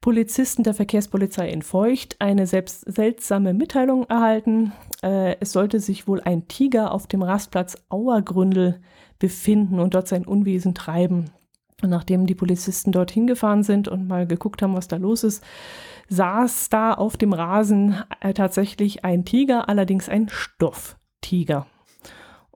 Polizisten 0.00 0.62
der 0.62 0.72
Verkehrspolizei 0.72 1.50
in 1.50 1.60
Feucht 1.60 2.16
eine 2.20 2.46
selbst 2.46 2.90
seltsame 2.90 3.52
Mitteilung 3.52 4.04
erhalten. 4.08 4.72
Äh, 5.02 5.36
es 5.40 5.52
sollte 5.52 5.78
sich 5.78 6.08
wohl 6.08 6.22
ein 6.22 6.48
Tiger 6.48 6.92
auf 6.92 7.06
dem 7.06 7.22
Rastplatz 7.22 7.76
Auergründel 7.90 8.80
befinden 9.18 9.78
und 9.78 9.94
dort 9.94 10.08
sein 10.08 10.24
Unwesen 10.24 10.74
treiben. 10.74 11.30
Und 11.82 11.90
nachdem 11.90 12.26
die 12.26 12.34
Polizisten 12.34 12.92
dorthin 12.92 13.26
gefahren 13.26 13.62
sind 13.62 13.88
und 13.88 14.08
mal 14.08 14.26
geguckt 14.26 14.62
haben, 14.62 14.74
was 14.74 14.88
da 14.88 14.96
los 14.96 15.22
ist, 15.22 15.44
saß 16.08 16.70
da 16.70 16.94
auf 16.94 17.16
dem 17.16 17.32
Rasen 17.34 17.96
äh, 18.20 18.32
tatsächlich 18.32 19.04
ein 19.04 19.24
Tiger, 19.26 19.68
allerdings 19.68 20.08
ein 20.08 20.28
Stofftiger. 20.30 21.66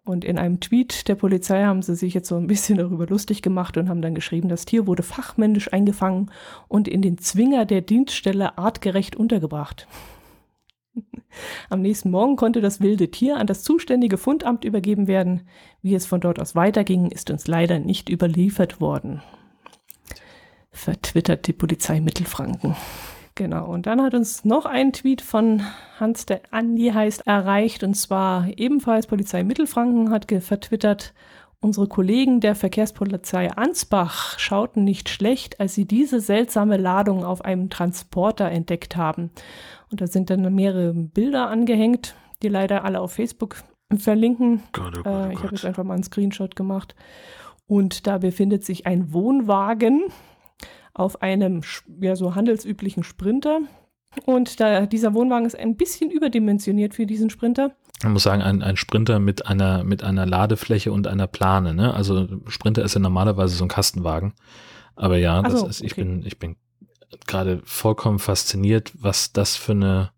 Und 0.05 0.25
in 0.25 0.39
einem 0.39 0.61
Tweet 0.61 1.09
der 1.09 1.15
Polizei 1.15 1.65
haben 1.65 1.81
sie 1.81 1.95
sich 1.95 2.13
jetzt 2.13 2.29
so 2.29 2.37
ein 2.37 2.47
bisschen 2.47 2.77
darüber 2.77 3.07
lustig 3.07 3.41
gemacht 3.41 3.79
und 3.79 3.89
haben 3.89 4.03
dann 4.03 4.15
geschrieben, 4.15 4.51
das 4.51 4.67
Tier 4.67 4.87
wurde 4.87 5.03
fachmännisch 5.03 5.73
eingefangen 5.73 6.31
und 6.69 6.89
in 6.89 7.01
den 7.01 7.17
Zwinger 7.17 7.65
der 7.65 7.81
Dienststelle 7.81 8.59
artgerecht 8.59 9.17
untergebracht. 9.17 9.89
Am 11.71 11.81
nächsten 11.81 12.11
Morgen 12.11 12.37
konnte 12.37 12.61
das 12.61 12.83
wilde 12.83 13.11
Tier 13.11 13.39
an 13.39 13.47
das 13.47 13.63
zuständige 13.63 14.19
Fundamt 14.19 14.65
übergeben 14.65 15.07
werden. 15.07 15.49
Wie 15.81 15.95
es 15.95 16.05
von 16.05 16.21
dort 16.21 16.39
aus 16.39 16.55
weiterging, 16.55 17.11
ist 17.11 17.31
uns 17.31 17.47
leider 17.47 17.79
nicht 17.79 18.11
überliefert 18.11 18.81
worden. 18.83 19.23
Vertwittert 20.71 21.47
die 21.47 21.53
Polizei 21.55 22.01
Mittelfranken. 22.01 22.77
Genau, 23.37 23.67
und 23.67 23.87
dann 23.87 24.01
hat 24.01 24.15
uns 24.15 24.45
noch 24.45 24.65
ein 24.65 24.93
Tweet 24.93 25.21
von 25.21 25.63
Hans 25.99 26.25
der 26.25 26.43
Andi 26.53 26.91
heißt 26.91 27.27
erreicht, 27.27 27.83
und 27.83 27.95
zwar 27.95 28.47
ebenfalls 28.57 29.09
Polizei 29.09 29.43
Mittelfranken 29.43 30.11
hat 30.11 30.31
vertwittert, 30.41 31.15
unsere 31.59 31.89
Kollegen 31.89 32.41
der 32.41 32.55
Verkehrspolizei 32.55 33.51
Ansbach 33.51 34.39
schauten 34.39 34.85
nicht 34.85 35.09
schlecht, 35.09 35.59
als 35.59 35.75
sie 35.75 35.85
diese 35.85 36.21
seltsame 36.21 36.77
Ladung 36.77 37.25
auf 37.25 37.45
einem 37.45 37.71
Transporter 37.71 38.51
entdeckt 38.51 38.97
haben. 38.97 39.31
Und 39.91 40.01
da 40.01 40.07
sind 40.07 40.31
dann 40.31 40.55
mehrere 40.55 40.93
Bilder 40.93 41.49
angehängt, 41.49 42.15
die 42.43 42.49
leider 42.49 42.85
alle 42.85 43.01
auf 43.01 43.15
Facebook 43.15 43.65
verlinken. 43.97 44.63
Gott, 44.73 44.99
oh 44.99 45.03
Gott, 45.03 45.07
oh 45.07 45.29
äh, 45.29 45.33
ich 45.33 45.39
habe 45.39 45.55
jetzt 45.55 45.65
einfach 45.65 45.85
mal 45.85 45.95
einen 45.95 46.05
Screenshot 46.05 46.55
gemacht. 46.55 46.95
Und 47.67 48.07
da 48.07 48.19
befindet 48.19 48.65
sich 48.65 48.87
ein 48.87 49.13
Wohnwagen 49.13 50.05
auf 50.95 51.23
einem 51.23 51.63
ja, 52.01 52.17
so 52.17 52.35
handelsüblichen 52.35 53.03
Sprinter. 53.03 53.61
Und 54.27 54.61
da, 54.61 54.87
dieser 54.87 55.13
Wohnwagen 55.13 55.45
ist 55.45 55.59
ein 55.59 55.77
bisschen 55.77 56.11
überdimensioniert 56.11 56.95
für 56.95 57.05
diesen 57.05 57.31
Sprinter. 57.31 57.73
Man 58.03 58.13
muss 58.13 58.23
sagen, 58.23 58.43
ein, 58.43 58.63
ein 58.63 58.77
Sprinter 58.77 59.19
mit 59.19 59.47
einer, 59.47 59.83
mit 59.83 60.05
einer 60.05 60.25
Ladefläche 60.25 60.93
und 60.93 61.09
einer 61.09 61.27
Plane. 61.27 61.75
Ne? 61.75 61.93
Also 61.93 62.29
Sprinter 62.47 62.85
ist 62.85 62.95
ja 62.95 63.01
normalerweise 63.01 63.57
so 63.57 63.65
ein 63.65 63.69
Kastenwagen. 63.69 64.35
Aber 64.95 65.19
ja, 65.19 65.43
das 65.43 65.61
so, 65.61 65.67
ist, 65.67 65.81
ich 65.83 65.93
okay. 65.93 66.05
bin, 66.05 66.25
ich 66.25 66.39
bin 66.39 66.57
gerade 67.27 67.61
vollkommen 67.65 68.21
fasziniert, 68.21 68.93
was 68.95 69.33
das 69.33 69.57
für 69.57 69.73
eine, 69.73 70.11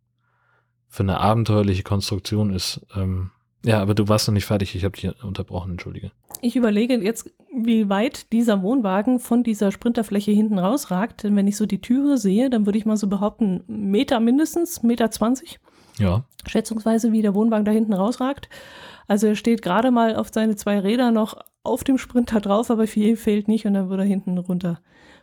für 0.88 1.02
eine 1.02 1.18
abenteuerliche 1.20 1.82
Konstruktion 1.82 2.52
ist. 2.52 2.86
Ähm, 2.94 3.30
ja, 3.66 3.82
aber 3.82 3.94
du 3.94 4.06
warst 4.06 4.28
noch 4.28 4.32
nicht 4.32 4.44
fertig. 4.44 4.76
Ich 4.76 4.84
habe 4.84 4.96
dich 4.96 5.10
unterbrochen, 5.24 5.72
entschuldige. 5.72 6.12
Ich 6.40 6.54
überlege 6.54 6.94
jetzt, 7.02 7.34
wie 7.52 7.88
weit 7.88 8.32
dieser 8.32 8.62
Wohnwagen 8.62 9.18
von 9.18 9.42
dieser 9.42 9.72
Sprinterfläche 9.72 10.30
hinten 10.30 10.60
rausragt. 10.60 11.24
Denn 11.24 11.34
wenn 11.34 11.48
ich 11.48 11.56
so 11.56 11.66
die 11.66 11.80
Türe 11.80 12.16
sehe, 12.16 12.48
dann 12.48 12.64
würde 12.64 12.78
ich 12.78 12.86
mal 12.86 12.96
so 12.96 13.08
behaupten, 13.08 13.64
Meter 13.66 14.20
mindestens, 14.20 14.84
Meter 14.84 15.10
20. 15.10 15.58
Ja. 15.98 16.24
Schätzungsweise, 16.46 17.10
wie 17.10 17.22
der 17.22 17.34
Wohnwagen 17.34 17.64
da 17.64 17.72
hinten 17.72 17.92
rausragt. 17.92 18.48
Also 19.08 19.26
er 19.26 19.34
steht 19.34 19.62
gerade 19.62 19.90
mal 19.90 20.14
auf 20.14 20.28
seine 20.32 20.54
zwei 20.54 20.78
Räder 20.78 21.10
noch 21.10 21.36
auf 21.64 21.82
dem 21.82 21.98
Sprinter 21.98 22.40
drauf, 22.40 22.70
aber 22.70 22.86
viel 22.86 23.16
fehlt 23.16 23.48
nicht 23.48 23.66
und 23.66 23.74
dann 23.74 23.88
würde 23.88 24.04
er 24.04 24.08
hinten 24.08 24.34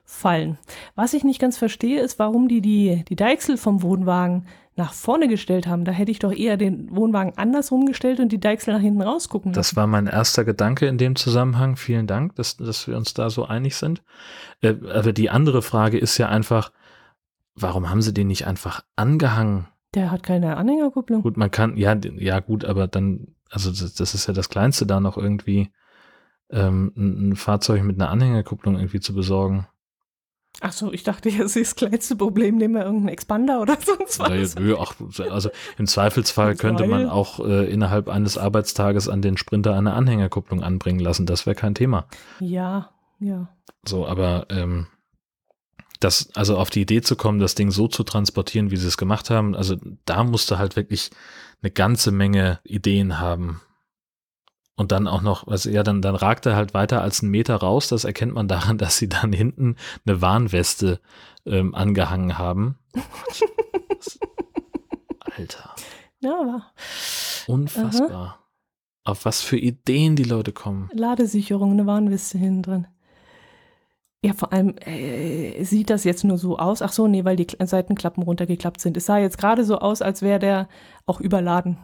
runterfallen. 0.04 0.58
Was 0.96 1.14
ich 1.14 1.24
nicht 1.24 1.40
ganz 1.40 1.58
verstehe, 1.58 2.02
ist, 2.02 2.20
warum 2.20 2.48
die 2.48 2.62
die, 2.62 3.04
die 3.08 3.16
Deichsel 3.16 3.58
vom 3.58 3.82
Wohnwagen 3.82 4.46
nach 4.76 4.94
vorne 4.94 5.28
gestellt 5.28 5.68
haben. 5.68 5.86
Da 5.86 5.92
hätte 5.92 6.10
ich 6.10 6.18
doch 6.18 6.32
eher 6.32 6.58
den 6.58 6.96
Wohnwagen 6.96 7.38
andersrum 7.38 7.86
gestellt 7.86 8.20
und 8.20 8.32
die 8.32 8.40
Deichsel 8.40 8.74
nach 8.74 8.82
hinten 8.82 9.04
rausgucken 9.04 9.52
lassen. 9.52 9.60
Das 9.60 9.76
war 9.76 9.86
mein 9.86 10.08
erster 10.08 10.44
Gedanke 10.46 10.88
in 10.88 10.98
dem 10.98 11.16
Zusammenhang. 11.16 11.76
Vielen 11.76 12.08
Dank, 12.08 12.36
dass, 12.36 12.58
dass 12.58 12.88
wir 12.88 12.98
uns 12.98 13.14
da 13.14 13.30
so 13.30 13.46
einig 13.46 13.76
sind. 13.76 14.02
Äh, 14.62 14.76
aber 14.92 15.14
die 15.14 15.30
andere 15.30 15.62
Frage 15.62 16.00
ist 16.00 16.18
ja 16.18 16.28
einfach, 16.28 16.72
warum 17.54 17.90
haben 17.90 18.02
sie 18.02 18.14
den 18.14 18.28
nicht 18.28 18.48
einfach 18.48 18.84
angehangen? 18.96 19.68
Der 19.94 20.10
hat 20.10 20.24
keine 20.24 20.58
Anhängerkupplung. 20.58 21.22
Gut, 21.22 21.38
man 21.38 21.52
kann, 21.52 21.78
ja, 21.78 21.96
ja 22.18 22.40
gut, 22.40 22.66
aber 22.66 22.88
dann, 22.88 23.28
also 23.52 23.70
das, 23.70 23.94
das 23.94 24.16
ist 24.16 24.28
ja 24.28 24.34
das 24.34 24.50
Kleinste 24.50 24.88
da 24.88 25.00
noch 25.00 25.18
irgendwie 25.18 25.70
ähm, 26.50 26.92
ein, 26.98 27.30
ein 27.30 27.36
Fahrzeug 27.36 27.84
mit 27.84 28.02
einer 28.02 28.10
Anhängerkupplung 28.10 28.78
irgendwie 28.78 29.02
zu 29.02 29.14
besorgen. 29.14 29.68
Ach 30.66 30.72
so, 30.72 30.94
ich 30.94 31.04
dachte, 31.04 31.30
das 31.38 31.58
ist 31.58 31.72
das 31.72 31.76
kleinste 31.76 32.16
Problem, 32.16 32.56
nehmen 32.56 32.76
wir 32.76 32.84
irgendeinen 32.84 33.10
Expander 33.10 33.62
oder 33.62 33.78
sonst 33.86 34.18
was. 34.20 34.56
Nö, 34.56 34.78
ach, 34.80 34.96
also 35.30 35.50
im 35.78 35.88
Zweifelsfall 35.88 36.56
könnte 36.56 36.88
man 36.88 37.10
auch 37.10 37.40
äh, 37.46 37.70
innerhalb 37.70 38.08
eines 38.08 38.38
Arbeitstages 38.38 39.10
an 39.10 39.22
den 39.22 39.36
Sprinter 39.36 39.76
eine 39.76 39.94
Anhängerkupplung 39.94 40.64
anbringen 40.64 41.00
lassen. 41.00 41.26
Das 41.26 41.46
wäre 41.46 41.56
kein 41.56 41.76
Thema. 41.76 42.08
Ja, 42.40 42.92
ja. 43.20 43.50
So, 43.86 44.08
aber 44.08 44.48
ähm, 44.50 44.88
das, 46.00 46.30
also 46.34 46.58
auf 46.58 46.70
die 46.70 46.82
Idee 46.82 47.02
zu 47.02 47.18
kommen, 47.18 47.40
das 47.40 47.56
Ding 47.56 47.70
so 47.70 47.90
zu 47.90 48.04
transportieren, 48.04 48.72
wie 48.72 48.78
sie 48.78 48.88
es 48.88 48.98
gemacht 48.98 49.30
haben, 49.30 49.56
also 49.56 49.76
da 50.06 50.24
musste 50.24 50.58
halt 50.58 50.78
wirklich 50.78 51.12
eine 51.62 51.72
ganze 51.72 52.12
Menge 52.12 52.60
Ideen 52.64 53.20
haben. 53.20 53.62
Und 54.76 54.92
dann 54.92 55.08
auch 55.08 55.22
noch, 55.22 55.48
also 55.48 55.70
ja, 55.70 55.84
dann, 55.84 56.02
dann 56.02 56.16
ragt 56.16 56.48
er 56.48 56.56
halt 56.56 56.74
weiter 56.74 57.02
als 57.02 57.22
einen 57.22 57.32
Meter 57.32 57.56
raus. 57.56 57.90
Das 57.90 58.06
erkennt 58.06 58.34
man 58.34 58.48
daran, 58.48 58.78
dass 58.80 58.98
sie 58.98 59.10
dann 59.10 59.32
hinten 59.34 59.76
eine 60.06 60.22
Warnweste 60.22 61.00
ähm, 61.46 61.76
angehangen 61.76 62.38
haben. 62.38 62.78
Alter. 65.20 65.76
Ja, 66.20 66.40
aber. 66.40 66.66
Unfassbar. 67.48 68.12
Aha. 68.12 68.40
Auf 69.06 69.26
was 69.26 69.42
für 69.42 69.58
Ideen 69.58 70.16
die 70.16 70.24
Leute 70.24 70.54
kommen. 70.54 70.90
Ladesicherung, 70.94 71.72
eine 71.72 71.86
Warnweste 71.86 72.38
hinten 72.38 72.64
drin. 72.64 72.88
Ja, 74.24 74.32
vor 74.32 74.54
allem 74.54 74.78
äh, 74.78 75.62
sieht 75.66 75.90
das 75.90 76.06
jetzt 76.06 76.24
nur 76.24 76.38
so 76.38 76.58
aus. 76.58 76.82
Ach 76.82 76.94
so, 76.94 77.08
nee, 77.08 77.26
weil 77.26 77.36
die 77.36 77.48
Seitenklappen 77.62 78.24
runtergeklappt 78.24 78.80
sind. 78.80 78.96
Es 78.96 79.06
sah 79.06 79.18
jetzt 79.18 79.38
gerade 79.38 79.66
so 79.66 79.80
aus, 79.80 80.02
als 80.02 80.22
wäre 80.22 80.40
der 80.40 80.70
auch 81.06 81.20
überladen. 81.20 81.78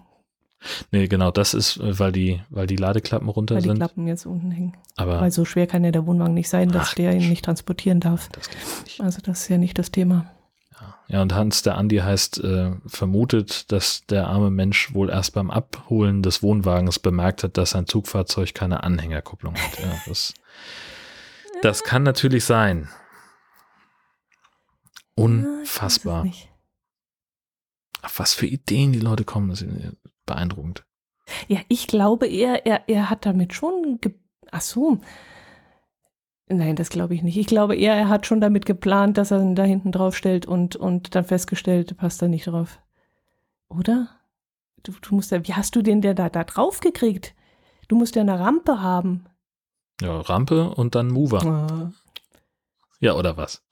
Nee, 0.92 1.08
genau, 1.08 1.32
das 1.32 1.54
ist, 1.54 1.78
äh, 1.78 2.00
weil 2.00 2.12
die, 2.12 2.42
weil 2.50 2.68
die 2.68 2.76
Ladeklappen 2.76 3.30
runter 3.30 3.56
weil 3.56 3.62
sind. 3.62 3.70
Weil 3.70 3.76
die 3.76 3.80
Klappen 3.80 4.08
jetzt 4.08 4.26
unten 4.26 4.52
hängen. 4.52 4.78
Aber 4.98 5.22
weil 5.22 5.32
so 5.32 5.46
schwer 5.46 5.68
kann 5.68 5.84
ja 5.84 5.92
der 5.92 6.06
Wohnwagen 6.06 6.34
nicht 6.34 6.50
sein, 6.50 6.70
dass 6.70 6.90
ach, 6.90 6.94
der 6.96 7.14
ihn 7.14 7.30
nicht 7.30 7.46
transportieren 7.46 8.00
darf. 8.00 8.30
Das 8.30 8.50
nicht. 8.84 9.02
Also 9.02 9.22
das 9.22 9.42
ist 9.42 9.50
ja 9.50 9.58
nicht 9.58 9.78
das 9.80 9.92
Thema. 9.92 10.32
Ja, 10.80 10.96
ja 11.08 11.22
und 11.22 11.34
Hans, 11.34 11.62
der 11.62 11.78
Andi 11.78 11.98
heißt, 11.98 12.44
äh, 12.44 12.72
vermutet, 12.86 13.72
dass 13.72 14.06
der 14.08 14.28
arme 14.28 14.50
Mensch 14.50 14.94
wohl 14.94 15.10
erst 15.10 15.34
beim 15.34 15.50
Abholen 15.50 16.24
des 16.24 16.44
Wohnwagens 16.44 17.00
bemerkt 17.00 17.44
hat, 17.44 17.58
dass 17.58 17.72
sein 17.72 17.88
Zugfahrzeug 17.88 18.54
keine 18.54 18.84
Anhängerkupplung 18.84 19.56
hat. 19.56 19.80
Ja, 19.80 19.94
das 20.08 20.34
das 21.62 21.84
kann 21.84 22.04
natürlich 22.04 22.44
sein. 22.44 22.90
Unfassbar. 25.16 26.26
Auf 28.02 28.20
was 28.20 28.34
für 28.34 28.46
Ideen 28.46 28.94
die 28.94 29.00
Leute 29.00 29.26
kommen, 29.26 29.54
beeindruckend. 30.30 30.86
Ja, 31.48 31.60
ich 31.68 31.88
glaube 31.88 32.28
eher, 32.28 32.66
er, 32.66 32.88
er 32.88 33.10
hat 33.10 33.26
damit 33.26 33.54
schon. 33.54 34.00
Ach 34.52 34.62
so. 34.62 35.00
Nein, 36.48 36.76
das 36.76 36.90
glaube 36.90 37.14
ich 37.14 37.22
nicht. 37.22 37.38
Ich 37.38 37.46
glaube 37.46 37.76
eher, 37.76 37.94
er 37.94 38.10
hat 38.10 38.26
schon 38.26 38.42
damit 38.42 38.66
geplant, 38.66 39.18
dass 39.18 39.32
er 39.32 39.42
ihn 39.42 39.56
da 39.56 39.64
hinten 39.64 39.92
drauf 39.92 40.16
stellt 40.16 40.48
und, 40.48 40.76
und 40.76 41.14
dann 41.14 41.26
festgestellt, 41.26 41.96
passt 41.98 42.22
da 42.22 42.28
nicht 42.28 42.48
drauf. 42.48 42.80
Oder? 43.68 44.10
Du, 44.82 44.94
du 45.00 45.16
musst 45.16 45.32
ja, 45.32 45.48
wie 45.48 45.54
hast 45.54 45.76
du 45.76 45.84
den 45.84 46.02
der 46.02 46.16
da, 46.16 46.30
da 46.30 46.44
drauf 46.44 46.80
gekriegt? 46.80 47.36
Du 47.88 47.96
musst 47.96 48.16
ja 48.16 48.24
eine 48.24 48.40
Rampe 48.40 48.82
haben. 48.82 49.26
Ja, 50.02 50.22
Rampe 50.22 50.70
und 50.70 50.96
dann 50.96 51.10
Mover. 51.10 51.44
Ja, 51.44 51.92
ja 53.00 53.14
oder 53.14 53.38
was? 53.38 53.64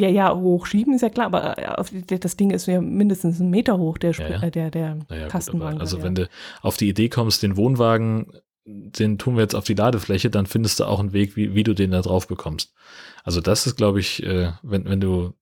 Ja, 0.00 0.08
ja, 0.08 0.34
hochschieben 0.34 0.94
ist 0.94 1.02
ja 1.02 1.10
klar, 1.10 1.26
aber 1.26 1.58
äh, 1.58 2.18
das 2.18 2.36
Ding 2.36 2.50
ist 2.50 2.66
ja 2.66 2.80
mindestens 2.80 3.40
einen 3.40 3.50
Meter 3.50 3.78
hoch, 3.78 3.98
der, 3.98 4.12
ja, 4.12 4.28
ja. 4.28 4.42
Äh, 4.42 4.50
der, 4.50 4.70
der 4.70 4.98
naja, 5.08 5.28
Kastenwagen. 5.28 5.74
Gut, 5.74 5.80
also 5.80 5.98
ja. 5.98 6.04
wenn 6.04 6.14
du 6.14 6.28
auf 6.62 6.76
die 6.76 6.88
Idee 6.88 7.08
kommst, 7.08 7.42
den 7.42 7.56
Wohnwagen, 7.56 8.32
den 8.64 9.18
tun 9.18 9.36
wir 9.36 9.42
jetzt 9.42 9.54
auf 9.54 9.64
die 9.64 9.74
Ladefläche, 9.74 10.30
dann 10.30 10.46
findest 10.46 10.80
du 10.80 10.84
auch 10.84 11.00
einen 11.00 11.12
Weg, 11.12 11.36
wie, 11.36 11.54
wie 11.54 11.62
du 11.62 11.74
den 11.74 11.90
da 11.90 12.00
drauf 12.00 12.26
bekommst. 12.26 12.72
Also 13.24 13.40
das 13.40 13.66
ist, 13.66 13.76
glaube 13.76 14.00
ich, 14.00 14.22
äh, 14.22 14.52
wenn, 14.62 14.84
wenn 14.86 15.00
du 15.00 15.34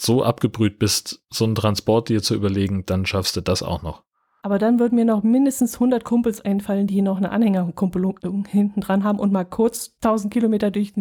so 0.00 0.22
abgebrüht 0.22 0.78
bist, 0.78 1.22
so 1.30 1.44
einen 1.44 1.54
Transport 1.54 2.08
dir 2.08 2.22
zu 2.22 2.34
überlegen, 2.34 2.86
dann 2.86 3.06
schaffst 3.06 3.36
du 3.36 3.40
das 3.40 3.62
auch 3.62 3.82
noch. 3.82 4.02
Aber 4.42 4.58
dann 4.58 4.78
würden 4.78 4.94
mir 4.94 5.04
noch 5.04 5.22
mindestens 5.22 5.74
100 5.74 6.04
Kumpels 6.04 6.40
einfallen, 6.40 6.86
die 6.86 7.02
noch 7.02 7.18
eine 7.18 7.30
Anhängerkumpelung 7.30 8.46
hinten 8.48 8.80
dran 8.80 9.04
haben 9.04 9.18
und 9.18 9.32
mal 9.32 9.44
kurz 9.44 9.96
1000 10.02 10.32
Kilometer 10.32 10.70
durch 10.70 10.94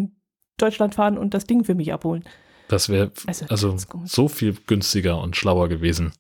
Deutschland 0.58 0.96
fahren 0.96 1.18
und 1.18 1.34
das 1.34 1.46
Ding 1.46 1.64
für 1.64 1.76
mich 1.76 1.94
abholen. 1.94 2.26
Das 2.70 2.88
wäre 2.88 3.12
also, 3.26 3.46
also 3.48 3.78
so 4.06 4.28
viel 4.30 4.54
günstiger 4.54 5.20
und 5.20 5.36
schlauer 5.36 5.68
gewesen. 5.68 6.14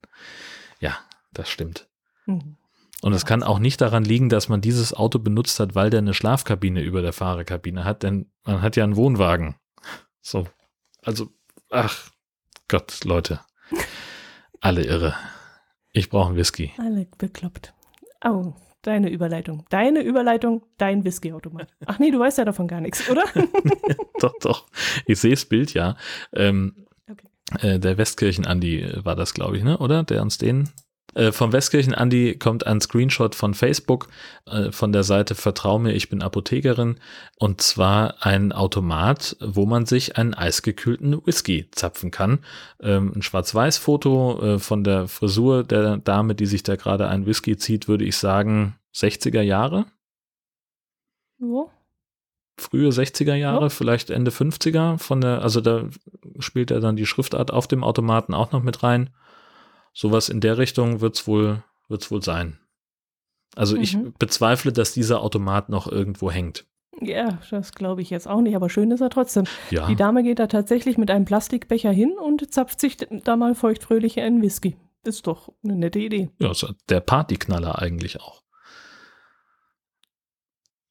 Ja, 0.79 0.97
das 1.31 1.47
stimmt. 1.47 1.87
Mhm. 2.25 2.57
Und 3.01 3.13
es 3.13 3.25
kann 3.25 3.43
auch 3.43 3.59
nicht 3.59 3.79
daran 3.79 4.03
liegen, 4.03 4.27
dass 4.29 4.49
man 4.49 4.59
dieses 4.59 4.93
Auto 4.93 5.19
benutzt 5.19 5.59
hat, 5.59 5.75
weil 5.75 5.89
der 5.89 5.99
eine 5.99 6.13
Schlafkabine 6.13 6.81
über 6.81 7.01
der 7.01 7.13
Fahrerkabine 7.13 7.85
hat, 7.85 8.03
denn 8.03 8.31
man 8.43 8.61
hat 8.61 8.75
ja 8.75 8.83
einen 8.83 8.97
Wohnwagen. 8.97 9.55
So. 10.21 10.47
Also, 11.03 11.29
ach 11.69 12.09
Gott, 12.67 13.03
Leute. 13.05 13.39
Alle 14.59 14.83
irre. 14.83 15.15
Ich 15.93 16.09
brauche 16.09 16.29
einen 16.29 16.37
Whisky. 16.37 16.73
Alle 16.77 17.07
bekloppt. 17.17 17.73
Oh, 18.25 18.53
deine 18.81 19.09
Überleitung. 19.09 19.65
Deine 19.69 20.01
Überleitung, 20.01 20.63
dein 20.77 21.03
Whiskyautomat. 21.03 21.73
Ach 21.85 21.99
nee, 21.99 22.11
du 22.11 22.19
weißt 22.19 22.37
ja 22.37 22.45
davon 22.45 22.67
gar 22.67 22.81
nichts, 22.81 23.09
oder? 23.09 23.23
doch, 24.19 24.33
doch. 24.41 24.67
Ich 25.05 25.19
sehe 25.19 25.31
das 25.31 25.45
Bild 25.45 25.73
ja. 25.73 25.95
Ähm, 26.33 26.85
okay. 27.09 27.27
äh, 27.67 27.79
der 27.79 27.97
Westkirchen-Andi 27.97 28.99
war 29.03 29.15
das, 29.15 29.33
glaube 29.33 29.57
ich, 29.57 29.63
ne? 29.63 29.77
oder? 29.77 30.03
Der 30.03 30.21
uns 30.21 30.37
den 30.37 30.69
äh, 31.15 31.31
vom 31.31 31.51
Westkirchen 31.51 31.93
Andi 31.93 32.37
kommt 32.37 32.67
ein 32.67 32.81
Screenshot 32.81 33.35
von 33.35 33.53
Facebook 33.53 34.07
äh, 34.45 34.71
von 34.71 34.91
der 34.91 35.03
Seite 35.03 35.35
Vertrau 35.35 35.79
mir, 35.79 35.93
ich 35.93 36.09
bin 36.09 36.21
Apothekerin 36.21 36.99
und 37.37 37.61
zwar 37.61 38.25
ein 38.25 38.51
Automat, 38.51 39.35
wo 39.39 39.65
man 39.65 39.85
sich 39.85 40.17
einen 40.17 40.33
eisgekühlten 40.33 41.25
Whisky 41.25 41.67
zapfen 41.71 42.11
kann. 42.11 42.39
Ähm, 42.81 43.11
ein 43.15 43.21
Schwarz-Weiß-Foto 43.21 44.41
äh, 44.41 44.59
von 44.59 44.83
der 44.83 45.07
Frisur 45.07 45.63
der 45.63 45.97
Dame, 45.97 46.35
die 46.35 46.45
sich 46.45 46.63
da 46.63 46.75
gerade 46.75 47.07
einen 47.07 47.25
Whisky 47.25 47.57
zieht, 47.57 47.87
würde 47.87 48.05
ich 48.05 48.17
sagen 48.17 48.75
60er 48.95 49.41
Jahre. 49.41 49.85
Wo? 51.39 51.71
Frühe 52.57 52.89
60er 52.89 53.35
Jahre, 53.35 53.63
ja. 53.63 53.69
vielleicht 53.69 54.09
Ende 54.09 54.31
50er 54.31 54.97
von 54.97 55.21
der, 55.21 55.41
also 55.41 55.61
da 55.61 55.85
spielt 56.39 56.71
er 56.71 56.81
dann 56.81 56.97
die 56.97 57.05
Schriftart 57.05 57.51
auf 57.51 57.67
dem 57.67 57.83
Automaten 57.83 58.33
auch 58.33 58.51
noch 58.51 58.61
mit 58.61 58.83
rein 58.83 59.09
sowas 59.99 60.29
in 60.29 60.39
der 60.39 60.57
Richtung 60.57 61.01
wird 61.01 61.17
es 61.17 61.27
wohl, 61.27 61.61
wird's 61.89 62.09
wohl 62.09 62.23
sein. 62.23 62.57
Also 63.55 63.75
mhm. 63.75 63.81
ich 63.81 63.97
bezweifle, 64.17 64.71
dass 64.71 64.93
dieser 64.93 65.21
Automat 65.21 65.67
noch 65.67 65.91
irgendwo 65.91 66.31
hängt. 66.31 66.65
Ja, 67.01 67.39
das 67.49 67.73
glaube 67.73 68.01
ich 68.01 68.09
jetzt 68.09 68.27
auch 68.27 68.41
nicht, 68.41 68.55
aber 68.55 68.69
schön 68.69 68.91
ist 68.91 69.01
er 69.01 69.09
trotzdem. 69.09 69.45
Ja. 69.71 69.87
Die 69.87 69.95
Dame 69.95 70.23
geht 70.23 70.39
da 70.39 70.47
tatsächlich 70.47 70.97
mit 70.97 71.11
einem 71.11 71.25
Plastikbecher 71.25 71.91
hin 71.91 72.13
und 72.17 72.53
zapft 72.53 72.79
sich 72.79 72.97
da 72.97 73.35
mal 73.35 73.55
feuchtfröhlich 73.55 74.19
einen 74.19 74.41
Whisky. 74.41 74.77
Ist 75.03 75.27
doch 75.27 75.49
eine 75.63 75.75
nette 75.75 75.99
Idee. 75.99 76.29
Ja, 76.39 76.51
der 76.89 76.99
Partyknaller 77.01 77.79
eigentlich 77.79 78.21
auch. 78.21 78.43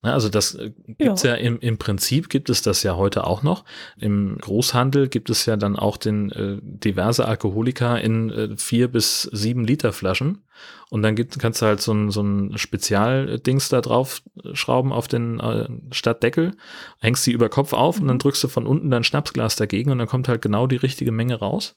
Also 0.01 0.29
das 0.29 0.55
äh, 0.55 0.70
gibt's 0.87 1.25
ja, 1.25 1.33
ja 1.33 1.37
im, 1.37 1.59
im 1.59 1.77
Prinzip 1.77 2.29
gibt 2.29 2.51
es 2.51 2.62
das 2.62 2.85
ja 2.85 2.97
heute 2.97 3.25
auch 3.25 3.43
noch. 3.43 3.65
Im 3.99 4.39
Großhandel 4.39 5.09
gibt 5.09 5.29
es 5.29 5.45
ja 5.47 5.57
dann 5.57 5.77
auch 5.77 5.97
den 5.97 6.31
äh, 6.31 6.59
diverse 6.62 7.27
Alkoholiker 7.27 8.01
in 8.01 8.31
äh, 8.31 8.57
vier 8.57 8.89
bis 8.89 9.23
sieben 9.23 9.65
Liter 9.65 9.93
Flaschen. 9.93 10.45
Und 10.91 11.03
dann 11.03 11.16
gibt, 11.16 11.39
kannst 11.39 11.62
du 11.62 11.66
halt 11.66 11.81
so 11.81 11.93
ein, 11.93 12.11
so 12.11 12.23
ein 12.23 12.57
Spezialdings 12.57 13.69
da 13.69 13.81
drauf 13.81 14.23
schrauben 14.53 14.93
auf 14.93 15.09
den 15.09 15.41
äh, 15.41 15.69
Stadtdeckel, 15.91 16.53
hängst 17.01 17.25
sie 17.25 17.33
über 17.33 17.49
Kopf 17.49 17.73
auf 17.73 17.97
mhm. 17.97 18.03
und 18.03 18.09
dann 18.09 18.16
mhm. 18.16 18.20
drückst 18.20 18.45
du 18.45 18.49
von 18.49 18.66
unten 18.66 18.91
dein 18.91 19.05
Schnapsglas 19.05 19.57
dagegen 19.57 19.91
und 19.91 19.99
dann 19.99 20.09
kommt 20.09 20.29
halt 20.29 20.43
genau 20.43 20.69
die 20.69 20.77
richtige 20.77 21.12
Menge 21.12 21.35
raus. 21.35 21.77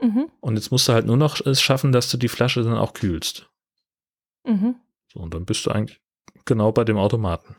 Mhm. 0.00 0.30
Und 0.40 0.54
jetzt 0.54 0.70
musst 0.70 0.88
du 0.88 0.92
halt 0.92 1.06
nur 1.06 1.16
noch 1.16 1.44
es 1.44 1.60
schaffen, 1.60 1.90
dass 1.90 2.08
du 2.08 2.16
die 2.16 2.28
Flasche 2.28 2.62
dann 2.62 2.78
auch 2.78 2.94
kühlst. 2.94 3.50
Mhm. 4.46 4.76
So, 5.12 5.20
und 5.20 5.34
dann 5.34 5.44
bist 5.44 5.66
du 5.66 5.72
eigentlich 5.72 6.00
genau 6.44 6.72
bei 6.72 6.84
dem 6.84 6.98
Automaten. 6.98 7.56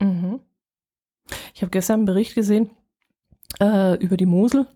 Mhm. 0.00 0.40
Ich 1.54 1.62
habe 1.62 1.70
gestern 1.70 2.00
einen 2.00 2.06
Bericht 2.06 2.34
gesehen 2.34 2.70
äh, 3.60 3.96
über 3.96 4.16
die 4.16 4.26
Mosel. 4.26 4.66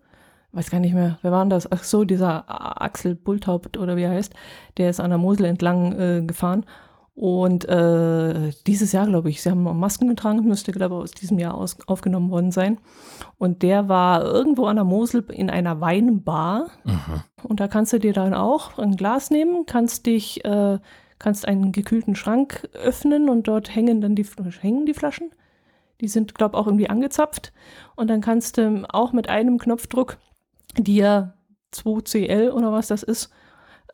Weiß 0.51 0.69
gar 0.69 0.79
nicht 0.79 0.93
mehr, 0.93 1.19
wer 1.21 1.31
war 1.31 1.43
denn 1.43 1.49
das? 1.49 1.69
Ach 1.71 1.83
so, 1.83 2.05
dieser 2.05 2.45
Axel 2.81 3.15
Bulthaupt 3.15 3.77
oder 3.77 3.97
wie 3.97 4.03
er 4.03 4.11
heißt, 4.11 4.33
der 4.77 4.89
ist 4.89 5.01
an 5.01 5.09
der 5.09 5.19
Mosel 5.19 5.45
entlang 5.45 5.99
äh, 5.99 6.21
gefahren. 6.25 6.65
Und 7.13 7.63
äh, 7.65 8.51
dieses 8.67 8.91
Jahr, 8.91 9.07
glaube 9.07 9.29
ich, 9.29 9.41
sie 9.41 9.49
haben 9.49 9.63
Masken 9.63 10.09
getragen, 10.09 10.45
müsste, 10.45 10.73
glaube 10.73 10.95
ich, 10.95 11.01
aus 11.01 11.11
diesem 11.11 11.39
Jahr 11.39 11.55
aus, 11.55 11.77
aufgenommen 11.87 12.29
worden 12.29 12.51
sein. 12.51 12.77
Und 13.37 13.63
der 13.63 13.87
war 13.87 14.23
irgendwo 14.23 14.65
an 14.65 14.75
der 14.75 14.83
Mosel 14.83 15.25
in 15.29 15.49
einer 15.49 15.79
Weinbar. 15.79 16.67
Mhm. 16.83 17.23
Und 17.43 17.61
da 17.61 17.69
kannst 17.69 17.93
du 17.93 17.99
dir 17.99 18.11
dann 18.11 18.33
auch 18.33 18.77
ein 18.77 18.97
Glas 18.97 19.31
nehmen, 19.31 19.65
kannst 19.65 20.05
dich 20.05 20.43
äh, 20.43 20.77
kannst 21.25 21.47
einen 21.47 21.71
gekühlten 21.71 22.13
Schrank 22.13 22.69
öffnen 22.73 23.29
und 23.29 23.47
dort 23.47 23.75
hängen 23.75 23.99
dann 23.99 24.13
die, 24.13 24.27
hängen 24.61 24.85
die 24.85 24.93
Flaschen. 24.93 25.31
Die 25.99 26.07
sind, 26.07 26.35
glaube 26.35 26.55
ich, 26.55 26.61
auch 26.61 26.67
irgendwie 26.67 26.87
angezapft. 26.87 27.51
Und 27.95 28.11
dann 28.11 28.21
kannst 28.21 28.59
du 28.59 28.85
auch 28.89 29.11
mit 29.11 29.27
einem 29.27 29.57
Knopfdruck 29.57 30.19
dir 30.77 31.33
2CL 31.73 32.51
oder 32.51 32.71
was 32.71 32.89
das 32.89 33.01
ist, 33.01 33.31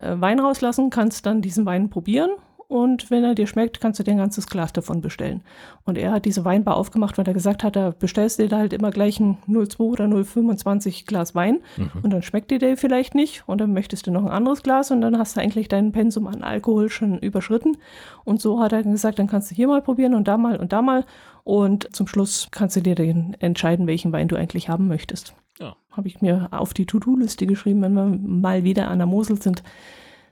äh, 0.01 0.13
Wein 0.19 0.41
rauslassen, 0.41 0.89
kannst 0.89 1.25
dann 1.25 1.41
diesen 1.41 1.65
Wein 1.65 1.89
probieren 1.89 2.31
und 2.71 3.11
wenn 3.11 3.25
er 3.25 3.35
dir 3.35 3.47
schmeckt, 3.47 3.81
kannst 3.81 3.99
du 3.99 4.03
dir 4.03 4.11
ein 4.11 4.17
ganzes 4.17 4.47
Glas 4.47 4.71
davon 4.71 5.01
bestellen. 5.01 5.41
Und 5.83 5.97
er 5.97 6.13
hat 6.13 6.23
diese 6.23 6.45
Weinbar 6.45 6.77
aufgemacht, 6.77 7.17
weil 7.17 7.27
er 7.27 7.33
gesagt 7.33 7.65
hat, 7.65 7.75
da 7.75 7.89
bestellst 7.89 8.39
du 8.39 8.43
dir 8.43 8.49
da 8.49 8.57
halt 8.59 8.71
immer 8.71 8.91
gleich 8.91 9.19
ein 9.19 9.39
0,2 9.45 9.79
oder 9.79 10.05
0,25 10.05 11.05
Glas 11.05 11.35
Wein 11.35 11.59
mhm. 11.75 11.91
und 12.01 12.11
dann 12.11 12.21
schmeckt 12.21 12.49
dir 12.49 12.59
der 12.59 12.77
vielleicht 12.77 13.13
nicht 13.13 13.43
und 13.45 13.59
dann 13.59 13.73
möchtest 13.73 14.07
du 14.07 14.11
noch 14.11 14.23
ein 14.23 14.31
anderes 14.31 14.63
Glas 14.63 14.89
und 14.89 15.01
dann 15.01 15.17
hast 15.17 15.35
du 15.35 15.41
eigentlich 15.41 15.67
deinen 15.67 15.91
Pensum 15.91 16.27
an 16.27 16.43
Alkohol 16.43 16.89
schon 16.89 17.19
überschritten. 17.19 17.75
Und 18.23 18.39
so 18.39 18.61
hat 18.61 18.71
er 18.71 18.83
gesagt, 18.83 19.19
dann 19.19 19.27
kannst 19.27 19.51
du 19.51 19.55
hier 19.55 19.67
mal 19.67 19.81
probieren 19.81 20.15
und 20.15 20.29
da 20.29 20.37
mal 20.37 20.55
und 20.55 20.71
da 20.71 20.81
mal 20.81 21.03
und 21.43 21.93
zum 21.93 22.07
Schluss 22.07 22.47
kannst 22.51 22.77
du 22.77 22.81
dir 22.81 22.95
dann 22.95 23.35
entscheiden, 23.39 23.85
welchen 23.85 24.13
Wein 24.13 24.29
du 24.29 24.37
eigentlich 24.37 24.69
haben 24.69 24.87
möchtest. 24.87 25.33
Ja. 25.59 25.75
Habe 25.91 26.07
ich 26.07 26.21
mir 26.21 26.47
auf 26.51 26.73
die 26.73 26.85
To-Do-Liste 26.85 27.47
geschrieben, 27.47 27.81
wenn 27.81 27.95
wir 27.95 28.05
mal 28.05 28.63
wieder 28.63 28.87
an 28.87 28.99
der 28.99 29.07
Mosel 29.07 29.41
sind, 29.41 29.61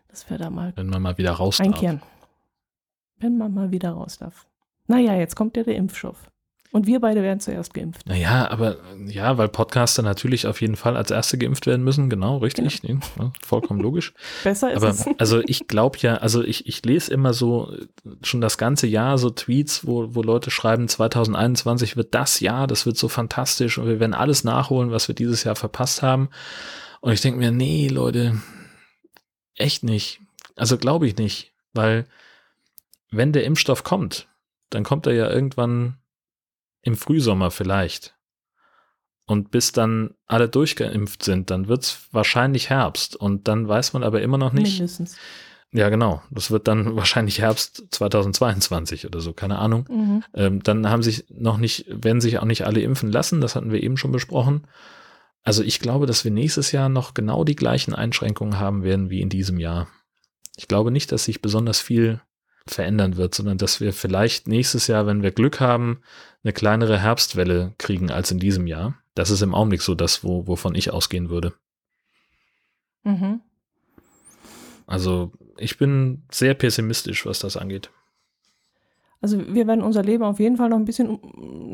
dass 0.07 0.29
wir 0.29 0.37
da 0.37 0.49
mal, 0.49 0.71
wenn 0.77 0.87
man 0.87 1.01
mal 1.01 1.17
wieder 1.17 1.31
raus 1.31 1.59
einkehren. 1.59 1.97
Darf 1.97 2.18
wenn 3.19 3.37
man 3.37 3.53
mal 3.53 3.71
wieder 3.71 3.91
raus 3.91 4.17
darf. 4.17 4.47
Naja, 4.87 5.15
jetzt 5.15 5.35
kommt 5.35 5.55
ja 5.57 5.63
der 5.63 5.75
Impfstoff. 5.75 6.29
Und 6.71 6.85
wir 6.85 6.99
beide 6.99 7.23
werden 7.23 7.39
zuerst 7.39 7.73
geimpft. 7.73 8.05
Naja, 8.05 8.47
aber 8.51 8.77
ja, 9.07 9.39
weil 9.39 9.47
Podcaster 9.47 10.03
natürlich 10.03 10.45
auf 10.45 10.61
jeden 10.61 10.75
Fall 10.75 10.95
als 10.95 11.09
Erste 11.09 11.39
geimpft 11.39 11.65
werden 11.65 11.83
müssen, 11.83 12.11
genau, 12.11 12.37
richtig. 12.37 12.83
Genau. 12.83 12.99
Nee, 13.17 13.31
vollkommen 13.43 13.79
logisch. 13.79 14.13
Besser 14.43 14.71
ist 14.71 14.77
aber, 14.77 14.89
es. 14.89 15.07
Also 15.17 15.41
ich 15.47 15.67
glaube 15.67 15.97
ja, 16.01 16.17
also 16.17 16.43
ich, 16.43 16.67
ich 16.67 16.85
lese 16.85 17.11
immer 17.11 17.33
so 17.33 17.75
schon 18.21 18.39
das 18.39 18.59
ganze 18.59 18.85
Jahr 18.85 19.17
so 19.17 19.31
Tweets, 19.31 19.87
wo, 19.87 20.13
wo 20.13 20.21
Leute 20.21 20.51
schreiben, 20.51 20.87
2021 20.87 21.97
wird 21.97 22.13
das 22.13 22.39
Jahr, 22.39 22.67
das 22.67 22.85
wird 22.85 22.97
so 22.97 23.07
fantastisch 23.07 23.79
und 23.79 23.87
wir 23.87 23.99
werden 23.99 24.13
alles 24.13 24.43
nachholen, 24.43 24.91
was 24.91 25.07
wir 25.07 25.15
dieses 25.15 25.43
Jahr 25.43 25.55
verpasst 25.55 26.03
haben. 26.03 26.29
Und 27.01 27.13
ich 27.13 27.21
denke 27.21 27.39
mir, 27.39 27.51
nee, 27.51 27.87
Leute, 27.87 28.39
echt 29.55 29.83
nicht. 29.83 30.21
Also 30.55 30.77
glaube 30.77 31.07
ich 31.07 31.17
nicht, 31.17 31.51
weil 31.73 32.05
wenn 33.11 33.33
der 33.33 33.43
Impfstoff 33.43 33.83
kommt, 33.83 34.27
dann 34.69 34.83
kommt 34.83 35.07
er 35.07 35.13
ja 35.13 35.29
irgendwann 35.29 35.97
im 36.81 36.95
Frühsommer 36.95 37.51
vielleicht. 37.51 38.15
Und 39.25 39.51
bis 39.51 39.71
dann 39.71 40.15
alle 40.25 40.49
durchgeimpft 40.49 41.23
sind, 41.23 41.51
dann 41.51 41.67
wird 41.67 41.83
es 41.83 42.07
wahrscheinlich 42.11 42.69
Herbst. 42.69 43.15
Und 43.15 43.47
dann 43.47 43.67
weiß 43.67 43.93
man 43.93 44.03
aber 44.03 44.21
immer 44.21 44.39
noch 44.39 44.53
nicht. 44.53 44.79
Mindestens. 44.79 45.17
Ja, 45.71 45.89
genau. 45.89 46.23
Das 46.31 46.49
wird 46.49 46.67
dann 46.67 46.95
wahrscheinlich 46.95 47.39
Herbst 47.39 47.83
2022 47.91 49.05
oder 49.05 49.19
so, 49.19 49.33
keine 49.33 49.59
Ahnung. 49.59 49.85
Mhm. 49.87 50.23
Ähm, 50.33 50.63
dann 50.63 50.89
haben 50.89 51.03
sich 51.03 51.25
noch 51.29 51.57
nicht, 51.57 51.85
werden 51.89 52.21
sich 52.21 52.39
auch 52.39 52.45
nicht 52.45 52.65
alle 52.65 52.81
impfen 52.81 53.11
lassen. 53.11 53.39
Das 53.39 53.55
hatten 53.55 53.71
wir 53.71 53.83
eben 53.83 53.97
schon 53.97 54.11
besprochen. 54.11 54.65
Also 55.43 55.63
ich 55.63 55.79
glaube, 55.79 56.07
dass 56.07 56.23
wir 56.23 56.31
nächstes 56.31 56.71
Jahr 56.71 56.89
noch 56.89 57.13
genau 57.13 57.43
die 57.43 57.55
gleichen 57.55 57.93
Einschränkungen 57.93 58.59
haben 58.59 58.83
werden 58.83 59.09
wie 59.09 59.21
in 59.21 59.29
diesem 59.29 59.59
Jahr. 59.59 59.87
Ich 60.57 60.67
glaube 60.67 60.91
nicht, 60.91 61.11
dass 61.11 61.25
sich 61.25 61.41
besonders 61.41 61.79
viel 61.79 62.19
verändern 62.71 63.17
wird, 63.17 63.35
sondern 63.35 63.57
dass 63.57 63.81
wir 63.81 63.93
vielleicht 63.93 64.47
nächstes 64.47 64.87
Jahr, 64.87 65.05
wenn 65.05 65.23
wir 65.23 65.31
Glück 65.31 65.59
haben, 65.59 66.01
eine 66.43 66.53
kleinere 66.53 66.99
Herbstwelle 66.99 67.73
kriegen 67.77 68.11
als 68.11 68.31
in 68.31 68.39
diesem 68.39 68.67
Jahr. 68.67 68.97
Das 69.15 69.29
ist 69.29 69.41
im 69.41 69.53
Augenblick 69.53 69.81
so 69.81 69.95
das, 69.95 70.23
wo, 70.23 70.47
wovon 70.47 70.75
ich 70.75 70.91
ausgehen 70.91 71.29
würde. 71.29 71.53
Mhm. 73.03 73.41
Also 74.87 75.31
ich 75.57 75.77
bin 75.77 76.23
sehr 76.31 76.53
pessimistisch, 76.53 77.25
was 77.25 77.39
das 77.39 77.57
angeht. 77.57 77.91
Also 79.21 79.53
wir 79.53 79.67
werden 79.67 79.83
unser 79.83 80.01
Leben 80.01 80.23
auf 80.23 80.39
jeden 80.39 80.55
Fall 80.55 80.69
noch 80.69 80.77
ein 80.77 80.85
bisschen 80.85 81.19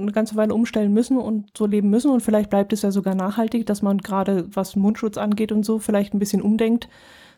eine 0.02 0.12
ganze 0.12 0.36
Weile 0.36 0.54
umstellen 0.54 0.92
müssen 0.92 1.18
und 1.18 1.56
so 1.56 1.68
leben 1.68 1.92
müssen 1.92 2.10
und 2.10 2.22
vielleicht 2.22 2.50
bleibt 2.50 2.74
es 2.74 2.82
ja 2.82 2.92
sogar 2.92 3.14
nachhaltig, 3.14 3.68
dass 3.68 3.84
man 3.84 4.00
gerade 4.00 4.48
was 4.56 4.76
Mundschutz 4.76 5.18
angeht 5.18 5.52
und 5.52 5.64
so 5.64 5.78
vielleicht 5.78 6.14
ein 6.14 6.20
bisschen 6.20 6.42
umdenkt 6.42 6.90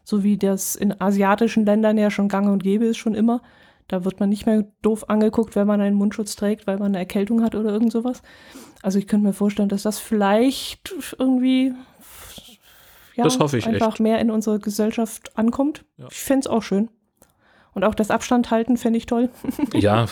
so 0.08 0.24
wie 0.24 0.38
das 0.38 0.78
in 0.78 1.02
asiatischen 1.02 1.66
Ländern 1.66 1.98
ja 1.98 2.10
schon 2.10 2.30
gang 2.30 2.50
und 2.50 2.64
gäbe 2.64 2.86
ist, 2.86 2.96
schon 2.96 3.14
immer. 3.14 3.42
Da 3.90 4.06
wird 4.06 4.22
man 4.22 4.30
nicht 4.30 4.46
mehr 4.46 4.66
doof 4.82 5.10
angeguckt, 5.10 5.58
wenn 5.58 5.68
man 5.68 5.82
einen 5.82 5.98
Mundschutz 5.98 6.38
trägt, 6.38 6.66
weil 6.66 6.78
man 6.78 6.88
eine 6.88 7.00
Erkältung 7.00 7.44
hat 7.44 7.56
oder 7.56 7.72
irgend 7.72 7.92
sowas. 7.92 8.22
Also 8.82 9.00
ich 9.00 9.08
könnte 9.08 9.28
mir 9.28 9.34
vorstellen, 9.34 9.68
dass 9.68 9.84
das 9.84 10.00
vielleicht 10.00 10.96
irgendwie 11.20 11.74
ja, 13.16 13.26
das 13.26 13.38
hoffe 13.38 13.58
ich 13.58 13.68
einfach 13.68 13.96
echt. 13.96 14.00
mehr 14.00 14.22
in 14.22 14.32
unsere 14.32 14.60
Gesellschaft 14.60 15.38
ankommt. 15.38 15.84
Ja. 15.98 16.08
Ich 16.10 16.20
fände 16.20 16.40
es 16.40 16.48
auch 16.48 16.64
schön. 16.64 16.90
Und 17.74 17.84
auch 17.84 17.94
das 17.94 18.10
Abstand 18.10 18.50
halten 18.50 18.78
fände 18.78 18.96
ich 18.96 19.08
toll. 19.08 19.30
ja, 19.74 20.06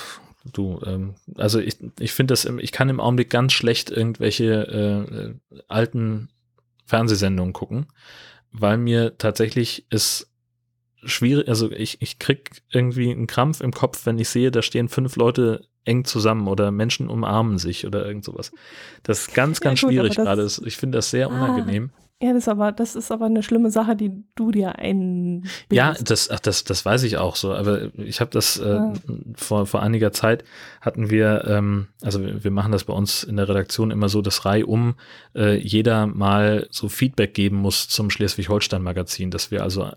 du, 0.51 0.81
ähm, 0.85 1.15
also 1.37 1.61
ich, 1.61 1.77
ich 1.99 2.11
finde 2.11 2.33
das, 2.33 2.43
ich 2.43 2.73
kann 2.73 2.89
im 2.89 2.99
Augenblick 2.99 3.29
ganz 3.29 3.53
schlecht 3.53 3.91
irgendwelche 3.91 5.37
äh, 5.49 5.61
alten 5.69 6.27
Fernsehsendungen 6.85 7.53
gucken, 7.53 7.87
weil 8.59 8.77
mir 8.77 9.17
tatsächlich 9.17 9.85
es 9.89 10.31
schwierig, 11.03 11.47
also 11.47 11.71
ich, 11.71 12.01
ich 12.01 12.19
krieg 12.19 12.51
irgendwie 12.71 13.11
einen 13.11 13.27
Krampf 13.27 13.61
im 13.61 13.71
Kopf, 13.71 14.05
wenn 14.05 14.17
ich 14.17 14.29
sehe, 14.29 14.51
da 14.51 14.61
stehen 14.61 14.89
fünf 14.89 15.15
Leute 15.15 15.67
eng 15.83 16.03
zusammen 16.03 16.47
oder 16.47 16.71
Menschen 16.71 17.09
umarmen 17.09 17.59
sich 17.59 17.85
oder 17.85 18.05
irgend 18.05 18.25
sowas. 18.25 18.51
Das 19.03 19.21
ist 19.21 19.33
ganz, 19.35 19.61
ganz 19.61 19.81
ja, 19.81 19.87
gut, 19.87 19.93
schwierig 19.93 20.15
gerade. 20.15 20.47
Ich 20.65 20.77
finde 20.77 20.97
das 20.97 21.11
sehr 21.11 21.27
ah, 21.27 21.29
unangenehm. 21.29 21.91
Ja, 22.25 22.33
das 22.33 22.43
ist 22.43 22.47
aber, 22.47 22.71
das 22.71 22.95
ist 22.95 23.11
aber 23.11 23.27
eine 23.27 23.43
schlimme 23.43 23.69
Sache, 23.69 23.95
die 23.95 24.11
du 24.33 24.49
dir 24.49 24.79
ein. 24.79 25.45
Ja, 25.71 25.93
das, 25.93 26.31
ach, 26.31 26.39
das, 26.39 26.63
das 26.63 26.83
weiß 26.83 27.03
ich 27.03 27.17
auch 27.17 27.35
so. 27.35 27.53
Aber 27.53 27.95
ich 27.99 28.19
habe 28.19 28.31
das 28.31 28.57
äh, 28.57 28.67
ja. 28.67 28.93
vor, 29.35 29.67
vor 29.67 29.83
einiger 29.83 30.11
Zeit 30.11 30.43
hatten 30.81 31.11
wir, 31.11 31.45
ähm, 31.47 31.85
also 32.01 32.23
wir, 32.23 32.43
wir 32.43 32.49
machen 32.49 32.71
das 32.71 32.85
bei 32.85 32.93
uns 32.93 33.23
in 33.23 33.37
der 33.37 33.47
Redaktion 33.47 33.91
immer 33.91 34.09
so, 34.09 34.23
dass 34.23 34.43
reihum 34.43 34.95
äh, 35.35 35.55
jeder 35.59 36.07
mal 36.07 36.65
so 36.71 36.89
Feedback 36.89 37.35
geben 37.35 37.57
muss 37.57 37.89
zum 37.89 38.09
Schleswig-Holstein-Magazin, 38.09 39.29
dass 39.29 39.51
wir 39.51 39.61
also 39.61 39.91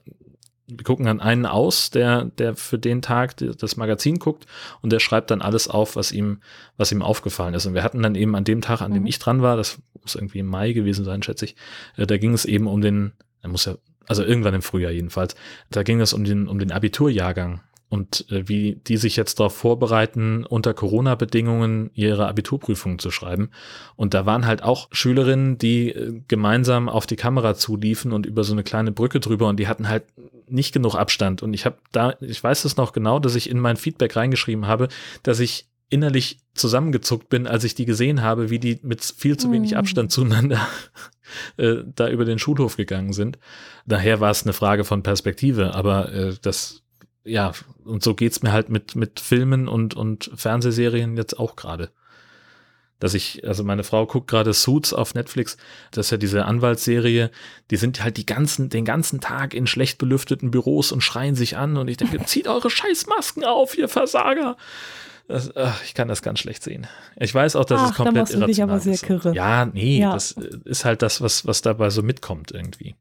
wir 0.69 0.85
gucken 0.85 1.07
dann 1.07 1.20
einen 1.20 1.47
aus, 1.47 1.90
der, 1.90 2.27
der 2.27 2.55
für 2.55 2.78
den 2.78 3.01
Tag 3.01 3.36
das 3.36 3.77
Magazin 3.77 4.19
guckt 4.19 4.47
und 4.82 4.93
der 4.93 5.01
schreibt 5.01 5.31
dann 5.31 5.40
alles 5.40 5.66
auf, 5.66 5.97
was 5.97 6.12
ihm, 6.12 6.40
was 6.77 6.93
ihm 6.93 7.03
aufgefallen 7.03 7.55
ist. 7.55 7.65
Und 7.65 7.74
wir 7.74 7.82
hatten 7.82 8.03
dann 8.03 8.15
eben 8.15 8.36
an 8.36 8.45
dem 8.45 8.61
Tag, 8.61 8.82
an 8.82 8.93
dem 8.93 9.03
mhm. 9.03 9.09
ich 9.09 9.19
dran 9.19 9.40
war, 9.40 9.57
das 9.57 9.78
muss 10.03 10.15
irgendwie 10.15 10.40
im 10.40 10.47
Mai 10.47 10.73
gewesen 10.73 11.05
sein, 11.05 11.23
schätze 11.23 11.47
ich, 11.47 11.57
äh, 11.97 12.07
da 12.07 12.19
ging 12.19 12.35
es 12.35 12.45
eben 12.45 12.66
um 12.66 12.82
den, 12.82 13.12
er 13.40 13.49
muss 13.49 13.65
ja, 13.65 13.77
also 14.07 14.23
irgendwann 14.23 14.55
im 14.55 14.62
Frühjahr 14.62 14.93
jedenfalls, 14.93 15.35
da 15.70 15.82
ging 15.82 16.01
es 16.01 16.12
um 16.12 16.24
den, 16.24 16.49
um 16.49 16.59
den 16.59 16.73
Abiturjahrgang 16.73 17.61
und 17.89 18.31
äh, 18.31 18.48
wie 18.48 18.81
die 18.86 18.97
sich 18.97 19.16
jetzt 19.16 19.40
darauf 19.40 19.56
vorbereiten, 19.56 20.44
unter 20.44 20.74
Corona-Bedingungen 20.74 21.90
ihre 21.94 22.28
Abiturprüfungen 22.28 22.98
zu 22.98 23.10
schreiben. 23.10 23.51
Und 23.97 24.15
da 24.15 24.27
waren 24.27 24.47
halt 24.47 24.62
auch 24.62 24.89
Schülerinnen, 24.93 25.59
die 25.59 25.90
äh, 25.90 26.20
gemeinsam 26.28 26.89
auf 26.89 27.06
die 27.06 27.16
Kamera 27.16 27.55
zuliefen 27.55 28.12
und 28.12 28.27
über 28.27 28.44
so 28.44 28.52
eine 28.52 28.62
kleine 28.62 28.93
Brücke 28.93 29.20
drüber 29.20 29.48
und 29.48 29.59
die 29.59 29.69
hatten 29.69 29.89
halt 29.89 30.05
nicht 30.48 30.73
genug 30.73 30.94
Abstand. 30.94 31.43
Und 31.43 31.55
ich 31.55 31.65
habe 31.65 31.77
da, 31.93 32.15
ich 32.20 32.43
weiß 32.43 32.65
es 32.65 32.77
noch 32.77 32.93
genau, 32.93 33.19
dass 33.19 33.35
ich 33.35 33.48
in 33.48 33.59
mein 33.59 33.77
Feedback 33.77 34.16
reingeschrieben 34.16 34.66
habe, 34.66 34.89
dass 35.23 35.40
ich 35.40 35.66
innerlich 35.90 36.39
zusammengezuckt 36.55 37.28
bin, 37.31 37.47
als 37.47 37.65
ich 37.65 37.74
die 37.74 37.86
gesehen 37.86 38.23
habe, 38.23 38.51
wie 38.51 38.59
die 38.59 38.78
mit 38.82 39.02
viel 39.02 39.39
zu 39.39 39.51
wenig 39.52 39.73
mm. 39.73 39.77
Abstand 39.77 40.12
zueinander 40.12 40.66
äh, 41.56 41.77
da 41.94 42.10
über 42.10 42.27
den 42.27 42.39
Schulhof 42.39 42.77
gegangen 42.77 43.15
sind. 43.15 43.39
Daher 43.86 44.20
war 44.20 44.31
es 44.31 44.43
eine 44.43 44.52
Frage 44.52 44.85
von 44.85 45.02
Perspektive, 45.02 45.74
aber 45.74 46.12
äh, 46.12 46.35
das 46.43 46.82
ja, 47.24 47.53
und 47.85 48.03
so 48.03 48.15
geht's 48.15 48.43
mir 48.43 48.53
halt 48.53 48.69
mit, 48.69 48.97
mit 48.97 49.20
Filmen 49.20 49.69
und, 49.69 49.95
und 49.95 50.31
Fernsehserien 50.35 51.16
jetzt 51.16 51.39
auch 51.39 51.57
gerade. 51.57 51.90
Dass 53.01 53.15
ich, 53.15 53.47
also 53.47 53.62
meine 53.62 53.85
Frau 53.85 54.07
guckt 54.07 54.28
gerade 54.28 54.53
Suits 54.53 54.93
auf 54.93 55.15
Netflix, 55.15 55.57
das 55.93 56.07
ist 56.07 56.11
ja 56.11 56.16
diese 56.16 56.47
Anwaltsserie, 56.47 57.31
die 57.70 57.77
sind 57.77 58.03
halt 58.03 58.16
die 58.16 58.27
ganzen, 58.27 58.70
den 58.70 58.85
ganzen 58.85 59.20
Tag 59.20 59.55
in 59.55 59.69
schlecht 59.69 59.99
belüfteten 59.99 60.51
Büros 60.51 60.90
und 60.90 61.03
schreien 61.03 61.36
sich 61.36 61.57
an 61.57 61.77
und 61.77 61.89
ich 61.89 61.97
denke, 61.97 62.19
zieht 62.24 62.49
eure 62.49 62.70
Scheißmasken 62.70 63.45
auf, 63.45 63.78
ihr 63.78 63.89
Versager. 63.89 64.57
Das, 65.28 65.55
ach, 65.55 65.85
ich 65.85 65.95
kann 65.95 66.09
das 66.09 66.23
ganz 66.23 66.40
schlecht 66.40 66.62
sehen. 66.62 66.86
Ich 67.16 67.35
weiß 67.35 67.55
auch, 67.55 67.66
dass 67.66 67.82
ach, 67.82 67.90
es 67.90 67.97
komplett 67.97 68.31
irrational 68.31 68.70
aber 68.70 68.81
sehr 68.81 68.95
ist. 68.95 69.35
Ja, 69.35 69.66
nee, 69.66 70.01
ja. 70.01 70.15
das 70.15 70.32
ist 70.65 70.86
halt 70.86 71.03
das, 71.03 71.20
was, 71.20 71.47
was 71.47 71.61
dabei 71.61 71.90
so 71.90 72.03
mitkommt 72.03 72.51
irgendwie. 72.51 72.97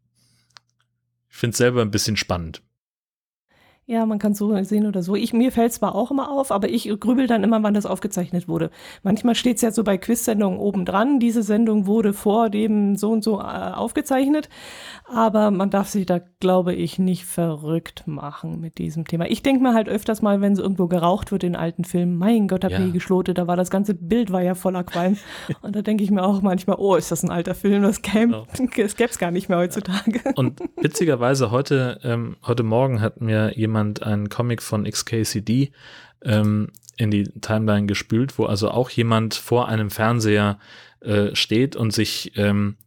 Ich 1.30 1.38
finde 1.38 1.54
es 1.54 1.58
selber 1.58 1.82
ein 1.82 1.92
bisschen 1.92 2.18
spannend. 2.18 2.62
Ja, 3.90 4.06
man 4.06 4.20
kann 4.20 4.34
es 4.34 4.38
so 4.38 4.54
sehen 4.66 4.86
oder 4.86 5.02
so. 5.02 5.16
Ich, 5.16 5.32
mir 5.32 5.50
fällt 5.50 5.72
zwar 5.72 5.96
auch 5.96 6.12
immer 6.12 6.30
auf, 6.30 6.52
aber 6.52 6.68
ich 6.68 6.92
grübel 7.00 7.26
dann 7.26 7.46
immer, 7.46 7.64
wann 7.64 7.74
das 7.74 7.86
aufgezeichnet 7.86 8.50
wurde. 8.50 8.70
Manchmal 9.02 9.34
steht 9.34 9.56
es 9.56 9.62
ja 9.62 9.72
so 9.72 9.86
bei 9.86 9.98
Quiz-Sendungen 9.98 10.60
oben 10.60 10.84
dran, 10.84 11.22
diese 11.22 11.42
Sendung 11.42 11.86
wurde 11.86 12.12
vor 12.12 12.50
dem 12.50 12.98
so 12.98 13.12
und 13.12 13.24
so 13.24 13.40
äh, 13.40 13.44
aufgezeichnet. 13.44 14.50
Aber 15.06 15.52
man 15.52 15.70
darf 15.70 15.88
sich 15.88 16.06
da, 16.06 16.20
glaube 16.42 16.74
ich, 16.74 17.00
nicht 17.00 17.24
verrückt 17.24 18.04
machen 18.08 18.60
mit 18.60 18.78
diesem 18.78 19.08
Thema. 19.08 19.26
Ich 19.30 19.42
denke 19.42 19.64
mir 19.64 19.74
halt 19.74 19.88
öfters 19.88 20.22
mal, 20.22 20.42
wenn 20.42 20.54
so 20.58 20.64
irgendwo 20.64 20.88
geraucht 20.88 21.32
wird 21.32 21.46
in 21.46 21.56
alten 21.56 21.86
Filmen, 21.86 22.18
mein 22.18 22.50
Gott, 22.50 22.66
hab 22.66 22.74
ja. 22.74 22.86
ich 22.86 22.92
geschlotet, 22.92 23.38
da 23.38 23.48
war 23.48 23.56
das 23.56 23.70
ganze 23.70 23.94
Bild 23.94 24.34
war 24.34 24.42
ja 24.42 24.54
voller 24.54 24.84
Qualm. 24.84 25.16
und 25.62 25.78
da 25.78 25.82
denke 25.82 26.04
ich 26.04 26.12
mir 26.12 26.24
auch 26.24 26.42
manchmal, 26.42 26.76
oh, 26.78 26.98
ist 26.98 27.10
das 27.10 27.24
ein 27.24 27.32
alter 27.32 27.56
Film, 27.56 27.84
das 27.84 28.02
gäbe 28.02 28.46
es 28.52 28.98
genau. 28.98 29.10
gar 29.20 29.32
nicht 29.32 29.48
mehr 29.48 29.60
heutzutage. 29.60 30.20
Und 30.36 30.60
witzigerweise 30.76 31.52
heute, 31.52 32.02
ähm, 32.04 32.36
heute 32.46 32.64
Morgen 32.64 33.00
hat 33.00 33.22
mir 33.22 33.58
jemand 33.58 33.77
jemand 33.78 34.04
einen 34.04 34.30
Comic 34.30 34.62
von 34.62 34.86
XKCD 34.86 35.72
ähm, 36.24 36.70
in 36.98 37.12
die 37.12 37.24
Timeline 37.42 37.86
gespült, 37.86 38.38
wo 38.38 38.46
also 38.46 38.72
auch 38.72 38.90
jemand 38.90 39.36
vor 39.36 39.68
einem 39.68 39.92
Fernseher 39.92 40.58
äh, 41.02 41.36
steht 41.36 41.76
und 41.76 41.92
sich 41.92 42.32
ähm, 42.36 42.78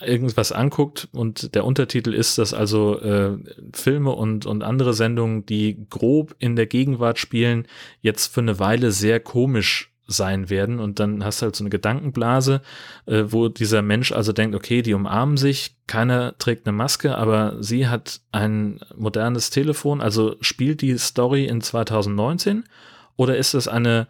irgendwas 0.00 0.52
anguckt. 0.52 1.08
Und 1.12 1.54
der 1.54 1.64
Untertitel 1.64 2.14
ist, 2.14 2.38
dass 2.38 2.54
also 2.54 3.00
äh, 3.00 3.36
Filme 3.72 4.12
und, 4.12 4.46
und 4.46 4.62
andere 4.62 4.94
Sendungen, 4.94 5.44
die 5.46 5.84
grob 5.90 6.36
in 6.38 6.54
der 6.54 6.66
Gegenwart 6.66 7.18
spielen, 7.18 7.66
jetzt 8.00 8.32
für 8.32 8.40
eine 8.40 8.58
Weile 8.60 8.92
sehr 8.92 9.18
komisch 9.18 9.89
sein 10.12 10.50
werden. 10.50 10.80
Und 10.80 11.00
dann 11.00 11.24
hast 11.24 11.40
du 11.40 11.44
halt 11.44 11.56
so 11.56 11.64
eine 11.64 11.70
Gedankenblase, 11.70 12.60
äh, 13.06 13.22
wo 13.26 13.48
dieser 13.48 13.80
Mensch 13.82 14.12
also 14.12 14.32
denkt, 14.32 14.54
okay, 14.54 14.82
die 14.82 14.94
umarmen 14.94 15.36
sich, 15.36 15.74
keiner 15.86 16.36
trägt 16.38 16.66
eine 16.66 16.76
Maske, 16.76 17.16
aber 17.16 17.56
sie 17.60 17.88
hat 17.88 18.20
ein 18.32 18.80
modernes 18.96 19.50
Telefon, 19.50 20.00
also 20.00 20.36
spielt 20.40 20.80
die 20.82 20.98
Story 20.98 21.46
in 21.46 21.60
2019 21.60 22.64
oder 23.16 23.36
ist 23.36 23.54
es 23.54 23.68
eine 23.68 24.08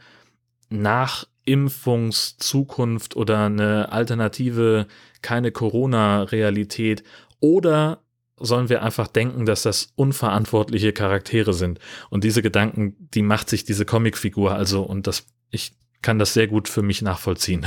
Nachimpfungszukunft 0.70 3.16
oder 3.16 3.44
eine 3.46 3.92
alternative, 3.92 4.86
keine 5.22 5.52
Corona-Realität? 5.52 7.02
Oder 7.40 8.00
sollen 8.40 8.70
wir 8.70 8.82
einfach 8.82 9.06
denken, 9.06 9.44
dass 9.44 9.62
das 9.62 9.92
unverantwortliche 9.96 10.92
Charaktere 10.92 11.52
sind. 11.52 11.78
Und 12.08 12.24
diese 12.24 12.42
Gedanken, 12.42 12.96
die 13.14 13.22
macht 13.22 13.50
sich 13.50 13.64
diese 13.64 13.84
Comicfigur 13.84 14.54
also, 14.54 14.82
und 14.82 15.06
das, 15.06 15.26
ich 15.50 15.72
kann 16.02 16.18
das 16.18 16.32
sehr 16.34 16.46
gut 16.46 16.68
für 16.68 16.82
mich 16.82 17.02
nachvollziehen. 17.02 17.66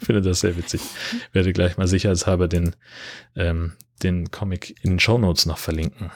Finde 0.00 0.22
das 0.22 0.40
sehr 0.40 0.56
witzig. 0.56 0.80
Werde 1.32 1.52
gleich 1.52 1.76
mal 1.76 1.88
sicherheitshalber 1.88 2.48
den, 2.48 2.74
ähm, 3.36 3.72
den 4.02 4.30
Comic 4.30 4.76
in 4.82 4.92
den 4.92 5.00
Show 5.00 5.18
Notes 5.18 5.46
noch 5.46 5.58
verlinken. 5.58 6.10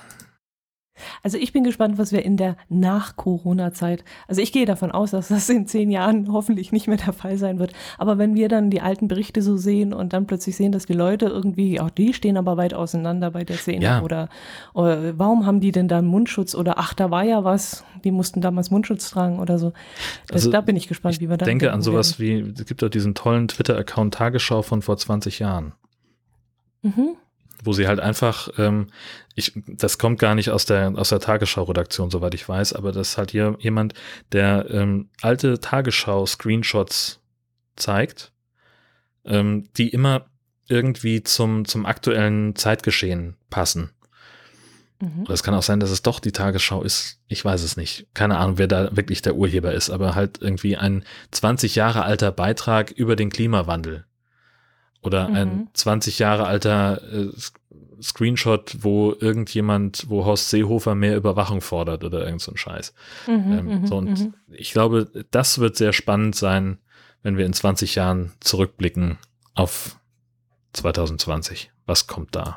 Also 1.22 1.38
ich 1.38 1.52
bin 1.52 1.64
gespannt, 1.64 1.98
was 1.98 2.12
wir 2.12 2.24
in 2.24 2.36
der 2.36 2.56
Nach-Corona-Zeit, 2.68 4.04
also 4.28 4.40
ich 4.40 4.52
gehe 4.52 4.66
davon 4.66 4.90
aus, 4.90 5.10
dass 5.12 5.28
das 5.28 5.48
in 5.48 5.66
zehn 5.66 5.90
Jahren 5.90 6.32
hoffentlich 6.32 6.72
nicht 6.72 6.88
mehr 6.88 6.96
der 6.96 7.12
Fall 7.12 7.36
sein 7.38 7.58
wird. 7.58 7.72
Aber 7.98 8.18
wenn 8.18 8.34
wir 8.34 8.48
dann 8.48 8.70
die 8.70 8.80
alten 8.80 9.08
Berichte 9.08 9.42
so 9.42 9.56
sehen 9.56 9.92
und 9.92 10.12
dann 10.12 10.26
plötzlich 10.26 10.56
sehen, 10.56 10.72
dass 10.72 10.86
die 10.86 10.92
Leute 10.92 11.26
irgendwie, 11.26 11.80
auch 11.80 11.90
die 11.90 12.12
stehen 12.14 12.36
aber 12.36 12.56
weit 12.56 12.74
auseinander 12.74 13.30
bei 13.30 13.44
der 13.44 13.56
Szene 13.56 13.84
Ja. 13.84 14.02
oder, 14.02 14.28
oder 14.74 15.18
warum 15.18 15.46
haben 15.46 15.60
die 15.60 15.72
denn 15.72 15.88
da 15.88 15.98
einen 15.98 16.06
Mundschutz 16.06 16.54
oder 16.54 16.78
ach, 16.78 16.94
da 16.94 17.10
war 17.10 17.24
ja 17.24 17.44
was, 17.44 17.84
die 18.04 18.10
mussten 18.10 18.40
damals 18.40 18.70
Mundschutz 18.70 19.10
tragen 19.10 19.38
oder 19.38 19.58
so. 19.58 19.72
Also 20.30 20.50
da 20.50 20.60
bin 20.60 20.76
ich 20.76 20.88
gespannt, 20.88 21.16
Ich 21.16 21.20
wie 21.20 21.28
wir 21.28 21.36
da 21.36 21.44
denke 21.44 21.72
an 21.72 21.82
sowas 21.82 22.18
wie, 22.18 22.40
es 22.40 22.64
gibt 22.66 22.82
doch 22.82 22.88
diesen 22.88 23.14
tollen 23.14 23.48
Twitter-Account 23.48 24.14
Tagesschau 24.14 24.62
von 24.62 24.82
vor 24.82 24.96
20 24.96 25.38
Jahren. 25.38 25.72
Mhm. 26.82 27.16
Wo 27.62 27.72
sie 27.72 27.86
halt 27.86 28.00
einfach, 28.00 28.48
ähm, 28.58 28.88
ich, 29.34 29.52
das 29.66 29.98
kommt 29.98 30.18
gar 30.18 30.34
nicht 30.34 30.50
aus 30.50 30.66
der, 30.66 30.92
aus 30.96 31.08
der 31.08 31.20
Tagesschau-Redaktion, 31.20 32.10
soweit 32.10 32.34
ich 32.34 32.48
weiß, 32.48 32.72
aber 32.74 32.92
das 32.92 33.10
ist 33.10 33.18
halt 33.18 33.30
hier 33.30 33.56
jemand, 33.60 33.94
der 34.32 34.66
ähm, 34.70 35.08
alte 35.20 35.60
Tagesschau-Screenshots 35.60 37.20
zeigt, 37.76 38.32
ähm, 39.24 39.68
die 39.76 39.88
immer 39.88 40.26
irgendwie 40.68 41.22
zum, 41.22 41.64
zum 41.64 41.86
aktuellen 41.86 42.56
Zeitgeschehen 42.56 43.36
passen. 43.50 43.90
Mhm. 45.02 45.24
Kann 45.42 45.54
auch 45.54 45.62
sein, 45.62 45.80
dass 45.80 45.90
es 45.90 46.02
doch 46.02 46.20
die 46.20 46.30
Tagesschau 46.30 46.82
ist. 46.82 47.18
Ich 47.26 47.44
weiß 47.44 47.62
es 47.62 47.76
nicht. 47.76 48.06
Keine 48.14 48.38
Ahnung, 48.38 48.58
wer 48.58 48.68
da 48.68 48.96
wirklich 48.96 49.20
der 49.20 49.34
Urheber 49.34 49.72
ist, 49.72 49.90
aber 49.90 50.14
halt 50.14 50.40
irgendwie 50.40 50.76
ein 50.76 51.04
20 51.32 51.74
Jahre 51.74 52.04
alter 52.04 52.30
Beitrag 52.30 52.92
über 52.92 53.16
den 53.16 53.30
Klimawandel. 53.30 54.04
Oder 55.02 55.28
ein 55.28 55.56
Mhm. 55.56 55.68
20 55.74 56.18
Jahre 56.20 56.46
alter 56.46 57.02
äh, 57.12 57.28
Screenshot, 58.00 58.76
wo 58.80 59.14
irgendjemand, 59.18 60.06
wo 60.08 60.24
Horst 60.24 60.50
Seehofer 60.50 60.94
mehr 60.94 61.16
Überwachung 61.16 61.60
fordert 61.60 62.02
oder 62.04 62.24
irgend 62.24 62.40
so 62.40 62.52
ein 62.52 62.56
Scheiß. 62.56 62.94
Mhm, 63.26 63.52
Ähm, 63.52 63.66
mhm, 63.80 63.86
so, 63.86 63.96
und 63.96 64.18
mhm. 64.18 64.34
ich 64.50 64.72
glaube, 64.72 65.08
das 65.30 65.58
wird 65.58 65.76
sehr 65.76 65.92
spannend 65.92 66.34
sein, 66.34 66.78
wenn 67.22 67.36
wir 67.36 67.46
in 67.46 67.52
20 67.52 67.94
Jahren 67.94 68.32
zurückblicken 68.40 69.18
auf 69.54 69.98
2020. 70.72 71.70
Was 71.86 72.06
kommt 72.06 72.34
da? 72.34 72.56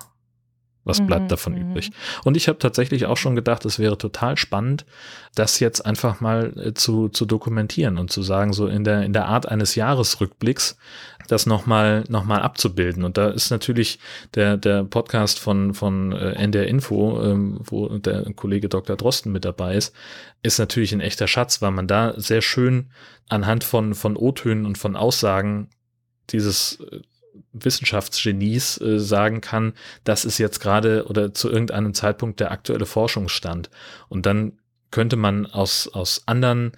Was 0.88 1.04
bleibt 1.06 1.24
Mhm, 1.24 1.28
davon 1.30 1.58
übrig? 1.58 1.90
Und 2.26 2.38
ich 2.38 2.48
habe 2.48 2.60
tatsächlich 2.60 3.08
auch 3.08 3.18
schon 3.18 3.36
gedacht, 3.36 3.66
es 3.66 3.80
wäre 3.80 3.98
total 3.98 4.38
spannend, 4.38 4.86
das 5.34 5.60
jetzt 5.60 5.84
einfach 5.84 6.22
mal 6.22 6.54
äh, 6.60 6.74
zu, 6.76 7.10
zu 7.10 7.26
dokumentieren 7.26 7.98
und 7.98 8.12
zu 8.12 8.22
sagen, 8.22 8.54
so 8.54 8.68
in 8.68 8.84
der, 8.84 9.02
in 9.02 9.12
der 9.12 9.26
Art 9.26 9.48
eines 9.48 9.74
Jahresrückblicks, 9.74 10.78
das 11.28 11.46
nochmal 11.46 12.04
noch 12.08 12.24
mal 12.24 12.42
abzubilden. 12.42 13.04
Und 13.04 13.18
da 13.18 13.30
ist 13.30 13.50
natürlich 13.50 14.00
der, 14.34 14.58
der 14.58 14.84
Podcast 14.84 15.40
von, 15.40 15.74
von 15.74 16.12
äh, 16.12 16.34
NDR 16.34 16.68
Info, 16.68 17.22
ähm, 17.22 17.60
wo 17.64 17.90
der 17.98 18.32
Kollege 18.34 18.70
Dr. 18.70 18.96
Drosten 18.96 19.32
mit 19.32 19.46
dabei 19.46 19.76
ist, 19.76 19.94
ist 20.44 20.60
natürlich 20.60 20.94
ein 20.94 21.02
echter 21.02 21.28
Schatz, 21.28 21.62
weil 21.62 21.72
man 21.72 21.88
da 21.88 22.14
sehr 22.18 22.42
schön 22.42 22.90
anhand 23.30 23.64
von, 23.64 23.96
von 23.96 24.16
O-Tönen 24.16 24.66
und 24.66 24.78
von 24.78 24.96
Aussagen 24.96 25.70
dieses 26.30 26.80
äh, 26.80 27.00
Wissenschaftsgenies 27.54 28.80
äh, 28.82 29.00
sagen 29.00 29.42
kann, 29.42 29.74
das 30.04 30.26
ist 30.26 30.38
jetzt 30.38 30.60
gerade 30.60 31.06
oder 31.08 31.34
zu 31.34 31.50
irgendeinem 31.50 31.94
Zeitpunkt 31.94 32.40
der 32.40 32.52
aktuelle 32.52 32.86
Forschungsstand. 32.86 33.70
Und 34.10 34.26
dann 34.26 34.54
könnte 34.92 35.16
man 35.16 35.46
aus, 35.46 35.88
aus 35.88 36.24
anderen 36.26 36.74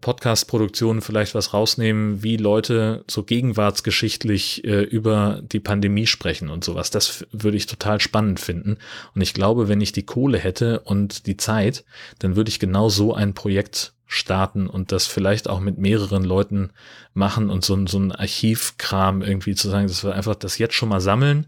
Podcast-Produktionen 0.00 1.02
vielleicht 1.02 1.34
was 1.34 1.52
rausnehmen, 1.52 2.22
wie 2.22 2.36
Leute 2.36 3.04
so 3.08 3.22
gegenwartsgeschichtlich 3.22 4.64
äh, 4.64 4.82
über 4.82 5.42
die 5.42 5.60
Pandemie 5.60 6.06
sprechen 6.06 6.48
und 6.48 6.64
sowas. 6.64 6.90
Das 6.90 7.26
würde 7.32 7.56
ich 7.56 7.66
total 7.66 8.00
spannend 8.00 8.40
finden. 8.40 8.78
Und 9.14 9.20
ich 9.20 9.34
glaube, 9.34 9.68
wenn 9.68 9.82
ich 9.82 9.92
die 9.92 10.06
Kohle 10.06 10.38
hätte 10.38 10.80
und 10.80 11.26
die 11.26 11.36
Zeit, 11.36 11.84
dann 12.18 12.34
würde 12.34 12.48
ich 12.48 12.58
genau 12.58 12.88
so 12.88 13.14
ein 13.14 13.34
Projekt 13.34 13.92
starten 14.06 14.68
und 14.68 14.90
das 14.92 15.06
vielleicht 15.06 15.48
auch 15.48 15.60
mit 15.60 15.78
mehreren 15.78 16.24
Leuten 16.24 16.70
machen 17.12 17.50
und 17.50 17.64
so, 17.64 17.86
so 17.86 17.98
ein 17.98 18.12
Archivkram 18.12 19.22
irgendwie 19.22 19.54
zu 19.54 19.68
sagen, 19.68 19.86
dass 19.86 20.04
wir 20.04 20.14
einfach 20.14 20.34
das 20.34 20.58
jetzt 20.58 20.74
schon 20.74 20.88
mal 20.88 21.00
sammeln 21.00 21.46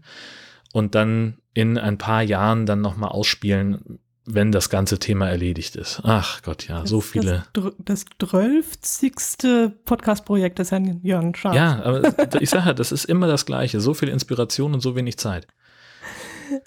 und 0.73 0.95
dann 0.95 1.37
in 1.53 1.77
ein 1.77 1.97
paar 1.97 2.21
Jahren 2.21 2.65
dann 2.65 2.81
nochmal 2.81 3.09
ausspielen, 3.09 3.99
wenn 4.29 4.51
das 4.51 4.69
ganze 4.69 4.99
Thema 4.99 5.27
erledigt 5.29 5.75
ist. 5.75 6.01
Ach 6.03 6.41
Gott, 6.43 6.67
ja, 6.67 6.85
so 6.85 6.97
Das- 6.97 7.09
viele. 7.09 7.31
Das, 7.53 7.63
dr- 7.63 7.73
das 7.79 8.05
zwölfzigste 8.19 9.69
Podcast-Projekt 9.85 10.59
des 10.59 10.71
Herrn 10.71 10.99
Jörn 11.03 11.33
Schaaf. 11.33 11.55
Ja, 11.55 11.81
aber 11.83 12.41
ich 12.41 12.49
sage 12.49 12.67
ja, 12.67 12.73
das 12.73 12.91
ist 12.91 13.05
immer 13.05 13.27
das 13.27 13.45
Gleiche. 13.45 13.79
So 13.79 13.93
viel 13.93 14.09
Inspiration 14.09 14.73
und 14.73 14.81
so 14.81 14.95
wenig 14.95 15.17
Zeit. 15.17 15.47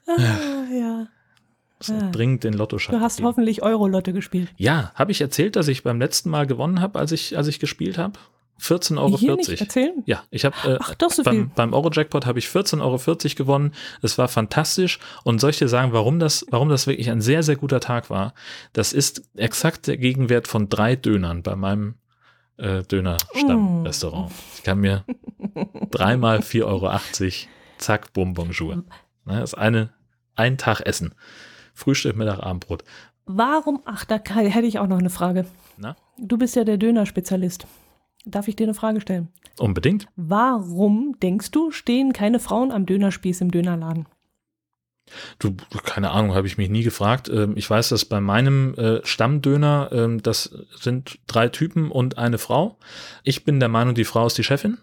Ah, 0.06 0.16
ja. 0.72 1.06
Ja. 1.86 2.10
dringend 2.10 2.44
den 2.44 2.52
Lottoschein. 2.52 2.94
Du 2.94 3.00
hast 3.00 3.16
geben. 3.16 3.28
hoffentlich 3.28 3.62
Euro-Lotte 3.62 4.12
gespielt. 4.12 4.52
Ja, 4.58 4.92
habe 4.94 5.12
ich 5.12 5.20
erzählt, 5.22 5.56
dass 5.56 5.66
ich 5.68 5.82
beim 5.82 5.98
letzten 5.98 6.28
Mal 6.28 6.46
gewonnen 6.46 6.80
habe, 6.82 6.98
als 6.98 7.10
ich, 7.12 7.38
als 7.38 7.46
ich 7.46 7.58
gespielt 7.58 7.96
habe? 7.96 8.18
14,40 8.60 8.98
Euro. 8.98 9.18
Hier 9.18 9.36
nicht 9.36 9.60
erzählen? 9.60 10.02
Ja, 10.06 10.22
ich 10.30 10.44
habe 10.44 10.56
äh, 10.64 10.78
Ach, 10.80 10.94
doch 10.96 11.10
so 11.10 11.22
viel. 11.22 11.32
beim, 11.32 11.50
beim 11.54 11.72
Euro-Jackpot 11.72 12.26
habe 12.26 12.38
ich 12.38 12.46
14,40 12.46 12.80
Euro 12.82 13.34
gewonnen. 13.36 13.72
Es 14.02 14.18
war 14.18 14.28
fantastisch. 14.28 14.98
Und 15.24 15.40
soll 15.40 15.50
ich 15.50 15.58
dir 15.58 15.68
sagen, 15.68 15.92
warum 15.92 16.18
das, 16.18 16.46
warum 16.50 16.68
das 16.68 16.86
wirklich 16.86 17.10
ein 17.10 17.20
sehr, 17.20 17.42
sehr 17.42 17.56
guter 17.56 17.80
Tag 17.80 18.10
war? 18.10 18.34
Das 18.72 18.92
ist 18.92 19.22
exakt 19.34 19.86
der 19.86 19.96
Gegenwert 19.96 20.46
von 20.46 20.68
drei 20.68 20.96
Dönern 20.96 21.42
bei 21.42 21.56
meinem 21.56 21.94
äh, 22.58 22.82
Döner-Stammrestaurant. 22.82 24.30
Ich 24.56 24.62
kann 24.62 24.78
mir 24.78 25.04
dreimal 25.90 26.38
4,80 26.40 26.64
Euro, 26.64 26.90
zack, 27.78 28.12
bum, 28.12 28.34
bonjour. 28.34 28.76
Ne, 28.76 28.84
das 29.24 29.52
ist 29.52 29.58
eine, 29.58 29.90
ein 30.36 30.58
Tag 30.58 30.80
Essen. 30.80 31.14
Frühstück, 31.74 32.16
Mittag, 32.16 32.40
Abendbrot. 32.40 32.84
Warum, 33.24 33.80
ach, 33.84 34.04
da 34.04 34.20
hätte 34.24 34.66
ich 34.66 34.78
auch 34.78 34.86
noch 34.86 34.98
eine 34.98 35.10
Frage. 35.10 35.46
Na? 35.76 35.96
Du 36.18 36.36
bist 36.36 36.56
ja 36.56 36.64
der 36.64 36.76
Döner-Spezialist. 36.76 37.66
Darf 38.24 38.48
ich 38.48 38.56
dir 38.56 38.64
eine 38.64 38.74
Frage 38.74 39.00
stellen? 39.00 39.28
Unbedingt. 39.58 40.06
Warum, 40.16 41.16
denkst 41.20 41.50
du, 41.50 41.70
stehen 41.70 42.12
keine 42.12 42.38
Frauen 42.38 42.70
am 42.70 42.86
Dönerspieß 42.86 43.40
im 43.40 43.50
Dönerladen? 43.50 44.06
Du, 45.38 45.56
keine 45.84 46.10
Ahnung, 46.10 46.34
habe 46.34 46.46
ich 46.46 46.56
mich 46.56 46.70
nie 46.70 46.82
gefragt. 46.82 47.28
Ähm, 47.28 47.56
Ich 47.56 47.68
weiß, 47.68 47.88
dass 47.88 48.04
bei 48.04 48.20
meinem 48.20 48.74
äh, 48.74 49.04
Stammdöner, 49.04 49.90
ähm, 49.92 50.22
das 50.22 50.54
sind 50.78 51.18
drei 51.26 51.48
Typen 51.48 51.90
und 51.90 52.16
eine 52.16 52.38
Frau. 52.38 52.78
Ich 53.24 53.44
bin 53.44 53.58
der 53.58 53.68
Meinung, 53.68 53.94
die 53.94 54.04
Frau 54.04 54.26
ist 54.26 54.38
die 54.38 54.44
Chefin. 54.44 54.78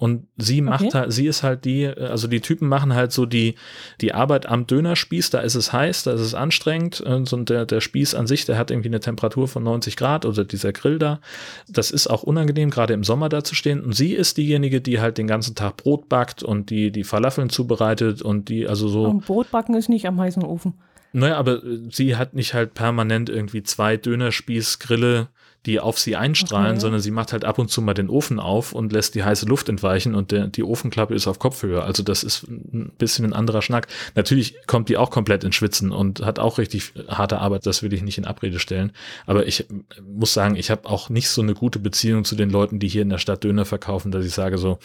Und 0.00 0.28
sie 0.38 0.62
macht 0.62 0.86
Okay. 0.86 0.90
halt, 0.94 1.12
sie 1.12 1.26
ist 1.26 1.42
halt 1.42 1.66
die, 1.66 1.86
also 1.86 2.26
die 2.26 2.40
Typen 2.40 2.68
machen 2.68 2.94
halt 2.94 3.12
so 3.12 3.26
die, 3.26 3.56
die 4.00 4.14
Arbeit 4.14 4.46
am 4.46 4.66
Dönerspieß, 4.66 5.28
da 5.28 5.40
ist 5.40 5.56
es 5.56 5.74
heiß, 5.74 6.04
da 6.04 6.12
ist 6.12 6.22
es 6.22 6.34
anstrengend. 6.34 7.04
So 7.24 7.36
und 7.36 7.50
der, 7.50 7.66
der 7.66 7.82
Spieß 7.82 8.14
an 8.14 8.26
sich, 8.26 8.46
der 8.46 8.56
hat 8.56 8.70
irgendwie 8.70 8.88
eine 8.88 9.00
Temperatur 9.00 9.46
von 9.46 9.62
90 9.62 9.96
Grad 9.96 10.24
oder 10.24 10.44
dieser 10.44 10.72
Grill 10.72 10.98
da. 10.98 11.20
Das 11.68 11.90
ist 11.90 12.06
auch 12.06 12.22
unangenehm, 12.22 12.70
gerade 12.70 12.94
im 12.94 13.04
Sommer 13.04 13.28
da 13.28 13.44
zu 13.44 13.54
stehen. 13.54 13.82
Und 13.82 13.92
sie 13.94 14.14
ist 14.14 14.38
diejenige, 14.38 14.80
die 14.80 15.00
halt 15.00 15.18
den 15.18 15.26
ganzen 15.26 15.54
Tag 15.54 15.76
Brot 15.76 16.08
backt 16.08 16.42
und 16.42 16.70
die 16.70 16.90
die 16.90 17.04
Falafeln 17.04 17.50
zubereitet 17.50 18.22
und 18.22 18.48
die 18.48 18.66
also 18.66 18.88
so. 18.88 19.04
Und 19.04 19.26
Brotbacken 19.26 19.74
ist 19.74 19.90
nicht 19.90 20.06
am 20.06 20.18
heißen 20.18 20.42
Ofen. 20.42 20.72
Naja, 21.12 21.36
aber 21.36 21.62
äh, 21.62 21.80
sie 21.90 22.16
hat 22.16 22.32
nicht 22.32 22.54
halt 22.54 22.72
permanent 22.72 23.28
irgendwie 23.28 23.62
zwei 23.62 23.98
Dönerspießgrille, 23.98 25.28
die 25.66 25.78
auf 25.78 25.98
sie 25.98 26.16
einstrahlen, 26.16 26.72
Okay. 26.72 26.80
sondern 26.80 27.00
sie 27.02 27.10
macht 27.10 27.32
halt 27.32 27.44
ab 27.44 27.58
und 27.58 27.70
zu 27.70 27.82
mal 27.82 27.92
den 27.92 28.08
Ofen 28.08 28.40
auf 28.40 28.72
und 28.72 28.92
lässt 28.92 29.14
die 29.14 29.22
heiße 29.24 29.44
Luft 29.44 29.68
entweichen 29.68 30.14
und 30.14 30.30
der, 30.30 30.46
die 30.46 30.62
Ofenklappe 30.64 31.14
ist 31.14 31.26
auf 31.26 31.38
Kopfhöhe. 31.38 31.82
Also 31.82 32.02
das 32.02 32.22
ist 32.22 32.48
ein 32.48 32.92
bisschen 32.96 33.26
ein 33.26 33.32
anderer 33.34 33.60
Schnack. 33.60 33.86
Natürlich 34.14 34.56
kommt 34.66 34.88
die 34.88 34.96
auch 34.96 35.10
komplett 35.10 35.44
ins 35.44 35.54
Schwitzen 35.56 35.92
und 35.92 36.20
hat 36.24 36.38
auch 36.38 36.56
richtig 36.56 36.92
harte 37.08 37.38
Arbeit, 37.40 37.66
das 37.66 37.82
will 37.82 37.92
ich 37.92 38.02
nicht 38.02 38.16
in 38.16 38.24
Abrede 38.24 38.58
stellen. 38.58 38.92
Aber 39.26 39.46
ich 39.46 39.66
muss 40.02 40.32
sagen, 40.32 40.56
ich 40.56 40.70
habe 40.70 40.88
auch 40.88 41.10
nicht 41.10 41.28
so 41.28 41.42
eine 41.42 41.52
gute 41.54 41.78
Beziehung 41.78 42.24
zu 42.24 42.36
den 42.36 42.48
Leuten, 42.48 42.78
die 42.78 42.88
hier 42.88 43.02
in 43.02 43.10
der 43.10 43.18
Stadt 43.18 43.44
Döner 43.44 43.66
verkaufen, 43.66 44.12
dass 44.12 44.24
ich 44.24 44.32
sage 44.32 44.56
so, 44.56 44.78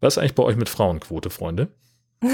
was 0.00 0.14
ist 0.14 0.18
eigentlich 0.18 0.34
bei 0.36 0.44
euch 0.44 0.56
mit 0.56 0.68
Frauenquote, 0.68 1.30
Freunde? 1.30 1.68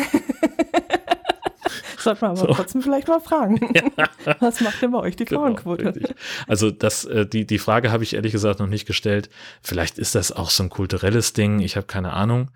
Sollte 2.07 2.20
man 2.24 2.31
aber 2.33 2.41
So. 2.41 2.47
trotzdem 2.55 2.83
vielleicht 2.83 3.09
mal 3.09 3.20
fragen. 3.20 3.61
Was 4.41 4.61
macht 4.61 4.81
denn 4.81 4.93
bei 4.93 4.99
euch 4.99 5.16
die 5.16 5.24
Genau, 5.24 5.41
Frauenquote? 5.43 5.87
richtig. 5.95 6.15
also 6.47 6.70
das, 6.70 7.05
äh, 7.05 7.27
die, 7.27 7.47
die 7.47 7.59
Frage 7.59 7.91
habe 7.91 8.05
ich 8.05 8.15
ehrlich 8.15 8.33
gesagt 8.33 8.61
noch 8.61 8.69
nicht 8.69 8.87
gestellt. 8.87 9.28
Vielleicht 9.61 9.99
ist 9.99 10.15
das 10.15 10.31
auch 10.33 10.51
so 10.51 10.62
ein 10.62 10.70
kulturelles 10.70 11.33
Ding. 11.33 11.59
Ich 11.61 11.77
habe 11.77 11.87
keine 11.87 12.12
Ahnung. 12.12 12.51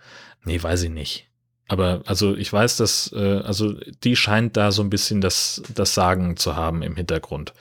Nee, 0.44 0.62
weiß 0.62 0.84
ich 0.84 0.90
nicht. 0.90 1.26
Aber 1.68 2.02
also 2.06 2.34
ich 2.36 2.52
weiß, 2.52 2.76
dass, 2.78 3.12
äh, 3.14 3.40
also 3.44 3.74
die 4.04 4.16
scheint 4.16 4.56
da 4.56 4.72
so 4.72 4.82
ein 4.82 4.90
bisschen 4.90 5.20
das, 5.20 5.62
das 5.74 5.94
Sagen 5.94 6.36
zu 6.36 6.56
haben 6.56 6.82
im 6.82 6.96
Hintergrund. 6.96 7.52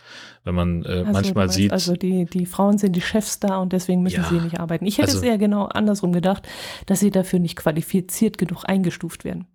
Wenn 0.43 0.55
man 0.55 0.83
äh, 0.83 0.87
Also, 0.87 1.11
manchmal 1.11 1.45
meinst, 1.45 1.55
sieht, 1.55 1.71
Also 1.71 1.93
die, 1.95 2.25
die 2.25 2.45
Frauen 2.45 2.77
sind 2.77 2.95
die 2.95 3.01
Chefs 3.01 3.39
da 3.39 3.57
und 3.57 3.73
deswegen 3.73 4.01
müssen 4.01 4.21
Ja. 4.23 4.29
sie 4.29 4.39
nicht 4.39 4.59
arbeiten. 4.59 4.85
Ich 4.85 4.97
hätte 4.97 5.09
Also- 5.09 5.19
es 5.19 5.23
eher 5.23 5.37
genau 5.37 5.65
andersrum 5.65 6.11
gedacht, 6.13 6.47
dass 6.87 6.99
sie 7.01 7.11
dafür 7.11 7.39
nicht 7.39 7.55
qualifiziert 7.55 8.37
genug 8.37 8.63
eingestuft 8.65 9.25
werden. 9.25 9.45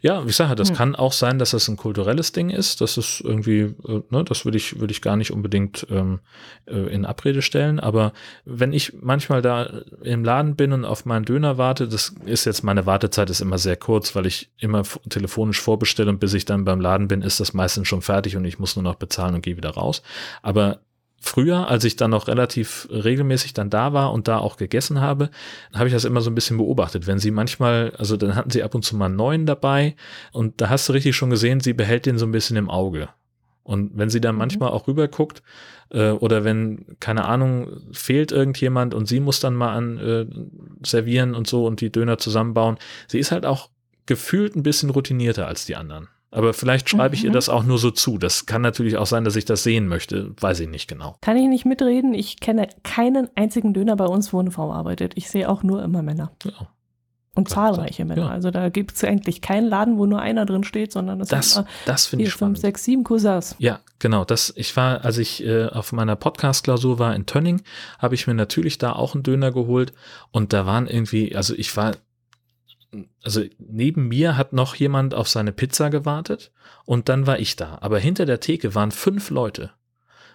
Ja, 0.00 0.24
ich 0.26 0.36
sage, 0.36 0.54
das 0.54 0.70
Hm. 0.70 0.76
kann 0.76 0.94
auch 0.96 1.12
sein, 1.12 1.38
dass 1.38 1.50
das 1.50 1.68
ein 1.68 1.76
kulturelles 1.76 2.32
Ding 2.32 2.50
ist. 2.50 2.80
Das 2.80 2.96
ist 2.96 3.20
irgendwie, 3.20 3.74
äh, 3.86 4.02
ne, 4.10 4.24
das 4.24 4.44
würde 4.44 4.56
ich, 4.56 4.78
würde 4.80 4.92
ich 4.92 5.02
gar 5.02 5.16
nicht 5.16 5.30
unbedingt 5.32 5.86
ähm, 5.90 6.20
äh, 6.66 6.78
in 6.92 7.04
Abrede 7.04 7.42
stellen. 7.42 7.80
Aber 7.80 8.12
wenn 8.44 8.72
ich 8.72 8.92
manchmal 9.00 9.42
da 9.42 9.82
im 10.02 10.24
Laden 10.24 10.56
bin 10.56 10.72
und 10.72 10.84
auf 10.84 11.04
meinen 11.04 11.24
Döner 11.24 11.58
warte, 11.58 11.88
das 11.88 12.14
ist 12.24 12.44
jetzt, 12.44 12.62
meine 12.62 12.86
Wartezeit 12.86 13.30
ist 13.30 13.40
immer 13.40 13.58
sehr 13.58 13.76
kurz, 13.76 14.14
weil 14.14 14.26
ich 14.26 14.50
immer 14.58 14.82
telefonisch 15.08 15.60
vorbestelle 15.60 16.10
und 16.10 16.20
bis 16.20 16.34
ich 16.34 16.44
dann 16.44 16.64
beim 16.64 16.80
Laden 16.80 17.08
bin, 17.08 17.22
ist 17.22 17.40
das 17.40 17.52
meistens 17.52 17.88
schon 17.88 18.02
fertig 18.02 18.36
und 18.36 18.44
ich 18.44 18.58
muss 18.58 18.76
nur 18.76 18.82
noch 18.82 18.96
bezahlen 18.96 19.34
und 19.34 19.42
gehe 19.42 19.56
wieder 19.56 19.70
raus. 19.70 20.02
Aber 20.42 20.80
Früher, 21.20 21.68
als 21.68 21.84
ich 21.84 21.96
dann 21.96 22.12
noch 22.12 22.28
relativ 22.28 22.88
regelmäßig 22.90 23.52
dann 23.52 23.70
da 23.70 23.92
war 23.92 24.12
und 24.12 24.28
da 24.28 24.38
auch 24.38 24.56
gegessen 24.56 25.00
habe, 25.00 25.30
habe 25.74 25.88
ich 25.88 25.92
das 25.92 26.04
immer 26.04 26.20
so 26.20 26.30
ein 26.30 26.34
bisschen 26.34 26.58
beobachtet. 26.58 27.06
Wenn 27.08 27.18
sie 27.18 27.32
manchmal, 27.32 27.92
also 27.98 28.16
dann 28.16 28.36
hatten 28.36 28.50
sie 28.50 28.62
ab 28.62 28.74
und 28.74 28.84
zu 28.84 28.96
mal 28.96 29.06
einen 29.06 29.16
neuen 29.16 29.44
dabei 29.44 29.96
und 30.32 30.60
da 30.60 30.68
hast 30.68 30.88
du 30.88 30.92
richtig 30.92 31.16
schon 31.16 31.30
gesehen, 31.30 31.60
sie 31.60 31.72
behält 31.72 32.06
den 32.06 32.18
so 32.18 32.26
ein 32.26 32.32
bisschen 32.32 32.56
im 32.56 32.70
Auge. 32.70 33.08
Und 33.64 33.98
wenn 33.98 34.08
sie 34.08 34.20
dann 34.20 34.36
Mhm. 34.36 34.38
manchmal 34.38 34.70
auch 34.70 34.86
rüber 34.86 35.08
guckt, 35.08 35.42
äh, 35.90 36.10
oder 36.12 36.44
wenn, 36.44 36.86
keine 37.00 37.24
Ahnung, 37.24 37.68
fehlt 37.92 38.30
irgendjemand 38.32 38.94
und 38.94 39.06
sie 39.06 39.20
muss 39.20 39.40
dann 39.40 39.54
mal 39.54 39.74
an 39.74 39.98
äh, 39.98 40.26
servieren 40.86 41.34
und 41.34 41.48
so 41.48 41.66
und 41.66 41.80
die 41.80 41.90
Döner 41.92 42.18
zusammenbauen, 42.18 42.78
sie 43.08 43.18
ist 43.18 43.32
halt 43.32 43.44
auch 43.44 43.70
gefühlt 44.06 44.56
ein 44.56 44.62
bisschen 44.62 44.88
routinierter 44.90 45.46
als 45.48 45.66
die 45.66 45.76
anderen. 45.76 46.08
Aber 46.30 46.52
vielleicht 46.52 46.90
schreibe 46.90 47.14
ich 47.14 47.24
ihr 47.24 47.30
Mhm. 47.30 47.34
das 47.34 47.48
auch 47.48 47.64
nur 47.64 47.78
so 47.78 47.90
zu. 47.90 48.18
Das 48.18 48.44
kann 48.46 48.60
natürlich 48.62 48.98
auch 48.98 49.06
sein, 49.06 49.24
dass 49.24 49.34
ich 49.36 49.44
das 49.46 49.62
sehen 49.62 49.88
möchte. 49.88 50.34
Weiß 50.40 50.60
ich 50.60 50.68
nicht 50.68 50.86
genau. 50.88 51.16
Kann 51.22 51.36
ich 51.38 51.48
nicht 51.48 51.64
mitreden. 51.64 52.12
Ich 52.12 52.38
kenne 52.40 52.68
keinen 52.82 53.28
einzigen 53.34 53.72
Döner 53.72 53.96
bei 53.96 54.04
uns, 54.06 54.32
wo 54.32 54.38
eine 54.40 54.50
Frau 54.50 54.72
arbeitet. 54.72 55.12
Ich 55.16 55.30
sehe 55.30 55.48
auch 55.48 55.62
nur 55.62 55.82
immer 55.82 56.02
Männer. 56.02 56.32
Ja. 56.44 56.68
Und 57.34 57.48
zahlreiche 57.48 58.04
Männer. 58.04 58.22
ja. 58.22 58.28
Also 58.30 58.50
da 58.50 58.68
gibt 58.68 58.96
es 58.96 59.04
eigentlich 59.04 59.40
keinen 59.40 59.68
Laden, 59.68 59.96
wo 59.96 60.06
nur 60.06 60.20
einer 60.20 60.44
drin 60.44 60.64
steht, 60.64 60.90
sondern 60.92 61.20
es 61.20 61.28
Das, 61.28 61.52
sind 61.54 61.62
immer 61.62 61.70
das 61.86 62.06
finde 62.06 62.22
vier, 62.24 62.26
ich 62.28 62.32
fünf, 62.32 62.38
spannend. 62.40 62.58
sechs, 62.58 62.84
sieben 62.84 63.04
Cousins. 63.04 63.54
Ja, 63.60 63.78
genau. 64.00 64.24
Das, 64.24 64.52
ich 64.56 64.76
war, 64.76 65.04
als 65.04 65.18
ich 65.18 65.44
äh, 65.46 65.66
auf 65.66 65.92
meiner 65.92 66.16
Podcast-Klausur 66.16 66.98
war 66.98 67.14
in 67.14 67.26
Tönning, 67.26 67.62
habe 68.00 68.16
ich 68.16 68.26
mir 68.26 68.34
natürlich 68.34 68.78
da 68.78 68.92
auch 68.92 69.14
einen 69.14 69.22
Döner 69.22 69.52
geholt 69.52 69.92
und 70.32 70.52
da 70.52 70.66
waren 70.66 70.88
irgendwie, 70.88 71.36
also 71.36 71.54
ich 71.54 71.74
war, 71.76 71.92
also 73.22 73.42
neben 73.58 74.08
mir 74.08 74.36
hat 74.36 74.52
noch 74.52 74.74
jemand 74.74 75.14
auf 75.14 75.28
seine 75.28 75.52
Pizza 75.52 75.90
gewartet 75.90 76.52
und 76.84 77.08
dann 77.08 77.26
war 77.26 77.38
ich 77.38 77.56
da. 77.56 77.78
Aber 77.80 77.98
hinter 77.98 78.24
der 78.26 78.40
Theke 78.40 78.74
waren 78.74 78.90
fünf 78.92 79.30
Leute. 79.30 79.70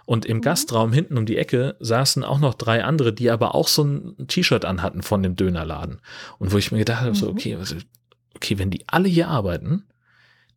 Und 0.06 0.26
im 0.26 0.38
Mhm. 0.38 0.42
Gastraum 0.42 0.92
hinten 0.94 1.18
um 1.18 1.26
die 1.26 1.38
Ecke 1.38 1.78
saßen 1.80 2.24
auch 2.26 2.40
noch 2.40 2.54
drei 2.56 2.84
andere, 2.84 3.14
die 3.14 3.32
aber 3.32 3.56
auch 3.56 3.68
so 3.70 3.84
ein 3.86 4.28
T-Shirt 4.28 4.66
anhatten 4.66 5.02
von 5.02 5.24
dem 5.24 5.36
Dönerladen. 5.38 6.02
Und 6.40 6.52
wo 6.52 6.58
ich 6.58 6.72
mir 6.74 6.80
gedacht 6.80 7.02
habe, 7.02 7.16
so, 7.16 7.28
Mhm. 7.28 7.32
okay, 7.32 7.56
also, 7.56 7.76
okay, 8.36 8.60
wenn 8.60 8.70
die 8.70 8.84
alle 8.88 9.08
hier 9.08 9.30
arbeiten, 9.30 9.86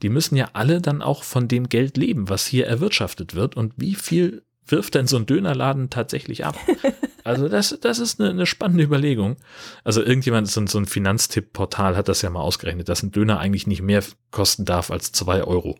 die 0.02 0.08
müssen 0.08 0.36
ja 0.36 0.50
alle 0.52 0.80
dann 0.80 1.00
auch 1.00 1.22
von 1.22 1.46
dem 1.48 1.68
Geld 1.68 1.96
leben, 1.96 2.28
was 2.28 2.44
hier 2.46 2.66
erwirtschaftet 2.66 3.34
wird. 3.36 3.56
Und 3.56 3.72
wie 3.76 3.94
viel 3.94 4.42
wirft 4.66 4.96
denn 4.96 5.06
so 5.06 5.16
ein 5.16 5.26
Dönerladen 5.26 5.90
tatsächlich 5.90 6.44
ab? 6.44 6.56
Also 7.26 7.48
das, 7.48 7.76
das 7.80 7.98
ist 7.98 8.20
eine, 8.20 8.30
eine 8.30 8.46
spannende 8.46 8.84
Überlegung. 8.84 9.36
Also 9.82 10.00
irgendjemand, 10.00 10.48
so 10.48 10.60
ein, 10.60 10.68
so 10.68 10.78
ein 10.78 10.86
Finanztipp-Portal 10.86 11.96
hat 11.96 12.08
das 12.08 12.22
ja 12.22 12.30
mal 12.30 12.40
ausgerechnet, 12.40 12.88
dass 12.88 13.02
ein 13.02 13.10
Döner 13.10 13.40
eigentlich 13.40 13.66
nicht 13.66 13.82
mehr 13.82 14.04
kosten 14.30 14.64
darf 14.64 14.92
als 14.92 15.10
zwei 15.10 15.42
Euro 15.42 15.76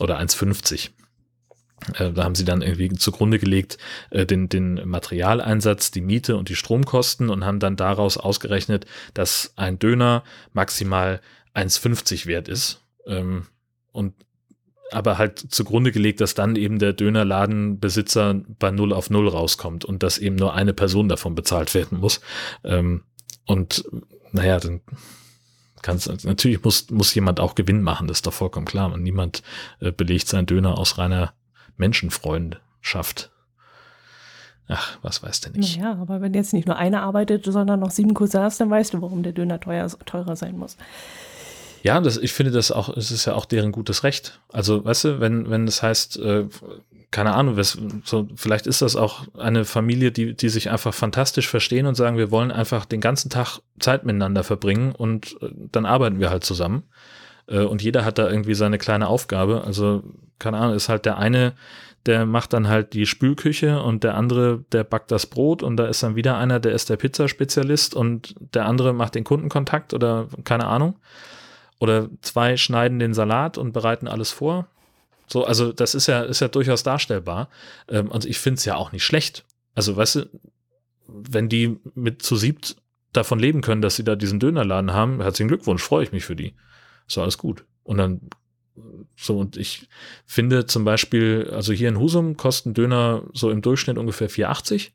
oder 0.00 0.18
1,50. 0.18 0.90
Äh, 1.94 2.12
Da 2.12 2.24
haben 2.24 2.34
sie 2.34 2.44
dann 2.44 2.60
irgendwie 2.60 2.88
zugrunde 2.90 3.38
gelegt 3.38 3.78
äh, 4.10 4.26
den, 4.26 4.48
den 4.48 4.88
Materialeinsatz, 4.88 5.92
die 5.92 6.00
Miete 6.00 6.36
und 6.36 6.48
die 6.48 6.56
Stromkosten 6.56 7.30
und 7.30 7.44
haben 7.44 7.60
dann 7.60 7.76
daraus 7.76 8.16
ausgerechnet, 8.16 8.84
dass 9.14 9.52
ein 9.54 9.78
Döner 9.78 10.24
maximal 10.52 11.20
1,50 11.54 12.26
wert 12.26 12.48
ist. 12.48 12.82
Ähm, 13.06 13.46
Und 13.92 14.14
aber 14.92 15.18
halt 15.18 15.38
zugrunde 15.38 15.92
gelegt, 15.92 16.20
dass 16.20 16.34
dann 16.34 16.56
eben 16.56 16.78
der 16.78 16.92
Dönerladenbesitzer 16.92 18.40
bei 18.58 18.70
Null 18.70 18.92
auf 18.92 19.10
Null 19.10 19.28
rauskommt 19.28 19.84
und 19.84 20.02
dass 20.02 20.18
eben 20.18 20.36
nur 20.36 20.54
eine 20.54 20.72
Person 20.72 21.08
davon 21.08 21.34
bezahlt 21.34 21.74
werden 21.74 21.98
muss. 22.00 22.20
Ähm, 22.64 23.02
Und 23.46 23.84
naja, 24.32 24.60
dann 24.60 24.80
kannst 25.82 26.24
natürlich 26.24 26.62
muss, 26.62 26.88
muss 26.90 27.14
jemand 27.14 27.40
auch 27.40 27.56
Gewinn 27.56 27.82
machen, 27.82 28.06
das 28.06 28.18
ist 28.18 28.26
doch 28.26 28.32
vollkommen 28.32 28.66
klar. 28.66 28.92
Und 28.92 29.02
niemand 29.02 29.42
äh, 29.80 29.90
belegt 29.90 30.28
seinen 30.28 30.46
Döner 30.46 30.78
aus 30.78 30.98
reiner 30.98 31.32
Menschenfreundschaft. 31.76 33.30
Ach, 34.68 34.98
was 35.02 35.22
weiß 35.24 35.40
der 35.40 35.52
nicht. 35.52 35.78
Naja, 35.78 35.98
aber 36.00 36.20
wenn 36.20 36.32
jetzt 36.32 36.52
nicht 36.52 36.68
nur 36.68 36.76
einer 36.76 37.02
arbeitet, 37.02 37.44
sondern 37.44 37.80
noch 37.80 37.90
sieben 37.90 38.14
Cousins, 38.14 38.58
dann 38.58 38.70
weißt 38.70 38.94
du, 38.94 39.02
warum 39.02 39.24
der 39.24 39.32
Döner 39.32 39.58
teuer, 39.58 39.88
teurer 40.06 40.36
sein 40.36 40.56
muss. 40.56 40.76
Ja, 41.82 42.00
das, 42.00 42.16
ich 42.16 42.32
finde 42.32 42.52
das 42.52 42.70
auch, 42.70 42.94
es 42.96 43.10
ist 43.10 43.24
ja 43.24 43.34
auch 43.34 43.46
deren 43.46 43.72
gutes 43.72 44.04
Recht. 44.04 44.40
Also, 44.52 44.84
weißt 44.84 45.04
du, 45.04 45.20
wenn, 45.20 45.48
wenn 45.50 45.66
das 45.66 45.82
heißt, 45.82 46.18
äh, 46.18 46.44
keine 47.10 47.34
Ahnung, 47.34 47.56
was, 47.56 47.78
so, 48.04 48.28
vielleicht 48.36 48.66
ist 48.66 48.82
das 48.82 48.96
auch 48.96 49.26
eine 49.36 49.64
Familie, 49.64 50.12
die, 50.12 50.34
die 50.34 50.48
sich 50.48 50.70
einfach 50.70 50.94
fantastisch 50.94 51.48
verstehen 51.48 51.86
und 51.86 51.94
sagen, 51.94 52.18
wir 52.18 52.30
wollen 52.30 52.52
einfach 52.52 52.84
den 52.84 53.00
ganzen 53.00 53.30
Tag 53.30 53.60
Zeit 53.78 54.04
miteinander 54.04 54.44
verbringen 54.44 54.92
und 54.92 55.36
äh, 55.42 55.50
dann 55.72 55.86
arbeiten 55.86 56.20
wir 56.20 56.30
halt 56.30 56.44
zusammen. 56.44 56.84
Äh, 57.46 57.60
und 57.60 57.82
jeder 57.82 58.04
hat 58.04 58.18
da 58.18 58.28
irgendwie 58.28 58.54
seine 58.54 58.78
kleine 58.78 59.08
Aufgabe. 59.08 59.64
Also, 59.64 60.02
keine 60.38 60.58
Ahnung, 60.58 60.76
ist 60.76 60.88
halt 60.88 61.06
der 61.06 61.18
eine, 61.18 61.54
der 62.06 62.26
macht 62.26 62.52
dann 62.52 62.68
halt 62.68 62.94
die 62.94 63.06
Spülküche 63.06 63.82
und 63.82 64.04
der 64.04 64.14
andere, 64.14 64.64
der 64.72 64.84
backt 64.84 65.10
das 65.10 65.26
Brot 65.26 65.62
und 65.62 65.76
da 65.76 65.86
ist 65.86 66.02
dann 66.02 66.14
wieder 66.14 66.38
einer, 66.38 66.60
der 66.60 66.72
ist 66.72 66.88
der 66.90 66.96
Pizzaspezialist 66.96 67.94
und 67.94 68.34
der 68.54 68.66
andere 68.66 68.94
macht 68.94 69.14
den 69.14 69.24
Kundenkontakt 69.24 69.92
oder 69.92 70.28
keine 70.44 70.66
Ahnung. 70.66 70.96
Oder 71.80 72.08
zwei 72.20 72.56
schneiden 72.56 72.98
den 73.00 73.14
Salat 73.14 73.58
und 73.58 73.72
bereiten 73.72 74.06
alles 74.06 74.30
vor. 74.30 74.68
So, 75.26 75.44
also 75.44 75.72
das 75.72 75.94
ist 75.94 76.06
ja, 76.06 76.22
ist 76.22 76.40
ja 76.40 76.48
durchaus 76.48 76.82
darstellbar. 76.82 77.48
Ähm, 77.88 78.12
also 78.12 78.28
ich 78.28 78.38
finde 78.38 78.58
es 78.58 78.64
ja 78.64 78.76
auch 78.76 78.92
nicht 78.92 79.04
schlecht. 79.04 79.44
Also, 79.74 79.96
weißt 79.96 80.16
du, 80.16 80.30
wenn 81.08 81.48
die 81.48 81.78
mit 81.94 82.22
zu 82.22 82.36
siebt 82.36 82.76
davon 83.12 83.38
leben 83.38 83.62
können, 83.62 83.82
dass 83.82 83.96
sie 83.96 84.04
da 84.04 84.14
diesen 84.14 84.38
Dönerladen 84.38 84.92
haben, 84.92 85.20
herzlichen 85.20 85.48
Glückwunsch, 85.48 85.82
freue 85.82 86.04
ich 86.04 86.12
mich 86.12 86.24
für 86.24 86.36
die. 86.36 86.54
So, 87.06 87.22
alles 87.22 87.38
gut. 87.38 87.64
Und 87.82 87.96
dann, 87.96 88.20
so, 89.16 89.38
und 89.38 89.56
ich 89.56 89.88
finde 90.26 90.66
zum 90.66 90.84
Beispiel, 90.84 91.50
also 91.52 91.72
hier 91.72 91.88
in 91.88 91.98
Husum 91.98 92.36
kosten 92.36 92.74
Döner 92.74 93.22
so 93.32 93.50
im 93.50 93.62
Durchschnitt 93.62 93.98
ungefähr 93.98 94.30
4,80. 94.30 94.90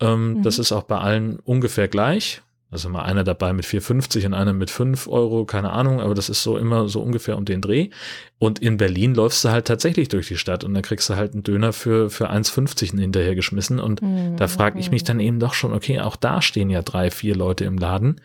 Ähm, 0.00 0.34
Mhm. 0.34 0.42
Das 0.42 0.58
ist 0.58 0.72
auch 0.72 0.84
bei 0.84 0.98
allen 0.98 1.40
ungefähr 1.40 1.88
gleich. 1.88 2.42
Also 2.68 2.88
mal 2.88 3.02
einer 3.04 3.22
dabei 3.22 3.52
mit 3.52 3.64
4,50 3.64 4.26
und 4.26 4.34
einer 4.34 4.52
mit 4.52 4.70
5 4.70 5.06
Euro, 5.06 5.44
keine 5.44 5.70
Ahnung, 5.70 6.00
aber 6.00 6.14
das 6.14 6.28
ist 6.28 6.42
so 6.42 6.58
immer 6.58 6.88
so 6.88 7.00
ungefähr 7.00 7.36
um 7.38 7.44
den 7.44 7.62
Dreh. 7.62 7.90
Und 8.38 8.58
in 8.58 8.76
Berlin 8.76 9.14
läufst 9.14 9.44
du 9.44 9.50
halt 9.50 9.66
tatsächlich 9.66 10.08
durch 10.08 10.26
die 10.26 10.36
Stadt 10.36 10.64
und 10.64 10.74
dann 10.74 10.82
kriegst 10.82 11.08
du 11.08 11.14
halt 11.14 11.32
einen 11.32 11.44
Döner 11.44 11.72
für, 11.72 12.10
für 12.10 12.28
1,50 12.28 12.98
hinterher 12.98 13.36
geschmissen. 13.36 13.78
Und 13.78 14.02
da 14.36 14.48
frage 14.48 14.80
ich 14.80 14.90
mich 14.90 15.04
dann 15.04 15.20
eben 15.20 15.38
doch 15.38 15.54
schon, 15.54 15.72
okay, 15.72 16.00
auch 16.00 16.16
da 16.16 16.42
stehen 16.42 16.68
ja 16.68 16.82
drei, 16.82 17.12
vier 17.12 17.36
Leute 17.36 17.64
im 17.64 17.78
Laden. 17.78 18.20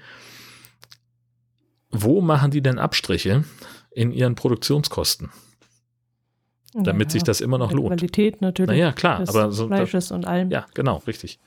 Wo 1.91 2.21
machen 2.21 2.49
die 2.51 2.61
denn 2.61 2.79
Abstriche 2.79 3.43
in 3.91 4.11
ihren 4.11 4.35
Produktionskosten, 4.35 5.29
damit 6.73 7.09
Ja, 7.09 7.11
sich 7.11 7.23
das 7.23 7.41
immer 7.41 7.57
noch 7.59 7.71
lohnt? 7.73 7.89
Qualität 7.89 8.41
natürlich. 8.41 8.71
Naja, 8.71 8.91
klar, 8.93 9.23
aber 9.27 9.51
so, 9.51 9.67
da, 9.67 9.75
Fleisches 9.75 10.11
und 10.11 10.25
allem. 10.25 10.49
ja, 10.49 10.65
genau, 10.73 10.97
richtig. 11.05 11.39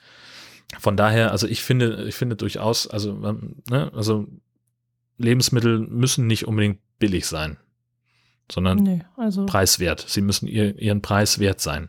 Von 0.78 0.96
daher, 0.96 1.30
also 1.30 1.46
ich 1.46 1.62
finde, 1.62 2.04
ich 2.08 2.14
finde 2.14 2.36
durchaus, 2.36 2.86
also, 2.86 3.10
ähm, 3.24 3.56
ne, 3.70 3.92
also 3.94 4.26
Lebensmittel 5.18 5.78
müssen 5.78 6.26
nicht 6.26 6.46
unbedingt 6.48 6.80
billig 6.98 7.26
sein, 7.26 7.56
sondern 8.50 8.78
Nee, 8.78 9.04
also 9.16 9.46
preiswert. 9.46 10.04
Sie 10.08 10.20
müssen 10.20 10.46
ihr, 10.48 10.78
ihren 10.78 11.02
Preis 11.02 11.38
wert 11.38 11.60
sein. 11.60 11.88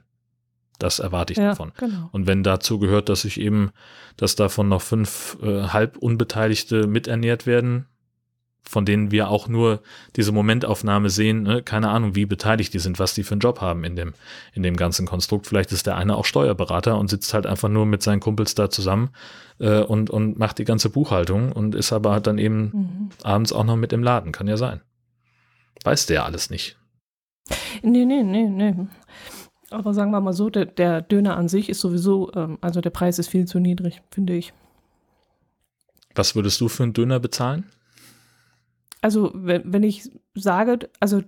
Das 0.77 0.99
erwarte 0.99 1.33
ich 1.33 1.39
Ja, 1.39 1.49
davon. 1.49 1.71
genau. 1.77 2.09
Und 2.11 2.27
wenn 2.27 2.43
dazu 2.43 2.79
gehört, 2.79 3.09
dass 3.09 3.25
ich 3.25 3.39
eben, 3.39 3.71
dass 4.17 4.35
davon 4.35 4.67
noch 4.67 4.81
fünf 4.81 5.37
äh, 5.41 5.63
halb 5.69 5.97
Unbeteiligte 5.97 6.85
miternährt 6.87 7.47
werden, 7.47 7.87
von 8.67 8.85
denen 8.85 9.11
wir 9.11 9.29
auch 9.29 9.47
nur 9.47 9.81
diese 10.15 10.31
Momentaufnahme 10.31 11.09
sehen, 11.09 11.43
ne? 11.43 11.61
keine 11.63 11.89
Ahnung, 11.89 12.15
wie 12.15 12.25
beteiligt 12.25 12.73
die 12.73 12.79
sind, 12.79 12.99
was 12.99 13.13
die 13.13 13.23
für 13.23 13.33
einen 13.33 13.41
Job 13.41 13.61
haben 13.61 13.83
in 13.83 13.95
dem, 13.95 14.13
in 14.53 14.63
dem 14.63 14.75
ganzen 14.75 15.05
Konstrukt. 15.05 15.47
Vielleicht 15.47 15.71
ist 15.71 15.85
der 15.87 15.95
eine 15.97 16.15
auch 16.15 16.25
Steuerberater 16.25 16.97
und 16.97 17.09
sitzt 17.09 17.33
halt 17.33 17.45
einfach 17.45 17.69
nur 17.69 17.85
mit 17.85 18.01
seinen 18.01 18.19
Kumpels 18.19 18.55
da 18.55 18.69
zusammen 18.69 19.09
äh, 19.59 19.81
und, 19.81 20.09
und 20.09 20.37
macht 20.39 20.57
die 20.57 20.65
ganze 20.65 20.89
Buchhaltung 20.89 21.51
und 21.51 21.75
ist 21.75 21.93
aber 21.93 22.19
dann 22.19 22.37
eben 22.37 22.71
Mhm. 22.73 23.09
abends 23.23 23.53
auch 23.53 23.63
noch 23.63 23.75
mit 23.75 23.93
im 23.93 24.03
Laden. 24.03 24.31
Kann 24.31 24.47
ja 24.47 24.57
sein. 24.57 24.81
Weiß 25.83 26.07
der 26.07 26.25
alles 26.25 26.49
nicht. 26.49 26.77
Nee, 27.83 28.05
nee, 28.05 28.23
nee, 28.23 28.49
nee. 28.49 28.75
Aber 29.69 29.93
sagen 29.93 30.11
wir 30.11 30.21
mal 30.21 30.33
so, 30.33 30.49
der, 30.49 30.65
der 30.65 31.01
Döner 31.01 31.37
an 31.37 31.47
sich 31.47 31.69
ist 31.69 31.79
sowieso, 31.81 32.31
ähm, 32.33 32.57
also 32.61 32.81
der 32.81 32.89
Preis 32.89 33.19
ist 33.19 33.27
viel 33.27 33.45
zu 33.45 33.59
niedrig, 33.59 34.01
finde 34.11 34.33
ich. 34.33 34.53
Was 36.15 36.35
würdest 36.35 36.61
du 36.61 36.69
für 36.69 36.83
einen 36.83 36.93
Döner 36.93 37.19
bezahlen? 37.19 37.65
Also 39.05 39.29
wenn, 39.35 39.71
wenn 39.71 39.83
ich 39.83 40.09
sage, 40.33 40.89
also 40.99 41.21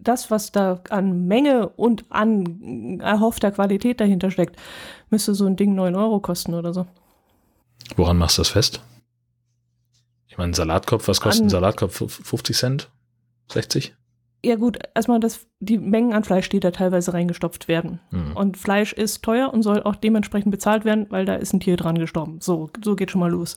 das, 0.00 0.30
was 0.30 0.52
da 0.52 0.80
an 0.90 1.26
Menge 1.26 1.70
und 1.70 2.04
an 2.08 3.00
erhoffter 3.00 3.50
Qualität 3.50 4.00
dahinter 4.00 4.30
steckt, 4.30 4.54
müsste 5.10 5.34
so 5.34 5.44
ein 5.44 5.56
Ding 5.56 5.74
9 5.74 5.96
Euro 5.96 6.20
kosten 6.20 6.54
oder 6.54 6.72
so. 6.72 6.86
Woran 7.96 8.16
machst 8.16 8.38
du 8.38 8.42
das 8.42 8.50
fest? 8.50 8.80
Ich 10.28 10.38
meine, 10.38 10.50
ein 10.52 10.54
Salatkopf, 10.54 11.08
was 11.08 11.20
kostet 11.20 11.42
ein 11.42 11.46
An- 11.46 11.50
Salatkopf? 11.50 11.96
50 12.08 12.56
Cent? 12.56 12.90
60? 13.50 13.96
Ja 14.44 14.54
gut, 14.54 14.78
erstmal 14.94 15.18
das, 15.18 15.48
die 15.58 15.78
Mengen 15.78 16.12
an 16.12 16.22
Fleisch, 16.22 16.48
die 16.48 16.60
da 16.60 16.70
teilweise 16.70 17.12
reingestopft 17.12 17.66
werden. 17.66 17.98
Hm. 18.10 18.36
Und 18.36 18.56
Fleisch 18.56 18.92
ist 18.92 19.24
teuer 19.24 19.52
und 19.52 19.64
soll 19.64 19.82
auch 19.82 19.96
dementsprechend 19.96 20.52
bezahlt 20.52 20.84
werden, 20.84 21.06
weil 21.10 21.24
da 21.24 21.34
ist 21.34 21.52
ein 21.52 21.58
Tier 21.58 21.76
dran 21.76 21.98
gestorben. 21.98 22.40
So, 22.40 22.70
so 22.84 22.94
geht 22.94 23.10
schon 23.10 23.20
mal 23.20 23.32
los. 23.32 23.56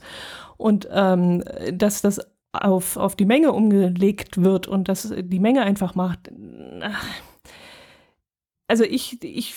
Und 0.58 0.90
ähm, 0.92 1.44
dass 1.72 2.02
das 2.02 2.20
auf, 2.52 2.98
auf 2.98 3.16
die 3.16 3.26
Menge 3.26 3.52
umgelegt 3.54 4.42
wird 4.42 4.68
und 4.68 4.88
dass 4.90 5.14
die 5.18 5.40
Menge 5.40 5.62
einfach 5.64 5.96
macht. 5.96 6.30
ach. 6.82 7.06
Also 8.68 8.84
ich, 8.84 9.24
ich, 9.24 9.56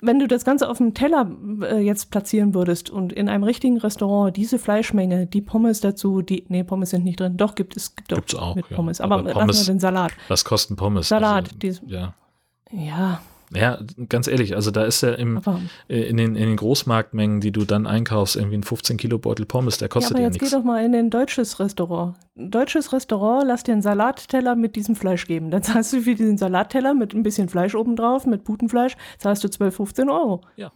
wenn 0.00 0.20
du 0.20 0.28
das 0.28 0.44
Ganze 0.44 0.68
auf 0.68 0.78
dem 0.78 0.94
Teller 0.94 1.30
äh, 1.62 1.78
jetzt 1.80 2.10
platzieren 2.12 2.54
würdest 2.54 2.90
und 2.90 3.12
in 3.12 3.28
einem 3.28 3.42
richtigen 3.42 3.78
Restaurant 3.78 4.36
diese 4.36 4.58
Fleischmenge, 4.60 5.26
die 5.26 5.40
Pommes 5.42 5.80
dazu, 5.80 6.22
die, 6.22 6.44
nee, 6.48 6.62
Pommes 6.62 6.90
sind 6.90 7.04
nicht 7.04 7.18
drin, 7.18 7.36
doch 7.36 7.54
gibt 7.56 7.76
es, 7.76 7.96
gibt 7.96 8.08
Gibt's 8.08 8.34
auch, 8.36 8.54
mit 8.54 8.68
ja. 8.70 8.76
Pommes, 8.76 9.00
aber, 9.00 9.16
Aber 9.16 9.24
lassen 9.24 9.38
Pommes- 9.40 9.66
wir 9.66 9.74
den 9.74 9.80
Salat. 9.80 10.12
Was 10.28 10.44
kosten 10.44 10.76
Pommes? 10.76 11.08
Salat, 11.08 11.46
Also, 11.48 11.56
die- 11.58 11.90
ja. 11.92 12.14
Ja, 12.70 13.20
ja, 13.54 13.78
ganz 14.08 14.28
ehrlich, 14.28 14.54
also 14.54 14.70
da 14.70 14.84
ist 14.84 15.00
ja 15.00 15.12
im, 15.12 15.40
äh, 15.88 16.02
in, 16.02 16.16
den, 16.18 16.36
in 16.36 16.48
den 16.48 16.56
Großmarktmengen, 16.56 17.40
die 17.40 17.50
du 17.50 17.64
dann 17.64 17.86
einkaufst, 17.86 18.36
irgendwie 18.36 18.58
ein 18.58 18.62
15 18.62 18.98
Kilo 18.98 19.18
Beutel 19.18 19.46
Pommes, 19.46 19.78
der 19.78 19.86
Ja, 19.86 19.90
kostet 19.90 20.12
aber 20.12 20.20
ja, 20.20 20.28
jetzt 20.28 20.38
geh 20.38 20.50
doch 20.50 20.64
mal 20.64 20.84
in 20.84 20.94
ein 20.94 21.10
deutsches 21.10 21.58
Restaurant. 21.58 22.16
Ein 22.36 22.50
deutsches 22.50 22.92
Restaurant, 22.92 23.46
lass 23.46 23.62
dir 23.62 23.72
einen 23.72 23.82
Salatteller 23.82 24.54
mit 24.54 24.76
diesem 24.76 24.96
Fleisch 24.96 25.26
geben. 25.26 25.50
Dann 25.50 25.62
zahlst 25.62 25.92
du 25.92 26.02
für 26.02 26.14
diesen 26.14 26.36
Salatteller 26.36 26.92
mit 26.92 27.14
ein 27.14 27.22
bisschen 27.22 27.48
Fleisch 27.48 27.74
obendrauf, 27.74 28.26
mit 28.26 28.44
Putenfleisch, 28.44 28.96
zahlst 29.18 29.42
du 29.44 29.48
12, 29.48 29.76
15 29.76 30.10
Euro. 30.10 30.42
Ja. 30.56 30.70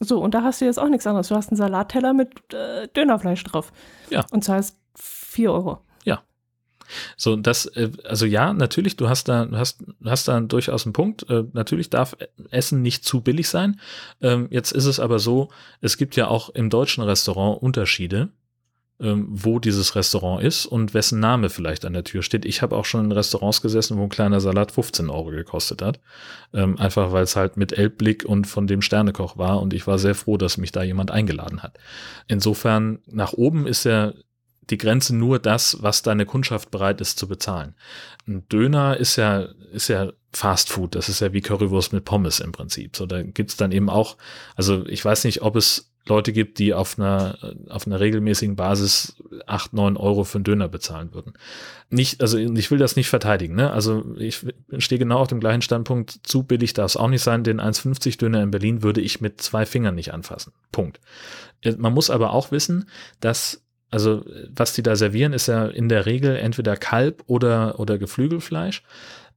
So, 0.00 0.20
und 0.20 0.34
da 0.34 0.42
hast 0.42 0.60
du 0.60 0.64
jetzt 0.64 0.78
auch 0.78 0.88
nichts 0.88 1.06
anderes. 1.06 1.28
Du 1.28 1.36
hast 1.36 1.50
einen 1.50 1.56
Salatteller 1.56 2.12
mit 2.12 2.52
äh, 2.52 2.88
Dönerfleisch 2.88 3.44
drauf. 3.44 3.72
Ja. 4.10 4.24
Und 4.30 4.44
zahlst 4.44 4.76
4 4.96 5.52
Euro. 5.52 5.85
So, 7.16 7.36
das, 7.36 7.66
äh, 7.66 7.90
also 8.04 8.26
ja, 8.26 8.52
natürlich, 8.52 8.96
du 8.96 9.08
hast 9.08 9.28
da, 9.28 9.48
hast, 9.52 9.80
du 9.80 10.10
hast 10.10 10.28
da 10.28 10.40
durchaus 10.40 10.86
einen 10.86 10.92
Punkt. 10.92 11.28
Äh, 11.30 11.44
natürlich 11.52 11.90
darf 11.90 12.16
Essen 12.50 12.82
nicht 12.82 13.04
zu 13.04 13.20
billig 13.20 13.48
sein. 13.48 13.80
Ähm, 14.20 14.48
jetzt 14.50 14.72
ist 14.72 14.86
es 14.86 15.00
aber 15.00 15.18
so, 15.18 15.48
es 15.80 15.96
gibt 15.96 16.16
ja 16.16 16.28
auch 16.28 16.50
im 16.50 16.70
deutschen 16.70 17.04
Restaurant 17.04 17.62
Unterschiede, 17.62 18.30
ähm, 18.98 19.26
wo 19.28 19.58
dieses 19.58 19.94
Restaurant 19.94 20.42
ist 20.42 20.64
und 20.64 20.94
wessen 20.94 21.20
Name 21.20 21.50
vielleicht 21.50 21.84
an 21.84 21.92
der 21.92 22.04
Tür 22.04 22.22
steht. 22.22 22.46
Ich 22.46 22.62
habe 22.62 22.74
auch 22.74 22.86
schon 22.86 23.04
in 23.04 23.12
Restaurants 23.12 23.60
gesessen, 23.60 23.98
wo 23.98 24.04
ein 24.04 24.08
kleiner 24.08 24.40
Salat 24.40 24.72
15 24.72 25.10
Euro 25.10 25.30
gekostet 25.30 25.82
hat. 25.82 26.00
Ähm, 26.54 26.78
einfach 26.78 27.12
weil 27.12 27.24
es 27.24 27.36
halt 27.36 27.58
mit 27.58 27.72
Elbblick 27.72 28.24
und 28.24 28.46
von 28.46 28.66
dem 28.66 28.80
Sternekoch 28.80 29.36
war 29.36 29.60
und 29.60 29.74
ich 29.74 29.86
war 29.86 29.98
sehr 29.98 30.14
froh, 30.14 30.38
dass 30.38 30.56
mich 30.56 30.72
da 30.72 30.82
jemand 30.82 31.10
eingeladen 31.10 31.62
hat. 31.62 31.78
Insofern, 32.26 33.00
nach 33.06 33.34
oben 33.34 33.66
ist 33.66 33.84
ja 33.84 34.14
die 34.70 34.78
Grenze 34.78 35.14
nur 35.14 35.38
das, 35.38 35.78
was 35.80 36.02
deine 36.02 36.26
Kundschaft 36.26 36.70
bereit 36.70 37.00
ist 37.00 37.18
zu 37.18 37.28
bezahlen. 37.28 37.74
Ein 38.26 38.48
Döner 38.48 38.96
ist 38.96 39.16
ja, 39.16 39.48
ist 39.72 39.88
ja 39.88 40.12
Fast 40.32 40.70
Food, 40.70 40.94
das 40.94 41.08
ist 41.08 41.20
ja 41.20 41.32
wie 41.32 41.40
Currywurst 41.40 41.92
mit 41.92 42.04
Pommes 42.04 42.40
im 42.40 42.52
Prinzip. 42.52 42.96
So, 42.96 43.06
da 43.06 43.22
gibt's 43.22 43.56
dann 43.56 43.72
eben 43.72 43.88
auch, 43.88 44.16
also 44.54 44.86
ich 44.86 45.04
weiß 45.04 45.24
nicht, 45.24 45.42
ob 45.42 45.56
es 45.56 45.92
Leute 46.08 46.32
gibt, 46.32 46.58
die 46.58 46.72
auf 46.72 46.98
einer, 46.98 47.36
auf 47.68 47.86
einer 47.86 47.98
regelmäßigen 47.98 48.54
Basis 48.54 49.16
acht 49.46 49.72
neun 49.72 49.96
Euro 49.96 50.24
für 50.24 50.38
einen 50.38 50.44
Döner 50.44 50.68
bezahlen 50.68 51.12
würden. 51.12 51.32
Nicht, 51.90 52.20
also 52.20 52.38
ich 52.38 52.70
will 52.70 52.78
das 52.78 52.96
nicht 52.96 53.08
verteidigen, 53.08 53.56
ne? 53.56 53.72
Also 53.72 54.14
ich 54.16 54.46
stehe 54.78 54.98
genau 55.00 55.18
auf 55.18 55.28
dem 55.28 55.40
gleichen 55.40 55.62
Standpunkt, 55.62 56.20
zu 56.22 56.44
billig 56.44 56.74
darf 56.74 56.92
es 56.92 56.96
auch 56.96 57.08
nicht 57.08 57.22
sein, 57.22 57.42
den 57.42 57.60
1,50 57.60 58.18
Döner 58.18 58.42
in 58.42 58.52
Berlin 58.52 58.82
würde 58.82 59.00
ich 59.00 59.20
mit 59.20 59.40
zwei 59.40 59.66
Fingern 59.66 59.96
nicht 59.96 60.14
anfassen. 60.14 60.52
Punkt. 60.70 61.00
Man 61.76 61.92
muss 61.92 62.10
aber 62.10 62.32
auch 62.32 62.52
wissen, 62.52 62.88
dass 63.20 63.65
also 63.90 64.24
was 64.48 64.74
die 64.74 64.82
da 64.82 64.96
servieren, 64.96 65.32
ist 65.32 65.46
ja 65.46 65.66
in 65.66 65.88
der 65.88 66.06
Regel 66.06 66.36
entweder 66.36 66.76
Kalb 66.76 67.22
oder, 67.26 67.78
oder 67.78 67.98
Geflügelfleisch. 67.98 68.82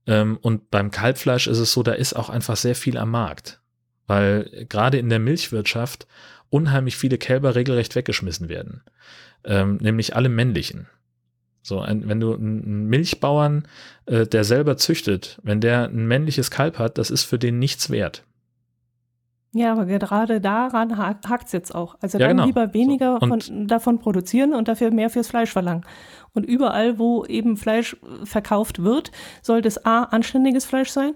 Ähm, 0.06 0.38
und 0.40 0.70
beim 0.70 0.90
Kalbfleisch 0.90 1.46
ist 1.46 1.58
es 1.58 1.72
so, 1.72 1.82
da 1.82 1.92
ist 1.92 2.14
auch 2.14 2.30
einfach 2.30 2.56
sehr 2.56 2.74
viel 2.74 2.96
am 2.96 3.10
Markt. 3.10 3.60
Weil 4.06 4.66
gerade 4.68 4.98
in 4.98 5.08
der 5.08 5.20
Milchwirtschaft 5.20 6.06
unheimlich 6.48 6.96
viele 6.96 7.16
Kälber 7.16 7.54
regelrecht 7.54 7.94
weggeschmissen 7.94 8.48
werden. 8.48 8.82
Ähm, 9.44 9.76
nämlich 9.76 10.16
alle 10.16 10.28
männlichen. 10.28 10.88
So, 11.62 11.80
ein, 11.80 12.08
wenn 12.08 12.20
du 12.20 12.34
einen 12.34 12.86
Milchbauern, 12.86 13.68
äh, 14.06 14.26
der 14.26 14.44
selber 14.44 14.76
züchtet, 14.76 15.38
wenn 15.42 15.60
der 15.60 15.84
ein 15.84 16.06
männliches 16.06 16.50
Kalb 16.50 16.78
hat, 16.78 16.98
das 16.98 17.10
ist 17.10 17.24
für 17.24 17.38
den 17.38 17.58
nichts 17.58 17.90
wert. 17.90 18.24
Ja, 19.52 19.72
aber 19.72 19.86
gerade 19.86 20.40
daran 20.40 20.96
hakt 20.96 21.46
es 21.46 21.52
jetzt 21.52 21.74
auch. 21.74 21.96
Also 22.00 22.18
Ja, 22.18 22.28
dann 22.28 22.36
genau. 22.36 22.46
lieber 22.46 22.72
weniger 22.72 23.18
So, 23.20 23.26
von, 23.26 23.66
davon 23.66 23.98
produzieren 23.98 24.54
und 24.54 24.68
dafür 24.68 24.92
mehr 24.92 25.10
fürs 25.10 25.28
Fleisch 25.28 25.50
verlangen. 25.50 25.84
Und 26.34 26.44
überall, 26.44 26.98
wo 26.98 27.24
eben 27.24 27.56
Fleisch 27.56 27.94
äh, 27.94 28.26
verkauft 28.26 28.82
wird, 28.82 29.10
sollte 29.42 29.66
es 29.66 29.84
A, 29.84 30.04
anständiges 30.04 30.64
Fleisch 30.64 30.90
sein, 30.90 31.14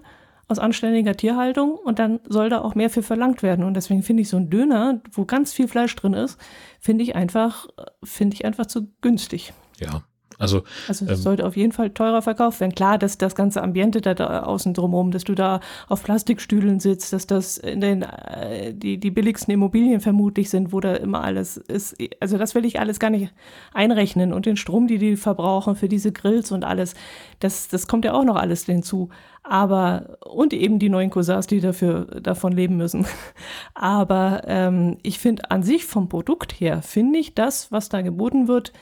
aus 0.49 0.59
anständiger 0.59 1.15
Tierhaltung 1.15 1.75
und 1.75 1.97
dann 1.97 2.19
soll 2.27 2.49
da 2.49 2.61
auch 2.61 2.75
mehr 2.75 2.89
für 2.89 3.03
verlangt 3.03 3.41
werden. 3.41 3.63
Und 3.63 3.75
deswegen 3.75 4.03
finde 4.03 4.21
ich 4.21 4.29
so 4.29 4.37
ein 4.37 4.49
Döner, 4.49 5.01
wo 5.11 5.23
ganz 5.25 5.53
viel 5.53 5.69
Fleisch 5.69 5.95
drin 5.95 6.13
ist, 6.13 6.37
finde 6.81 7.03
ich 7.03 7.15
einfach, 7.15 7.67
äh, 7.77 7.83
finde 8.03 8.35
ich 8.35 8.43
einfach 8.43 8.65
zu 8.65 8.91
günstig. 8.99 9.53
Ja, 9.79 10.03
also 10.39 10.63
Also 10.87 11.05
Ähm. 11.05 11.11
es 11.11 11.23
sollte 11.23 11.45
auf 11.45 11.55
jeden 11.55 11.71
Fall 11.71 11.89
teurer 11.91 12.21
verkauft 12.21 12.59
werden. 12.59 12.75
Klar, 12.75 12.97
dass 12.97 13.17
das 13.17 13.35
ganze 13.35 13.61
Ambiente 13.61 14.01
da, 14.01 14.13
da 14.13 14.43
außen 14.43 14.73
drumherum, 14.73 15.11
dass 15.11 15.23
du 15.23 15.35
da 15.35 15.59
auf 15.87 16.03
Plastikstühlen 16.03 16.79
sitzt, 16.79 17.13
dass 17.13 17.27
das 17.27 17.57
in 17.57 17.81
den 17.81 18.01
äh, 18.03 18.73
die, 18.73 18.97
die 18.97 19.11
billigsten 19.11 19.53
Immobilien 19.53 20.01
vermutlich 20.01 20.49
sind, 20.49 20.73
wo 20.73 20.79
da 20.79 20.95
immer 20.95 21.23
alles 21.23 21.57
ist. 21.57 21.95
Also 22.19 22.37
das 22.37 22.55
will 22.55 22.65
ich 22.65 22.79
alles 22.79 22.99
gar 22.99 23.09
nicht 23.09 23.33
einrechnen. 23.73 24.33
Und 24.33 24.45
den 24.45 24.57
Strom, 24.57 24.87
die 24.87 24.97
die 24.97 25.15
verbrauchen 25.15 25.75
für 25.75 25.89
diese 25.89 26.11
Grills 26.11 26.51
und 26.51 26.63
alles, 26.63 26.95
das, 27.39 27.67
das 27.67 27.87
kommt 27.87 28.05
ja 28.05 28.13
auch 28.13 28.23
noch 28.23 28.35
alles 28.35 28.65
hinzu. 28.65 29.09
Aber, 29.47 30.17
und 30.25 30.53
eben 30.53 30.79
die 30.79 30.89
neuen 30.89 31.11
Cousins, 31.11 31.45
die 31.45 31.59
dafür, 31.59 32.05
davon 32.21 32.51
leben 32.51 32.77
müssen. 32.77 33.05
Aber 33.75 34.41
ähm, 34.47 34.97
ich 35.03 35.19
finde 35.19 35.51
an 35.51 35.61
sich 35.61 35.85
vom 35.85 36.09
Produkt 36.09 36.53
her, 36.59 36.81
finde 36.81 37.19
ich 37.19 37.35
das, 37.35 37.71
was 37.71 37.89
da 37.89 38.01
geboten 38.01 38.47
wird, 38.47 38.73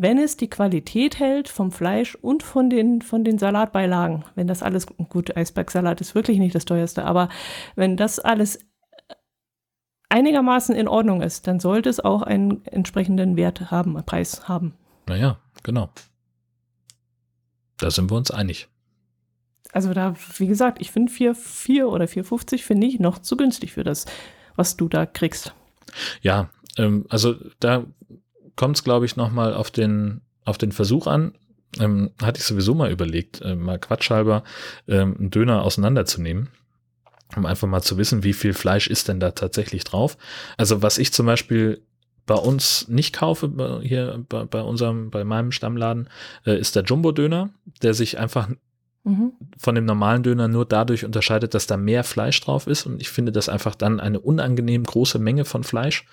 wenn 0.00 0.18
es 0.18 0.36
die 0.36 0.50
Qualität 0.50 1.18
hält 1.18 1.48
vom 1.48 1.72
Fleisch 1.72 2.14
und 2.14 2.42
von 2.42 2.70
den, 2.70 3.02
von 3.02 3.24
den 3.24 3.38
Salatbeilagen, 3.38 4.24
wenn 4.34 4.46
das 4.46 4.62
alles, 4.62 4.86
gut, 4.86 5.36
Eisbergsalat 5.36 6.00
ist 6.00 6.14
wirklich 6.14 6.38
nicht 6.38 6.54
das 6.54 6.64
teuerste, 6.64 7.04
aber 7.04 7.28
wenn 7.74 7.96
das 7.96 8.20
alles 8.20 8.60
einigermaßen 10.08 10.74
in 10.74 10.88
Ordnung 10.88 11.20
ist, 11.20 11.46
dann 11.46 11.60
sollte 11.60 11.88
es 11.88 12.00
auch 12.00 12.22
einen 12.22 12.64
entsprechenden 12.66 13.36
Wert 13.36 13.70
haben, 13.70 13.96
einen 13.96 14.06
Preis 14.06 14.48
haben. 14.48 14.74
Naja, 15.06 15.38
genau. 15.62 15.90
Da 17.78 17.90
sind 17.90 18.10
wir 18.10 18.16
uns 18.16 18.30
einig. 18.30 18.68
Also 19.72 19.92
da, 19.92 20.14
wie 20.38 20.46
gesagt, 20.46 20.80
ich 20.80 20.90
finde 20.90 21.12
4, 21.12 21.34
4 21.34 21.88
oder 21.88 22.06
4,50 22.06 22.62
finde 22.62 22.86
ich 22.86 23.00
noch 23.00 23.18
zu 23.18 23.36
günstig 23.36 23.72
für 23.72 23.84
das, 23.84 24.06
was 24.56 24.76
du 24.76 24.88
da 24.88 25.06
kriegst. 25.06 25.54
Ja, 26.22 26.50
ähm, 26.76 27.04
also 27.08 27.34
da 27.60 27.84
kommt 28.58 28.76
es, 28.76 28.84
glaube 28.84 29.06
ich, 29.06 29.16
nochmal 29.16 29.54
auf 29.54 29.70
den, 29.70 30.20
auf 30.44 30.58
den 30.58 30.72
Versuch 30.72 31.06
an. 31.06 31.32
Ähm, 31.78 32.10
hatte 32.20 32.40
ich 32.40 32.44
sowieso 32.44 32.74
mal 32.74 32.90
überlegt, 32.90 33.40
äh, 33.40 33.54
mal 33.54 33.78
quatschhalber 33.78 34.42
ähm, 34.88 35.16
einen 35.16 35.30
Döner 35.30 35.62
auseinanderzunehmen, 35.62 36.48
um 37.36 37.46
einfach 37.46 37.68
mal 37.68 37.82
zu 37.82 37.98
wissen, 37.98 38.24
wie 38.24 38.32
viel 38.32 38.54
Fleisch 38.54 38.88
ist 38.88 39.06
denn 39.06 39.20
da 39.20 39.30
tatsächlich 39.30 39.84
drauf. 39.84 40.18
Also 40.56 40.82
was 40.82 40.98
ich 40.98 41.12
zum 41.12 41.26
Beispiel 41.26 41.82
bei 42.26 42.34
uns 42.34 42.88
nicht 42.88 43.14
kaufe, 43.14 43.80
hier 43.82 44.24
bei, 44.28 44.44
bei 44.44 44.60
unserem, 44.60 45.10
bei 45.10 45.24
meinem 45.24 45.52
Stammladen, 45.52 46.08
äh, 46.44 46.58
ist 46.58 46.74
der 46.74 46.82
Jumbo-Döner, 46.82 47.50
der 47.82 47.94
sich 47.94 48.18
einfach 48.18 48.48
Mhm. 49.08 49.32
von 49.56 49.74
dem 49.74 49.86
normalen 49.86 50.22
Döner 50.22 50.48
nur 50.48 50.66
dadurch 50.66 51.04
unterscheidet, 51.04 51.54
dass 51.54 51.66
da 51.66 51.76
mehr 51.76 52.04
Fleisch 52.04 52.40
drauf 52.40 52.66
ist. 52.66 52.84
Und 52.84 53.00
ich 53.00 53.08
finde 53.08 53.32
das 53.32 53.48
einfach 53.48 53.74
dann 53.74 54.00
eine 54.00 54.20
unangenehm 54.20 54.84
große 54.84 55.18
Menge 55.18 55.44
von 55.46 55.64
Fleisch. 55.64 56.04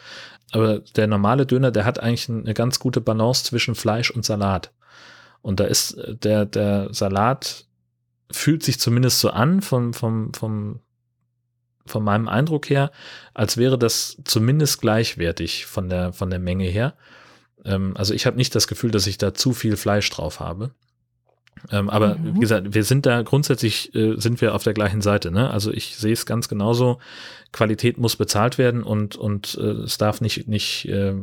Aber 0.52 0.80
der 0.80 1.08
normale 1.08 1.46
Döner, 1.46 1.72
der 1.72 1.86
hat 1.86 2.00
eigentlich 2.00 2.30
eine 2.30 2.54
ganz 2.54 2.80
gute 2.80 3.02
Balance 3.02 3.46
zwischen 3.46 3.76
Fleisch 3.76 4.12
und 4.12 4.26
Salat. 4.26 4.72
Und 5.42 5.60
da 5.60 5.66
ist 5.66 5.94
äh, 5.94 6.16
der, 6.16 6.46
der 6.46 6.94
Salat 6.94 7.66
fühlt 8.32 8.64
sich 8.64 8.80
zumindest 8.80 9.20
so 9.20 9.30
an 9.30 9.62
vom, 9.62 9.94
vom, 9.94 10.34
vom, 10.34 10.80
von 11.86 12.04
meinem 12.04 12.28
Eindruck 12.28 12.70
her, 12.70 12.92
als 13.34 13.58
wäre 13.58 13.78
das 13.78 14.18
zumindest 14.24 14.82
gleichwertig 14.82 15.66
von 15.68 15.90
der, 15.90 16.14
von 16.14 16.30
der 16.30 16.40
Menge 16.40 16.66
her. 16.66 16.96
Ähm, 17.64 17.96
also 17.96 18.14
ich 18.14 18.26
habe 18.26 18.38
nicht 18.38 18.56
das 18.56 18.68
Gefühl, 18.68 18.92
dass 18.92 19.08
ich 19.08 19.18
da 19.18 19.34
zu 19.34 19.54
viel 19.54 19.78
Fleisch 19.78 20.10
drauf 20.10 20.40
habe. 20.40 20.72
Ähm, 21.72 21.90
aber 21.90 22.16
Mhm. 22.16 22.36
wie 22.36 22.40
gesagt, 22.40 22.74
wir 22.74 22.84
sind 22.84 23.06
da 23.06 23.22
grundsätzlich 23.24 23.94
äh, 23.96 24.16
sind 24.18 24.42
wir 24.42 24.54
auf 24.56 24.64
der 24.64 24.74
gleichen 24.74 25.02
Seite. 25.02 25.32
Ne? 25.32 25.50
Also 25.50 25.72
ich 25.72 25.96
sehe 25.98 26.14
es 26.14 26.26
ganz 26.26 26.48
genauso. 26.48 27.00
Qualität 27.52 27.98
muss 27.98 28.16
bezahlt 28.16 28.58
werden 28.58 28.84
und 28.84 29.16
und 29.16 29.58
äh, 29.60 29.84
es 29.84 29.98
darf 29.98 30.22
nicht 30.22 30.48
nicht 30.48 30.86
äh, 30.88 31.14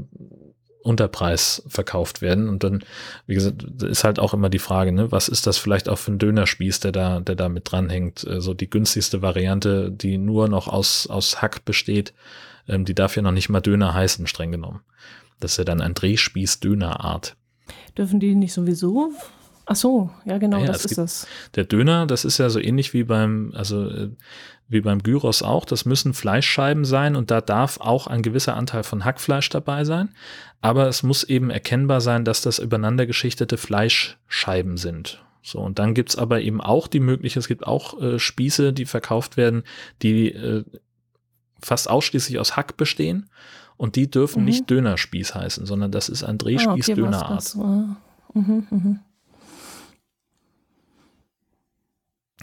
Unterpreis 0.82 1.62
verkauft 1.68 2.22
werden. 2.22 2.48
Und 2.48 2.64
dann, 2.64 2.82
wie 3.26 3.34
gesagt, 3.34 3.62
ist 3.82 4.02
halt 4.02 4.18
auch 4.18 4.34
immer 4.34 4.48
die 4.48 4.58
Frage, 4.58 4.90
ne, 4.90 5.12
was 5.12 5.28
ist 5.28 5.46
das 5.46 5.56
vielleicht 5.56 5.88
auch 5.88 5.98
für 5.98 6.10
ein 6.10 6.18
Dönerspieß, 6.18 6.80
der 6.80 6.90
da, 6.90 7.20
der 7.20 7.36
da 7.36 7.48
mit 7.48 7.70
dranhängt? 7.70 8.24
Äh, 8.24 8.40
So 8.40 8.52
die 8.52 8.68
günstigste 8.68 9.22
Variante, 9.22 9.92
die 9.92 10.18
nur 10.18 10.48
noch 10.48 10.66
aus, 10.66 11.06
aus 11.06 11.40
Hack 11.40 11.64
besteht, 11.64 12.12
ähm, 12.66 12.84
die 12.84 12.94
darf 12.96 13.14
ja 13.14 13.22
noch 13.22 13.30
nicht 13.30 13.48
mal 13.48 13.60
Döner 13.60 13.94
heißen, 13.94 14.26
streng 14.26 14.50
genommen. 14.50 14.80
Das 15.38 15.52
ist 15.52 15.58
ja 15.58 15.64
dann 15.64 15.80
ein 15.80 15.94
Drehspieß 15.94 16.58
Dönerart. 16.58 17.36
Dürfen 17.96 18.18
die 18.18 18.34
nicht 18.34 18.52
sowieso? 18.52 19.12
Ach 19.66 19.76
so, 19.76 20.10
ja 20.24 20.38
genau, 20.38 20.58
Ja, 20.58 20.66
das 20.66 20.78
es 20.78 20.84
ist 20.84 20.88
gibt- 20.90 20.98
das. 20.98 21.26
Der 21.54 21.64
Döner, 21.64 22.06
das 22.06 22.24
ist 22.24 22.38
ja 22.38 22.50
so 22.50 22.58
ähnlich 22.58 22.92
wie 22.94 23.04
beim, 23.04 23.52
also 23.54 23.88
äh, 23.88 24.10
wie 24.68 24.80
beim 24.80 25.02
Gyros 25.02 25.42
auch, 25.42 25.64
das 25.64 25.84
müssen 25.84 26.14
Fleischscheiben 26.14 26.84
sein 26.84 27.14
und 27.16 27.30
da 27.30 27.40
darf 27.40 27.78
auch 27.80 28.06
ein 28.06 28.22
gewisser 28.22 28.56
Anteil 28.56 28.82
von 28.82 29.04
Hackfleisch 29.04 29.48
dabei 29.50 29.84
sein. 29.84 30.08
Aber 30.60 30.88
es 30.88 31.02
muss 31.02 31.24
eben 31.24 31.50
erkennbar 31.50 32.00
sein, 32.00 32.24
dass 32.24 32.40
das 32.42 32.58
übereinander 32.58 33.06
geschichtete 33.06 33.56
Fleischscheiben 33.56 34.76
sind. 34.76 35.22
So, 35.42 35.58
und 35.58 35.78
dann 35.78 35.92
gibt's 35.94 36.16
aber 36.16 36.40
eben 36.40 36.60
auch 36.60 36.86
die 36.88 37.00
Möglichkeit, 37.00 37.40
es 37.42 37.48
gibt 37.48 37.66
auch 37.66 38.00
äh, 38.00 38.18
Spieße, 38.18 38.72
die 38.72 38.84
verkauft 38.86 39.36
werden, 39.36 39.64
die 40.02 40.32
äh, 40.32 40.64
fast 41.60 41.90
ausschließlich 41.90 42.38
aus 42.38 42.56
Hack 42.56 42.76
bestehen. 42.76 43.28
Und 43.76 43.96
die 43.96 44.08
dürfen 44.10 44.40
Mhm. 44.40 44.44
nicht 44.44 44.70
Dönerspieß 44.70 45.34
heißen, 45.34 45.66
sondern 45.66 45.90
das 45.90 46.08
ist 46.08 46.22
ein 46.22 46.36
Ah, 46.36 46.38
Drehspieß 46.38 46.88
okay, 46.90 47.02
war. 47.02 47.96
Mhm, 48.34 48.66
mhm. 48.70 49.00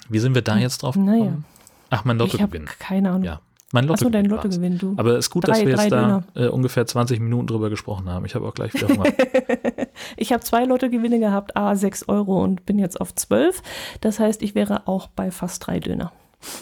Wie 0.09 0.19
sind 0.19 0.35
wir 0.35 0.41
da 0.41 0.57
jetzt 0.57 0.83
drauf 0.83 0.95
Naja. 0.95 1.23
gekommen? 1.25 1.45
Ach, 1.91 2.03
mein 2.05 2.17
Ich 2.17 2.21
habe 2.33 2.37
Lottogewinn. 2.43 2.65
keine 2.79 3.09
Ahnung. 3.09 3.23
Ja, 3.23 3.41
mein 3.71 3.83
Achso, 3.89 4.05
Lottogewinn. 4.05 4.11
dein. 4.23 4.25
Lottogewinn, 4.29 4.77
du. 4.77 4.93
Aber 4.97 5.11
es 5.13 5.25
ist 5.25 5.29
gut, 5.31 5.47
dass 5.47 5.57
Drei- 5.59 5.65
wir 5.67 5.75
jetzt 5.77 5.91
da 5.91 6.23
äh, 6.35 6.47
ungefähr 6.47 6.85
20 6.85 7.19
Minuten 7.19 7.47
drüber 7.47 7.69
gesprochen 7.69 8.09
haben. 8.09 8.25
Ich 8.25 8.35
habe 8.35 8.47
auch 8.47 8.53
gleich 8.53 8.73
wieder 8.73 8.87
Hunger. 8.89 9.05
ich 10.17 10.31
habe 10.33 10.43
zwei 10.43 10.65
Lottogewinne 10.65 11.19
gehabt, 11.19 11.55
a 11.57 11.75
6 11.75 12.07
Euro 12.09 12.43
und 12.43 12.65
bin 12.65 12.77
jetzt 12.79 12.99
auf 13.01 13.13
12. 13.15 13.61
Das 14.01 14.19
heißt, 14.19 14.41
ich 14.43 14.55
wäre 14.55 14.87
auch 14.87 15.07
bei 15.07 15.31
fast 15.31 15.65
drei 15.67 15.79
Döner. 15.79 16.11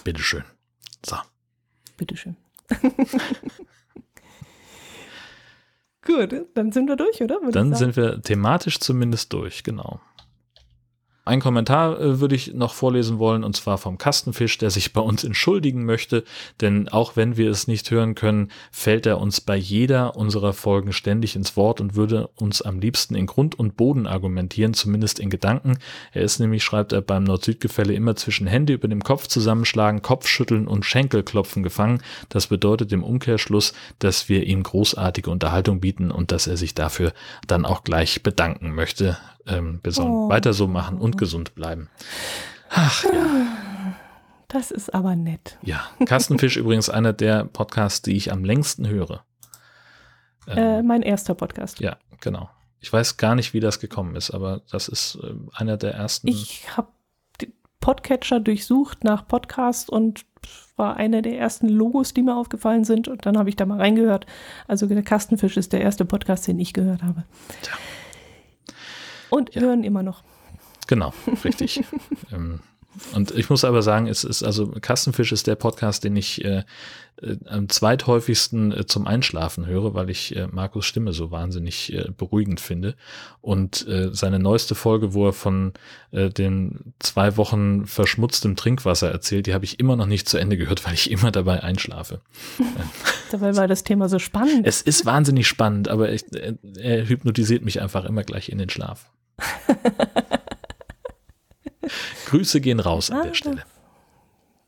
Bitteschön. 0.03 0.43
So. 1.05 1.15
Bitteschön. 1.97 2.35
Gut, 6.05 6.33
dann 6.53 6.71
sind 6.71 6.87
wir 6.87 6.95
durch, 6.95 7.21
oder? 7.21 7.41
Würde 7.41 7.51
Dann 7.51 7.73
sind 7.73 7.95
wir 7.97 8.21
thematisch 8.21 8.79
zumindest 8.79 9.33
durch, 9.33 9.63
genau. 9.63 9.99
Ein 11.27 11.41
Kommentar 11.41 11.99
äh, 11.99 12.19
würde 12.21 12.35
ich 12.35 12.53
noch 12.53 12.73
vorlesen 12.73 13.19
wollen, 13.19 13.43
und 13.43 13.55
zwar 13.55 13.77
vom 13.77 13.97
Kastenfisch, 13.97 14.57
der 14.57 14.69
sich 14.69 14.93
bei 14.93 15.01
uns 15.01 15.25
entschuldigen 15.25 15.83
möchte, 15.83 16.23
denn 16.61 16.87
auch 16.87 17.17
wenn 17.17 17.35
wir 17.35 17.51
es 17.51 17.67
nicht 17.67 17.91
hören 17.91 18.15
können, 18.15 18.49
fällt 18.71 19.05
er 19.05 19.19
uns 19.19 19.41
bei 19.41 19.57
jeder 19.57 20.15
unserer 20.15 20.53
Folgen 20.53 20.93
ständig 20.93 21.35
ins 21.35 21.57
Wort 21.57 21.81
und 21.81 21.95
würde 21.95 22.29
uns 22.35 22.61
am 22.61 22.79
liebsten 22.79 23.13
in 23.15 23.25
Grund 23.25 23.59
und 23.59 23.75
Boden 23.75 24.07
argumentieren, 24.07 24.73
zumindest 24.73 25.19
in 25.19 25.29
Gedanken. 25.29 25.79
Er 26.13 26.21
ist 26.21 26.39
nämlich, 26.39 26.63
schreibt 26.63 26.93
er, 26.93 27.01
beim 27.01 27.25
Nord-Süd-Gefälle 27.25 27.93
immer 27.93 28.15
zwischen 28.15 28.47
Hände 28.47 28.73
über 28.73 28.87
dem 28.87 29.03
Kopf 29.03 29.27
zusammenschlagen, 29.27 30.01
Kopfschütteln 30.01 30.65
und 30.65 30.85
Schenkelklopfen 30.85 31.61
gefangen. 31.61 32.01
Das 32.29 32.47
bedeutet 32.47 32.93
im 32.93 33.03
Umkehrschluss, 33.03 33.73
dass 33.99 34.29
wir 34.29 34.45
ihm 34.45 34.63
großartige 34.63 35.29
Unterhaltung 35.29 35.81
bieten 35.81 36.09
und 36.09 36.31
dass 36.31 36.47
er 36.47 36.55
sich 36.55 36.73
dafür 36.73 37.11
dann 37.47 37.65
auch 37.65 37.83
gleich 37.83 38.23
bedanken 38.23 38.73
möchte. 38.73 39.17
Ähm, 39.47 39.79
wir 39.83 39.91
sollen 39.91 40.09
Oh. 40.11 40.29
weiter 40.29 40.53
so 40.53 40.67
machen 40.67 40.97
und 40.97 41.17
gesund 41.17 41.55
bleiben. 41.55 41.89
Ach 42.69 43.03
ja. 43.05 43.55
Das 44.49 44.71
ist 44.71 44.93
aber 44.93 45.15
nett. 45.15 45.57
Ja, 45.61 45.85
Kastenfisch 46.05 46.55
übrigens 46.57 46.89
einer 46.89 47.13
der 47.13 47.45
Podcasts, 47.45 48.01
die 48.01 48.15
ich 48.15 48.31
am 48.31 48.43
längsten 48.45 48.87
höre. 48.87 49.23
Ähm, 50.47 50.57
Äh, 50.57 50.83
mein 50.83 51.01
erster 51.01 51.35
Podcast. 51.35 51.79
ja, 51.79 51.97
genau. 52.21 52.49
Ich 52.79 52.93
weiß 52.93 53.17
gar 53.17 53.35
nicht, 53.35 53.53
wie 53.53 53.59
das 53.59 53.79
gekommen 53.79 54.15
ist, 54.15 54.29
aber 54.31 54.61
das 54.71 54.87
ist 54.87 55.15
äh, 55.23 55.33
einer 55.55 55.77
der 55.77 55.93
ersten. 55.95 56.27
Ich 56.27 56.65
habe 56.77 56.87
Podcatcher 57.79 58.39
durchsucht 58.39 59.03
nach 59.03 59.27
Podcast 59.27 59.89
und 59.89 60.25
war 60.75 60.97
einer 60.97 61.21
der 61.21 61.37
ersten 61.39 61.69
Logos, 61.69 62.13
die 62.13 62.21
mir 62.21 62.35
aufgefallen 62.35 62.83
sind. 62.83 63.07
Und 63.07 63.25
dann 63.25 63.37
habe 63.37 63.49
ich 63.49 63.55
da 63.55 63.65
mal 63.65 63.77
reingehört. 63.79 64.25
Also 64.67 64.87
der 64.87 65.01
Kastenfisch 65.03 65.57
ist 65.57 65.73
der 65.73 65.81
erste 65.81 66.03
Podcast, 66.05 66.47
den 66.47 66.59
ich 66.59 66.73
gehört 66.73 67.01
habe. 67.03 67.23
Tja. 67.61 67.73
Und 69.29 69.55
Ja. 69.55 69.61
hören 69.61 69.83
immer 69.83 70.03
noch. 70.03 70.23
Genau, 70.87 71.13
richtig. 71.43 71.83
ähm, 72.31 72.59
und 73.13 73.31
ich 73.31 73.49
muss 73.49 73.63
aber 73.63 73.81
sagen, 73.81 74.07
es 74.07 74.23
ist 74.23 74.43
also 74.43 74.71
Kastenfisch 74.81 75.31
ist 75.31 75.45
der 75.47 75.55
Podcast, 75.55 76.03
den 76.03 76.15
ich 76.15 76.43
äh, 76.43 76.63
äh, 77.21 77.35
am 77.45 77.69
zweithäufigsten 77.69 78.71
äh, 78.71 78.85
zum 78.85 79.05
Einschlafen 79.05 79.65
höre, 79.65 79.93
weil 79.93 80.09
ich 80.09 80.35
äh, 80.35 80.47
Markus 80.47 80.85
Stimme 80.85 81.13
so 81.13 81.29
wahnsinnig 81.29 81.93
äh, 81.93 82.09
beruhigend 82.15 82.59
finde. 82.59 82.95
Und 83.41 83.87
äh, 83.87 84.09
seine 84.13 84.39
neueste 84.39 84.75
Folge, 84.75 85.13
wo 85.13 85.27
er 85.27 85.33
von 85.33 85.73
äh, 86.11 86.29
den 86.29 86.93
zwei 86.99 87.37
Wochen 87.37 87.85
verschmutztem 87.85 88.55
Trinkwasser 88.55 89.11
erzählt, 89.11 89.45
die 89.45 89.53
habe 89.53 89.65
ich 89.65 89.79
immer 89.79 89.95
noch 89.95 90.07
nicht 90.07 90.27
zu 90.27 90.37
Ende 90.37 90.57
gehört, 90.57 90.85
weil 90.85 90.93
ich 90.93 91.11
immer 91.11 91.31
dabei 91.31 91.63
einschlafe. 91.63 92.21
Dabei 93.31 93.55
war 93.55 93.67
das 93.67 93.83
Thema 93.83 94.09
so 94.09 94.19
spannend. 94.19 94.65
Es 94.65 94.81
ist 94.81 95.05
wahnsinnig 95.05 95.47
spannend, 95.47 95.89
aber 95.89 96.11
ich, 96.11 96.23
er, 96.33 96.57
er 96.77 97.07
hypnotisiert 97.07 97.63
mich 97.63 97.81
einfach 97.81 98.05
immer 98.05 98.23
gleich 98.23 98.49
in 98.49 98.57
den 98.57 98.69
Schlaf. 98.69 99.11
Grüße 102.27 102.61
gehen 102.61 102.79
raus 102.79 103.11
an 103.11 103.19
Ah, 103.19 103.23
der 103.23 103.33
Stelle. 103.33 103.63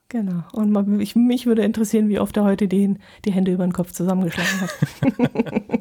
Genau. 0.10 0.44
Und 0.54 0.72
mal, 0.72 1.02
ich, 1.02 1.16
mich 1.16 1.46
würde 1.46 1.64
interessieren, 1.64 2.10
wie 2.10 2.20
oft 2.20 2.36
er 2.38 2.44
heute 2.44 2.68
den, 2.68 3.00
die 3.26 3.32
Hände 3.32 3.52
über 3.52 3.66
den 3.66 3.74
Kopf 3.74 3.92
zusammengeschlagen 3.92 4.62
hat. 4.62 4.70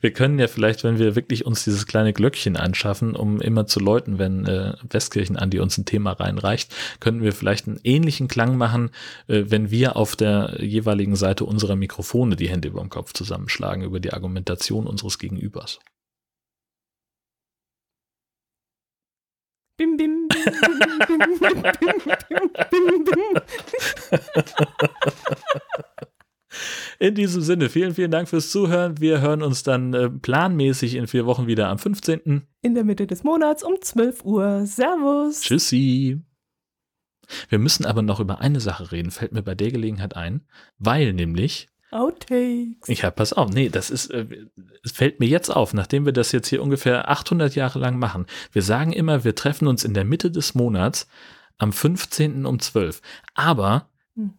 Wir 0.00 0.12
können 0.12 0.38
ja 0.38 0.48
vielleicht, 0.48 0.84
wenn 0.84 0.98
wir 0.98 1.14
wirklich 1.14 1.44
uns 1.44 1.64
dieses 1.64 1.86
kleine 1.86 2.14
Glöckchen 2.14 2.56
anschaffen, 2.56 3.14
um 3.14 3.40
immer 3.40 3.66
zu 3.66 3.80
läuten, 3.80 4.18
wenn 4.18 4.46
äh, 4.46 4.72
Westkirchen 4.88 5.36
Andi 5.36 5.60
uns 5.60 5.76
ein 5.76 5.84
Thema 5.84 6.12
reinreicht, 6.12 6.74
könnten 7.00 7.22
wir 7.22 7.32
vielleicht 7.32 7.68
einen 7.68 7.80
ähnlichen 7.84 8.28
Klang 8.28 8.56
machen, 8.56 8.90
äh, 9.26 9.44
wenn 9.46 9.70
wir 9.70 9.96
auf 9.96 10.16
der 10.16 10.56
jeweiligen 10.60 11.16
Seite 11.16 11.44
unserer 11.44 11.76
Mikrofone 11.76 12.36
die 12.36 12.48
Hände 12.48 12.68
über 12.68 12.80
dem 12.80 12.88
Kopf 12.88 13.12
zusammenschlagen 13.12 13.84
über 13.84 14.00
die 14.00 14.12
Argumentation 14.12 14.86
unseres 14.86 15.18
Gegenübers. 15.18 15.78
Bim, 19.80 19.96
bim, 19.96 20.28
bim, 20.28 20.44
bim, 21.08 21.18
bim, 21.18 21.40
bim, 21.40 22.50
bim, 22.70 23.04
bim. 23.04 23.42
In 26.98 27.14
diesem 27.14 27.40
Sinne, 27.40 27.70
vielen, 27.70 27.94
vielen 27.94 28.10
Dank 28.10 28.28
fürs 28.28 28.50
Zuhören. 28.50 29.00
Wir 29.00 29.22
hören 29.22 29.42
uns 29.42 29.62
dann 29.62 29.94
äh, 29.94 30.10
planmäßig 30.10 30.96
in 30.96 31.06
vier 31.06 31.24
Wochen 31.24 31.46
wieder 31.46 31.68
am 31.68 31.78
15. 31.78 32.46
In 32.60 32.74
der 32.74 32.84
Mitte 32.84 33.06
des 33.06 33.24
Monats 33.24 33.62
um 33.62 33.80
12 33.80 34.22
Uhr. 34.22 34.66
Servus. 34.66 35.40
Tschüssi. 35.40 36.20
Wir 37.48 37.58
müssen 37.58 37.86
aber 37.86 38.02
noch 38.02 38.20
über 38.20 38.42
eine 38.42 38.60
Sache 38.60 38.92
reden, 38.92 39.10
fällt 39.10 39.32
mir 39.32 39.42
bei 39.42 39.54
der 39.54 39.70
Gelegenheit 39.70 40.14
ein, 40.14 40.42
weil 40.76 41.14
nämlich, 41.14 41.69
Outtakes. 41.92 42.88
ich 42.88 43.04
habe, 43.04 43.16
pass 43.16 43.32
auf, 43.32 43.50
nee, 43.50 43.68
das 43.68 43.90
ist, 43.90 44.10
äh, 44.10 44.26
es 44.84 44.92
fällt 44.92 45.20
mir 45.20 45.26
jetzt 45.28 45.50
auf, 45.50 45.74
nachdem 45.74 46.04
wir 46.06 46.12
das 46.12 46.32
jetzt 46.32 46.48
hier 46.48 46.62
ungefähr 46.62 47.10
800 47.10 47.54
Jahre 47.54 47.78
lang 47.78 47.98
machen. 47.98 48.26
Wir 48.52 48.62
sagen 48.62 48.92
immer, 48.92 49.24
wir 49.24 49.34
treffen 49.34 49.66
uns 49.68 49.84
in 49.84 49.94
der 49.94 50.04
Mitte 50.04 50.30
des 50.30 50.54
Monats 50.54 51.08
am 51.58 51.72
15. 51.72 52.46
um 52.46 52.58
12. 52.58 53.02
Aber 53.34 53.88
Hm. 54.16 54.32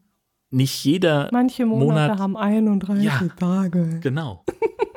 nicht 0.49 0.83
jeder, 0.83 1.29
Manche 1.31 1.65
Monate 1.65 1.85
Monat- 2.13 2.19
haben 2.19 2.37
31 2.37 3.03
Ja. 3.05 3.21
Tage. 3.39 3.99
genau. 4.01 4.43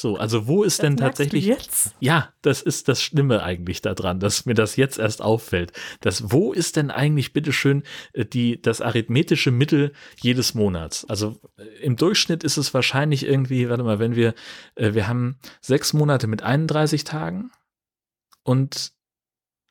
So, 0.00 0.16
also 0.16 0.46
wo 0.46 0.62
ist 0.62 0.78
Das 0.78 0.84
denn 0.84 0.96
tatsächlich 0.96 1.44
jetzt? 1.44 1.94
Ja, 2.00 2.32
das 2.40 2.62
ist 2.62 2.88
das 2.88 3.02
Schlimme 3.02 3.42
eigentlich 3.42 3.82
daran, 3.82 4.18
dass 4.18 4.46
mir 4.46 4.54
das 4.54 4.76
jetzt 4.76 4.98
erst 4.98 5.20
auffällt. 5.20 5.72
Das, 6.00 6.32
wo 6.32 6.54
ist 6.54 6.76
denn 6.76 6.90
eigentlich 6.90 7.34
bitteschön 7.34 7.82
äh, 8.14 8.24
die, 8.24 8.62
das 8.62 8.80
arithmetische 8.80 9.50
Mittel 9.50 9.92
jedes 10.16 10.54
Monats? 10.54 11.04
Also 11.04 11.38
äh, 11.58 11.64
im 11.82 11.96
Durchschnitt 11.96 12.44
ist 12.44 12.56
es 12.56 12.72
wahrscheinlich 12.72 13.26
irgendwie, 13.26 13.68
warte 13.68 13.82
mal, 13.82 13.98
wenn 13.98 14.16
wir, 14.16 14.32
äh, 14.74 14.94
wir 14.94 15.06
haben 15.06 15.38
sechs 15.60 15.92
Monate 15.92 16.28
mit 16.28 16.42
31 16.42 17.04
Tagen 17.04 17.50
und 18.42 18.92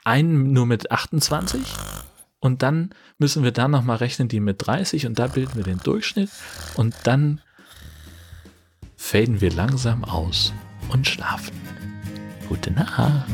einen 0.03 0.53
nur 0.53 0.67
mit 0.67 0.91
28 0.91 1.59
und 2.39 2.61
dann 2.61 2.91
müssen 3.17 3.43
wir 3.43 3.51
da 3.51 3.67
nochmal 3.67 3.97
rechnen, 3.97 4.27
die 4.27 4.41
mit 4.41 4.57
30 4.59 5.07
und 5.07 5.17
da 5.17 5.25
bilden 5.25 5.55
wir 5.55 5.63
den 5.63 5.79
Durchschnitt 5.79 6.29
und 6.75 6.93
dann 7.05 7.41
faden 8.99 9.39
wir 9.39 9.51
langsam 9.51 10.03
aus 10.03 10.53
und 10.89 11.07
schlafen. 11.07 11.55
Gute 12.49 12.69
Nacht. 12.71 13.25